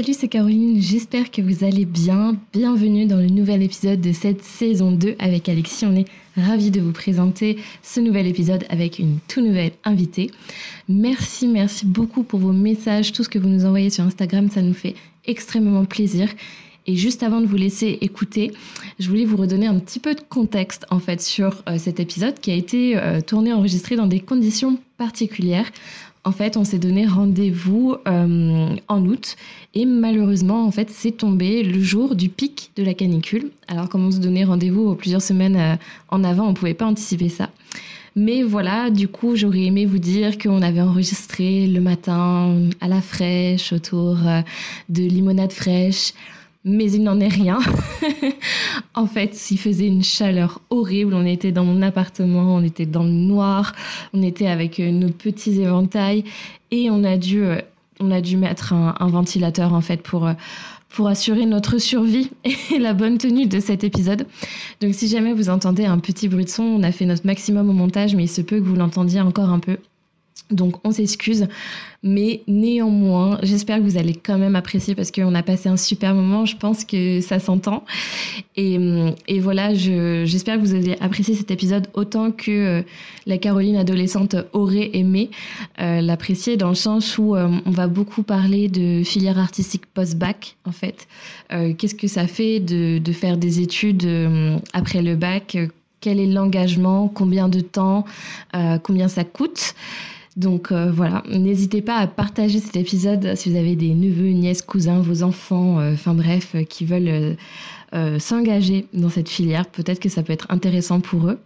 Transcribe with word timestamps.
Salut, 0.00 0.16
c'est 0.18 0.28
Caroline, 0.28 0.80
j'espère 0.80 1.30
que 1.30 1.42
vous 1.42 1.62
allez 1.62 1.84
bien. 1.84 2.34
Bienvenue 2.54 3.04
dans 3.04 3.18
le 3.18 3.26
nouvel 3.26 3.62
épisode 3.62 4.00
de 4.00 4.12
cette 4.12 4.42
saison 4.42 4.92
2 4.92 5.16
avec 5.18 5.46
Alexis. 5.46 5.84
On 5.84 5.94
est 5.94 6.06
ravis 6.38 6.70
de 6.70 6.80
vous 6.80 6.92
présenter 6.92 7.58
ce 7.82 8.00
nouvel 8.00 8.26
épisode 8.26 8.64
avec 8.70 8.98
une 8.98 9.18
tout 9.28 9.42
nouvelle 9.42 9.72
invitée. 9.84 10.30
Merci, 10.88 11.48
merci 11.48 11.84
beaucoup 11.84 12.22
pour 12.22 12.40
vos 12.40 12.54
messages, 12.54 13.12
tout 13.12 13.24
ce 13.24 13.28
que 13.28 13.38
vous 13.38 13.50
nous 13.50 13.66
envoyez 13.66 13.90
sur 13.90 14.02
Instagram, 14.02 14.48
ça 14.48 14.62
nous 14.62 14.72
fait 14.72 14.94
extrêmement 15.26 15.84
plaisir. 15.84 16.30
Et 16.86 16.96
juste 16.96 17.22
avant 17.22 17.42
de 17.42 17.46
vous 17.46 17.56
laisser 17.56 17.98
écouter, 18.00 18.52
je 18.98 19.06
voulais 19.06 19.26
vous 19.26 19.36
redonner 19.36 19.66
un 19.66 19.78
petit 19.78 20.00
peu 20.00 20.14
de 20.14 20.22
contexte 20.22 20.86
en 20.88 20.98
fait 20.98 21.20
sur 21.20 21.62
euh, 21.68 21.76
cet 21.76 22.00
épisode 22.00 22.40
qui 22.40 22.50
a 22.50 22.54
été 22.54 22.96
euh, 22.96 23.20
tourné, 23.20 23.52
enregistré 23.52 23.96
dans 23.96 24.06
des 24.06 24.20
conditions 24.20 24.78
particulières. 24.96 25.70
En 26.22 26.32
fait, 26.32 26.58
on 26.58 26.64
s'est 26.64 26.78
donné 26.78 27.06
rendez-vous 27.06 27.96
euh, 28.06 28.76
en 28.88 29.06
août 29.06 29.36
et 29.74 29.86
malheureusement, 29.86 30.66
en 30.66 30.70
fait, 30.70 30.90
c'est 30.90 31.12
tombé 31.12 31.62
le 31.62 31.80
jour 31.80 32.14
du 32.14 32.28
pic 32.28 32.72
de 32.76 32.82
la 32.82 32.92
canicule. 32.92 33.50
Alors, 33.68 33.88
comme 33.88 34.06
on 34.06 34.10
se 34.10 34.18
donnait 34.18 34.44
rendez-vous 34.44 34.94
plusieurs 34.96 35.22
semaines 35.22 35.56
euh, 35.56 35.76
en 36.08 36.22
avant, 36.22 36.46
on 36.46 36.52
pouvait 36.52 36.74
pas 36.74 36.86
anticiper 36.86 37.30
ça. 37.30 37.48
Mais 38.16 38.42
voilà, 38.42 38.90
du 38.90 39.08
coup, 39.08 39.34
j'aurais 39.34 39.62
aimé 39.62 39.86
vous 39.86 39.98
dire 39.98 40.36
qu'on 40.36 40.60
avait 40.60 40.82
enregistré 40.82 41.66
le 41.66 41.80
matin 41.80 42.68
à 42.80 42.88
la 42.88 43.00
fraîche 43.00 43.72
autour 43.72 44.18
euh, 44.26 44.42
de 44.90 45.02
limonade 45.02 45.52
fraîche 45.52 46.12
mais 46.64 46.90
il 46.90 47.02
n'en 47.02 47.20
est 47.20 47.28
rien. 47.28 47.58
en 48.94 49.06
fait, 49.06 49.50
il 49.50 49.58
faisait 49.58 49.86
une 49.86 50.02
chaleur 50.02 50.60
horrible. 50.70 51.14
On 51.14 51.24
était 51.24 51.52
dans 51.52 51.64
mon 51.64 51.82
appartement, 51.82 52.54
on 52.54 52.62
était 52.62 52.86
dans 52.86 53.02
le 53.02 53.10
noir, 53.10 53.74
on 54.12 54.22
était 54.22 54.46
avec 54.46 54.80
euh, 54.80 54.90
nos 54.90 55.10
petits 55.10 55.60
éventails 55.60 56.24
et 56.70 56.90
on 56.90 57.04
a 57.04 57.16
dû, 57.16 57.42
euh, 57.42 57.60
on 57.98 58.10
a 58.10 58.20
dû 58.20 58.36
mettre 58.36 58.72
un, 58.72 59.08
ventilateur 59.08 59.72
en 59.72 59.80
fait 59.80 60.02
pour 60.02 60.26
euh, 60.26 60.34
pour 60.88 61.06
assurer 61.06 61.46
notre 61.46 61.78
survie 61.78 62.30
et 62.74 62.78
la 62.78 62.94
bonne 62.94 63.16
tenue 63.16 63.46
de 63.46 63.60
cet 63.60 63.84
épisode. 63.84 64.26
Donc 64.80 64.94
si 64.94 65.08
jamais 65.08 65.32
vous 65.32 65.48
entendez 65.48 65.84
un 65.84 65.98
petit 65.98 66.28
bruit 66.28 66.44
de 66.44 66.50
son, 66.50 66.64
on 66.64 66.82
a 66.82 66.90
fait 66.90 67.06
notre 67.06 67.24
maximum 67.26 67.70
au 67.70 67.72
montage, 67.72 68.16
mais 68.16 68.24
il 68.24 68.28
se 68.28 68.40
peut 68.40 68.58
que 68.58 68.64
vous 68.64 68.74
l'entendiez 68.74 69.20
encore 69.20 69.50
un 69.50 69.60
peu. 69.60 69.78
Donc 70.50 70.76
on 70.84 70.90
s'excuse, 70.90 71.46
mais 72.02 72.42
néanmoins, 72.48 73.38
j'espère 73.42 73.78
que 73.78 73.82
vous 73.82 73.98
allez 73.98 74.14
quand 74.14 74.38
même 74.38 74.56
apprécier 74.56 74.94
parce 74.94 75.10
qu'on 75.10 75.34
a 75.34 75.42
passé 75.42 75.68
un 75.68 75.76
super 75.76 76.14
moment. 76.14 76.44
Je 76.44 76.56
pense 76.56 76.84
que 76.84 77.20
ça 77.20 77.38
s'entend. 77.38 77.84
Et, 78.56 78.78
voilà, 79.40 79.74
j'espère 79.74 80.56
que 80.56 80.60
vous 80.60 80.74
allez 80.74 80.96
apprécier 81.00 81.34
cet 81.34 81.50
épisode 81.50 81.88
autant 81.94 82.30
que 82.30 82.50
euh, 82.50 82.82
la 83.26 83.38
Caroline 83.38 83.76
adolescente 83.76 84.34
aurait 84.52 84.90
aimé 84.94 85.30
euh, 85.80 86.00
l'apprécier 86.00 86.56
dans 86.56 86.68
le 86.70 86.74
sens 86.74 87.16
où 87.16 87.36
euh, 87.36 87.48
on 87.64 87.70
va 87.70 87.86
beaucoup 87.86 88.22
parler 88.22 88.68
de 88.68 89.02
filière 89.04 89.38
artistique 89.38 89.86
post-bac 89.86 90.56
en 90.64 90.72
fait. 90.72 91.06
Qu'est-ce 91.78 91.94
que 91.94 92.06
ça 92.06 92.26
fait 92.26 92.60
de, 92.60 92.98
de 92.98 93.12
faire 93.12 93.36
des 93.36 93.60
études 93.60 94.08
après 94.72 95.02
le 95.02 95.16
bac? 95.16 95.58
Quel 96.00 96.20
est 96.20 96.26
l'engagement? 96.26 97.08
Combien 97.08 97.48
de 97.48 97.60
temps? 97.60 98.04
Combien 98.82 99.08
ça 99.08 99.24
coûte? 99.24 99.74
Donc 100.40 100.72
euh, 100.72 100.90
voilà, 100.90 101.22
n'hésitez 101.28 101.82
pas 101.82 101.96
à 101.96 102.06
partager 102.06 102.60
cet 102.60 102.74
épisode 102.74 103.34
si 103.36 103.50
vous 103.50 103.56
avez 103.56 103.76
des 103.76 103.94
neveux, 103.94 104.30
nièces, 104.30 104.62
cousins, 104.62 105.00
vos 105.00 105.22
enfants, 105.22 105.78
euh, 105.78 105.92
enfin 105.92 106.14
bref, 106.14 106.52
euh, 106.54 106.64
qui 106.64 106.84
veulent 106.84 107.36
s'engager 108.20 108.86
dans 108.94 109.10
cette 109.10 109.28
filière. 109.28 109.66
Peut-être 109.66 109.98
que 109.98 110.08
ça 110.08 110.22
peut 110.22 110.32
être 110.32 110.46
intéressant 110.48 111.00
pour 111.00 111.26
eux. 111.26 111.40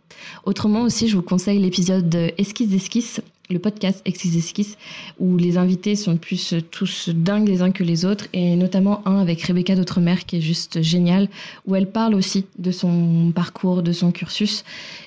Autrement 0.44 0.82
aussi, 0.82 1.08
je 1.08 1.16
vous 1.16 1.22
conseille 1.22 1.58
l'épisode 1.58 2.14
Esquisse 2.36 2.68
d'esquisse, 2.68 3.22
le 3.48 3.58
podcast 3.58 4.02
Esquisse 4.04 4.32
d'esquisse, 4.32 4.76
où 5.18 5.38
les 5.38 5.56
invités 5.56 5.96
sont 5.96 6.18
plus 6.18 6.54
tous 6.70 7.08
dingues 7.08 7.48
les 7.48 7.62
uns 7.62 7.70
que 7.70 7.82
les 7.82 8.04
autres, 8.04 8.26
et 8.34 8.56
notamment 8.56 9.00
un 9.08 9.20
avec 9.20 9.40
Rebecca 9.42 9.74
d'Outremer 9.74 10.16
qui 10.26 10.36
est 10.36 10.42
juste 10.42 10.82
génial, 10.82 11.28
où 11.66 11.74
elle 11.76 11.90
parle 11.90 12.14
aussi 12.14 12.44
de 12.58 12.72
son 12.72 13.32
parcours, 13.34 13.82
de 13.82 13.92
son 13.92 14.12
cursus, 14.12 14.64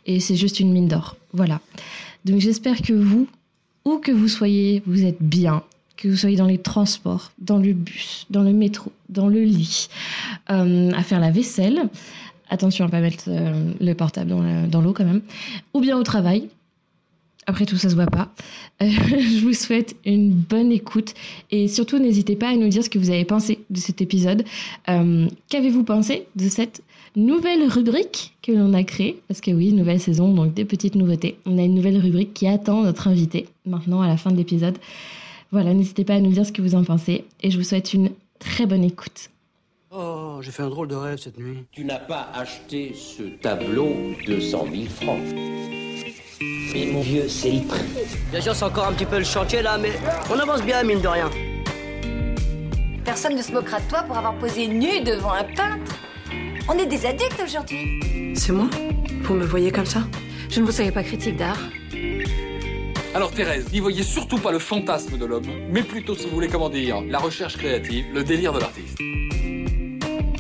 et 0.08 0.20
c'est 0.20 0.36
juste 0.36 0.60
une 0.60 0.74
mine 0.74 0.88
d'or. 0.88 1.18
Voilà. 1.34 1.62
Donc 2.26 2.40
j'espère 2.40 2.82
que 2.82 2.94
vous, 2.94 3.28
où 3.88 4.00
que 4.00 4.12
vous 4.12 4.28
soyez, 4.28 4.84
vous 4.86 5.06
êtes 5.06 5.22
bien, 5.22 5.64
que 5.96 6.10
vous 6.10 6.18
soyez 6.18 6.36
dans 6.36 6.46
les 6.46 6.58
transports, 6.58 7.32
dans 7.40 7.58
le 7.58 7.72
bus, 7.72 8.26
dans 8.30 8.44
le 8.44 8.52
métro, 8.52 8.92
dans 9.08 9.30
le 9.30 9.42
lit, 9.42 9.88
euh, 10.50 10.92
à 10.92 11.04
faire 11.04 11.22
la 11.22 11.32
vaisselle. 11.32 11.90
Attention 12.50 12.84
à 12.84 12.88
ne 12.88 12.92
pas 12.92 13.00
mettre 13.00 13.26
euh, 13.30 13.72
le 13.80 13.94
portable 13.94 14.30
dans 14.70 14.82
l'eau 14.82 14.92
quand 14.92 15.06
même. 15.06 15.22
Ou 15.74 15.80
bien 15.80 15.98
au 15.98 16.04
travail. 16.04 16.50
Après 17.46 17.66
tout, 17.66 17.78
ça 17.78 17.90
se 17.90 17.96
voit 17.96 18.08
pas. 18.08 18.30
Euh, 18.82 18.90
je 18.90 19.40
vous 19.40 19.54
souhaite 19.54 19.96
une 20.06 20.32
bonne 20.32 20.74
écoute 20.74 21.14
et 21.50 21.70
surtout 21.70 21.98
n'hésitez 21.98 22.36
pas 22.36 22.50
à 22.50 22.56
nous 22.58 22.68
dire 22.68 22.84
ce 22.84 22.90
que 22.90 23.00
vous 23.00 23.10
avez 23.10 23.24
pensé 23.24 23.60
de 23.70 23.80
cet 23.80 24.02
épisode. 24.02 24.44
Qu'avez-vous 24.86 25.86
pensé 25.86 26.28
de 26.36 26.50
cette 26.50 26.84
nouvelle 27.18 27.68
rubrique 27.68 28.38
que 28.44 28.52
l'on 28.52 28.74
a 28.74 28.84
créée, 28.84 29.20
parce 29.28 29.42
que 29.42 29.52
oui, 29.52 29.74
nouvelle 29.74 30.00
saison, 30.00 30.32
donc 30.32 30.54
des 30.54 30.66
petites 30.66 30.96
nouveautés. 30.96 31.38
On 31.46 31.58
a 31.58 31.64
une 31.64 31.74
nouvelle 31.74 31.98
rubrique 31.98 32.34
qui 32.34 32.48
attend 32.48 32.84
notre 32.84 33.08
invité 33.08 33.48
maintenant 33.66 34.02
à 34.02 34.08
la 34.08 34.18
fin 34.18 34.32
de 34.32 34.38
l'épisode. 34.38 34.78
Voilà, 35.52 35.74
n'hésitez 35.74 36.06
pas 36.06 36.14
à 36.14 36.20
nous 36.20 36.32
dire 36.32 36.46
ce 36.46 36.52
que 36.52 36.62
vous 36.62 36.76
en 36.76 36.84
pensez 36.84 37.26
et 37.42 37.50
je 37.50 37.58
vous 37.58 37.64
souhaite 37.64 37.94
une 37.94 38.12
très 38.40 38.66
bonne 38.66 38.84
écoute. 38.84 39.32
Oh, 39.92 40.40
j'ai 40.42 40.52
fait 40.52 40.64
un 40.64 40.70
drôle 40.70 40.90
de 40.90 40.96
rêve 40.96 41.18
cette 41.18 41.40
nuit. 41.40 41.64
Tu 41.72 41.86
n'as 41.86 42.00
pas 42.00 42.30
acheté 42.36 42.94
ce 42.94 43.24
tableau 43.24 43.90
de 44.28 44.40
100 44.40 44.68
000 44.72 44.84
francs. 44.86 45.20
Mais 46.74 46.86
mon 46.92 47.02
vieux, 47.02 47.28
c'est 47.28 47.52
le 47.52 47.62
prix. 47.62 47.82
Bien 48.30 48.42
sûr, 48.42 48.54
c'est 48.54 48.66
encore 48.66 48.86
un 48.86 48.94
petit 48.94 49.06
peu 49.06 49.18
le 49.18 49.24
chantier 49.24 49.64
là, 49.64 49.80
mais 49.80 49.94
on 50.30 50.38
avance 50.38 50.62
bien, 50.62 50.84
mine 50.84 51.02
de 51.02 51.08
rien. 51.08 51.32
Personne 53.04 53.36
ne 53.36 53.42
se 53.42 53.52
moquera 53.54 53.80
de 53.80 53.88
toi 53.88 54.04
pour 54.04 54.18
avoir 54.18 54.38
posé 54.38 54.68
nu 54.68 55.02
devant 55.02 55.32
un 55.32 55.46
peintre. 55.46 55.96
On 56.70 56.78
est 56.78 56.86
des 56.86 57.06
adultes 57.06 57.42
aujourd'hui. 57.42 58.34
C'est 58.36 58.52
moi 58.52 58.70
Vous 59.22 59.34
me 59.34 59.46
voyez 59.46 59.72
comme 59.72 59.86
ça 59.86 60.02
Je 60.50 60.60
ne 60.60 60.66
vous 60.66 60.72
savais 60.72 60.92
pas 60.92 61.04
critique 61.04 61.38
d'art. 61.38 61.60
Alors 63.16 63.32
Thérèse, 63.32 63.72
n'y 63.72 63.80
voyez 63.80 64.04
surtout 64.04 64.38
pas 64.38 64.52
le 64.52 64.60
fantasme 64.60 65.18
de 65.18 65.26
l'homme, 65.26 65.48
mais 65.72 65.82
plutôt, 65.82 66.14
si 66.14 66.26
vous 66.26 66.36
voulez 66.36 66.50
comment 66.50 66.70
dire, 66.70 67.02
la 67.02 67.20
recherche 67.20 67.58
créative, 67.58 68.06
le 68.14 68.24
délire 68.24 68.52
de 68.54 68.60
l'artiste. 68.60 69.00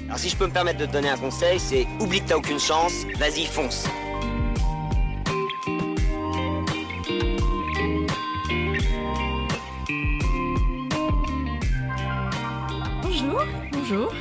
Alors 0.07 0.19
si 0.19 0.29
je 0.29 0.35
peux 0.35 0.47
me 0.47 0.51
permettre 0.51 0.79
de 0.79 0.85
te 0.85 0.91
donner 0.91 1.09
un 1.09 1.17
conseil, 1.17 1.59
c'est 1.59 1.87
oublie 2.01 2.21
que 2.21 2.27
t'as 2.27 2.37
aucune 2.37 2.59
chance, 2.59 3.05
vas-y 3.17 3.45
fonce. 3.45 3.87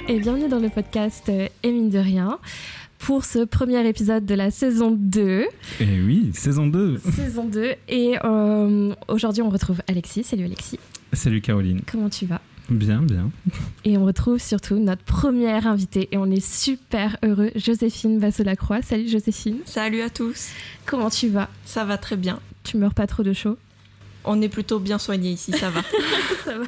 Et 0.08 0.20
bienvenue 0.20 0.48
dans 0.48 0.60
le 0.60 0.68
podcast 0.68 1.28
euh, 1.28 1.48
Et 1.62 1.72
mine 1.72 1.90
de 1.90 1.98
rien 1.98 2.38
pour 2.98 3.24
ce 3.24 3.44
premier 3.44 3.86
épisode 3.86 4.24
de 4.24 4.34
la 4.34 4.50
saison 4.50 4.90
2. 4.90 5.40
Et 5.40 5.46
eh 5.80 6.00
oui, 6.00 6.30
saison 6.32 6.66
2. 6.66 6.98
Saison 6.98 7.44
2. 7.44 7.74
Et 7.88 8.16
euh, 8.24 8.94
aujourd'hui, 9.08 9.42
on 9.42 9.50
retrouve 9.50 9.82
Alexis. 9.88 10.24
Salut 10.24 10.44
Alexis. 10.44 10.78
Salut 11.12 11.40
Caroline. 11.40 11.80
Comment 11.90 12.08
tu 12.08 12.24
vas? 12.24 12.40
Bien, 12.70 13.02
bien. 13.02 13.30
Et 13.84 13.96
on 13.98 14.04
retrouve 14.04 14.38
surtout 14.38 14.78
notre 14.78 15.02
première 15.02 15.66
invitée 15.66 16.08
et 16.12 16.16
on 16.16 16.30
est 16.30 16.44
super 16.44 17.16
heureux, 17.24 17.50
Joséphine 17.54 18.18
Vasselacroix. 18.18 18.82
Salut 18.82 19.08
Joséphine. 19.08 19.58
Salut 19.64 20.02
à 20.02 20.10
tous. 20.10 20.50
Comment 20.84 21.10
tu 21.10 21.28
vas? 21.28 21.48
Ça 21.64 21.84
va 21.84 21.98
très 21.98 22.16
bien. 22.16 22.40
Tu 22.64 22.76
meurs 22.76 22.94
pas 22.94 23.06
trop 23.06 23.22
de 23.22 23.32
chaud? 23.32 23.58
On 24.26 24.40
est 24.42 24.48
plutôt 24.48 24.78
bien 24.78 24.98
soigné 24.98 25.30
ici, 25.30 25.52
ça 25.52 25.70
va. 25.70 25.82
ça 26.44 26.58
va. 26.58 26.66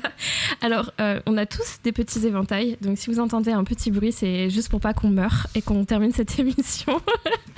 Alors, 0.61 0.93
euh, 1.01 1.21
on 1.27 1.37
a 1.37 1.47
tous 1.47 1.79
des 1.85 1.93
petits 1.93 2.27
éventails, 2.27 2.77
donc 2.81 2.99
si 2.99 3.11
vous 3.11 3.21
entendez 3.21 3.53
un 3.53 3.65
petit 3.65 3.91
bruit, 3.91 4.13
c'est 4.13 4.51
juste 4.51 4.69
pour 4.69 4.81
pas 4.81 4.95
qu'on 4.95 5.11
meure 5.11 5.47
et 5.55 5.63
qu'on 5.63 5.85
termine 5.85 6.13
cette 6.13 6.39
émission. 6.39 7.01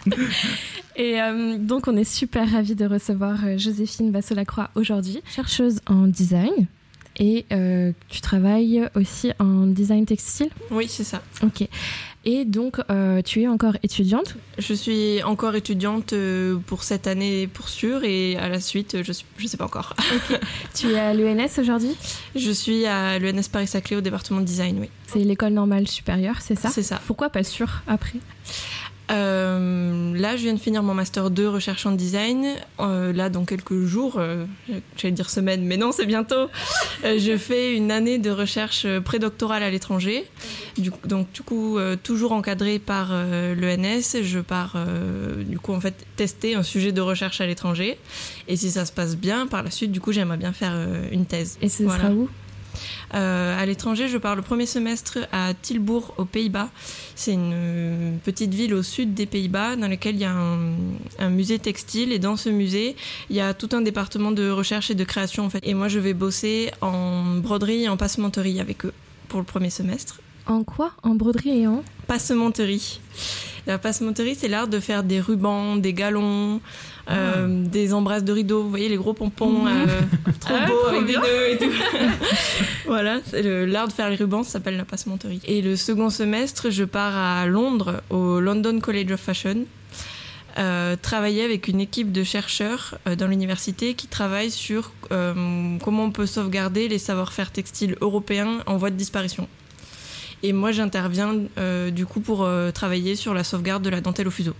et 0.96 1.20
euh, 1.20 1.58
donc, 1.58 1.88
on 1.88 1.96
est 1.96 2.04
super 2.04 2.50
ravis 2.50 2.74
de 2.74 2.86
recevoir 2.86 3.44
euh, 3.44 3.58
Joséphine 3.58 4.10
Bassolacroix 4.10 4.70
aujourd'hui, 4.74 5.22
chercheuse 5.26 5.80
en 5.86 6.06
design. 6.06 6.66
Et 7.18 7.44
tu 8.08 8.20
travailles 8.22 8.88
aussi 8.94 9.32
en 9.38 9.66
design 9.66 10.06
textile? 10.06 10.48
Oui, 10.70 10.86
c'est 10.88 11.04
ça. 11.04 11.20
Ok. 11.42 11.68
Et 12.26 12.44
donc, 12.44 12.80
euh, 12.90 13.22
tu 13.22 13.42
es 13.42 13.48
encore 13.48 13.76
étudiante 13.82 14.36
Je 14.58 14.74
suis 14.74 15.22
encore 15.22 15.54
étudiante 15.54 16.12
euh, 16.12 16.58
pour 16.66 16.82
cette 16.82 17.06
année 17.06 17.46
pour 17.46 17.70
sûr 17.70 18.04
et 18.04 18.36
à 18.36 18.50
la 18.50 18.60
suite, 18.60 19.02
je 19.02 19.12
ne 19.42 19.48
sais 19.48 19.56
pas 19.56 19.64
encore. 19.64 19.96
tu 20.74 20.90
es 20.90 20.98
à 20.98 21.14
l'ENS 21.14 21.58
aujourd'hui 21.58 21.96
Je 22.36 22.50
suis 22.50 22.84
à 22.84 23.18
l'ENS 23.18 23.48
Paris-Saclay 23.50 23.96
au 23.96 24.02
département 24.02 24.40
de 24.40 24.44
design, 24.44 24.78
oui. 24.80 24.90
C'est 25.06 25.20
l'école 25.20 25.54
normale 25.54 25.88
supérieure, 25.88 26.36
c'est 26.40 26.58
ça 26.58 26.68
C'est 26.68 26.82
ça. 26.82 27.00
Pourquoi 27.06 27.30
pas 27.30 27.42
sûr 27.42 27.82
après? 27.86 28.18
Euh, 29.10 30.16
là, 30.16 30.36
je 30.36 30.42
viens 30.42 30.54
de 30.54 30.58
finir 30.58 30.82
mon 30.82 30.94
master 30.94 31.30
2 31.30 31.48
recherche 31.48 31.86
en 31.86 31.92
design. 31.92 32.54
Euh, 32.78 33.12
là, 33.12 33.28
dans 33.28 33.44
quelques 33.44 33.84
jours, 33.84 34.16
euh, 34.18 34.44
j'allais 34.96 35.12
dire 35.12 35.30
semaine, 35.30 35.64
mais 35.64 35.76
non, 35.76 35.92
c'est 35.92 36.06
bientôt. 36.06 36.48
je 37.02 37.36
fais 37.36 37.74
une 37.74 37.90
année 37.90 38.18
de 38.18 38.30
recherche 38.30 38.86
prédoctorale 39.00 39.62
à 39.62 39.70
l'étranger. 39.70 40.24
donc, 41.04 41.32
du 41.32 41.42
coup, 41.42 41.78
toujours 42.02 42.32
encadré 42.32 42.78
par 42.78 43.12
l'ENS, 43.12 44.22
je 44.22 44.40
pars, 44.40 44.76
du 45.38 45.58
coup, 45.58 45.72
en 45.72 45.80
fait, 45.80 45.94
tester 46.16 46.54
un 46.54 46.62
sujet 46.62 46.92
de 46.92 47.00
recherche 47.00 47.40
à 47.40 47.46
l'étranger. 47.46 47.98
Et 48.48 48.56
si 48.56 48.70
ça 48.70 48.84
se 48.84 48.92
passe 48.92 49.16
bien, 49.16 49.46
par 49.46 49.62
la 49.62 49.70
suite, 49.70 49.92
du 49.92 50.00
coup, 50.00 50.12
j'aimerais 50.12 50.36
bien 50.36 50.52
faire 50.52 50.74
une 51.10 51.26
thèse. 51.26 51.58
Et 51.62 51.68
ce 51.68 51.84
sera 51.84 52.10
où? 52.10 52.28
À 53.12 53.66
l'étranger, 53.66 54.08
je 54.08 54.18
pars 54.18 54.36
le 54.36 54.42
premier 54.42 54.66
semestre 54.66 55.18
à 55.32 55.52
Tilbourg, 55.54 56.14
aux 56.16 56.24
Pays-Bas. 56.24 56.68
C'est 57.14 57.32
une 57.32 57.52
euh, 57.54 58.16
petite 58.24 58.54
ville 58.54 58.74
au 58.74 58.82
sud 58.82 59.14
des 59.14 59.26
Pays-Bas 59.26 59.76
dans 59.76 59.88
laquelle 59.88 60.14
il 60.14 60.20
y 60.20 60.24
a 60.24 60.32
un, 60.32 60.72
un 61.18 61.30
musée 61.30 61.58
textile. 61.58 62.12
Et 62.12 62.18
dans 62.18 62.36
ce 62.36 62.48
musée, 62.48 62.96
il 63.28 63.36
y 63.36 63.40
a 63.40 63.52
tout 63.54 63.68
un 63.72 63.80
département 63.80 64.32
de 64.32 64.48
recherche 64.50 64.90
et 64.90 64.94
de 64.94 65.04
création. 65.04 65.44
En 65.44 65.50
fait. 65.50 65.60
Et 65.62 65.74
moi, 65.74 65.88
je 65.88 65.98
vais 65.98 66.14
bosser 66.14 66.70
en 66.80 67.36
broderie 67.36 67.84
et 67.84 67.88
en 67.88 67.96
passementerie 67.96 68.60
avec 68.60 68.84
eux 68.84 68.92
pour 69.28 69.40
le 69.40 69.46
premier 69.46 69.70
semestre. 69.70 70.20
En 70.46 70.64
quoi? 70.64 70.92
En 71.02 71.14
broderie 71.14 71.60
et 71.60 71.66
en? 71.66 71.84
Passementerie. 72.06 73.00
La 73.66 73.78
passementerie, 73.78 74.34
c'est 74.34 74.48
l'art 74.48 74.68
de 74.68 74.80
faire 74.80 75.04
des 75.04 75.20
rubans, 75.20 75.76
des 75.76 75.92
galons, 75.92 76.60
euh, 77.10 77.64
des 77.66 77.92
embrasses 77.92 78.24
de 78.24 78.32
rideaux. 78.32 78.62
Vous 78.62 78.70
voyez 78.70 78.88
les 78.88 78.96
gros 78.96 79.12
pompons 79.14 79.66
euh, 79.66 79.86
trop 80.40 80.54
Ah, 80.56 80.66
beaux 80.66 80.86
avec 80.88 81.06
des 81.06 81.16
nœuds 81.16 81.50
et 81.50 81.58
tout. 81.58 81.72
voilà, 82.86 83.20
l'art 83.66 83.88
de 83.88 83.92
faire 83.92 84.10
les 84.10 84.16
rubans, 84.16 84.42
ça 84.42 84.52
s'appelle 84.52 84.76
la 84.76 84.84
passementerie. 84.84 85.40
Et 85.44 85.62
le 85.62 85.76
second 85.76 86.10
semestre, 86.10 86.70
je 86.70 86.84
pars 86.84 87.16
à 87.16 87.46
Londres, 87.46 88.02
au 88.10 88.40
London 88.40 88.78
College 88.80 89.12
of 89.12 89.20
Fashion. 89.20 89.64
euh, 90.58 90.96
travailler 91.00 91.44
avec 91.44 91.68
une 91.68 91.80
équipe 91.80 92.10
de 92.12 92.24
chercheurs 92.24 92.98
euh, 93.06 93.14
dans 93.14 93.28
l'université 93.28 93.94
qui 93.94 94.08
travaille 94.08 94.50
sur 94.50 94.92
euh, 95.12 95.78
comment 95.82 96.04
on 96.04 96.10
peut 96.10 96.26
sauvegarder 96.26 96.88
les 96.88 96.98
savoir-faire 96.98 97.52
textiles 97.52 97.96
européens 98.00 98.58
en 98.66 98.76
voie 98.76 98.90
de 98.90 98.96
disparition. 98.96 99.48
Et 100.42 100.52
moi, 100.52 100.72
j'interviens 100.72 101.34
du 101.92 102.06
coup 102.06 102.20
pour 102.20 102.48
travailler 102.72 103.14
sur 103.14 103.34
la 103.34 103.44
sauvegarde 103.44 103.82
de 103.82 103.90
la 103.90 104.00
dentelle 104.00 104.26
au 104.26 104.30
fuseau. 104.30 104.54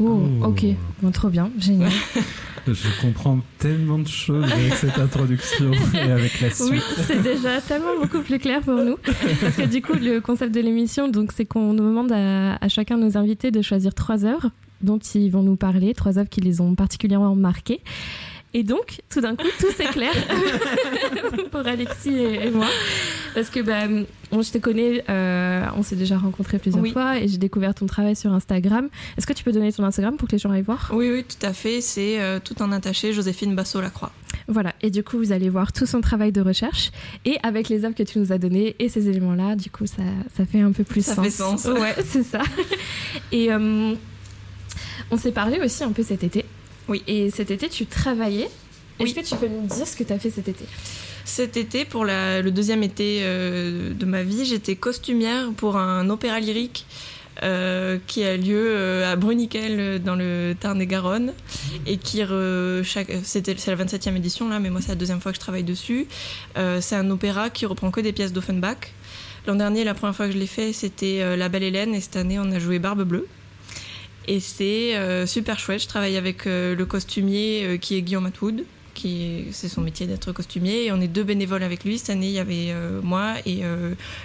Oh, 0.00 0.22
Oh. 0.40 0.46
ok. 0.46 0.64
Bon, 1.02 1.10
trop 1.10 1.28
bien, 1.28 1.50
génial. 1.58 1.90
Je 2.66 3.00
comprends 3.00 3.40
tellement 3.58 3.98
de 3.98 4.06
choses 4.06 4.44
avec 4.44 4.74
cette 4.74 4.96
introduction 4.98 5.72
et 5.94 5.98
avec 6.10 6.40
la 6.40 6.50
suite. 6.50 6.68
Oui, 6.70 6.80
c'est 7.06 7.20
déjà 7.20 7.60
tellement 7.60 7.98
beaucoup 8.00 8.20
plus 8.20 8.38
clair 8.38 8.60
pour 8.60 8.74
nous. 8.76 8.96
Parce 9.40 9.56
que 9.56 9.66
du 9.66 9.82
coup, 9.82 9.94
le 9.94 10.20
concept 10.20 10.54
de 10.54 10.60
l'émission, 10.60 11.08
donc, 11.08 11.32
c'est 11.32 11.44
qu'on 11.44 11.74
demande 11.74 12.12
à, 12.12 12.54
à 12.64 12.68
chacun 12.68 12.98
de 12.98 13.02
nos 13.04 13.16
invités 13.16 13.50
de 13.50 13.62
choisir 13.62 13.94
trois 13.94 14.24
œuvres 14.24 14.50
dont 14.80 14.98
ils 14.98 15.28
vont 15.30 15.42
nous 15.42 15.56
parler, 15.56 15.92
trois 15.92 16.18
œuvres 16.18 16.28
qui 16.28 16.40
les 16.40 16.60
ont 16.60 16.74
particulièrement 16.76 17.34
marquées. 17.34 17.80
Et 18.54 18.62
donc, 18.64 19.00
tout 19.08 19.20
d'un 19.22 19.34
coup, 19.34 19.46
tout 19.58 19.70
s'éclaire 19.70 20.12
pour 21.50 21.66
Alexis 21.66 22.10
et, 22.14 22.46
et 22.46 22.50
moi. 22.50 22.66
Parce 23.34 23.48
que 23.48 23.60
bah, 23.60 23.88
bon, 24.30 24.42
je 24.42 24.52
te 24.52 24.58
connais, 24.58 25.02
euh, 25.08 25.64
on 25.76 25.82
s'est 25.82 25.96
déjà 25.96 26.18
rencontrés 26.18 26.58
plusieurs 26.58 26.82
Oui. 26.82 26.92
fois 26.92 27.18
et 27.18 27.28
j'ai 27.28 27.38
découvert 27.38 27.74
ton 27.74 27.86
travail 27.86 28.14
sur 28.14 28.30
Instagram. 28.32 28.88
Est-ce 29.16 29.26
que 29.26 29.32
tu 29.32 29.42
peux 29.42 29.52
donner 29.52 29.72
ton 29.72 29.84
Instagram 29.84 30.16
pour 30.18 30.28
que 30.28 30.32
les 30.32 30.38
gens 30.38 30.50
aillent 30.50 30.60
voir? 30.62 30.90
Oui, 30.92 31.10
oui, 31.10 31.24
tout 31.24 31.46
à 31.46 31.52
fait. 31.54 31.80
C'est 31.80 32.20
euh, 32.20 32.40
tout 32.44 32.60
en 32.60 32.72
attaché, 32.72 33.12
Joséphine 33.14 33.54
Basso-Lacroix. 33.54 34.12
Voilà, 34.48 34.74
et 34.82 34.90
du 34.90 35.02
coup, 35.02 35.16
vous 35.18 35.32
allez 35.32 35.48
voir 35.48 35.72
tout 35.72 35.86
son 35.86 36.00
travail 36.02 36.30
de 36.32 36.40
recherche. 36.42 36.90
Et 37.24 37.38
avec 37.42 37.70
les 37.70 37.84
œuvres 37.86 37.94
que 37.94 38.02
tu 38.02 38.18
nous 38.18 38.32
as 38.32 38.38
données 38.38 38.76
et 38.80 38.88
ces 38.90 39.08
éléments-là, 39.08 39.56
du 39.56 39.70
coup, 39.70 39.86
ça, 39.86 40.02
ça 40.36 40.44
fait 40.44 40.60
un 40.60 40.72
peu 40.72 40.84
plus 40.84 41.02
Ça 41.04 41.14
sens. 41.14 41.24
fait 41.24 41.30
sens. 41.30 41.64
Ouais, 41.66 41.94
c'est 42.04 42.22
ça. 42.24 42.42
Et 43.30 43.50
euh, 43.50 43.94
on 45.10 45.16
s'est 45.16 45.32
parlé 45.32 45.58
aussi 45.60 45.84
un 45.84 45.92
peu 45.92 46.02
cet 46.02 46.22
été. 46.24 46.44
Oui. 46.88 47.02
Et 47.06 47.30
cet 47.30 47.50
été, 47.50 47.68
tu 47.68 47.86
travaillais. 47.86 48.48
Est-ce 48.98 49.04
Oui. 49.04 49.14
que 49.14 49.20
tu 49.20 49.36
peux 49.36 49.48
nous 49.48 49.66
dire 49.66 49.86
ce 49.86 49.96
que 49.96 50.04
tu 50.04 50.12
as 50.12 50.18
fait 50.18 50.30
cet 50.30 50.48
été? 50.48 50.64
Cet 51.24 51.56
été, 51.56 51.84
pour 51.84 52.04
la- 52.04 52.42
le 52.42 52.50
deuxième 52.50 52.82
été 52.82 53.20
euh, 53.22 53.92
de 53.94 54.04
ma 54.06 54.22
vie, 54.22 54.44
j'étais 54.44 54.74
costumière 54.76 55.50
pour 55.56 55.76
un 55.76 56.10
opéra 56.10 56.40
lyrique 56.40 56.84
euh, 57.42 57.98
qui 58.06 58.24
a 58.24 58.36
lieu 58.36 58.66
euh, 58.72 59.10
à 59.10 59.16
Bruniquel 59.16 60.02
dans 60.02 60.16
le 60.16 60.54
Tarn-et-Garonne 60.60 61.32
et 61.86 61.96
qui 61.96 62.20
chaque 62.84 63.10
c'était 63.24 63.54
c'est 63.56 63.74
la 63.74 63.82
27e 63.82 64.16
édition 64.16 64.50
là 64.50 64.58
mais 64.60 64.68
moi 64.68 64.82
c'est 64.82 64.90
la 64.90 64.96
deuxième 64.96 65.18
fois 65.20 65.32
que 65.32 65.36
je 65.36 65.40
travaille 65.40 65.64
dessus 65.64 66.06
Euh, 66.58 66.82
c'est 66.82 66.94
un 66.94 67.08
opéra 67.10 67.48
qui 67.48 67.64
reprend 67.64 67.90
que 67.90 68.02
des 68.02 68.12
pièces 68.12 68.34
d'Offenbach 68.34 68.92
l'an 69.46 69.54
dernier 69.54 69.82
la 69.82 69.94
première 69.94 70.14
fois 70.14 70.26
que 70.26 70.32
je 70.32 70.38
l'ai 70.38 70.46
fait 70.46 70.74
c'était 70.74 71.36
La 71.38 71.48
Belle 71.48 71.62
Hélène 71.62 71.94
et 71.94 72.02
cette 72.02 72.16
année 72.16 72.38
on 72.38 72.52
a 72.52 72.58
joué 72.58 72.78
Barbe 72.78 73.04
Bleue 73.04 73.26
et 74.28 74.40
c'est 74.40 74.96
euh, 74.96 75.26
super 75.26 75.58
chouette. 75.58 75.82
Je 75.82 75.88
travaille 75.88 76.16
avec 76.16 76.46
euh, 76.46 76.74
le 76.74 76.86
costumier 76.86 77.64
euh, 77.64 77.76
qui 77.76 77.96
est 77.96 78.02
Guillaume 78.02 78.26
Atwood 78.26 78.64
qui 78.94 79.22
est- 79.22 79.46
c'est 79.52 79.68
son 79.68 79.80
métier 79.80 80.06
d'être 80.06 80.32
costumier. 80.32 80.84
Et 80.86 80.92
on 80.92 81.00
est 81.00 81.08
deux 81.08 81.24
bénévoles 81.24 81.62
avec 81.62 81.82
lui. 81.84 81.98
Cette 81.98 82.10
année 82.10 82.26
il 82.28 82.34
y 82.34 82.38
avait 82.38 82.74
moi 83.02 83.34
et 83.46 83.62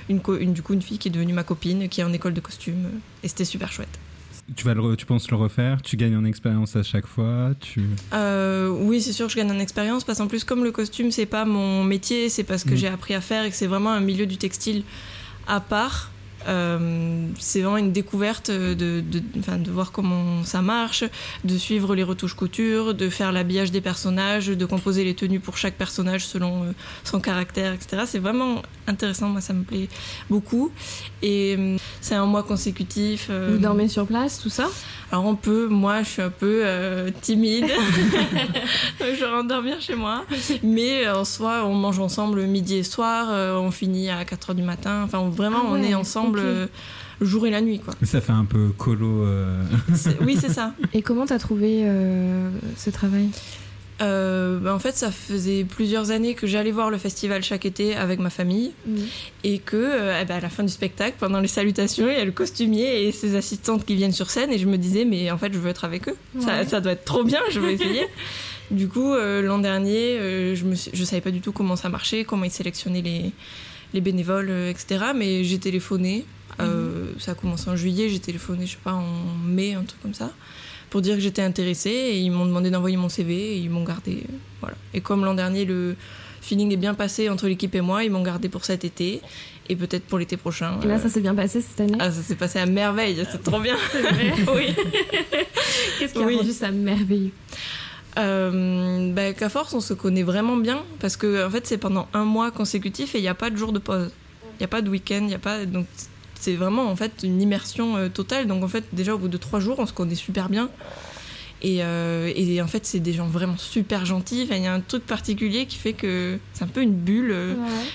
une, 0.09 0.19
du 0.53 0.61
coup 0.61 0.73
une 0.73 0.81
fille 0.81 0.97
qui 0.97 1.07
est 1.07 1.11
devenue 1.11 1.31
ma 1.33 1.44
copine 1.44 1.88
qui 1.88 2.01
est 2.01 2.03
en 2.03 2.11
école 2.11 2.33
de 2.33 2.41
costume. 2.41 2.89
Et 3.23 3.27
c'était 3.29 3.45
super 3.45 3.71
chouette. 3.71 3.97
Tu, 4.55 4.63
vas 4.65 4.73
le 4.73 4.95
tu 4.95 5.05
penses 5.05 5.29
le 5.31 5.35
refaire? 5.38 5.81
Tu 5.81 5.95
gagnes 5.97 6.15
en 6.17 6.25
expérience 6.25 6.75
à 6.75 6.83
chaque 6.83 7.05
fois? 7.07 7.51
Tu... 7.59 7.81
Oui, 8.69 9.01
c'est 9.01 9.13
sûr 9.13 9.27
que 9.27 9.31
je 9.31 9.38
gagne 9.38 9.51
en 9.51 9.59
expérience 9.59 10.03
parce 10.03 10.19
qu'en 10.19 10.27
plus, 10.27 10.44
comme 10.44 10.63
le 10.63 10.71
costume, 10.71 11.11
c'est 11.11 11.25
pas 11.25 11.44
mon 11.45 11.83
métier, 11.83 12.29
c'est 12.29 12.44
parce 12.44 12.63
que 12.63 12.73
Mm. 12.73 12.77
j'ai 12.77 12.88
appris 12.88 13.13
à 13.13 13.21
faire 13.21 13.44
et 13.45 13.49
que 13.49 13.55
c'est 13.55 13.67
vraiment 13.67 13.91
un 13.91 13.99
milieu 14.01 14.25
du 14.25 14.38
textile 14.38 14.83
à 15.47 15.59
part. 15.59 16.11
Euh, 16.47 17.27
c'est 17.39 17.61
vraiment 17.61 17.77
une 17.77 17.91
découverte 17.91 18.49
de, 18.51 18.73
de, 18.73 19.21
enfin, 19.39 19.57
de 19.57 19.69
voir 19.69 19.91
comment 19.91 20.44
ça 20.44 20.61
marche, 20.61 21.03
de 21.44 21.57
suivre 21.57 21.95
les 21.95 22.03
retouches 22.03 22.35
couture, 22.35 22.94
de 22.94 23.09
faire 23.09 23.31
l'habillage 23.31 23.71
des 23.71 23.81
personnages, 23.81 24.47
de 24.47 24.65
composer 24.65 25.03
les 25.03 25.13
tenues 25.13 25.39
pour 25.39 25.57
chaque 25.57 25.75
personnage 25.75 26.25
selon 26.25 26.63
euh, 26.63 26.71
son 27.03 27.19
caractère, 27.19 27.73
etc. 27.73 28.03
C'est 28.05 28.19
vraiment 28.19 28.61
intéressant, 28.88 29.29
moi 29.29 29.41
ça 29.41 29.53
me 29.53 29.63
plaît 29.63 29.89
beaucoup. 30.29 30.71
Et 31.21 31.55
euh, 31.57 31.77
c'est 32.01 32.15
un 32.15 32.25
mois 32.25 32.44
consécutif. 32.44 33.29
Vous 33.29 33.57
dormez 33.57 33.88
sur 33.88 34.05
place, 34.05 34.39
tout 34.39 34.49
ça? 34.49 34.67
Alors 35.11 35.25
on 35.25 35.35
peut, 35.35 35.67
moi 35.67 36.03
je 36.03 36.09
suis 36.09 36.21
un 36.21 36.29
peu 36.29 36.61
euh, 36.63 37.09
timide, 37.21 37.65
je 38.99 39.25
rentre 39.25 39.47
dormir 39.47 39.79
chez 39.79 39.95
moi. 39.95 40.25
Mais 40.63 41.09
en 41.09 41.25
soi, 41.25 41.63
on 41.65 41.73
mange 41.73 41.99
ensemble 41.99 42.41
midi 42.44 42.75
et 42.75 42.83
soir, 42.83 43.29
on 43.61 43.71
finit 43.71 44.09
à 44.09 44.23
4h 44.23 44.53
du 44.53 44.63
matin. 44.63 45.03
Enfin 45.03 45.29
vraiment, 45.29 45.63
Ah 45.63 45.71
on 45.71 45.81
est 45.81 45.95
ensemble 45.95 46.36
ok. 46.39 46.45
euh, 46.45 46.67
le 47.19 47.25
jour 47.25 47.47
et 47.47 47.49
la 47.49 47.61
nuit. 47.61 47.79
Quoi. 47.79 47.93
Ça 48.03 48.21
fait 48.21 48.31
un 48.31 48.45
peu 48.45 48.69
colo. 48.77 49.23
euh, 49.25 49.63
Oui, 50.21 50.37
c'est 50.39 50.51
ça. 50.51 50.73
Et 50.93 51.01
comment 51.01 51.25
t'as 51.25 51.39
trouvé 51.39 51.81
euh, 51.85 52.49
ce 52.77 52.89
travail? 52.91 53.29
Euh, 53.99 54.59
bah, 54.59 54.75
en 54.75 54.77
fait, 54.79 54.95
ça 54.95 55.09
faisait 55.11 55.63
plusieurs 55.63 56.11
années 56.11 56.35
que 56.35 56.45
j'allais 56.45 56.69
voir 56.71 56.91
le 56.91 56.99
festival 56.99 57.41
chaque 57.41 57.65
été 57.65 57.95
avec 57.95 58.19
ma 58.19 58.29
famille. 58.29 58.71
et 59.43 59.57
que 59.57 59.75
euh, 59.75 60.19
eh 60.21 60.25
ben, 60.25 60.35
à 60.35 60.39
la 60.39 60.49
fin 60.49 60.61
du 60.61 60.69
spectacle, 60.71 61.15
pendant 61.19 61.39
les 61.39 61.47
salutations, 61.47 62.07
il 62.07 62.13
y 62.15 62.21
a 62.21 62.25
le 62.25 62.31
costumier 62.31 63.07
et 63.07 63.11
ses 63.11 63.35
assistantes 63.35 63.83
qui 63.87 63.95
viennent 63.95 64.11
sur 64.11 64.29
scène 64.29 64.51
et 64.51 64.59
je 64.59 64.67
me 64.67 64.77
disais 64.77 65.03
mais 65.03 65.31
en 65.31 65.37
fait 65.39 65.51
je 65.51 65.57
veux 65.57 65.69
être 65.69 65.83
avec 65.85 66.07
eux, 66.09 66.15
ça, 66.39 66.57
Ouais. 66.59 66.65
ça 66.67 66.79
doit 66.79 66.91
être 66.91 67.05
trop 67.05 67.23
bien, 67.23 67.39
je 67.49 67.59
veux 67.59 67.71
essayer. 67.77 68.05
du 68.69 68.87
coup 68.87 69.13
euh, 69.13 69.41
l'an 69.41 69.57
dernier, 69.57 70.19
euh, 70.19 70.53
je 70.55 70.65
me 70.65 70.75
je 70.75 71.03
savais 71.03 71.21
pas 71.21 71.31
du 71.31 71.41
tout 71.41 71.51
comment 71.51 71.75
ça 71.75 71.89
marchait, 71.89 72.23
comment 72.23 72.43
ils 72.45 72.51
sélectionnaient 72.51 73.01
les 73.01 73.31
les 73.93 74.01
bénévoles, 74.01 74.49
euh, 74.49 74.69
etc. 74.69 75.05
Mais 75.15 75.43
j'ai 75.43 75.59
téléphoné. 75.59 76.25
euh, 76.59 77.11
Ça 77.19 77.31
a 77.31 77.35
commencé 77.35 77.69
en 77.69 77.75
juillet, 77.75 78.09
j'ai 78.09 78.19
téléphoné, 78.19 78.65
je 78.65 78.71
sais 78.71 78.77
pas, 78.83 78.94
en 78.94 79.06
mai, 79.45 79.73
un 79.73 79.83
truc 79.83 80.01
comme 80.01 80.13
ça, 80.13 80.31
pour 80.89 81.01
dire 81.01 81.15
que 81.15 81.21
j'étais 81.21 81.41
intéressée. 81.41 81.89
Et 81.89 82.19
ils 82.19 82.31
m'ont 82.31 82.45
demandé 82.45 82.69
d'envoyer 82.69 82.97
mon 82.97 83.09
CV 83.09 83.33
et 83.33 83.57
ils 83.57 83.69
m'ont 83.69 83.83
gardé. 83.83 84.23
euh, 84.29 84.33
voilà. 84.61 84.75
Et 84.94 85.01
comme 85.01 85.23
l'an 85.25 85.33
dernier, 85.35 85.65
le 85.65 85.95
feeling 86.41 86.71
est 86.71 86.77
bien 86.77 86.94
passé 86.94 87.29
entre 87.29 87.47
l'équipe 87.47 87.73
et 87.75 87.81
moi, 87.81 88.03
ils 88.03 88.11
m'ont 88.11 88.23
gardé 88.23 88.47
pour 88.49 88.63
cet 88.65 88.85
été 88.85 89.21
et 89.69 89.75
peut-être 89.75 90.03
pour 90.06 90.17
l'été 90.17 90.37
prochain. 90.37 90.79
Et 90.83 90.87
là, 90.87 90.95
euh, 90.95 90.99
ça 90.99 91.09
s'est 91.09 91.19
bien 91.19 91.35
passé 91.35 91.61
cette 91.61 91.79
année? 91.81 91.97
Ah, 91.99 92.09
ça 92.09 92.21
s'est 92.21 92.35
passé 92.35 92.57
à 92.59 92.65
merveille, 92.65 93.17
c'est 93.29 93.44
trop 93.44 93.59
bien. 93.59 93.75
oui. 94.56 94.73
Qu'est-ce 95.99 96.13
qui 96.13 96.19
a 96.19 96.25
oui. 96.25 96.37
rendu 96.37 96.51
ça 96.53 96.71
merveilleux? 96.71 97.31
Euh, 98.18 99.14
bah, 99.14 99.50
force, 99.50 99.74
on 99.74 99.80
se 99.80 99.94
connaît 99.94 100.24
vraiment 100.24 100.57
bien 100.57 100.83
parce 101.00 101.18
que 101.18 101.45
en 101.45 101.50
fait, 101.50 101.68
c'est 101.68 101.78
pendant 101.78 102.07
un 102.14 102.26
mois 102.26 102.52
consécutif 102.52 103.16
et 103.16 103.19
il 103.19 103.21
n'y 103.21 103.28
a 103.28 103.36
pas 103.36 103.50
de 103.50 103.57
jour 103.57 103.71
de 103.71 103.80
pause. 103.80 104.12
Il 104.56 104.62
n'y 104.62 104.66
a 104.66 104.68
pas 104.68 104.81
de 104.81 104.90
week-end, 104.90 105.21
il 105.21 105.30
y 105.30 105.36
a 105.36 105.40
pas. 105.40 105.66
Donc, 105.66 105.86
c'est 106.40 106.56
vraiment 106.56 106.90
en 106.90 106.95
fait 106.95 107.24
une 107.24 107.42
immersion 107.42 107.97
euh, 107.97 108.09
totale. 108.09 108.47
Donc, 108.47 108.64
en 108.64 108.68
fait, 108.68 108.86
déjà 108.94 109.14
au 109.14 109.18
bout 109.18 109.28
de 109.28 109.38
trois 109.38 109.59
jours, 109.59 109.78
on 109.80 109.86
se 109.86 109.94
connaît 109.94 110.16
super 110.16 110.50
bien. 110.50 110.69
Et, 111.61 111.80
euh, 111.81 112.31
et 112.35 112.61
en 112.61 112.68
fait, 112.68 112.85
c'est 112.85 112.99
des 112.99 113.14
gens 113.14 113.26
vraiment 113.28 113.57
super 113.57 114.06
gentils. 114.06 114.44
Enfin, 114.45 114.56
Il 114.57 114.64
y 114.64 114.68
a 114.68 114.73
un 114.73 114.80
truc 114.80 115.06
particulier 115.06 115.66
qui 115.66 115.78
fait 115.78 115.94
que 115.94 116.37
c'est 116.54 116.64
un 116.64 116.68
peu 116.68 116.81
une 116.81 116.94
bulle. 116.94 117.35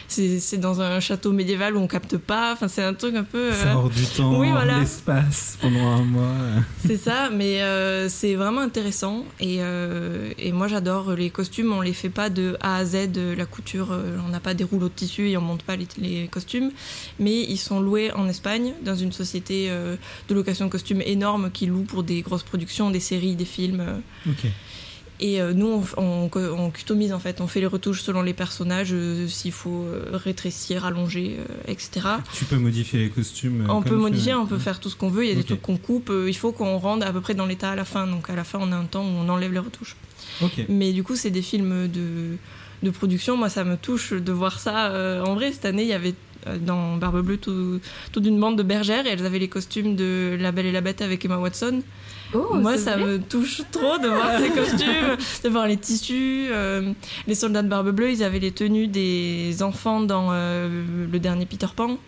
C'est 0.08 0.58
dans 0.58 0.80
un 0.80 1.00
château 1.00 1.32
médiéval 1.32 1.76
où 1.76 1.80
on 1.80 1.86
capte 1.86 2.16
pas. 2.16 2.52
Enfin, 2.52 2.68
c'est 2.68 2.82
un 2.82 2.94
truc 2.94 3.14
un 3.14 3.24
peu. 3.24 3.52
euh, 3.52 3.62
Ça 3.62 3.76
hors 3.76 3.88
du 3.90 4.04
temps, 4.04 4.38
oui, 4.38 4.50
voilà. 4.50 4.80
l'espace 4.80 5.58
pendant 5.60 5.86
un 5.92 6.02
mois. 6.02 6.34
c'est 6.86 6.96
ça, 6.96 7.30
mais 7.30 7.62
euh, 7.62 8.08
c'est 8.08 8.34
vraiment 8.34 8.60
intéressant. 8.60 9.24
Et, 9.40 9.56
euh, 9.60 10.32
et 10.38 10.52
moi, 10.52 10.68
j'adore 10.68 11.12
les 11.12 11.30
costumes. 11.30 11.72
On 11.72 11.80
les 11.80 11.92
fait 11.92 12.10
pas 12.10 12.30
de 12.30 12.56
A 12.60 12.76
à 12.78 12.84
Z, 12.84 12.96
la 13.36 13.46
couture. 13.46 13.88
on 14.26 14.30
n'a 14.30 14.40
pas 14.40 14.54
des 14.54 14.64
rouleaux 14.64 14.88
de 14.88 14.94
tissu 14.94 15.28
et 15.30 15.36
on 15.36 15.40
monte 15.40 15.62
pas 15.62 15.76
les, 15.76 15.86
les 15.98 16.26
costumes. 16.28 16.70
Mais 17.18 17.40
ils 17.42 17.58
sont 17.58 17.80
loués 17.80 18.12
en 18.12 18.28
Espagne, 18.28 18.72
dans 18.84 18.96
une 18.96 19.12
société 19.12 19.66
euh, 19.70 19.96
de 20.28 20.34
location 20.34 20.66
de 20.66 20.70
costumes 20.70 21.02
énorme 21.02 21.50
qui 21.52 21.66
loue 21.66 21.82
pour 21.82 22.02
des 22.02 22.22
grosses 22.22 22.42
productions, 22.42 22.90
des 22.90 23.00
séries, 23.00 23.34
des 23.36 23.44
films. 23.44 23.51
Ok. 24.28 24.46
Et 25.20 25.40
euh, 25.40 25.52
nous, 25.52 25.84
on, 25.96 26.28
on, 26.34 26.40
on 26.58 26.70
customise 26.70 27.12
en 27.12 27.20
fait. 27.20 27.40
On 27.40 27.46
fait 27.46 27.60
les 27.60 27.66
retouches 27.66 28.00
selon 28.02 28.22
les 28.22 28.32
personnages, 28.32 28.90
euh, 28.92 29.28
s'il 29.28 29.52
faut 29.52 29.84
euh, 29.84 30.06
rétrécir, 30.14 30.84
allonger, 30.84 31.36
euh, 31.38 31.70
etc. 31.70 32.00
Tu 32.34 32.44
peux 32.44 32.56
modifier 32.56 32.98
les 33.00 33.08
costumes. 33.10 33.66
On 33.68 33.82
peut 33.82 33.94
modifier, 33.96 34.32
veux. 34.32 34.38
on 34.38 34.46
peut 34.46 34.58
faire 34.58 34.80
tout 34.80 34.88
ce 34.90 34.96
qu'on 34.96 35.10
veut. 35.10 35.24
Il 35.24 35.28
y 35.28 35.32
a 35.32 35.34
des 35.36 35.44
trucs 35.44 35.62
qu'on 35.62 35.76
coupe. 35.76 36.10
Il 36.26 36.34
faut 36.36 36.50
qu'on 36.50 36.76
rende 36.78 37.04
à 37.04 37.12
peu 37.12 37.20
près 37.20 37.34
dans 37.34 37.46
l'état 37.46 37.70
à 37.70 37.76
la 37.76 37.84
fin. 37.84 38.08
Donc 38.08 38.30
à 38.30 38.34
la 38.34 38.42
fin, 38.42 38.58
on 38.60 38.72
a 38.72 38.76
un 38.76 38.84
temps 38.86 39.04
où 39.04 39.10
on 39.24 39.28
enlève 39.28 39.52
les 39.52 39.60
retouches. 39.60 39.94
Mais 40.68 40.92
du 40.92 41.04
coup, 41.04 41.14
c'est 41.14 41.30
des 41.30 41.42
films 41.42 41.86
de, 41.86 42.36
de 42.82 42.90
production. 42.90 43.36
Moi, 43.36 43.48
ça 43.48 43.62
me 43.62 43.76
touche 43.76 44.12
de 44.12 44.32
voir 44.32 44.58
ça 44.58 44.90
euh, 44.90 45.22
en 45.24 45.34
vrai. 45.34 45.52
Cette 45.52 45.66
année, 45.66 45.82
il 45.82 45.88
y 45.88 45.92
avait 45.92 46.14
dans 46.62 46.96
Barbe 46.96 47.22
Bleue 47.24 47.36
tout- 47.36 47.78
toute 48.10 48.26
une 48.26 48.40
bande 48.40 48.58
de 48.58 48.64
bergères 48.64 49.06
et 49.06 49.10
elles 49.10 49.24
avaient 49.24 49.38
les 49.38 49.46
costumes 49.46 49.94
de 49.94 50.36
La 50.40 50.50
Belle 50.50 50.66
et 50.66 50.72
la 50.72 50.80
Bête 50.80 51.00
avec 51.00 51.24
Emma 51.24 51.36
Watson. 51.38 51.82
Oh, 52.34 52.54
Moi, 52.54 52.78
ça 52.78 52.96
me 52.96 53.18
touche 53.18 53.62
trop 53.70 53.98
de 53.98 54.08
voir 54.08 54.38
ces 54.40 54.50
costumes, 54.60 55.16
de 55.44 55.48
voir 55.48 55.66
les 55.66 55.76
tissus. 55.76 56.48
euh, 56.50 56.92
les 57.26 57.34
soldats 57.34 57.62
de 57.62 57.68
Barbe 57.68 57.90
Bleue, 57.90 58.10
ils 58.12 58.22
avaient 58.24 58.38
les 58.38 58.52
tenues 58.52 58.86
des 58.88 59.62
enfants 59.62 60.00
dans 60.00 60.28
euh, 60.32 60.84
le 61.10 61.18
dernier 61.18 61.46
Peter 61.46 61.66
Pan. 61.74 61.98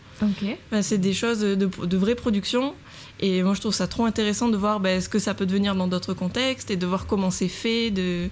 Enfin, 0.71 0.83
c'est 0.83 0.99
des 0.99 1.13
choses 1.13 1.41
de, 1.41 1.55
de 1.55 1.97
vraie 1.97 2.15
production. 2.15 2.75
Et 3.21 3.43
moi, 3.43 3.55
je 3.55 3.61
trouve 3.61 3.75
ça 3.75 3.87
trop 3.87 4.05
intéressant 4.07 4.49
de 4.49 4.57
voir 4.57 4.81
ben, 4.81 5.01
ce 5.01 5.09
que 5.09 5.19
ça 5.19 5.35
peut 5.35 5.47
devenir 5.47 5.75
dans 5.75 5.87
d'autres 5.89 6.15
contextes 6.15 6.71
et 6.71 6.77
de 6.77 6.87
voir 6.87 7.07
comment 7.07 7.31
c'est 7.31 7.49
fait. 7.49 7.91
De... 7.91 8.29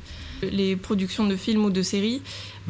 Les 0.51 0.75
productions 0.77 1.27
de 1.27 1.37
films 1.37 1.65
ou 1.65 1.71
de 1.71 1.83
séries, 1.83 2.21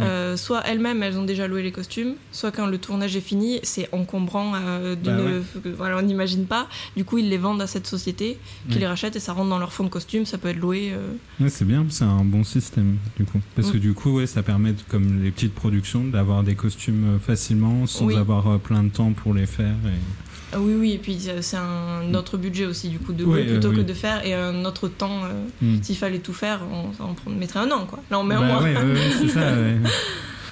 euh, 0.01 0.37
soit 0.37 0.61
elles-mêmes, 0.67 1.03
elles 1.03 1.17
ont 1.19 1.25
déjà 1.25 1.47
loué 1.49 1.63
les 1.63 1.73
costumes, 1.73 2.15
soit 2.31 2.51
quand 2.51 2.67
le 2.67 2.77
tournage 2.79 3.17
est 3.17 3.21
fini, 3.23 3.61
c'est 3.63 3.89
encombrant. 3.93 4.53
euh, 4.57 4.95
Bah 4.97 5.17
ouais. 5.17 5.73
voilà, 5.77 5.97
on 5.99 6.03
n'imagine 6.03 6.45
pas. 6.47 6.69
Du 6.97 7.05
coup, 7.05 7.19
ils 7.19 7.29
les 7.31 7.39
vendent 7.39 7.63
à 7.63 7.67
cette 7.67 7.87
société 7.87 8.37
qui 8.71 8.79
les 8.79 8.87
rachète 8.87 9.17
et 9.17 9.21
ça 9.21 9.33
rentre 9.33 9.49
dans 9.51 9.59
leur 9.59 9.73
fonds 9.73 9.85
de 9.85 9.89
costume. 9.89 10.27
Ça 10.27 10.37
peut 10.39 10.49
être 10.49 10.59
loué. 10.61 10.91
euh. 10.93 11.13
Ouais, 11.41 11.49
c'est 11.49 11.65
bien, 11.65 11.85
c'est 11.89 12.05
un 12.05 12.25
bon 12.25 12.45
système 12.45 12.97
du 13.19 13.25
coup. 13.25 13.41
Parce 13.55 13.71
que 13.71 13.77
Mm. 13.79 13.81
du 13.81 13.95
coup, 13.95 14.11
ouais, 14.19 14.27
ça 14.27 14.43
permet, 14.43 14.75
comme 14.89 15.23
les 15.23 15.31
petites 15.31 15.55
productions, 15.55 16.05
d'avoir 16.05 16.43
des 16.43 16.55
costumes 16.55 17.19
facilement 17.27 17.87
sans 17.87 18.07
Oui. 18.07 18.17
avoir 18.17 18.59
plein 18.59 18.83
de 18.85 18.91
temps 18.91 19.13
pour 19.13 19.33
les 19.35 19.47
faire. 19.47 19.75
Et... 19.87 19.99
Ah 20.53 20.61
oui, 20.61 20.75
oui, 20.75 20.93
et 20.93 20.99
puis 20.99 21.19
euh, 21.29 21.39
c'est 21.41 21.57
un 21.57 22.13
autre 22.15 22.37
budget 22.37 22.67
aussi, 22.67 22.89
du 22.89 22.99
coup, 22.99 23.13
de 23.13 23.25
plutôt 23.25 23.69
euh, 23.71 23.77
que 23.77 23.81
de 23.81 23.95
faire 23.95 24.25
et 24.27 24.35
un 24.35 24.65
autre 24.65 24.89
temps. 24.89 25.25
euh, 25.25 25.29
Mm. 25.63 25.83
S'il 25.83 25.97
fallait 25.97 26.19
tout 26.19 26.33
faire, 26.33 26.61
on, 26.71 27.11
on 27.27 27.31
mettrait 27.31 27.61
un 27.61 27.71
an, 27.71 27.87
quoi. 27.87 28.01
Là, 28.11 28.19
on 28.19 28.25
met 28.25 28.35
un 28.35 28.41
Bah 28.41 28.61
mois. 28.61 28.85
c'est 29.19 29.29
ça. 29.29 29.41
ouais. 29.53 29.77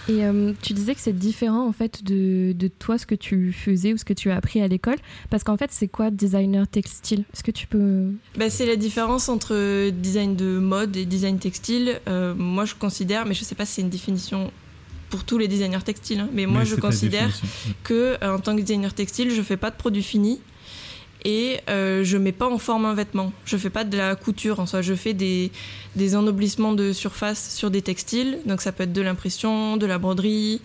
Et 0.08 0.24
euh, 0.24 0.52
tu 0.62 0.72
disais 0.72 0.94
que 0.94 1.00
c'est 1.00 1.12
différent 1.16 1.68
en 1.68 1.72
fait 1.72 2.02
de, 2.02 2.52
de 2.52 2.68
toi 2.68 2.98
ce 2.98 3.06
que 3.06 3.14
tu 3.14 3.52
faisais 3.52 3.92
ou 3.92 3.96
ce 3.96 4.04
que 4.04 4.14
tu 4.14 4.30
as 4.30 4.36
appris 4.36 4.60
à 4.60 4.66
l'école 4.66 4.96
parce 5.28 5.44
qu'en 5.44 5.56
fait 5.56 5.70
c'est 5.70 5.86
quoi 5.86 6.10
designer 6.10 6.66
textile? 6.66 7.24
Est-ce 7.32 7.44
que 7.44 7.50
tu 7.52 7.66
peux 7.68 8.06
Bah, 8.36 8.50
c'est 8.50 8.66
la 8.66 8.74
différence 8.76 9.28
entre 9.28 9.90
design 9.90 10.34
de 10.34 10.58
mode 10.58 10.96
et 10.96 11.04
design 11.04 11.38
textile. 11.38 12.00
Euh, 12.08 12.34
moi, 12.36 12.64
je 12.64 12.74
considère, 12.74 13.24
mais 13.26 13.34
je 13.34 13.44
sais 13.44 13.54
pas 13.54 13.66
si 13.66 13.74
c'est 13.74 13.82
une 13.82 13.90
définition 13.90 14.50
pour 15.10 15.24
tous 15.24 15.36
les 15.36 15.48
designers 15.48 15.82
textiles, 15.84 16.20
hein, 16.20 16.28
mais 16.32 16.46
moi, 16.46 16.60
Mais 16.60 16.66
je 16.66 16.76
considère 16.76 17.30
que 17.82 18.16
euh, 18.22 18.36
en 18.36 18.38
tant 18.38 18.56
que 18.56 18.62
designer 18.62 18.94
textile, 18.94 19.30
je 19.34 19.42
fais 19.42 19.56
pas 19.56 19.70
de 19.70 19.76
produit 19.76 20.02
fini 20.02 20.40
et 21.24 21.58
euh, 21.68 22.02
je 22.02 22.16
mets 22.16 22.32
pas 22.32 22.48
en 22.48 22.58
forme 22.58 22.86
un 22.86 22.94
vêtement. 22.94 23.32
Je 23.44 23.56
fais 23.56 23.70
pas 23.70 23.84
de 23.84 23.96
la 23.96 24.16
couture 24.16 24.60
en 24.60 24.66
soi. 24.66 24.80
Je 24.80 24.94
fais 24.94 25.12
des, 25.12 25.50
des 25.96 26.16
ennoblissements 26.16 26.72
de 26.72 26.92
surface 26.92 27.54
sur 27.54 27.70
des 27.70 27.82
textiles. 27.82 28.38
Donc 28.46 28.62
ça 28.62 28.72
peut 28.72 28.84
être 28.84 28.92
de 28.92 29.02
l'impression, 29.02 29.76
de 29.76 29.84
la 29.84 29.98
broderie, 29.98 30.62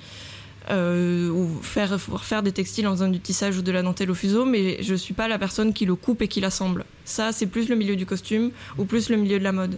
euh, 0.72 1.30
ou 1.30 1.62
faire, 1.62 2.00
faire 2.22 2.42
des 2.42 2.52
textiles 2.52 2.88
en 2.88 2.92
faisant 2.92 3.10
du 3.10 3.20
tissage 3.20 3.58
ou 3.58 3.62
de 3.62 3.72
la 3.72 3.82
dentelle 3.82 4.12
au 4.12 4.16
fuseau. 4.16 4.46
Mais 4.46 4.82
je 4.82 4.96
suis 4.96 5.14
pas 5.14 5.28
la 5.28 5.38
personne 5.38 5.74
qui 5.74 5.86
le 5.86 5.96
coupe 5.96 6.22
et 6.22 6.28
qui 6.28 6.40
l'assemble. 6.40 6.86
Ça, 7.04 7.32
c'est 7.32 7.48
plus 7.48 7.68
le 7.68 7.76
milieu 7.76 7.96
du 7.96 8.06
costume 8.06 8.52
ou 8.78 8.86
plus 8.86 9.10
le 9.10 9.18
milieu 9.18 9.40
de 9.40 9.44
la 9.44 9.52
mode. 9.52 9.78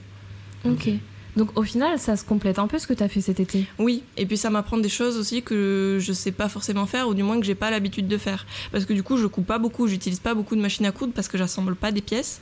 Ok. 0.65 0.89
Donc 1.37 1.57
au 1.57 1.63
final 1.63 1.97
ça 1.99 2.17
se 2.17 2.25
complète 2.25 2.59
un 2.59 2.67
peu 2.67 2.79
ce 2.79 2.87
que 2.87 2.93
tu 2.93 3.03
as 3.03 3.07
fait 3.07 3.21
cet 3.21 3.39
été. 3.39 3.65
Oui, 3.79 4.03
et 4.17 4.25
puis 4.25 4.35
ça 4.37 4.49
m'apprend 4.49 4.77
des 4.77 4.89
choses 4.89 5.17
aussi 5.17 5.43
que 5.43 5.97
je 6.01 6.11
sais 6.11 6.31
pas 6.33 6.49
forcément 6.49 6.85
faire, 6.87 7.07
ou 7.07 7.13
du 7.13 7.23
moins 7.23 7.39
que 7.39 7.45
j'ai 7.45 7.55
pas 7.55 7.71
l'habitude 7.71 8.07
de 8.09 8.17
faire. 8.17 8.45
Parce 8.71 8.83
que 8.85 8.93
du 8.93 9.03
coup, 9.03 9.17
je 9.17 9.27
coupe 9.27 9.45
pas 9.45 9.59
beaucoup, 9.59 9.87
j'utilise 9.87 10.19
pas 10.19 10.33
beaucoup 10.33 10.55
de 10.55 10.61
machines 10.61 10.85
à 10.85 10.91
coudre 10.91 11.13
parce 11.13 11.27
que 11.29 11.37
j'assemble 11.37 11.75
pas 11.75 11.91
des 11.93 12.01
pièces. 12.01 12.41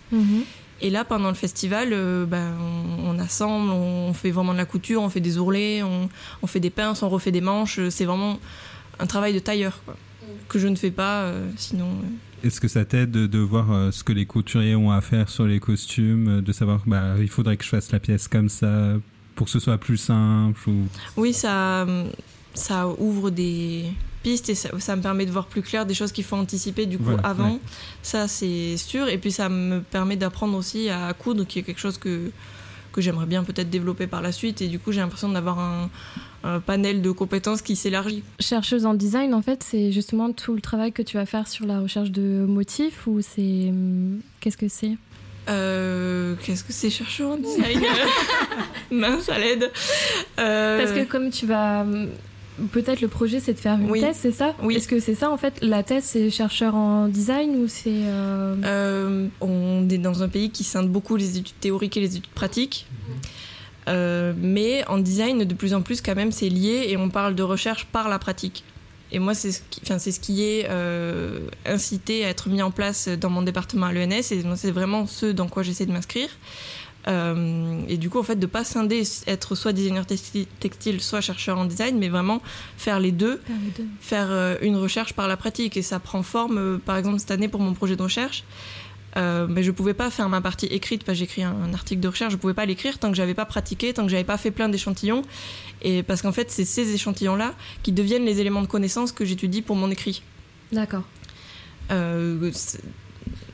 Et 0.82 0.90
là, 0.90 1.06
pendant 1.06 1.30
le 1.30 1.36
festival, 1.36 1.90
euh, 1.94 2.26
ben, 2.26 2.54
on, 2.60 3.12
on 3.16 3.20
assemble, 3.20 3.70
on 3.72 4.12
fait 4.14 4.32
vraiment 4.32 4.52
de 4.54 4.58
la 4.58 4.66
couture, 4.66 5.02
on 5.02 5.10
fait 5.10 5.22
des 5.22 5.38
ourlets, 5.38 5.84
on, 5.84 6.10
on 6.42 6.48
fait 6.48 6.60
des 6.60 6.70
pinces, 6.70 7.02
on 7.04 7.08
refait 7.10 7.32
des 7.32 7.40
manches. 7.42 7.80
C'est 7.90 8.04
vraiment 8.06 8.40
un 9.00 9.06
travail 9.08 9.34
de 9.34 9.40
tailleur, 9.40 9.80
quoi, 9.86 9.96
que 10.50 10.60
je 10.60 10.68
ne 10.68 10.76
fais 10.76 10.92
pas 10.92 11.22
euh, 11.24 11.50
sinon. 11.58 11.86
euh. 11.88 12.08
Est-ce 12.46 12.62
que 12.62 12.68
ça 12.68 12.86
t'aide 12.86 13.12
de, 13.12 13.26
de 13.28 13.40
voir 13.40 13.72
euh, 13.72 13.92
ce 13.92 14.04
que 14.04 14.14
les 14.14 14.26
couturiers 14.26 14.76
ont 14.76 14.92
à 14.92 15.02
faire 15.02 15.30
sur 15.30 15.46
les 15.46 15.60
costumes, 15.60 16.28
euh, 16.38 16.42
de 16.42 16.52
savoir 16.52 16.82
bah 16.86 17.16
il 17.20 17.28
faudrait 17.30 17.58
que 17.58 17.64
je 17.64 17.70
fasse 17.70 17.92
la 17.92 18.00
pièce 18.00 18.28
comme 18.28 18.50
ça 18.50 18.94
pour 19.36 19.46
que 19.46 19.52
ce 19.52 19.60
soit 19.60 19.78
plus 19.78 19.98
simple 19.98 20.60
ou? 20.70 20.84
Oui, 21.18 21.34
ça, 21.34 21.86
ça 22.54 22.88
ouvre 23.00 23.32
des 23.32 23.86
pistes 24.24 24.50
et 24.50 24.56
ça, 24.56 24.70
ça 24.80 24.96
me 24.96 25.02
permet 25.02 25.26
de 25.26 25.32
voir 25.32 25.48
plus 25.48 25.62
clair 25.62 25.86
des 25.86 25.94
choses 25.94 26.12
qu'il 26.12 26.24
faut 26.24 26.36
anticiper 26.38 26.86
du 26.86 26.98
coup 26.98 27.04
Voilà, 27.06 27.22
avant. 27.28 27.54
ouais. 27.54 27.60
Ça, 28.02 28.28
c'est 28.28 28.78
sûr. 28.78 29.08
Et 29.10 29.18
puis 29.18 29.32
ça 29.32 29.50
me 29.50 29.82
permet 29.82 30.16
d'apprendre 30.16 30.58
aussi 30.58 30.90
à 30.90 31.12
coudre, 31.14 31.46
qui 31.46 31.60
est 31.60 31.64
quelque 31.64 31.82
chose 31.82 31.98
que, 31.98 32.32
que 32.96 33.02
j'aimerais 33.02 33.26
bien 33.26 33.44
peut-être 33.44 33.70
développer 33.70 34.08
par 34.08 34.22
la 34.22 34.32
suite. 34.32 34.62
Et 34.62 34.68
du 34.68 34.80
coup, 34.80 34.94
j'ai 34.94 35.02
l'impression 35.02 35.28
d'avoir 35.30 35.60
un, 35.60 35.90
un 36.46 36.60
panel 36.62 37.02
de 37.02 37.12
compétences 37.12 37.62
qui 37.62 37.76
s'élargit. 37.76 38.24
Chercheuse 38.40 38.86
en 38.86 38.94
design 38.94 39.34
en 39.34 39.42
fait 39.42 39.64
c'est 39.64 39.92
justement 39.92 40.32
tout 40.32 40.56
le 40.56 40.62
travail 40.62 40.92
que 40.94 41.02
tu 41.02 41.18
vas 41.18 41.26
faire 41.26 41.48
sur 41.48 41.66
la 41.66 41.80
recherche 41.82 42.12
de 42.12 42.46
motifs 42.48 43.06
ou 43.08 43.20
c'est 43.22 43.70
hum, 43.70 44.22
qu'est-ce 44.40 44.58
que 44.58 44.68
c'est? 44.70 44.94
Euh, 45.50 46.34
Qu'est-ce 46.44 46.64
que 46.64 46.74
c'est 46.74 46.90
chercheur 46.90 47.32
en 47.32 47.38
design? 47.38 47.82
Mince, 48.92 49.30
à 49.30 49.38
l'aide. 49.38 49.72
Euh, 50.40 50.80
Parce 50.80 50.92
que 50.92 51.04
comme 51.04 51.30
tu 51.30 51.46
vas 51.46 51.82
hum, 51.82 52.08
peut-être 52.72 53.02
le 53.02 53.08
projet 53.08 53.40
c'est 53.40 53.54
de 53.54 53.60
faire 53.60 53.76
une 53.76 53.90
Oui. 53.92 54.02
thèse 54.02 54.18
c'est 54.20 54.32
ça? 54.32 54.56
Oui. 54.64 54.76
Est-ce 54.76 54.88
que 54.88 55.00
c'est 55.00 55.16
ça 55.16 55.30
en 55.32 55.38
fait? 55.38 55.56
La 55.62 55.84
thèse 55.84 56.04
c'est 56.06 56.30
chercheur 56.30 56.76
en 56.76 57.08
design 57.08 57.56
ou 57.58 57.68
c'est 57.68 57.90
euh, 57.90 58.56
Euh, 58.64 59.28
on 59.42 59.88
est 59.90 59.98
dans 59.98 60.24
un 60.24 60.30
pays 60.30 60.50
qui 60.50 60.64
scinde 60.64 60.90
beaucoup 60.90 61.16
les 61.16 61.38
études 61.38 61.60
théoriques 61.60 61.98
et 61.98 62.02
les 62.02 62.16
études 62.18 62.32
pratiques. 62.34 62.88
Euh, 63.88 64.34
mais 64.38 64.84
en 64.88 64.98
design, 64.98 65.44
de 65.44 65.54
plus 65.54 65.74
en 65.76 65.82
plus, 65.84 66.02
quand 66.02 66.16
même, 66.16 66.32
c'est 66.32 66.50
lié 66.50 66.86
et 66.90 66.98
on 66.98 67.10
parle 67.10 67.36
de 67.36 67.44
recherche 67.44 67.86
par 67.86 68.10
la 68.10 68.18
pratique. 68.18 68.64
Et 69.12 69.20
moi, 69.20 69.36
c'est 69.36 69.52
ce 69.52 69.62
qui, 69.70 69.80
enfin, 69.84 70.00
c'est 70.00 70.12
ce 70.12 70.20
qui 70.20 70.44
est 70.44 70.66
euh, 70.70 71.42
incité 71.68 72.26
à 72.26 72.30
être 72.30 72.50
mis 72.50 72.64
en 72.64 72.72
place 72.72 73.08
dans 73.08 73.30
mon 73.30 73.44
département 73.44 73.86
à 73.86 73.94
l'ENS. 73.94 74.32
Et 74.32 74.42
moi, 74.44 74.56
c'est 74.56 74.72
vraiment 74.72 75.06
ce 75.06 75.28
dans 75.28 75.48
quoi 75.48 75.62
j'essaie 75.62 75.86
de 75.86 75.92
m'inscrire. 75.92 76.30
Euh, 77.08 77.82
et 77.88 77.98
du 77.98 78.10
coup, 78.10 78.20
en 78.20 78.24
fait, 78.24 78.36
de 78.38 78.46
pas 78.46 78.64
scinder, 78.64 79.04
être 79.28 79.56
soit 79.56 79.74
designer 79.74 80.06
textile, 80.06 81.02
soit 81.02 81.22
chercheur 81.22 81.58
en 81.58 81.66
design, 81.66 81.98
mais 82.00 82.10
vraiment 82.10 82.42
faire 82.78 83.00
les 83.00 83.12
deux 83.12 83.38
faire 83.46 83.56
les 83.64 83.72
deux. 83.84 83.90
faire 84.02 84.28
euh, 84.32 84.56
une 84.62 84.76
recherche 84.76 85.14
par 85.14 85.28
la 85.28 85.38
pratique. 85.38 85.78
Et 85.78 85.82
ça 85.82 86.00
prend 86.00 86.24
forme 86.24 86.58
euh, 86.58 86.78
par 86.78 86.98
exemple 86.98 87.20
cette 87.20 87.32
année 87.32 87.48
pour 87.48 87.62
mon 87.62 87.74
projet 87.74 87.96
de 87.96 88.02
recherche. 88.04 88.44
Mais 89.18 89.64
je 89.64 89.72
pouvais 89.72 89.94
pas 89.94 90.10
faire 90.10 90.28
ma 90.28 90.42
partie 90.42 90.66
écrite 90.66 91.06
parce 91.06 91.18
que 91.18 91.20
j'écris 91.20 91.44
un, 91.44 91.56
un 91.64 91.74
article 91.74 92.02
de 92.02 92.08
recherche. 92.10 92.34
Je 92.34 92.38
pouvais 92.38 92.54
pas 92.54 92.66
l'écrire 92.66 93.00
tant 93.00 93.10
que 93.12 93.16
j'avais 93.16 93.34
pas 93.34 93.46
pratiqué 93.46 93.94
tant 93.94 94.04
que 94.04 94.10
j'avais 94.10 94.26
pas 94.26 94.38
fait 94.38 94.52
plein 94.52 94.68
d'échantillons. 94.68 95.22
Et 95.82 96.04
parce 96.04 96.22
qu'en 96.22 96.34
fait 96.34 96.52
c'est 96.52 96.66
ces 96.66 96.94
échantillons 96.94 97.38
là 97.38 97.54
qui 97.82 97.94
deviennent 97.94 98.26
les 98.26 98.42
éléments 98.42 98.62
de 98.62 98.68
connaissance 98.68 99.14
que 99.14 99.24
j'étudie 99.24 99.62
pour 99.62 99.78
mon 99.78 99.90
écrit. 99.90 100.22
D'accord. 100.74 101.04
euh, 101.92 102.52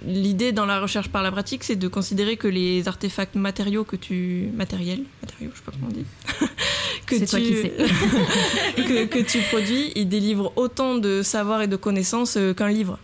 L'idée 0.06 0.52
dans 0.52 0.66
la 0.66 0.80
recherche 0.80 1.10
par 1.10 1.22
la 1.22 1.32
pratique, 1.32 1.64
c'est 1.64 1.76
de 1.76 1.88
considérer 1.88 2.36
que 2.36 2.48
les 2.48 2.88
artefacts 2.88 3.36
matériaux 3.36 3.84
que 3.84 3.96
tu 3.96 4.50
matériels, 4.56 5.04
matériaux, 5.22 5.52
je 5.54 5.58
sais 5.60 5.64
pas 5.64 5.72
comment 5.72 5.88
on 5.90 5.94
dit, 5.94 6.06
que 7.06 7.16
toi 7.30 7.40
tu 7.40 7.46
qui 7.46 7.56
sais. 7.62 7.72
que, 8.84 9.06
que 9.06 9.20
tu 9.20 9.40
produis, 9.52 9.92
ils 9.96 10.08
délivrent 10.10 10.52
autant 10.56 10.96
de 10.96 11.22
savoir 11.22 11.62
et 11.62 11.68
de 11.68 11.76
connaissances 11.76 12.36
euh, 12.38 12.54
qu'un 12.54 12.70
livre. 12.70 12.98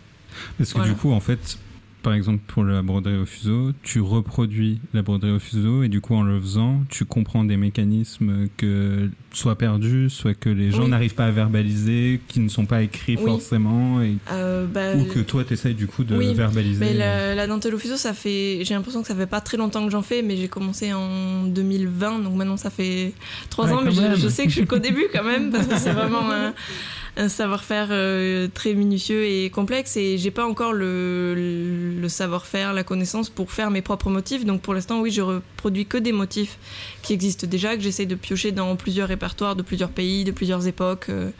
Parce 0.58 0.72
que 0.72 0.78
Voilà. 0.78 0.92
du 0.92 0.98
coup, 0.98 1.12
en 1.12 1.20
fait, 1.20 1.56
par 2.02 2.14
exemple, 2.14 2.40
pour 2.46 2.64
la 2.64 2.82
broderie 2.82 3.16
au 3.18 3.26
fuseau, 3.26 3.72
tu 3.82 4.00
reproduis 4.00 4.80
la 4.94 5.02
broderie 5.02 5.32
au 5.32 5.38
fuseau 5.38 5.82
et 5.82 5.88
du 5.88 6.00
coup, 6.00 6.14
en 6.14 6.22
le 6.22 6.40
faisant, 6.40 6.80
tu 6.88 7.04
comprends 7.04 7.44
des 7.44 7.56
mécanismes 7.56 8.46
que 8.56 9.10
soit 9.32 9.56
perdus, 9.56 10.08
soit 10.10 10.34
que 10.34 10.48
les 10.48 10.70
gens 10.70 10.84
Oui. 10.84 10.90
n'arrivent 10.90 11.14
pas 11.14 11.26
à 11.26 11.30
verbaliser, 11.30 12.20
qui 12.28 12.40
ne 12.40 12.48
sont 12.48 12.66
pas 12.66 12.82
écrits 12.82 13.16
Oui. 13.16 13.24
forcément, 13.26 14.00
et, 14.02 14.16
Euh, 14.32 14.66
bah, 14.66 14.94
ou 14.96 15.04
que 15.04 15.18
toi, 15.20 15.44
tu 15.44 15.52
essayes 15.54 15.74
du 15.74 15.86
coup 15.86 16.04
de 16.04 16.16
oui, 16.16 16.32
verbaliser. 16.34 16.84
Mais 16.84 16.94
la, 16.94 17.34
la 17.34 17.46
dentelle 17.46 17.74
au 17.74 17.78
fuseau, 17.78 17.96
ça 17.96 18.14
fait. 18.14 18.60
J'ai 18.64 18.74
l'impression 18.74 19.02
que 19.02 19.08
ça 19.08 19.14
fait 19.14 19.26
pas 19.26 19.40
très 19.40 19.56
longtemps 19.56 19.84
que 19.84 19.90
j'en 19.92 20.02
fais, 20.02 20.22
mais 20.22 20.36
j'ai 20.36 20.48
commencé 20.48 20.92
en 20.92 21.44
2020, 21.44 22.20
donc 22.20 22.34
maintenant 22.34 22.56
ça 22.56 22.70
fait 22.70 23.12
trois 23.50 23.72
ans, 23.72 23.82
mais 23.82 23.90
je, 23.92 24.28
sais 24.28 24.44
que 24.44 24.50
je 24.50 24.56
suis 24.56 24.66
qu'au 24.66 24.78
début 24.78 25.04
quand 25.12 25.24
même, 25.24 25.50
parce 25.50 25.66
que 25.66 25.78
c'est 25.78 25.92
vraiment 25.92 26.30
un, 26.30 26.54
un 27.18 27.28
savoir-faire 27.28 27.88
euh, 27.90 28.46
très 28.54 28.74
minutieux 28.74 29.24
et 29.24 29.50
complexe, 29.50 29.96
et 29.96 30.18
j'ai 30.18 30.30
pas 30.30 30.46
encore 30.46 30.72
le, 30.72 32.06
savoir-faire, 32.06 32.72
la 32.72 32.84
connaissance 32.84 33.28
pour 33.28 33.50
faire 33.50 33.72
mes 33.72 33.82
propres 33.82 34.08
motifs. 34.08 34.44
Donc 34.44 34.62
pour 34.62 34.72
l'instant, 34.72 35.00
oui, 35.00 35.10
je 35.10 35.20
reproduis 35.20 35.84
que 35.84 35.98
des 35.98 36.12
motifs 36.12 36.58
qui 37.02 37.12
existent 37.12 37.46
déjà, 37.46 37.76
que 37.76 37.82
j'essaie 37.82 38.06
de 38.06 38.14
piocher 38.14 38.52
dans 38.52 38.76
plusieurs 38.76 39.08
répertoires 39.08 39.56
de 39.56 39.62
plusieurs 39.62 39.90
pays, 39.90 40.22
de 40.22 40.30
plusieurs 40.30 40.68
époques, 40.68 41.06
euh, 41.08 41.30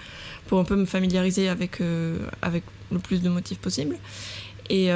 pour 0.49 0.59
un 0.59 0.65
peu 0.65 0.75
me 0.75 0.85
familiariser 0.85 1.49
avec, 1.49 1.81
euh, 1.81 2.19
avec 2.43 2.65
le 2.91 2.99
plus 2.99 3.23
de 3.23 3.29
motifs 3.29 3.59
possible. 3.59 3.97
Et, 4.71 4.91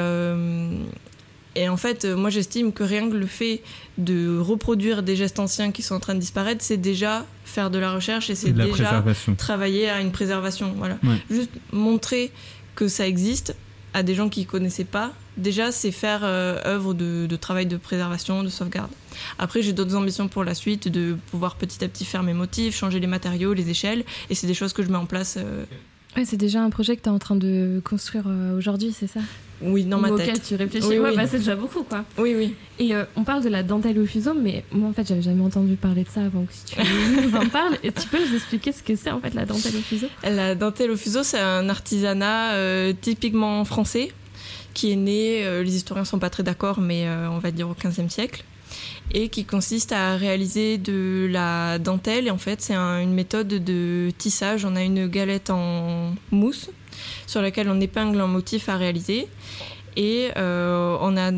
et 1.55 1.69
en 1.69 1.77
fait, 1.77 2.05
euh, 2.05 2.15
moi 2.15 2.29
j'estime 2.29 2.71
que 2.73 2.83
rien 2.83 3.09
que 3.09 3.15
le 3.15 3.25
fait 3.25 3.61
de 3.97 4.37
reproduire 4.39 5.03
des 5.03 5.15
gestes 5.15 5.39
anciens 5.39 5.71
qui 5.71 5.81
sont 5.81 5.95
en 5.95 5.99
train 5.99 6.15
de 6.15 6.19
disparaître, 6.19 6.63
c'est 6.63 6.77
déjà 6.77 7.25
faire 7.45 7.69
de 7.69 7.77
la 7.79 7.93
recherche 7.93 8.29
et 8.29 8.35
c'est 8.35 8.51
déjà 8.51 9.03
travailler 9.37 9.89
à 9.89 10.01
une 10.01 10.11
préservation. 10.11 10.73
Voilà. 10.77 10.97
Ouais. 11.03 11.17
Juste 11.29 11.51
montrer 11.71 12.31
que 12.75 12.87
ça 12.87 13.07
existe, 13.07 13.55
à 13.93 14.01
des 14.01 14.15
gens 14.15 14.27
qui 14.29 14.45
connaissaient 14.47 14.85
pas, 14.85 15.13
déjà 15.37 15.71
c'est 15.71 15.91
faire 15.91 16.21
euh, 16.23 16.59
œuvre 16.65 16.95
de, 16.95 17.27
de 17.27 17.35
travail 17.35 17.67
de 17.67 17.77
préservation, 17.77 18.41
de 18.43 18.49
sauvegarde. 18.49 18.89
Après 19.37 19.61
j'ai 19.61 19.71
d'autres 19.73 19.95
ambitions 19.95 20.27
pour 20.27 20.43
la 20.43 20.55
suite, 20.55 20.87
de 20.87 21.15
pouvoir 21.29 21.55
petit 21.57 21.83
à 21.83 21.87
petit 21.87 22.03
faire 22.03 22.23
mes 22.23 22.33
motifs, 22.33 22.75
changer 22.75 22.99
les 22.99 23.05
matériaux, 23.05 23.53
les 23.53 23.69
échelles, 23.69 24.03
et 24.31 24.35
c'est 24.35 24.47
des 24.47 24.55
choses 24.55 24.73
que 24.73 24.81
je 24.81 24.89
mets 24.89 24.97
en 24.97 25.05
place. 25.05 25.35
euh, 25.37 25.65
Ouais, 26.17 26.25
c'est 26.25 26.37
déjà 26.37 26.61
un 26.61 26.69
projet 26.71 26.95
que 26.95 27.01
tu 27.03 27.09
es 27.09 27.11
en 27.11 27.19
train 27.19 27.35
de 27.35 27.81
construire 27.83 28.25
euh, 28.27 28.57
aujourd'hui, 28.57 28.95
c'est 28.99 29.07
ça? 29.07 29.19
Oui, 29.63 29.83
dans 29.85 29.99
ma 29.99 30.09
tête. 30.11 30.19
auquel 30.29 30.41
tu 30.41 30.55
réfléchis. 30.55 30.87
Oui, 30.87 30.97
ouais, 30.99 31.09
oui. 31.11 31.15
bah, 31.15 31.27
c'est 31.27 31.37
déjà 31.39 31.55
beaucoup, 31.55 31.83
quoi. 31.83 32.03
Oui, 32.17 32.33
oui. 32.37 32.55
Et 32.79 32.93
euh, 32.95 33.03
on 33.15 33.23
parle 33.23 33.43
de 33.43 33.49
la 33.49 33.63
dentelle 33.63 33.97
au 33.99 34.05
fuseau, 34.05 34.33
mais 34.33 34.63
moi, 34.71 34.89
en 34.89 34.93
fait, 34.93 35.07
j'avais 35.07 35.21
jamais 35.21 35.41
entendu 35.43 35.75
parler 35.75 36.03
de 36.03 36.09
ça 36.09 36.21
avant 36.25 36.43
que 36.45 36.53
si 36.53 36.65
tu 36.65 36.79
nous 37.21 37.35
en 37.35 37.47
parles. 37.49 37.77
Et 37.83 37.91
tu 37.91 38.07
peux 38.07 38.19
nous 38.19 38.35
expliquer 38.35 38.71
ce 38.71 38.83
que 38.83 38.95
c'est, 38.95 39.11
en 39.11 39.19
fait, 39.19 39.33
la 39.33 39.45
dentelle 39.45 39.75
au 39.75 39.81
fuseau? 39.81 40.07
La 40.23 40.55
dentelle 40.55 40.91
au 40.91 40.97
fuseau, 40.97 41.23
c'est 41.23 41.39
un 41.39 41.69
artisanat 41.69 42.53
euh, 42.53 42.93
typiquement 42.99 43.63
français 43.65 44.11
qui 44.73 44.91
est 44.91 44.95
né, 44.95 45.45
euh, 45.45 45.61
les 45.63 45.75
historiens 45.75 46.03
sont 46.05 46.17
pas 46.19 46.31
très 46.31 46.41
d'accord, 46.43 46.81
mais 46.81 47.07
on 47.29 47.37
va 47.37 47.51
dire 47.51 47.69
au 47.69 47.75
XVe 47.75 48.09
siècle, 48.09 48.43
et 49.13 49.29
qui 49.29 49.45
consiste 49.45 49.91
à 49.91 50.15
réaliser 50.15 50.79
de 50.79 51.27
la 51.29 51.77
dentelle. 51.77 52.25
Et 52.25 52.31
en 52.31 52.39
fait, 52.39 52.59
c'est 52.59 52.73
un- 52.73 52.99
une 52.99 53.13
méthode 53.13 53.49
de 53.49 54.09
tissage. 54.17 54.65
On 54.65 54.75
a 54.75 54.81
une 54.81 55.05
galette 55.07 55.51
en 55.51 56.15
mousse 56.31 56.71
sur 57.27 57.41
laquelle 57.41 57.69
on 57.69 57.79
épingle 57.81 58.19
un 58.21 58.27
motif 58.27 58.69
à 58.69 58.77
réaliser. 58.77 59.27
Et 59.95 60.29
euh, 60.37 60.97
on 61.01 61.15
a, 61.17 61.29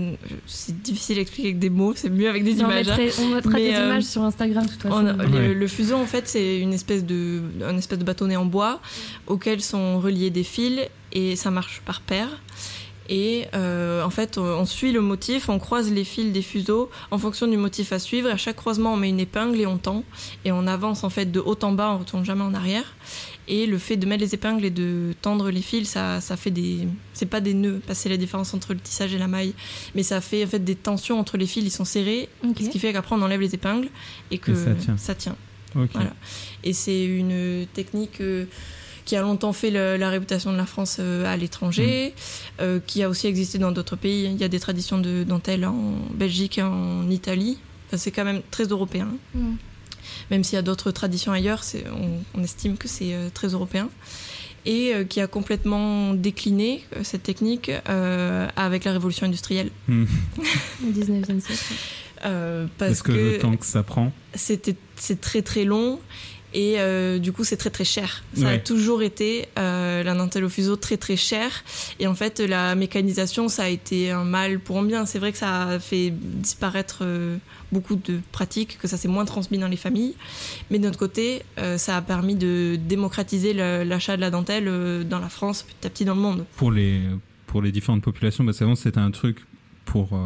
c'est 0.47 0.81
difficile 0.81 1.17
à 1.17 1.21
expliquer 1.21 1.50
avec 1.50 1.59
des 1.59 1.69
mots, 1.69 1.91
c'est 1.93 2.09
mieux 2.09 2.29
avec 2.29 2.45
des 2.45 2.53
images. 2.59 2.88
hein. 2.89 2.95
mettrait- 2.97 3.21
on 3.21 3.27
mettra 3.35 3.51
des 3.51 3.74
euh, 3.74 3.85
images 3.88 4.03
sur 4.03 4.21
Instagram, 4.24 4.65
de 4.65 4.69
toute 4.71 4.81
façon. 4.81 4.95
on 4.95 5.07
a- 5.07 5.25
le, 5.25 5.50
Ouais. 5.50 5.53
le 5.53 5.67
fuseau, 5.67 5.95
en 5.97 6.05
fait, 6.05 6.25
c'est 6.29 6.59
une 6.59 6.71
espèce 6.71 7.03
de, 7.03 7.41
un 7.67 7.75
espèce 7.77 8.00
de 8.00 8.05
bâtonnet 8.05 8.38
en 8.38 8.45
bois 8.45 8.79
auquel 9.27 9.62
sont 9.62 10.00
reliés 10.00 10.29
des 10.29 10.45
fils 10.45 10.79
et 11.12 11.35
ça 11.35 11.51
marche 11.51 11.81
par 11.85 12.00
paire. 12.00 12.29
Et 13.09 13.45
euh, 13.53 14.03
en 14.03 14.09
fait, 14.09 14.38
on, 14.39 14.65
suit 14.65 14.91
le 14.91 15.00
motif, 15.01 15.47
on 15.50 15.59
croise 15.59 15.91
les 15.91 16.03
fils 16.05 16.31
des 16.31 16.41
fuseaux 16.41 16.89
en 17.12 17.17
fonction 17.19 17.45
du 17.47 17.55
motif 17.57 17.91
à 17.91 18.00
suivre. 18.00 18.29
Et 18.29 18.31
à 18.31 18.38
chaque 18.38 18.55
croisement, 18.55 18.93
on 18.93 18.97
met 18.97 19.09
une 19.09 19.19
épingle 19.19 19.59
et 19.59 19.67
on 19.67 19.77
tend. 19.77 20.03
Et 20.43 20.51
on 20.51 20.65
avance 20.65 21.03
en 21.03 21.09
fait 21.12 21.31
de 21.31 21.39
haut 21.39 21.57
en 21.62 21.74
bas, 21.74 21.91
on 21.93 22.00
retourne 22.00 22.25
jamais 22.25 22.41
en 22.41 22.53
arrière. 22.55 22.95
Et 23.48 23.68
le 23.68 23.78
fait 23.78 23.96
de 23.98 24.06
mettre 24.08 24.22
les 24.24 24.34
épingles 24.34 24.66
et 24.66 24.72
de 24.72 25.14
tendre 25.22 25.52
les 25.52 25.62
fils, 25.62 25.90
ça, 25.90 26.20
ça 26.20 26.36
fait 26.36 26.50
des. 26.52 26.88
C'est 27.14 27.28
pas 27.28 27.42
des 27.42 27.54
nœuds, 27.54 27.80
parce 27.86 28.00
que 28.00 28.04
c'est 28.04 28.10
la 28.10 28.18
différence 28.18 28.54
entre 28.56 28.74
le 28.74 28.80
tissage 28.80 29.14
et 29.14 29.20
la 29.20 29.28
maille. 29.28 29.54
Mais 29.94 30.02
ça 30.04 30.20
fait 30.22 30.44
en 30.44 30.48
fait 30.48 30.60
des 30.64 30.75
tensions 30.75 31.20
entre 31.20 31.38
les 31.38 31.46
fils, 31.46 31.64
ils 31.64 31.70
sont 31.72 31.86
serrés. 31.86 32.28
Ce 32.66 32.70
qui 32.70 32.80
fait 32.80 32.92
qu'après, 32.92 33.16
on 33.16 33.22
enlève 33.22 33.42
les 33.42 33.54
épingles 33.54 33.90
et 34.32 34.38
que 34.40 34.54
ça 34.56 34.72
tient. 34.74 34.98
Ça 34.98 35.14
tient. 35.16 35.36
Ok. 35.75 35.90
Voilà. 35.94 36.14
Et 36.64 36.74
c'est 36.74 37.04
une 37.06 37.68
technique 37.74 38.22
euh, 38.22 38.46
qui 39.04 39.16
a 39.16 39.22
longtemps 39.22 39.54
fait 39.54 39.70
le- 39.70 39.98
la 39.98 40.10
réputation 40.10 40.52
de 40.52 40.58
la 40.58 40.66
France 40.66 40.98
euh, 41.00 41.25
à 41.32 41.38
l'étranger, 41.38 42.14
euh, 42.62 42.80
qui 42.88 43.04
a 43.04 43.10
aussi 43.10 43.28
existé 43.28 43.60
dans 43.60 43.72
d'autres 43.72 43.96
pays. 43.98 44.25
Il 44.25 44.38
y 44.38 44.44
a 44.44 44.48
des 44.48 44.60
traditions 44.60 44.98
de 44.98 45.24
dentelle 45.24 45.66
en 45.66 45.94
Belgique 46.16 46.58
et 46.58 46.64
en 46.64 47.08
Italie. 47.12 47.60
Enfin, 47.88 47.98
c'est 47.98 48.10
quand 48.12 48.25
même 48.25 48.42
très 48.50 48.64
européen. 48.64 49.10
Mm. 49.36 49.54
Même 50.32 50.44
s'il 50.44 50.55
y 50.55 50.60
a 50.60 50.62
d'autres 50.62 50.91
traditions 50.91 51.32
ailleurs, 51.32 51.63
on, 51.91 52.39
on 52.39 52.44
estime 52.44 52.77
que 52.77 52.88
c'est 52.88 53.13
euh, 53.13 53.29
très 53.34 53.50
européen. 53.50 53.89
Et 54.67 54.96
euh, 54.96 55.03
qui 55.03 55.22
a 55.22 55.27
complètement 55.27 56.13
décliné 56.15 56.84
euh, 56.96 57.01
cette 57.03 57.22
technique 57.22 57.72
euh, 57.88 58.48
avec 58.55 58.84
la 58.84 58.94
révolution 58.94 59.27
industrielle. 59.27 59.70
Hmm. 59.88 60.05
Au 60.84 60.91
19e 60.91 61.39
siècle. 61.39 61.75
Euh, 62.25 62.65
parce 62.77 62.91
Est-ce 62.91 63.03
que, 63.03 63.12
le 63.12 63.38
temps 63.38 63.55
que 63.55 63.65
ça 63.65 63.84
prend 63.84 64.12
c'était 64.34 64.75
c'est 64.96 65.20
très 65.20 65.41
très 65.41 65.65
long 65.65 66.00
et 66.55 66.75
euh, 66.79 67.19
du 67.19 67.33
coup 67.33 67.43
c'est 67.43 67.57
très 67.57 67.69
très 67.69 67.83
cher. 67.83 68.24
Ça 68.33 68.50
a 68.50 68.57
toujours 68.57 69.03
été 69.03 69.47
euh, 69.59 70.03
la 70.03 70.15
dentelle 70.15 70.45
au 70.45 70.50
fuseau 70.50 70.77
très 70.77 70.95
très 70.95 71.17
cher 71.17 71.51
et 72.00 72.07
en 72.07 72.15
fait 72.15 72.39
la 72.39 72.75
mécanisation 72.75 73.50
ça 73.50 73.63
a 73.63 73.67
été 73.67 74.09
un 74.09 74.24
mal 74.24 74.59
pour 74.59 74.79
un 74.79 74.83
bien. 74.83 75.05
C'est 75.05 75.19
vrai 75.19 75.33
que 75.33 75.38
ça 75.38 75.63
a 75.63 75.79
fait 75.79 76.12
disparaître 76.12 77.00
euh, 77.01 77.38
beaucoup 77.74 77.97
de 77.97 78.19
pratiques, 78.31 78.77
que 78.81 78.88
ça 78.88 78.95
s'est 78.95 79.09
moins 79.09 79.25
transmis 79.25 79.57
dans 79.57 79.67
les 79.67 79.75
familles, 79.75 80.15
mais 80.71 80.79
de 80.79 80.85
notre 80.85 80.97
côté 80.97 81.43
ça 81.77 81.97
a 81.97 82.01
permis 82.01 82.35
de 82.35 82.77
démocratiser 82.79 83.53
l'achat 83.53 84.15
de 84.15 84.21
la 84.21 84.31
dentelle 84.31 85.05
dans 85.07 85.19
la 85.19 85.29
France 85.29 85.63
petit 85.63 85.88
à 85.88 85.89
petit 85.89 86.05
dans 86.05 86.15
le 86.15 86.21
monde. 86.21 86.45
pour 86.55 86.71
les, 86.71 87.01
pour 87.47 87.62
les 87.62 87.74
différentes 87.74 88.01
populations 88.01 88.45
Parce 88.45 88.59
qu'avant, 88.59 88.75
c'était 88.75 89.00
un 89.00 89.12
truc 89.12 89.45
pour 89.83 90.17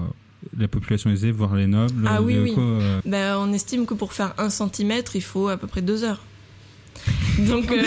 la 0.58 0.68
population 0.68 1.10
aisée, 1.10 1.32
voire 1.32 1.56
les 1.56 1.68
nobles. 1.68 2.08
Ah 2.10 2.22
oui, 2.22 2.38
oui. 2.38 2.54
euh, 2.58 3.00
Ben, 3.06 3.36
on 3.38 3.52
estime 3.54 3.86
que 3.86 3.94
pour 3.94 4.14
faire 4.14 4.34
un 4.38 4.50
centimètre, 4.50 5.16
il 5.16 5.22
faut 5.24 5.48
à 5.50 5.58
peu 5.58 5.68
près 5.68 5.82
deux 5.82 6.04
heures. 6.04 6.22
Donc, 7.40 7.72
euh, 7.72 7.82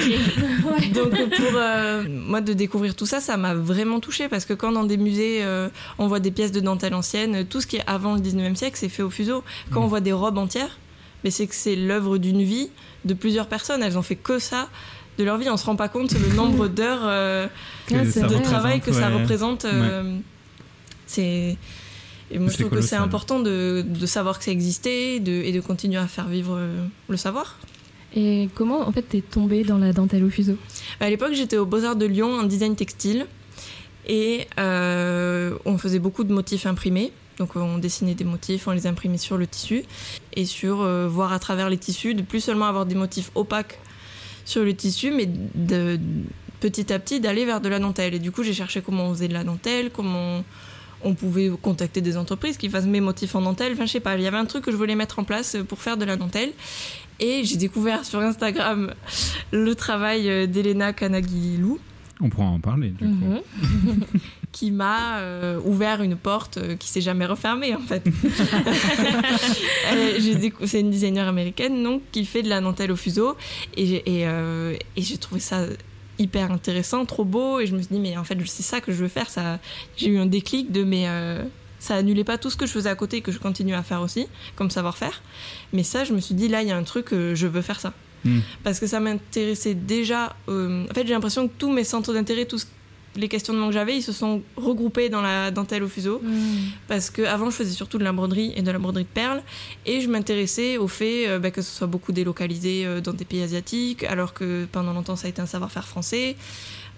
donc 0.95 1.11
pour 1.11 1.51
euh, 1.55 2.05
moi 2.09 2.41
de 2.41 2.55
découvrir 2.55 2.95
tout 2.95 3.05
ça, 3.05 3.21
ça 3.21 3.37
m'a 3.37 3.55
vraiment 3.55 4.01
touchée 4.01 4.29
parce 4.29 4.47
que 4.47 4.55
quand 4.55 4.73
dans 4.73 4.85
des 4.85 4.97
musées 4.97 5.41
euh, 5.43 5.69
on 5.99 6.07
voit 6.07 6.21
des 6.21 6.31
pièces 6.31 6.53
de 6.53 6.61
dentelle 6.61 6.95
anciennes, 6.95 7.45
tout 7.45 7.61
ce 7.61 7.67
qui 7.67 7.77
est 7.77 7.83
avant 7.87 8.15
le 8.15 8.21
19e 8.23 8.55
siècle, 8.55 8.79
c'est 8.81 8.89
fait 8.89 9.03
au 9.03 9.11
fuseau. 9.11 9.45
Quand 9.71 9.81
Mm. 9.81 9.85
on 9.85 9.87
voit 9.89 10.01
des 10.01 10.13
robes 10.15 10.39
entières, 10.39 10.79
mais 11.23 11.31
c'est 11.31 11.47
que 11.47 11.55
c'est 11.55 11.77
l'œuvre 11.77 12.17
d'une 12.17 12.43
vie 12.43 12.71
de 13.05 13.13
plusieurs 13.13 13.49
personnes. 13.49 13.83
Elles 13.83 13.99
ont 13.99 14.03
fait 14.03 14.17
que 14.17 14.39
ça 14.39 14.71
de 15.19 15.25
leur 15.25 15.37
vie. 15.37 15.51
On 15.51 15.59
se 15.59 15.67
rend 15.67 15.77
pas 15.77 15.89
compte 15.89 16.15
le 16.15 16.35
nombre 16.35 16.69
d'heures 16.69 17.03
de 17.91 18.43
travail 18.43 18.81
que 18.81 18.93
ça 18.93 19.11
représente. 19.11 19.67
euh, 19.67 20.17
C'est 21.07 21.59
et 22.33 22.39
moi 22.39 22.51
je 22.51 22.57
trouve 22.57 22.71
que 22.71 22.81
c'est 22.81 22.97
important 22.97 23.41
de, 23.41 23.85
de 23.87 24.07
savoir 24.07 24.39
que 24.39 24.45
ça 24.45 24.51
existait 24.51 25.21
de, 25.21 25.33
et 25.33 25.53
de 25.53 25.61
continuer 25.61 25.99
à 25.99 26.07
faire 26.07 26.29
vivre 26.29 26.57
euh, 26.57 26.85
le 27.09 27.17
savoir. 27.17 27.59
Et 28.15 28.49
comment, 28.55 28.87
en 28.87 28.93
fait, 28.93 29.03
t'es 29.03 29.23
tombée 29.23 29.65
dans 29.65 29.79
la 29.79 29.93
dentelle 29.93 30.25
au 30.25 30.31
fuseau? 30.31 30.57
À 31.01 31.09
l'époque, 31.09 31.33
j'étais 31.33 31.57
au 31.57 31.65
Beaux-Arts 31.65 31.97
de 31.97 32.05
Lyon 32.05 32.41
en 32.41 32.43
design 32.43 32.77
textile 32.77 33.27
et 34.07 34.47
euh, 34.59 35.57
on 35.65 35.79
faisait 35.79 35.99
beaucoup 35.99 36.25
de 36.25 36.33
motifs 36.33 36.67
imprimés. 36.67 37.13
Donc 37.39 37.57
on 37.57 37.79
dessinait 37.79 38.15
des 38.15 38.25
motifs, 38.25 38.69
on 38.69 38.73
les 38.73 38.87
imprimait 38.87 39.17
sur 39.19 39.39
le 39.39 39.47
tissu 39.47 39.85
et 40.35 40.45
sur 40.45 40.83
euh, 40.83 41.09
voir 41.09 41.33
à 41.33 41.39
travers 41.39 41.71
les 41.71 41.79
tissus, 41.79 42.15
de 42.15 42.23
plus 42.23 42.41
seulement 42.41 42.67
avoir 42.67 42.85
des 42.85 42.95
motifs 42.95 43.31
opaques 43.35 43.79
sur 44.45 44.63
le 44.63 44.75
tissu, 44.75 45.11
mais 45.11 45.27
de, 45.55 45.99
petit 46.61 46.93
à 46.93 46.99
petit 46.99 47.21
d'aller 47.21 47.47
vers 47.47 47.63
de 47.63 47.69
la 47.71 47.79
dentelle. 47.79 48.15
Et 48.15 48.19
du 48.19 48.31
coup, 48.31 48.43
j'ai 48.43 48.53
cherché 48.53 48.83
comment 48.83 49.07
on 49.07 49.15
faisait 49.15 49.29
de 49.29 49.33
la 49.33 49.45
dentelle, 49.45 49.91
comment 49.91 50.39
on 50.39 50.45
pouvait 51.15 51.51
contacter 51.61 52.01
des 52.01 52.17
entreprises 52.17 52.57
qui 52.57 52.69
fassent 52.69 52.87
mes 52.87 53.01
motifs 53.01 53.35
en 53.35 53.43
dentelle. 53.43 53.73
Enfin, 53.73 53.87
je 53.87 53.93
sais 53.93 54.01
pas, 54.01 54.17
il 54.17 54.23
y 54.23 54.27
avait 54.27 54.37
un 54.39 54.47
truc 54.47 54.65
que 54.65 54.71
je 54.73 54.77
voulais 54.77 54.95
mettre 54.95 55.19
en 55.19 55.25
place 55.25 55.57
pour 55.69 55.81
faire 55.81 55.97
de 55.97 56.05
la 56.05 56.17
dentelle. 56.17 56.51
Et 57.21 57.45
j'ai 57.45 57.57
découvert 57.57 58.05
sur 58.05 58.21
Instagram 58.21 58.93
le 59.53 59.75
travail 59.75 60.49
d'Elena 60.49 60.93
Kanagilou, 60.93 61.79
On 62.21 62.29
pourra 62.31 62.47
en 62.47 62.61
parler, 62.61 62.91
du 62.91 63.05
Mhm. 63.05 63.21
coup. 63.21 64.05
qui 64.53 64.71
m'a 64.71 65.19
euh, 65.19 65.59
ouvert 65.65 66.03
une 66.03 66.15
porte 66.15 66.59
euh, 66.59 66.77
qui 66.77 66.89
s'est 66.89 67.01
jamais 67.01 67.27
refermée 67.27 67.75
en 67.75 67.81
fait. 67.81 68.05
C'est 70.67 70.81
une 70.81 70.91
designer 70.91 71.29
américaine 71.29 71.83
donc 71.83 72.03
qui 72.13 72.25
fait 72.25 72.43
de 72.43 72.49
la 72.49 72.61
dentelle 72.61 72.93
au 72.93 72.97
fuseau 72.97 73.37
et, 73.77 74.03
euh, 74.27 74.75
et 74.97 75.03
j'ai 75.03 75.17
trouvé 75.17 75.41
ça 75.41 75.63
hyper 76.23 76.51
intéressant, 76.53 77.05
trop 77.05 77.25
beau 77.25 77.61
et 77.61 77.67
je 77.67 77.75
me 77.75 77.81
suis 77.83 77.89
dit 77.95 78.01
mais 78.01 78.17
en 78.17 78.25
fait 78.25 78.39
c'est 78.47 78.63
ça 78.63 78.81
que 78.81 78.93
je 78.93 78.99
veux 78.99 79.09
faire. 79.09 79.29
Ça, 79.31 79.59
j'ai 79.97 80.09
eu 80.09 80.19
un 80.19 80.27
déclic 80.27 80.73
de 80.73 80.85
mais 80.85 81.05
euh, 81.09 81.43
ça 81.79 81.97
annulait 81.97 82.25
pas 82.25 82.39
tout 82.39 82.49
ce 82.51 82.57
que 82.57 82.67
je 82.67 82.73
faisais 82.73 82.89
à 82.91 82.95
côté 82.95 83.19
et 83.19 83.21
que 83.23 83.33
je 83.33 83.39
continue 83.39 83.75
à 83.75 83.83
faire 83.83 84.01
aussi 84.03 84.27
comme 84.57 84.71
savoir-faire. 84.71 85.23
Mais 85.73 85.83
ça 85.83 86.05
je 86.05 86.13
me 86.13 86.21
suis 86.21 86.35
dit 86.35 86.49
là 86.49 86.63
il 86.63 86.69
y 86.69 86.73
a 86.73 86.77
un 86.77 86.85
truc 86.85 87.13
euh, 87.13 87.35
je 87.35 87.47
veux 87.47 87.63
faire 87.63 87.81
ça 87.81 87.93
Hmm. 88.25 88.39
parce 88.63 88.79
que 88.79 88.87
ça 88.87 89.01
m'intéressait 89.01 89.75
déjà. 89.75 90.37
euh, 90.49 90.85
en 90.89 90.95
fait, 90.95 91.05
j'ai 91.05 91.13
l'impression 91.13 91.49
que 91.49 91.53
tous 91.59 91.73
mes 91.73 91.83
centres 91.83 92.13
d'intérêt, 92.15 92.45
tous 92.45 92.69
les 93.17 93.29
questionnements 93.29 93.69
que 93.69 93.75
j'avais, 93.75 93.97
ils 93.97 94.03
se 94.03 94.13
sont 94.13 94.43
regroupés 94.57 95.09
dans 95.09 95.23
la 95.23 95.51
dentelle 95.51 95.83
au 95.83 95.89
fuseau. 95.89 96.23
Parce 96.89 97.11
que 97.11 97.23
avant, 97.23 97.51
je 97.51 97.57
faisais 97.57 97.73
surtout 97.73 97.99
de 97.99 98.05
la 98.05 98.13
broderie 98.13 98.53
et 98.57 98.63
de 98.63 98.71
la 98.71 98.79
broderie 98.79 99.05
de 99.05 99.09
perles, 99.09 99.43
et 99.87 100.01
je 100.01 100.09
m'intéressais 100.09 100.79
au 100.79 100.89
fait 100.89 101.29
euh, 101.29 101.39
bah, 101.39 101.51
que 101.51 101.63
ce 101.63 101.71
soit 101.71 101.87
beaucoup 101.87 102.13
délocalisé 102.13 102.87
euh, 102.87 103.01
dans 103.01 103.13
des 103.13 103.25
pays 103.25 103.43
asiatiques, 103.43 104.05
alors 104.05 104.35
que 104.35 104.67
pendant 104.71 104.93
longtemps, 104.93 105.17
ça 105.17 105.27
a 105.27 105.31
été 105.31 105.43
un 105.43 105.47
savoir-faire 105.47 105.87
français. 105.87 106.37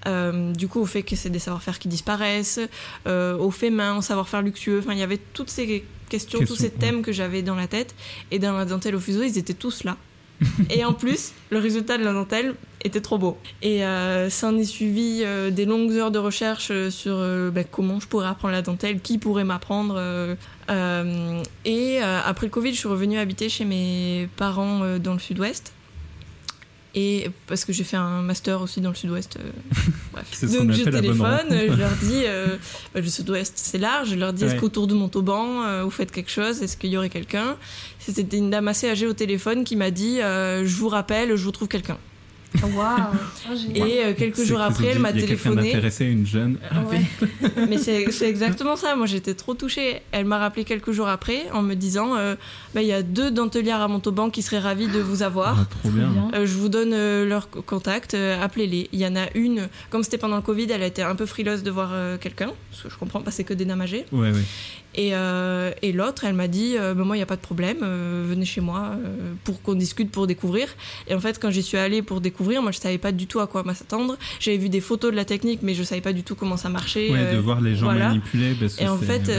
Euh, 0.06 0.52
du 0.52 0.68
coup, 0.68 0.80
au 0.80 0.86
fait 0.86 1.02
que 1.02 1.16
c'est 1.16 1.30
des 1.30 1.38
savoir-faire 1.38 1.78
qui 1.78 1.88
disparaissent, 1.88 2.60
euh, 3.06 3.36
au 3.38 3.50
fait 3.50 3.70
main, 3.70 3.96
au 3.96 4.02
savoir-faire 4.02 4.42
luxueux. 4.42 4.80
Enfin, 4.80 4.92
il 4.92 4.98
y 4.98 5.02
avait 5.02 5.20
toutes 5.32 5.50
ces 5.50 5.84
questions, 6.08 6.40
tous 6.40 6.56
ces 6.56 6.64
ouais. 6.64 6.70
thèmes 6.70 7.02
que 7.02 7.12
j'avais 7.12 7.42
dans 7.42 7.54
la 7.54 7.66
tête. 7.66 7.94
Et 8.30 8.38
dans 8.38 8.52
la 8.52 8.64
dentelle 8.64 8.94
au 8.94 9.00
fuseau, 9.00 9.22
ils 9.22 9.38
étaient 9.38 9.54
tous 9.54 9.84
là. 9.84 9.96
et 10.70 10.84
en 10.84 10.92
plus, 10.92 11.32
le 11.50 11.58
résultat 11.58 11.96
de 11.96 12.04
la 12.04 12.12
dentelle 12.12 12.54
était 12.84 13.00
trop 13.00 13.16
beau. 13.18 13.38
Et 13.62 13.84
euh, 13.84 14.28
ça 14.28 14.48
en 14.48 14.58
est 14.58 14.64
suivi 14.64 15.22
euh, 15.24 15.50
des 15.50 15.64
longues 15.64 15.92
heures 15.92 16.10
de 16.10 16.18
recherche 16.18 16.68
euh, 16.70 16.90
sur 16.90 17.14
euh, 17.16 17.50
bah, 17.50 17.64
comment 17.64 17.98
je 17.98 18.06
pourrais 18.06 18.26
apprendre 18.28 18.52
la 18.52 18.60
dentelle, 18.62 19.00
qui 19.00 19.16
pourrait 19.18 19.44
m'apprendre. 19.44 19.98
et 21.64 21.98
après 22.00 22.46
le 22.46 22.50
Covid, 22.50 22.72
je 22.72 22.78
suis 22.78 22.88
revenue 22.88 23.18
habiter 23.18 23.48
chez 23.48 23.64
mes 23.64 24.28
parents 24.36 24.98
dans 24.98 25.14
le 25.14 25.18
sud-ouest. 25.18 25.72
Et 26.96 27.28
parce 27.48 27.64
que 27.64 27.72
j'ai 27.72 27.82
fait 27.82 27.96
un 27.96 28.22
master 28.22 28.62
aussi 28.62 28.80
dans 28.80 28.90
le 28.90 28.94
sud-ouest. 28.94 29.36
bref. 30.12 30.44
Donc 30.44 30.70
je 30.70 30.84
téléphone, 30.84 31.48
je 31.50 31.74
leur 31.76 31.90
dis, 32.02 32.22
bah, 32.94 33.00
le 33.00 33.08
sud-ouest 33.08 33.54
c'est 33.56 33.78
large, 33.78 34.10
je 34.10 34.14
leur 34.14 34.32
dis 34.32 34.44
est-ce 34.44 34.54
Ouais. 34.54 34.60
qu'autour 34.60 34.86
de 34.86 34.94
Montauban 34.94 35.82
vous 35.82 35.90
faites 35.90 36.12
quelque 36.12 36.30
chose? 36.30 36.62
Est-ce 36.62 36.76
qu'il 36.76 36.90
y 36.90 36.96
aurait 36.96 37.10
quelqu'un? 37.10 37.56
C'était 37.98 38.36
une 38.38 38.50
dame 38.50 38.68
assez 38.68 38.88
âgée 38.88 39.06
au 39.06 39.14
téléphone 39.14 39.64
qui 39.64 39.74
m'a 39.76 39.90
dit 39.90 40.18
je 40.20 40.76
vous 40.76 40.88
rappelle, 40.88 41.34
je 41.34 41.44
vous 41.44 41.52
trouve 41.52 41.68
quelqu'un. 41.68 41.98
Waouh 42.62 43.54
Et 43.74 44.04
euh, 44.04 44.14
quelques 44.14 44.42
jours 44.42 44.60
après, 44.60 44.86
elle 44.88 44.98
m'a 45.00 45.12
téléphoné. 45.12 45.62
d'intéressé, 45.62 46.04
une 46.06 46.26
jeune. 46.26 46.58
Ouais. 46.90 47.00
Mais 47.68 47.78
c'est 47.78 48.28
exactement 48.28 48.76
ça. 48.76 48.96
Moi, 48.96 49.06
j'étais 49.06 49.34
trop 49.34 49.54
touchée. 49.54 50.00
Elle 50.12 50.24
m'a 50.24 50.38
rappelé 50.38 50.64
quelques 50.64 50.92
jours 50.92 51.08
après 51.08 51.50
en 51.52 51.62
me 51.62 51.74
disant 51.74 52.16
euh, 52.16 52.36
Bah, 52.74 52.82
il 52.82 52.88
y 52.88 52.92
a 52.92 53.02
deux 53.02 53.30
dentelières 53.30 53.80
à 53.80 53.88
Montauban 53.88 54.30
qui 54.30 54.42
seraient 54.42 54.60
ravies 54.60 54.88
de 54.88 55.00
vous 55.00 55.22
avoir. 55.22 55.58
Ah, 55.60 55.66
trop 55.80 55.90
bien. 55.90 56.10
Euh, 56.34 56.46
je 56.46 56.54
vous 56.54 56.68
donne 56.68 56.92
euh, 56.92 57.26
leur 57.26 57.50
co- 57.50 57.62
contact, 57.62 58.14
euh, 58.14 58.42
appelez-les. 58.42 58.88
Il 58.92 59.00
y 59.00 59.06
en 59.06 59.16
a 59.16 59.26
une, 59.34 59.68
comme 59.90 60.02
c'était 60.02 60.18
pendant 60.18 60.36
le 60.36 60.42
Covid, 60.42 60.68
elle 60.70 60.82
a 60.82 60.86
été 60.86 61.02
un 61.02 61.16
peu 61.16 61.26
frileuse 61.26 61.62
de 61.62 61.70
voir 61.70 61.90
euh, 61.92 62.18
quelqu'un, 62.18 62.52
parce 62.70 62.82
que 62.84 62.88
je 62.90 62.96
comprends 62.96 63.20
pas, 63.20 63.30
c'est 63.30 63.44
que 63.44 63.54
âgées. 63.80 64.04
Ouais, 64.12 64.30
ouais. 64.30 64.42
Et, 64.96 65.10
euh, 65.14 65.72
et 65.82 65.92
l'autre, 65.92 66.24
elle 66.24 66.34
m'a 66.34 66.48
dit 66.48 66.76
euh, 66.78 66.94
Bah, 66.94 67.04
Moi, 67.04 67.16
il 67.16 67.18
n'y 67.18 67.22
a 67.22 67.26
pas 67.26 67.36
de 67.36 67.40
problème, 67.40 67.78
euh, 67.82 68.24
venez 68.26 68.44
chez 68.44 68.60
moi 68.60 68.92
pour 69.44 69.60
qu'on 69.62 69.74
discute, 69.74 70.10
pour 70.10 70.26
découvrir. 70.26 70.68
Et 71.08 71.14
en 71.14 71.20
fait, 71.20 71.40
quand 71.40 71.50
j'y 71.50 71.62
suis 71.62 71.78
allée 71.78 72.02
pour 72.02 72.20
découvrir, 72.20 72.62
moi, 72.62 72.70
je 72.70 72.78
savais 72.78 72.98
pas 72.98 73.12
du 73.12 73.26
tout 73.26 73.40
à 73.40 73.46
quoi 73.46 73.62
m'attendre. 73.62 74.16
J'avais 74.40 74.58
vu 74.58 74.68
des 74.68 74.80
photos 74.80 75.10
de 75.10 75.16
la 75.16 75.24
technique, 75.24 75.60
mais 75.62 75.74
je 75.74 75.82
savais 75.82 76.00
pas 76.00 76.12
du 76.12 76.22
tout 76.22 76.34
comment 76.34 76.56
ça 76.56 76.68
marchait. 76.68 77.10
Ouais, 77.10 77.34
de 77.34 77.38
voir 77.38 77.60
les 77.60 77.74
gens 77.74 77.86
voilà. 77.86 78.08
manipuler. 78.08 78.54
parce 78.54 78.76
que 78.76 78.82
et 78.82 78.88
en 78.88 78.98
fait, 78.98 79.30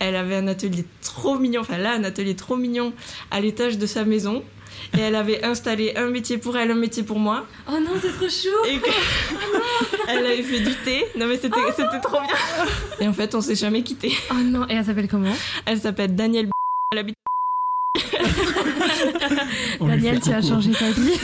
elle 0.00 0.16
avait 0.16 0.36
un 0.36 0.48
atelier 0.48 0.84
trop 1.02 1.38
mignon, 1.38 1.60
enfin 1.60 1.78
là, 1.78 1.92
un 1.92 2.02
atelier 2.04 2.34
trop 2.34 2.56
mignon 2.56 2.92
à 3.30 3.40
l'étage 3.40 3.78
de 3.78 3.86
sa 3.86 4.04
maison. 4.04 4.42
Et 4.96 5.00
elle 5.00 5.14
avait 5.14 5.44
installé 5.44 5.92
un 5.96 6.08
métier 6.08 6.38
pour 6.38 6.56
elle, 6.56 6.70
un 6.70 6.74
métier 6.74 7.02
pour 7.02 7.18
moi. 7.18 7.46
Oh 7.68 7.72
non, 7.80 7.90
c'est 8.00 8.12
trop 8.12 8.28
chou 8.28 8.48
Et 8.66 8.78
que- 8.78 8.88
elle 10.08 10.24
avait 10.26 10.42
fait 10.42 10.60
du 10.60 10.74
thé. 10.84 11.04
Non 11.18 11.26
mais 11.26 11.36
c'était 11.36 11.60
c'était 11.76 12.00
trop 12.00 12.18
bien. 12.20 12.34
Et 13.00 13.06
en 13.06 13.12
fait, 13.12 13.34
on 13.34 13.40
s'est 13.40 13.54
jamais 13.56 13.82
quitté. 13.82 14.12
Oh 14.30 14.34
non, 14.42 14.66
et 14.68 14.74
elle 14.74 14.84
s'appelle 14.84 15.08
comment? 15.08 15.34
Elle 15.66 15.80
s'appelle 15.80 16.14
Danielle. 16.16 16.46
B- 16.46 16.50
Elle 16.92 16.98
habite. 16.98 17.16
Daniel, 19.80 20.20
tu 20.20 20.30
as 20.30 20.40
changé 20.42 20.70
ta 20.72 20.90
vie. 20.90 21.12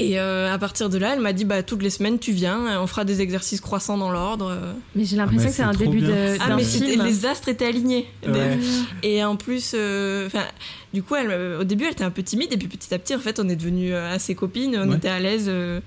Et 0.00 0.18
euh, 0.18 0.52
à 0.52 0.58
partir 0.58 0.88
de 0.88 0.98
là, 0.98 1.12
elle 1.14 1.20
m'a 1.20 1.32
dit 1.32 1.44
bah 1.44 1.62
toutes 1.62 1.82
les 1.82 1.90
semaines 1.90 2.18
tu 2.18 2.32
viens, 2.32 2.80
on 2.80 2.86
fera 2.86 3.04
des 3.04 3.20
exercices 3.20 3.60
croissants 3.60 3.98
dans 3.98 4.10
l'ordre. 4.10 4.56
Mais 4.94 5.04
j'ai 5.04 5.16
l'impression 5.16 5.44
mais 5.44 5.50
que 5.50 5.56
c'est 5.56 5.62
un 5.62 5.72
début 5.74 5.98
bien. 6.00 6.08
de- 6.08 6.36
Ah 6.40 6.56
mais 6.56 6.64
film. 6.64 7.04
les 7.04 7.26
astres 7.26 7.48
étaient 7.48 7.66
alignés. 7.66 8.06
Ouais. 8.26 8.58
Et 9.02 9.22
en 9.24 9.36
plus, 9.36 9.72
euh, 9.74 10.26
enfin, 10.26 10.44
du 10.92 11.02
coup, 11.02 11.14
elle, 11.14 11.30
euh, 11.30 11.60
au 11.60 11.64
début, 11.64 11.84
elle 11.84 11.92
était 11.92 12.04
un 12.04 12.10
peu 12.10 12.22
timide, 12.22 12.52
et 12.52 12.56
puis 12.56 12.66
petit 12.68 12.92
à 12.94 12.98
petit, 12.98 13.14
en 13.14 13.18
fait, 13.20 13.38
on 13.40 13.48
est 13.48 13.56
devenus 13.56 13.92
euh, 13.94 14.14
assez 14.14 14.34
copines, 14.34 14.76
on 14.82 14.88
Ouais. 14.90 14.96
était 14.96 15.08
à 15.08 15.20
l'aise. 15.20 15.46
euh, 15.48 15.80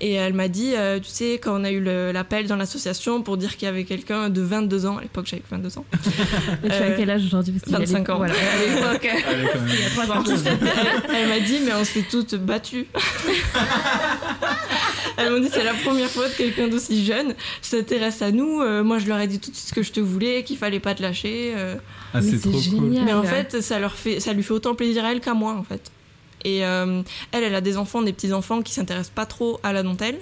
et 0.00 0.12
elle 0.14 0.32
m'a 0.34 0.48
dit, 0.48 0.74
tu 1.02 1.08
sais, 1.08 1.34
quand 1.42 1.60
on 1.60 1.64
a 1.64 1.70
eu 1.70 1.80
l'appel 2.12 2.46
dans 2.48 2.56
l'association 2.56 3.22
pour 3.22 3.36
dire 3.36 3.56
qu'il 3.56 3.66
y 3.66 3.68
avait 3.68 3.84
quelqu'un 3.84 4.28
de 4.28 4.40
22 4.42 4.86
ans, 4.86 4.98
à 4.98 5.02
l'époque 5.02 5.26
j'avais 5.26 5.42
22 5.50 5.78
ans, 5.78 5.84
Mais 6.62 6.68
tu 6.68 6.74
as 6.74 6.90
quel 6.92 7.10
âge 7.10 7.24
aujourd'hui 7.24 7.52
Parce 7.52 7.64
qu'il 7.64 7.72
y 7.72 7.76
a 7.76 7.78
les- 7.78 7.86
25 7.86 8.08
ans. 8.10 8.16
Voilà, 8.18 8.34
à 8.54 8.90
l'époque. 8.92 9.08
Elle 11.14 11.28
m'a 11.28 11.40
dit, 11.40 11.60
mais 11.64 11.72
on 11.74 11.84
s'est 11.84 12.04
toutes 12.10 12.34
battues. 12.34 12.86
Elle 15.16 15.32
m'a 15.32 15.40
dit, 15.40 15.48
c'est 15.52 15.64
la 15.64 15.74
première 15.74 16.08
fois 16.10 16.28
que 16.28 16.36
quelqu'un 16.36 16.68
d'aussi 16.68 17.04
jeune 17.04 17.34
s'intéresse 17.62 18.22
à 18.22 18.30
nous. 18.32 18.60
Euh, 18.60 18.82
moi, 18.82 18.98
je 18.98 19.06
leur 19.06 19.18
ai 19.20 19.26
dit 19.26 19.38
tout 19.38 19.50
de 19.50 19.56
suite 19.56 19.68
ce 19.68 19.74
que 19.74 19.82
je 19.82 19.92
te 19.92 20.00
voulais, 20.00 20.42
qu'il 20.44 20.56
fallait 20.56 20.80
pas 20.80 20.94
te 20.94 21.02
lâcher. 21.02 21.52
euh. 21.56 21.76
Ah, 22.12 22.20
Mais 22.20 22.30
c'est 22.32 22.40
trop 22.50 22.60
cool. 22.60 22.90
Mais 23.04 23.12
en 23.12 23.22
fait, 23.24 23.60
ça, 23.60 23.78
leur 23.78 23.94
fait, 23.94 24.20
ça 24.20 24.32
lui 24.32 24.42
fait 24.42 24.52
autant 24.54 24.74
plaisir 24.74 25.04
à 25.04 25.12
elle 25.12 25.20
qu'à 25.20 25.34
moi, 25.34 25.52
en 25.54 25.62
fait. 25.64 25.90
Et 26.44 26.64
euh, 26.64 27.00
elle, 27.32 27.42
elle 27.44 27.54
a 27.54 27.60
des 27.60 27.76
enfants, 27.78 28.02
des 28.02 28.12
petits-enfants 28.12 28.60
qui 28.62 28.72
s'intéressent 28.74 29.12
pas 29.14 29.24
trop 29.26 29.60
à 29.62 29.72
la 29.72 29.82
dentelle. 29.82 30.18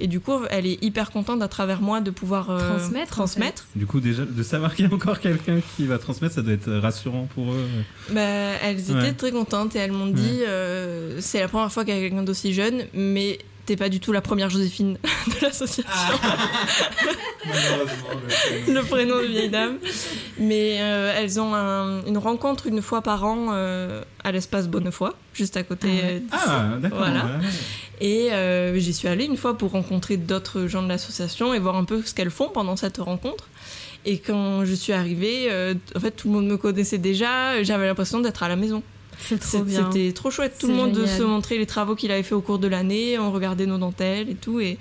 Et 0.00 0.06
du 0.08 0.18
coup, 0.18 0.32
elle 0.50 0.66
est 0.66 0.82
hyper 0.82 1.10
contente 1.10 1.42
à 1.42 1.48
travers 1.48 1.80
moi 1.82 2.00
de 2.00 2.10
pouvoir 2.10 2.50
euh, 2.50 2.58
Transmettre, 2.78 3.12
en 3.12 3.16
transmettre. 3.24 3.66
Du 3.76 3.86
coup, 3.86 4.00
déjà, 4.00 4.24
de 4.24 4.42
savoir 4.42 4.74
qu'il 4.74 4.86
y 4.86 4.90
a 4.90 4.94
encore 4.94 5.20
quelqu'un 5.20 5.60
qui 5.76 5.86
va 5.86 5.98
transmettre, 5.98 6.34
ça 6.34 6.42
doit 6.42 6.54
être 6.54 6.72
rassurant 6.72 7.28
pour 7.34 7.52
eux. 7.52 7.66
Bah, 8.10 8.20
elles 8.62 8.80
étaient 8.80 8.94
Ouais. 8.94 9.12
très 9.12 9.30
contentes 9.30 9.76
et 9.76 9.78
elles 9.78 9.92
m'ont 9.92 10.06
dit 10.06 10.40
euh, 10.46 11.18
c'est 11.20 11.40
la 11.40 11.48
première 11.48 11.70
fois 11.70 11.84
qu'il 11.84 11.94
y 11.94 11.98
a 11.98 12.00
quelqu'un 12.00 12.22
d'aussi 12.22 12.52
jeune, 12.54 12.84
mais 12.94 13.38
t'es 13.70 13.76
pas 13.76 13.88
du 13.88 14.00
tout 14.00 14.10
la 14.10 14.20
première 14.20 14.50
Joséphine 14.50 14.98
de 15.28 15.46
l'association. 15.46 15.84
le 18.68 18.80
prénom 18.82 19.18
de 19.20 19.26
vieille 19.26 19.48
dame. 19.48 19.76
Mais 20.38 20.78
euh, 20.80 21.14
elles 21.16 21.38
ont 21.40 21.54
un- 21.54 22.04
une 22.04 22.18
rencontre 22.18 22.66
une 22.66 22.82
fois 22.82 23.00
par 23.00 23.24
an 23.24 23.50
euh, 23.52 24.02
à 24.24 24.32
l'espace 24.32 24.66
Bonnefoy, 24.66 25.10
juste 25.34 25.56
à 25.56 25.62
côté. 25.62 25.88
Ah 25.88 25.94
ouais. 25.94 26.02
euh, 26.04 26.18
d'ici. 26.18 26.44
Ah, 26.48 26.76
d'accord. 26.80 26.98
Voilà. 26.98 27.24
ouais. 27.24 27.46
Et 28.00 28.32
euh, 28.32 28.76
j'y 28.78 28.92
suis 28.92 29.06
allée 29.06 29.26
une 29.26 29.36
fois 29.36 29.56
pour 29.56 29.70
rencontrer 29.70 30.16
d'autres 30.16 30.66
gens 30.66 30.82
de 30.82 30.88
l'association 30.88 31.54
et 31.54 31.60
voir 31.60 31.76
un 31.76 31.84
peu 31.84 32.02
ce 32.04 32.12
qu'elles 32.12 32.30
font 32.32 32.48
pendant 32.48 32.74
cette 32.74 32.96
rencontre. 32.98 33.48
Et 34.04 34.18
quand 34.18 34.64
je 34.64 34.74
suis 34.74 34.92
arrivée, 34.94 35.46
euh, 35.50 35.74
en 35.94 36.00
fait, 36.00 36.10
tout 36.10 36.26
le 36.28 36.34
monde 36.34 36.46
me 36.48 36.56
connaissait 36.56 36.98
déjà. 36.98 37.62
J'avais 37.62 37.86
l'impression 37.86 38.18
d'être 38.18 38.42
à 38.42 38.48
la 38.48 38.56
maison. 38.56 38.82
C'est 39.22 39.38
trop 39.38 39.58
C'est- 39.58 39.62
bien. 39.64 39.90
C'était 39.92 40.12
trop 40.12 40.30
chouette. 40.30 40.56
Tout 40.58 40.68
le 40.68 40.74
monde 40.74 40.94
génial. 40.94 41.18
se 41.18 41.22
montrait 41.22 41.58
les 41.58 41.66
travaux 41.66 41.94
qu'il 41.94 42.10
avait 42.10 42.22
fait 42.22 42.34
au 42.34 42.40
cours 42.40 42.58
de 42.58 42.68
l'année. 42.68 43.18
On 43.18 43.30
regardait 43.32 43.66
nos 43.66 43.78
dentelles 43.78 44.28
et 44.30 44.34
tout. 44.34 44.60
Et, 44.60 44.78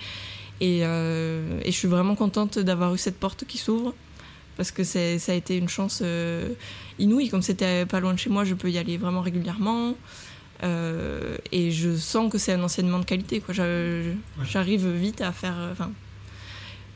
et, 0.62 0.82
euh, 0.84 1.60
et 1.64 1.72
je 1.72 1.78
suis 1.78 1.88
vraiment 1.88 2.16
contente 2.16 2.58
d'avoir 2.60 2.94
eu 2.94 2.98
cette 2.98 3.18
porte 3.20 3.46
qui 3.46 3.58
s'ouvre. 3.58 3.94
Parce 4.58 4.72
que 4.72 4.84
c'est- 4.84 5.20
ça 5.20 5.32
a 5.32 5.36
été 5.36 5.56
une 5.58 5.70
chance 5.70 6.02
euh, 6.04 6.50
inouïe. 7.00 7.30
Comme 7.30 7.42
c'était 7.42 7.86
pas 7.86 8.00
loin 8.00 8.14
de 8.14 8.20
chez 8.20 8.30
moi, 8.30 8.44
je 8.44 8.54
peux 8.56 8.70
y 8.70 8.78
aller 8.78 8.98
vraiment 8.98 9.22
régulièrement. 9.22 9.96
Euh, 10.64 11.38
et 11.54 11.72
je 11.72 11.96
sens 11.96 12.30
que 12.32 12.38
c'est 12.38 12.52
un 12.54 12.62
enseignement 12.64 13.00
de 13.00 13.06
qualité. 13.06 13.42
J'arrive 14.44 14.88
vite 14.90 15.22
à 15.22 15.32
faire. 15.32 15.56
euh, 15.58 15.72
Enfin, 15.72 15.92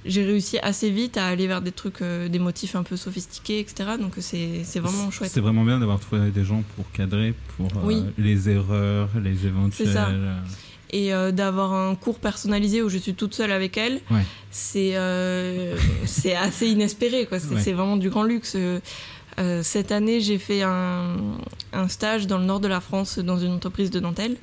j'ai 0.05 0.23
réussi 0.23 0.57
assez 0.59 0.89
vite 0.89 1.17
à 1.17 1.27
aller 1.27 1.47
vers 1.47 1.61
des 1.61 1.71
trucs, 1.71 2.01
euh, 2.01 2.27
des 2.29 2.39
motifs 2.39 2.75
un 2.75 2.83
peu 2.83 2.97
sophistiqués, 2.97 3.59
etc. 3.59 3.91
Donc 3.99 4.13
c'est 4.19 4.61
c'est 4.63 4.79
vraiment 4.79 5.09
chouette. 5.11 5.31
C'est 5.33 5.39
vraiment 5.41 5.63
bien 5.63 5.79
d'avoir 5.79 5.99
trouvé 5.99 6.29
des 6.31 6.43
gens 6.43 6.63
pour 6.75 6.89
cadrer, 6.91 7.33
pour 7.57 7.67
euh, 7.77 7.81
Oui. 7.85 8.03
les 8.17 8.49
erreurs, 8.49 9.09
les 9.21 9.45
éventuels. 9.45 9.87
C'est 9.87 9.93
ça. 9.93 10.09
euh, 10.09 10.37
et 10.91 11.11
euh, 11.13 11.31
d'avoir 11.31 11.73
un 11.73 11.95
cours 11.95 12.19
personnalisé 12.19 12.81
où 12.83 12.89
je 12.89 12.99
suis 12.99 13.15
toute 13.15 13.33
seule 13.33 13.51
avec 13.51 13.77
elle, 13.77 14.01
Ouais. 14.11 14.21
c'est 14.51 14.91
euh, 14.95 15.75
c'est 16.05 16.35
assez 16.35 16.67
inespéré. 16.67 17.25
quoi. 17.25 17.39
C'est 17.39 17.55
Ouais. 17.55 17.61
c'est 17.61 17.73
vraiment 17.73 17.97
du 17.97 18.09
grand 18.09 18.23
luxe. 18.23 18.53
Euh, 18.55 18.79
euh, 19.39 19.63
cette 19.63 19.91
année, 19.91 20.21
j'ai 20.21 20.37
fait 20.37 20.61
un, 20.61 21.15
un 21.71 21.87
stage 21.87 22.27
dans 22.27 22.37
le 22.37 22.43
nord 22.45 22.59
de 22.59 22.67
la 22.67 22.79
France 22.79 23.17
dans 23.17 23.39
une 23.39 23.53
entreprise 23.53 23.89
de 23.89 23.99
dentelle 23.99 24.35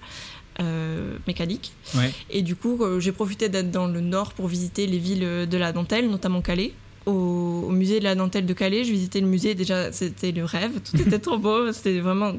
euh, 0.60 1.16
mécanique. 1.26 1.72
Ouais. 1.94 2.10
Et 2.30 2.42
du 2.42 2.56
coup, 2.56 2.78
euh, 2.82 3.00
j'ai 3.00 3.12
profité 3.12 3.48
d'être 3.48 3.70
dans 3.70 3.86
le 3.86 4.00
nord 4.00 4.32
pour 4.32 4.46
visiter 4.46 4.86
les 4.86 4.98
villes 4.98 5.46
de 5.48 5.56
la 5.58 5.72
dentelle, 5.72 6.10
notamment 6.10 6.42
Calais. 6.42 6.72
Au, 7.06 7.64
au 7.66 7.70
musée 7.70 7.98
de 7.98 8.04
la 8.04 8.14
dentelle 8.14 8.46
de 8.46 8.52
Calais, 8.52 8.84
je 8.84 8.92
visitais 8.92 9.20
le 9.20 9.26
musée. 9.26 9.54
Déjà, 9.54 9.90
c'était 9.92 10.32
le 10.32 10.44
rêve. 10.44 10.80
Tout 10.80 11.00
était 11.00 11.18
trop 11.28 11.38
beau. 11.38 11.72
C'était 11.72 12.00
vraiment. 12.00 12.34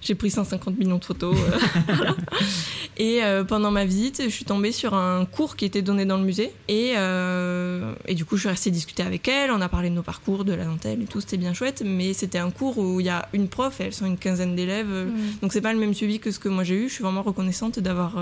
J'ai 0.00 0.14
pris 0.14 0.30
150 0.30 0.78
millions 0.78 0.98
de 0.98 1.04
photos. 1.04 1.36
euh, 1.36 1.58
voilà. 1.94 2.14
Et 2.96 3.22
euh, 3.22 3.44
pendant 3.44 3.70
ma 3.70 3.84
visite, 3.84 4.22
je 4.24 4.28
suis 4.28 4.44
tombée 4.44 4.72
sur 4.72 4.94
un 4.94 5.24
cours 5.24 5.54
qui 5.56 5.64
était 5.64 5.82
donné 5.82 6.04
dans 6.04 6.16
le 6.18 6.24
musée. 6.24 6.52
Et, 6.68 6.94
euh, 6.96 7.94
et 8.06 8.14
du 8.14 8.24
coup, 8.24 8.36
je 8.36 8.40
suis 8.42 8.48
restée 8.48 8.70
discuter 8.70 9.02
avec 9.02 9.26
elle. 9.28 9.50
On 9.50 9.60
a 9.60 9.68
parlé 9.68 9.88
de 9.90 9.94
nos 9.94 10.02
parcours, 10.02 10.44
de 10.44 10.52
la 10.52 10.64
dentelle 10.64 11.02
et 11.02 11.06
tout. 11.06 11.20
C'était 11.20 11.36
bien 11.36 11.52
chouette. 11.54 11.82
Mais 11.84 12.12
c'était 12.12 12.38
un 12.38 12.50
cours 12.50 12.78
où 12.78 13.00
il 13.00 13.06
y 13.06 13.10
a 13.10 13.28
une 13.32 13.48
prof 13.48 13.80
et 13.80 13.84
elles 13.84 13.92
sont 13.94 14.06
une 14.06 14.18
quinzaine 14.18 14.54
d'élèves. 14.56 14.86
euh, 14.90 15.04
Mm. 15.06 15.38
donc 15.42 15.52
c'est 15.52 15.60
pas 15.60 15.72
le 15.72 15.78
même 15.78 15.94
suivi 15.94 16.18
que 16.20 16.30
ce 16.30 16.38
que 16.38 16.48
moi 16.48 16.64
j'ai 16.64 16.74
eu. 16.74 16.88
Je 16.88 16.94
suis 16.94 17.02
vraiment 17.04 17.22
reconnaissante 17.22 17.78
d'avoir 17.78 18.16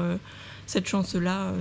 cette 0.66 0.86
chance-là. 0.88 1.52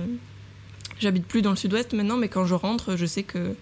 J'habite 0.98 1.26
plus 1.26 1.42
dans 1.42 1.50
le 1.50 1.56
sud-ouest 1.56 1.92
maintenant, 1.92 2.16
mais 2.16 2.28
quand 2.28 2.46
je 2.46 2.54
rentre, 2.54 2.96
je 2.96 3.04
sais 3.06 3.22
que 3.22 3.54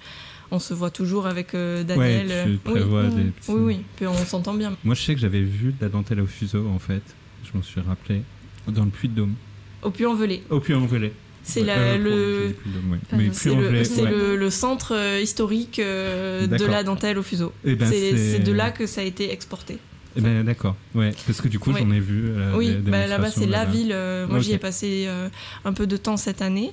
on 0.50 0.58
se 0.58 0.74
voit 0.74 0.90
toujours 0.90 1.26
avec 1.26 1.54
euh, 1.54 1.82
Daniel. 1.84 2.26
Ouais, 2.28 2.44
tu 2.44 2.50
Euh, 2.50 2.56
prévois 2.72 3.02
oui, 3.04 3.08
des 3.10 3.14
oui, 3.22 3.30
petits- 3.30 3.50
oui, 3.52 3.60
oui. 3.62 3.80
Puis 3.96 4.06
on 4.06 4.14
s'entend 4.24 4.54
bien. 4.54 4.76
Moi, 4.84 4.94
je 4.94 5.02
sais 5.02 5.14
que 5.14 5.20
j'avais 5.20 5.40
vu 5.42 5.72
de 5.72 5.76
la 5.80 5.88
dentelle 5.88 6.20
au 6.20 6.26
fuseau, 6.26 6.66
en 6.74 6.78
fait. 6.78 7.02
Je 7.44 7.50
m'en 7.56 7.62
suis 7.62 7.80
rappelé. 7.80 8.22
Dans 8.68 8.84
le 8.84 8.90
Puy-de-Dôme. 8.90 9.34
Au 9.82 9.90
Puy-en-Velay. 9.90 10.42
Au 10.50 10.60
Puy-en-Velay. 10.60 11.12
C'est 11.42 11.60
Ouais, 11.60 11.66
euh, 11.68 11.98
le, 11.98 12.56
ouais. 12.90 12.98
Enfin, 13.12 14.50
centre 14.50 14.94
euh, 14.96 15.20
historique 15.20 15.78
euh, 15.78 16.46
de 16.46 16.64
la 16.64 16.82
dentelle 16.82 17.18
au 17.18 17.22
fuseau. 17.22 17.52
Eh 17.66 17.74
ben, 17.74 17.86
c'est 17.90 18.38
de 18.38 18.52
là 18.52 18.70
que 18.70 18.86
ça 18.86 19.02
a 19.02 19.04
été 19.04 19.30
exporté. 19.30 19.76
Eh 20.16 20.20
ben, 20.22 20.42
d'accord. 20.44 20.74
Ouais, 20.94 21.12
parce 21.26 21.40
que 21.42 21.48
du 21.48 21.58
coup, 21.58 21.72
Ouais. 21.72 21.80
j'en 21.80 21.90
ai 21.90 22.00
vu. 22.00 22.28
euh, 22.30 22.54
oui, 22.56 22.70
bah, 22.80 23.06
là-bas 23.06 23.30
c'est 23.30 23.46
la 23.46 23.64
ville. 23.66 23.94
moi 24.28 24.38
j'y 24.38 24.52
ai 24.52 24.58
passé 24.58 25.04
euh, 25.06 25.28
un 25.66 25.72
peu 25.74 25.86
de 25.86 25.96
temps 25.98 26.16
cette 26.16 26.40
année. 26.40 26.72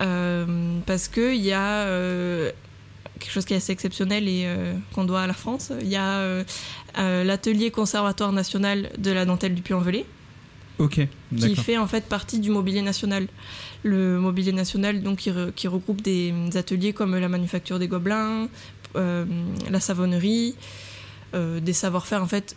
Euh, 0.00 0.78
parce 0.86 1.08
qu'il 1.08 1.36
y 1.36 1.52
a 1.52 1.84
euh, 1.86 2.50
quelque 3.18 3.32
chose 3.32 3.44
qui 3.44 3.52
est 3.52 3.58
assez 3.58 3.72
exceptionnel 3.72 4.26
et 4.28 4.44
euh, 4.46 4.74
qu'on 4.94 5.04
doit 5.04 5.20
à 5.22 5.26
la 5.26 5.34
France. 5.34 5.72
Il 5.80 5.88
y 5.88 5.96
a 5.96 6.42
l'atelier 7.24 7.70
conservatoire 7.70 8.32
national 8.32 8.90
de 8.98 9.10
la 9.10 9.24
dentelle 9.24 9.54
du 9.54 9.62
Puy-en-Velay 9.62 10.04
qui 11.36 11.54
fait 11.56 11.76
en 11.76 11.86
fait 11.86 12.06
partie 12.06 12.38
du 12.38 12.50
mobilier 12.50 12.80
national. 12.82 13.28
Le 13.82 14.18
mobilier 14.18 14.52
national 14.52 15.02
donc 15.02 15.18
qui, 15.18 15.30
re- 15.30 15.52
qui 15.52 15.68
regroupe 15.68 16.00
des 16.00 16.32
ateliers 16.54 16.92
comme 16.94 17.14
la 17.16 17.28
manufacture 17.28 17.78
des 17.78 17.88
gobelins, 17.88 18.48
euh, 18.96 19.26
la 19.70 19.80
savonnerie, 19.80 20.56
euh, 21.34 21.60
des 21.60 21.74
savoir-faire 21.74 22.22
en 22.22 22.26
fait 22.26 22.56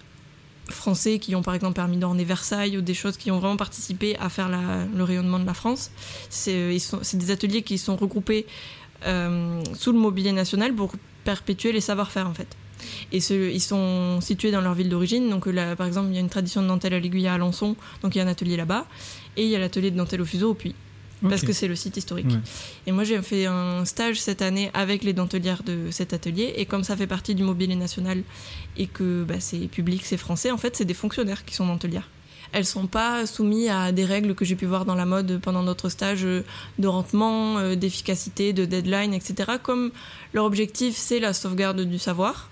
français 0.70 1.20
qui 1.20 1.36
ont 1.36 1.42
par 1.42 1.54
exemple 1.54 1.76
permis 1.76 1.98
d'orner 1.98 2.24
Versailles 2.24 2.78
ou 2.78 2.82
des 2.82 2.94
choses 2.94 3.18
qui 3.18 3.32
ont 3.32 3.40
vraiment 3.40 3.58
participé 3.58 4.18
à 4.18 4.30
faire 4.30 4.50
le 4.50 5.04
rayonnement 5.04 5.40
de 5.40 5.46
la 5.46 5.54
France. 5.54 5.92
C'est 6.30 6.78
c'est 6.80 7.18
des 7.18 7.32
ateliers 7.32 7.64
qui 7.64 7.78
sont 7.78 7.96
regroupés 7.96 8.46
euh, 9.06 9.62
sous 9.74 9.92
le 9.92 10.00
mobilier 10.00 10.32
national 10.32 10.74
pour 10.74 10.94
perpétuer 11.24 11.72
les 11.72 11.82
savoir-faire 11.82 12.28
en 12.28 12.34
fait. 12.34 12.56
Et 13.12 13.18
ils 13.18 13.62
sont 13.62 14.20
situés 14.22 14.52
dans 14.52 14.62
leur 14.62 14.74
ville 14.74 14.90
d'origine. 14.90 15.30
Donc, 15.30 15.46
là, 15.46 15.76
par 15.76 15.88
exemple, 15.88 16.10
il 16.10 16.16
y 16.16 16.18
a 16.18 16.22
une 16.22 16.30
tradition 16.30 16.62
de 16.62 16.68
dentelle 16.68 16.94
à 16.94 17.00
l'aiguille 17.00 17.28
à 17.28 17.34
Alençon, 17.36 17.76
donc 18.02 18.16
il 18.16 18.18
y 18.18 18.22
a 18.22 18.26
un 18.26 18.28
atelier 18.28 18.58
là-bas. 18.58 18.86
Et 19.38 19.44
il 19.44 19.50
y 19.50 19.56
a 19.56 19.60
l'atelier 19.60 19.92
de 19.92 19.98
dentelle 19.98 20.22
au 20.22 20.26
fuseau 20.26 20.52
au 20.52 20.54
Puy, 20.54 20.76
parce 21.30 21.42
que 21.42 21.54
c'est 21.54 21.68
le 21.68 21.76
site 21.76 21.98
historique. 21.98 22.28
Ouais. 22.28 22.40
Et 22.88 22.92
moi, 22.92 23.04
j'ai 23.04 23.22
fait 23.22 23.46
un 23.46 23.86
stage 23.86 24.20
cette 24.20 24.42
année 24.42 24.70
avec 24.74 25.04
les 25.04 25.14
dentelières 25.14 25.64
de 25.64 25.90
cet 25.92 26.14
atelier. 26.14 26.54
Et 26.58 26.66
comme 26.66 26.84
ça 26.84 26.96
fait 26.96 27.08
partie 27.08 27.36
du 27.36 27.44
mobilier 27.44 27.76
national 27.76 28.24
et 28.78 28.88
que 28.88 29.24
bah, 29.24 29.40
c'est 29.40 29.68
public, 29.68 30.04
c'est 30.06 30.18
français, 30.18 30.52
en 30.52 30.58
fait, 30.58 30.76
c'est 30.76 30.86
des 30.86 30.94
fonctionnaires 30.94 31.46
qui 31.46 31.56
sont 31.56 31.66
dentelières. 31.66 32.10
Elles 32.52 32.66
sont 32.66 32.86
pas 32.86 33.26
soumises 33.26 33.70
à 33.70 33.92
des 33.92 34.06
règles 34.06 34.36
que 34.36 34.46
j'ai 34.46 34.56
pu 34.56 34.68
voir 34.68 34.86
dans 34.86 34.94
la 34.94 35.06
mode 35.06 35.40
pendant 35.42 35.64
notre 35.64 35.90
stage 35.90 36.24
euh, 36.24 36.44
de 36.78 36.88
rendement, 36.88 37.58
euh, 37.58 37.76
d'efficacité, 37.76 38.54
de 38.54 38.66
deadline, 38.66 39.14
etc. 39.14 39.54
Comme 39.62 39.92
leur 40.34 40.46
objectif, 40.46 40.96
c'est 40.96 41.20
la 41.20 41.34
sauvegarde 41.34 41.82
du 41.82 41.98
savoir. 41.98 42.52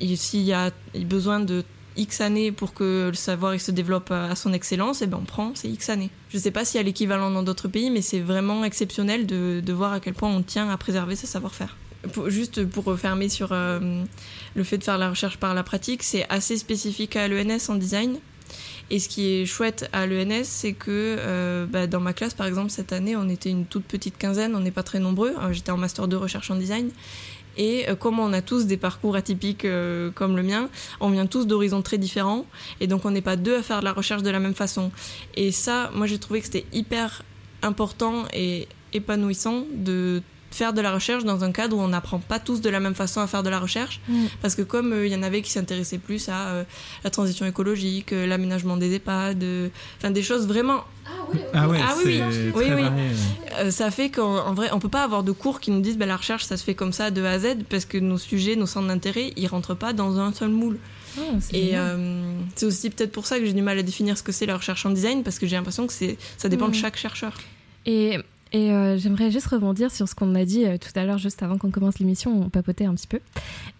Et 0.00 0.16
s'il 0.16 0.42
y 0.42 0.52
a 0.52 0.72
besoin 0.96 1.38
de 1.38 1.62
X 1.96 2.20
années 2.20 2.52
pour 2.52 2.74
que 2.74 3.08
le 3.08 3.14
savoir 3.14 3.58
se 3.60 3.70
développe 3.70 4.10
à 4.10 4.34
son 4.34 4.52
excellence, 4.52 5.02
et 5.02 5.06
ben 5.06 5.18
on 5.20 5.24
prend 5.24 5.54
ces 5.54 5.68
X 5.68 5.90
années. 5.90 6.10
Je 6.30 6.38
sais 6.38 6.50
pas 6.50 6.64
s'il 6.64 6.78
y 6.78 6.80
a 6.80 6.84
l'équivalent 6.84 7.30
dans 7.30 7.42
d'autres 7.42 7.68
pays, 7.68 7.90
mais 7.90 8.02
c'est 8.02 8.20
vraiment 8.20 8.64
exceptionnel 8.64 9.26
de, 9.26 9.62
de 9.64 9.72
voir 9.72 9.92
à 9.92 10.00
quel 10.00 10.14
point 10.14 10.30
on 10.30 10.42
tient 10.42 10.68
à 10.70 10.76
préserver 10.76 11.16
ce 11.16 11.26
savoir-faire. 11.26 11.76
Juste 12.26 12.64
pour 12.64 12.84
refermer 12.84 13.28
sur 13.28 13.50
euh, 13.52 14.02
le 14.54 14.64
fait 14.64 14.78
de 14.78 14.84
faire 14.84 14.98
la 14.98 15.10
recherche 15.10 15.36
par 15.36 15.54
la 15.54 15.62
pratique, 15.62 16.02
c'est 16.02 16.26
assez 16.28 16.56
spécifique 16.56 17.14
à 17.14 17.28
l'ENS 17.28 17.68
en 17.68 17.76
design. 17.76 18.18
Et 18.90 18.98
ce 18.98 19.08
qui 19.08 19.32
est 19.32 19.46
chouette 19.46 19.88
à 19.92 20.06
l'ENS, 20.06 20.44
c'est 20.44 20.72
que 20.72 21.16
euh, 21.18 21.64
bah, 21.66 21.86
dans 21.86 22.00
ma 22.00 22.12
classe, 22.12 22.34
par 22.34 22.46
exemple, 22.46 22.70
cette 22.70 22.92
année, 22.92 23.16
on 23.16 23.28
était 23.28 23.50
une 23.50 23.64
toute 23.64 23.84
petite 23.84 24.18
quinzaine, 24.18 24.54
on 24.54 24.60
n'est 24.60 24.72
pas 24.72 24.82
très 24.82 24.98
nombreux. 24.98 25.34
Euh, 25.40 25.52
J'étais 25.52 25.70
en 25.70 25.78
master 25.78 26.08
2 26.08 26.16
recherche 26.16 26.50
en 26.50 26.56
design. 26.56 26.90
Et 27.56 27.88
euh, 27.88 27.94
comme 27.94 28.18
on 28.18 28.32
a 28.32 28.42
tous 28.42 28.66
des 28.66 28.76
parcours 28.76 29.16
atypiques 29.16 29.64
euh, 29.64 30.10
comme 30.10 30.36
le 30.36 30.42
mien, 30.42 30.68
on 31.00 31.10
vient 31.10 31.26
tous 31.26 31.46
d'horizons 31.46 31.82
très 31.82 31.98
différents. 31.98 32.46
Et 32.80 32.86
donc 32.86 33.04
on 33.04 33.10
n'est 33.10 33.22
pas 33.22 33.36
deux 33.36 33.56
à 33.56 33.62
faire 33.62 33.80
de 33.80 33.84
la 33.84 33.92
recherche 33.92 34.22
de 34.22 34.30
la 34.30 34.40
même 34.40 34.54
façon. 34.54 34.90
Et 35.34 35.52
ça, 35.52 35.90
moi 35.94 36.06
j'ai 36.06 36.18
trouvé 36.18 36.40
que 36.40 36.46
c'était 36.46 36.66
hyper 36.72 37.22
important 37.62 38.24
et 38.32 38.68
épanouissant 38.92 39.64
de 39.72 40.22
faire 40.54 40.72
de 40.72 40.80
la 40.80 40.92
recherche 40.92 41.24
dans 41.24 41.44
un 41.44 41.52
cadre 41.52 41.76
où 41.76 41.80
on 41.80 41.88
n'apprend 41.88 42.18
pas 42.18 42.38
tous 42.38 42.60
de 42.60 42.70
la 42.70 42.80
même 42.80 42.94
façon 42.94 43.20
à 43.20 43.26
faire 43.26 43.42
de 43.42 43.48
la 43.50 43.58
recherche. 43.58 44.00
Mm. 44.08 44.24
Parce 44.40 44.54
que 44.54 44.62
comme 44.62 44.92
euh, 44.92 45.06
il 45.06 45.12
y 45.12 45.16
en 45.16 45.22
avait 45.22 45.42
qui 45.42 45.50
s'intéressaient 45.50 45.98
plus 45.98 46.28
à 46.28 46.48
euh, 46.48 46.64
la 47.04 47.10
transition 47.10 47.46
écologique, 47.46 48.12
euh, 48.12 48.26
l'aménagement 48.26 48.76
des 48.76 48.92
EHPAD, 48.94 49.42
euh, 49.42 49.68
enfin 49.98 50.10
des 50.10 50.22
choses 50.22 50.46
vraiment 50.46 50.84
Ah 51.54 51.68
ouais, 51.68 51.78
Ah 51.82 51.94
oui, 51.98 52.04
oui. 52.06 52.18
très 52.18 52.28
Oui, 52.28 52.52
oui. 52.54 52.68
varié, 52.68 52.84
ouais. 52.84 52.92
euh, 53.60 53.70
ça 53.70 53.90
fait 53.90 54.10
qu'en 54.10 54.46
en 54.46 54.54
vrai, 54.54 54.68
on 54.72 54.78
peut 54.78 54.88
pas 54.88 55.04
avoir 55.04 55.22
de 55.22 55.32
cours 55.32 55.60
qui 55.60 55.70
nous 55.70 55.80
disent 55.80 55.98
bah, 55.98 56.06
la 56.06 56.16
recherche, 56.16 56.44
ça 56.44 56.56
se 56.56 56.64
fait 56.64 56.74
comme 56.74 56.92
ça 56.92 57.10
de 57.10 57.22
A 57.24 57.30
à 57.32 57.38
Z, 57.38 57.64
parce 57.68 57.84
que 57.84 57.98
nos 57.98 58.18
sujets, 58.18 58.56
nos 58.56 58.66
centres 58.66 58.88
d'intérêt, 58.88 59.32
ils 59.36 59.46
rentrent 59.46 59.74
pas 59.74 59.92
dans 59.92 60.18
un 60.18 60.32
seul 60.32 60.50
moule. 60.50 60.78
Ah, 61.18 61.20
Et 61.52 61.76
euh, 61.76 62.22
c'est 62.54 62.64
aussi 62.66 62.88
peut-être 62.88 63.12
pour 63.12 63.26
ça 63.26 63.38
que 63.38 63.44
j'ai 63.44 63.52
du 63.52 63.60
mal 63.62 63.78
à 63.78 63.82
définir 63.82 64.16
ce 64.16 64.22
que 64.22 64.32
c'est 64.32 64.46
la 64.46 64.56
recherche 64.56 64.86
en 64.86 64.90
design, 64.90 65.22
parce 65.22 65.38
que 65.38 65.46
j'ai 65.46 65.56
l'impression 65.56 65.86
que 65.86 65.92
c'est, 65.92 66.16
ça 66.38 66.48
dépend 66.48 66.68
de 66.68 66.74
Mhm. 66.74 66.80
chaque 66.80 66.96
chercheur. 66.96 67.34
Et, 67.84 68.18
et 68.52 68.70
euh, 68.70 68.98
j'aimerais 68.98 69.30
juste 69.30 69.46
rebondir 69.46 69.90
sur 69.90 70.08
ce 70.08 70.14
qu'on 70.14 70.34
a 70.34 70.44
dit 70.44 70.66
euh, 70.66 70.76
tout 70.76 70.90
à 70.94 71.04
l'heure, 71.04 71.18
juste 71.18 71.42
avant 71.42 71.56
qu'on 71.56 71.70
commence 71.70 71.98
l'émission, 71.98 72.42
on 72.42 72.50
papotait 72.50 72.84
un 72.84 72.94
petit 72.94 73.06
peu. 73.06 73.20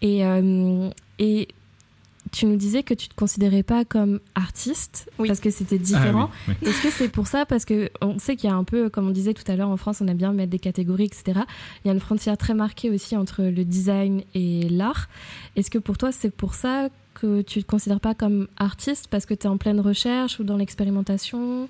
Et, 0.01 0.25
euh, 0.25 0.89
et 1.19 1.49
tu 2.31 2.47
nous 2.47 2.57
disais 2.57 2.83
que 2.83 2.95
tu 2.95 3.09
te 3.09 3.15
considérais 3.15 3.63
pas 3.63 3.85
comme 3.85 4.21
artiste 4.35 5.11
Oui. 5.19 5.29
Parce 5.29 5.41
que 5.41 5.51
c'était 5.51 5.79
différent. 5.79 6.31
Ah 6.33 6.37
oui, 6.49 6.55
oui. 6.63 6.69
Est-ce 6.71 6.83
que 6.83 6.91
c'est 6.91 7.09
pour 7.09 7.27
ça? 7.27 7.45
Parce 7.45 7.67
que 7.67 7.91
on 8.01 8.19
sait 8.19 8.37
qu'il 8.37 8.49
y 8.49 8.53
a 8.53 8.57
un 8.57 8.65
peu, 8.65 8.89
comme 8.89 9.09
on 9.09 9.11
disait 9.11 9.35
tout 9.35 9.51
à 9.51 9.57
l'heure, 9.57 9.69
en 9.69 9.77
France, 9.77 10.01
on 10.01 10.09
aime 10.09 10.17
bien 10.17 10.33
mettre 10.33 10.51
des 10.51 10.59
catégories, 10.59 11.05
etc. 11.05 11.41
Il 11.85 11.89
y 11.89 11.91
a 11.91 11.95
une 11.95 12.01
frontière 12.01 12.39
très 12.39 12.55
marquée 12.55 12.89
aussi 12.89 13.15
entre 13.15 13.43
le 13.43 13.65
design 13.65 14.23
et 14.35 14.69
l'art. 14.71 15.09
Est-ce 15.57 15.71
que 15.71 15.79
pour 15.79 15.99
toi, 15.99 16.13
c'est 16.13 16.35
pour 16.35 16.55
ça 16.55 16.89
que 17.13 17.43
tu 17.43 17.63
te 17.63 17.69
considères 17.69 18.01
pas 18.01 18.15
comme 18.15 18.49
artiste 18.57 19.09
parce 19.11 19.27
que 19.27 19.35
tu 19.35 19.47
es 19.47 19.51
en 19.51 19.59
pleine 19.59 19.81
recherche 19.81 20.41
ou 20.41 20.45
dans 20.45 20.57
l'expérimentation? 20.57 21.69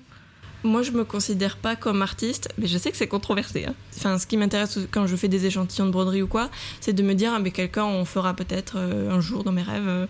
Moi, 0.63 0.81
je 0.81 0.91
me 0.91 1.03
considère 1.03 1.57
pas 1.57 1.75
comme 1.75 2.01
artiste, 2.01 2.49
mais 2.57 2.67
je 2.67 2.77
sais 2.77 2.89
que 2.91 2.97
c'est 2.97 3.07
controversé. 3.07 3.65
hein. 3.65 3.73
Enfin, 3.97 4.17
ce 4.17 4.25
qui 4.25 4.37
m'intéresse 4.37 4.79
quand 4.91 5.07
je 5.07 5.15
fais 5.15 5.27
des 5.27 5.45
échantillons 5.45 5.85
de 5.87 5.91
broderie 5.91 6.21
ou 6.21 6.27
quoi, 6.27 6.49
c'est 6.79 6.93
de 6.93 7.03
me 7.03 7.13
dire, 7.13 7.33
ah, 7.35 7.39
mais 7.39 7.51
quelqu'un, 7.51 7.85
on 7.85 8.05
fera 8.05 8.33
peut-être 8.33 8.75
euh, 8.77 9.11
un 9.11 9.19
jour 9.19 9.43
dans 9.43 9.51
mes 9.51 9.61
rêves 9.61 9.87
euh, 9.87 10.05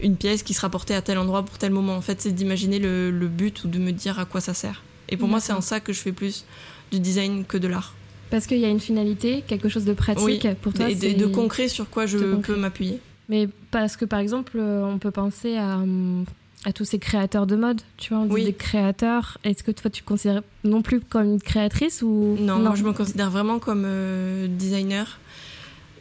une 0.00 0.16
pièce 0.16 0.42
qui 0.42 0.54
sera 0.54 0.70
portée 0.70 0.94
à 0.94 1.02
tel 1.02 1.18
endroit 1.18 1.44
pour 1.44 1.58
tel 1.58 1.70
moment. 1.70 1.94
En 1.94 2.00
fait, 2.00 2.20
c'est 2.20 2.32
d'imaginer 2.32 2.78
le, 2.78 3.10
le 3.10 3.28
but 3.28 3.64
ou 3.64 3.68
de 3.68 3.78
me 3.78 3.92
dire 3.92 4.18
à 4.18 4.24
quoi 4.24 4.40
ça 4.40 4.54
sert. 4.54 4.82
Et 5.08 5.16
pour 5.16 5.28
moi, 5.28 5.40
c'est 5.40 5.52
en 5.52 5.60
ça 5.60 5.80
que 5.80 5.92
je 5.92 6.00
fais 6.00 6.12
plus 6.12 6.46
du 6.90 6.98
design 6.98 7.44
que 7.44 7.58
de 7.58 7.68
l'art. 7.68 7.94
Parce 8.30 8.46
qu'il 8.46 8.58
y 8.58 8.64
a 8.64 8.68
une 8.70 8.80
finalité, 8.80 9.44
quelque 9.46 9.68
chose 9.68 9.84
de 9.84 9.92
pratique 9.92 10.24
Oui, 10.24 10.40
pour 10.62 10.72
toi. 10.72 10.88
Et 10.88 10.94
de, 10.94 11.26
concret 11.26 11.68
sur 11.68 11.90
quoi 11.90 12.06
je 12.06 12.16
peux 12.16 12.56
m'appuyer. 12.56 12.98
Mais 13.28 13.46
parce 13.70 13.96
que 13.96 14.06
par 14.06 14.20
exemple, 14.20 14.52
euh, 14.58 14.84
on 14.84 14.98
peut 14.98 15.10
penser 15.10 15.56
à, 15.56 15.76
hum, 15.76 16.24
à 16.64 16.72
tous 16.72 16.84
ces 16.84 16.98
créateurs 16.98 17.46
de 17.46 17.56
mode, 17.56 17.80
tu 17.96 18.14
vois, 18.14 18.22
on 18.22 18.26
dit 18.26 18.32
Oui. 18.34 18.44
des 18.44 18.52
créateurs. 18.52 19.38
Est-ce 19.44 19.62
que 19.64 19.72
toi 19.72 19.90
tu 19.90 20.02
te 20.02 20.06
considères 20.06 20.42
non 20.64 20.80
plus 20.82 21.00
comme 21.00 21.24
une 21.24 21.40
créatrice 21.40 22.02
ou 22.02 22.36
Non, 22.38 22.58
moi 22.58 22.74
je 22.76 22.84
me 22.84 22.92
considère 22.92 23.30
vraiment 23.30 23.58
comme 23.58 23.84
euh, 23.84 24.46
designer. 24.48 25.18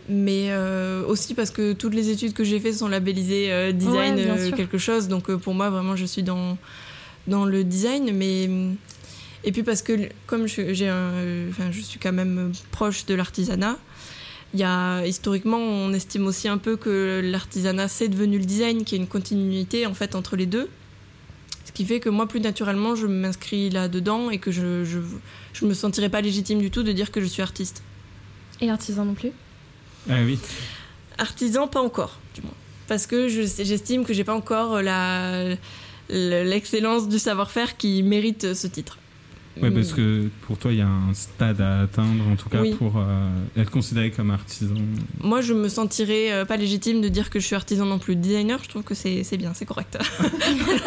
Mais 0.09 0.47
euh, 0.49 1.05
aussi 1.05 1.33
parce 1.35 1.51
que 1.51 1.73
toutes 1.73 1.93
les 1.93 2.09
études 2.09 2.33
que 2.33 2.43
j'ai 2.43 2.59
faites 2.59 2.75
sont 2.75 2.87
labellisées 2.89 3.51
euh, 3.51 3.71
design 3.71 4.15
Ouais, 4.15 4.51
quelque 4.51 4.77
chose. 4.77 5.07
Donc 5.07 5.31
pour 5.35 5.53
moi, 5.53 5.69
vraiment, 5.69 5.95
je 5.95 6.05
suis 6.05 6.23
dans, 6.23 6.57
dans 7.27 7.45
le 7.45 7.63
design. 7.63 8.11
Mais, 8.13 8.49
et 9.43 9.51
puis 9.51 9.63
parce 9.63 9.81
que 9.81 10.09
comme 10.27 10.47
je, 10.47 10.73
j'ai 10.73 10.89
un, 10.89 11.11
je 11.71 11.81
suis 11.81 11.99
quand 11.99 12.11
même 12.11 12.51
proche 12.71 13.05
de 13.05 13.13
l'artisanat, 13.15 13.77
y 14.59 14.63
a, 14.63 15.05
historiquement, 15.05 15.57
on 15.57 15.93
estime 15.93 16.27
aussi 16.27 16.47
un 16.47 16.57
peu 16.57 16.75
que 16.75 17.21
l'artisanat, 17.23 17.87
c'est 17.87 18.09
devenu 18.09 18.37
le 18.37 18.45
design, 18.45 18.83
qu'il 18.83 18.97
y 18.97 19.01
a 19.01 19.03
une 19.03 19.09
continuité 19.09 19.85
en 19.85 19.93
fait 19.93 20.13
entre 20.15 20.35
les 20.35 20.45
deux. 20.45 20.67
Ce 21.65 21.71
qui 21.71 21.85
fait 21.85 21.99
que 22.01 22.09
moi, 22.09 22.27
plus 22.27 22.41
naturellement, 22.41 22.95
je 22.95 23.07
m'inscris 23.07 23.69
là-dedans 23.69 24.29
et 24.29 24.39
que 24.39 24.51
je, 24.51 24.83
je, 24.83 24.99
je 25.53 25.65
me 25.65 25.73
sentirais 25.73 26.09
pas 26.09 26.19
légitime 26.21 26.59
du 26.59 26.69
tout 26.69 26.83
de 26.83 26.91
dire 26.91 27.11
que 27.11 27.21
je 27.21 27.25
suis 27.27 27.41
artiste. 27.41 27.81
Et 28.59 28.69
artisan 28.69 29.05
non 29.05 29.13
plus? 29.13 29.31
Ah 30.09 30.15
oui. 30.25 30.37
Artisan, 31.17 31.67
pas 31.67 31.81
encore, 31.81 32.19
du 32.35 32.41
moins. 32.41 32.51
Parce 32.87 33.07
que 33.07 33.29
je- 33.29 33.63
j'estime 33.63 34.03
que 34.03 34.13
j'ai 34.13 34.23
pas 34.25 34.35
encore 34.35 34.81
la 34.81 35.55
l'excellence 36.09 37.07
du 37.07 37.19
savoir-faire 37.19 37.77
qui 37.77 38.03
mérite 38.03 38.53
ce 38.53 38.67
titre. 38.67 38.97
Ouais, 39.61 39.69
parce 39.71 39.91
que 39.91 40.29
pour 40.47 40.57
toi, 40.57 40.71
il 40.71 40.77
y 40.77 40.81
a 40.81 40.87
un 40.87 41.13
stade 41.13 41.59
à 41.59 41.81
atteindre, 41.81 42.25
en 42.31 42.35
tout 42.37 42.47
cas, 42.47 42.61
Oui. 42.61 42.73
pour 42.73 42.93
euh, 42.97 43.27
être 43.57 43.69
considéré 43.69 44.09
comme 44.11 44.31
artisan. 44.31 44.75
Moi, 45.21 45.41
je 45.41 45.53
me 45.53 45.67
sentirais 45.67 46.31
euh, 46.31 46.45
pas 46.45 46.55
légitime 46.57 47.01
de 47.01 47.09
dire 47.09 47.29
que 47.29 47.39
je 47.39 47.45
suis 47.47 47.55
artisan 47.55 47.85
non 47.85 47.99
plus. 47.99 48.15
Designer, 48.15 48.59
je 48.63 48.69
trouve 48.69 48.83
que 48.83 48.95
c'est 48.95 49.23
c'est 49.23 49.35
bien, 49.37 49.53
c'est 49.53 49.65
correct. 49.65 49.97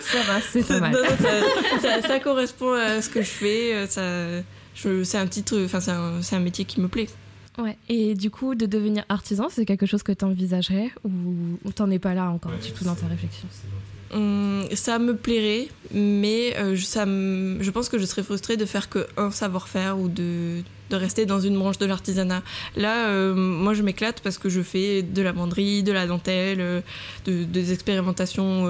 Ça 0.00 0.22
va, 0.26 0.40
c'est 0.40 0.66
pas 0.66 0.80
mal. 0.80 0.92
Non, 0.92 0.98
ça, 1.18 2.00
ça- 2.00 2.08
ça 2.08 2.20
correspond 2.20 2.72
à 2.72 3.00
ce 3.02 3.08
que 3.10 3.20
je 3.22 3.26
fais. 3.28 3.86
euh, 3.98 4.42
c'est 5.04 5.18
un 5.18 5.26
titre, 5.26 5.60
enfin 5.64 5.80
c'est 5.80 5.90
un, 5.90 6.22
c'est 6.22 6.36
un 6.36 6.40
métier 6.40 6.64
qui 6.64 6.80
me 6.80 6.88
plaît. 6.88 7.08
Ouais. 7.58 7.76
Et 7.88 8.14
du 8.14 8.30
coup, 8.30 8.54
de 8.54 8.66
devenir 8.66 9.04
artisan, 9.08 9.48
c'est 9.50 9.64
quelque 9.66 9.86
chose 9.86 10.02
que 10.02 10.12
tu 10.12 10.24
envisagerais 10.24 10.90
ou, 11.04 11.10
ou 11.64 11.72
t'en 11.72 11.90
es 11.90 11.98
pas 11.98 12.14
là 12.14 12.30
encore? 12.30 12.52
Du 12.64 12.70
tout 12.72 12.84
dans 12.84 12.94
ta 12.94 13.06
réflexion 13.06 13.48
Hum, 14.14 14.64
ça 14.74 14.98
me 14.98 15.14
plairait, 15.14 15.68
mais 15.92 16.56
euh, 16.56 16.74
je- 16.74 16.84
ça 16.84 17.04
me- 17.04 17.62
je 17.62 17.70
pense 17.70 17.88
que 17.90 17.98
je 17.98 18.06
serais 18.06 18.22
frustrée 18.22 18.56
de 18.56 18.64
faire 18.64 18.88
que 18.88 19.06
un 19.18 19.30
savoir-faire 19.30 19.98
ou 19.98 20.08
de, 20.08 20.62
de 20.88 20.96
rester 20.96 21.26
dans 21.26 21.40
une 21.40 21.58
branche 21.58 21.76
de 21.76 21.84
l'artisanat. 21.84 22.42
Là, 22.74 23.08
euh, 23.08 23.34
moi, 23.34 23.74
je 23.74 23.82
m'éclate 23.82 24.20
parce 24.22 24.38
que 24.38 24.48
je 24.48 24.62
fais 24.62 25.02
de 25.02 25.20
la 25.20 25.32
banderie, 25.32 25.82
de 25.82 25.92
la 25.92 26.06
dentelle, 26.06 26.60
euh, 26.62 26.80
de- 27.26 27.44
des 27.44 27.74
expérimentations 27.74 28.64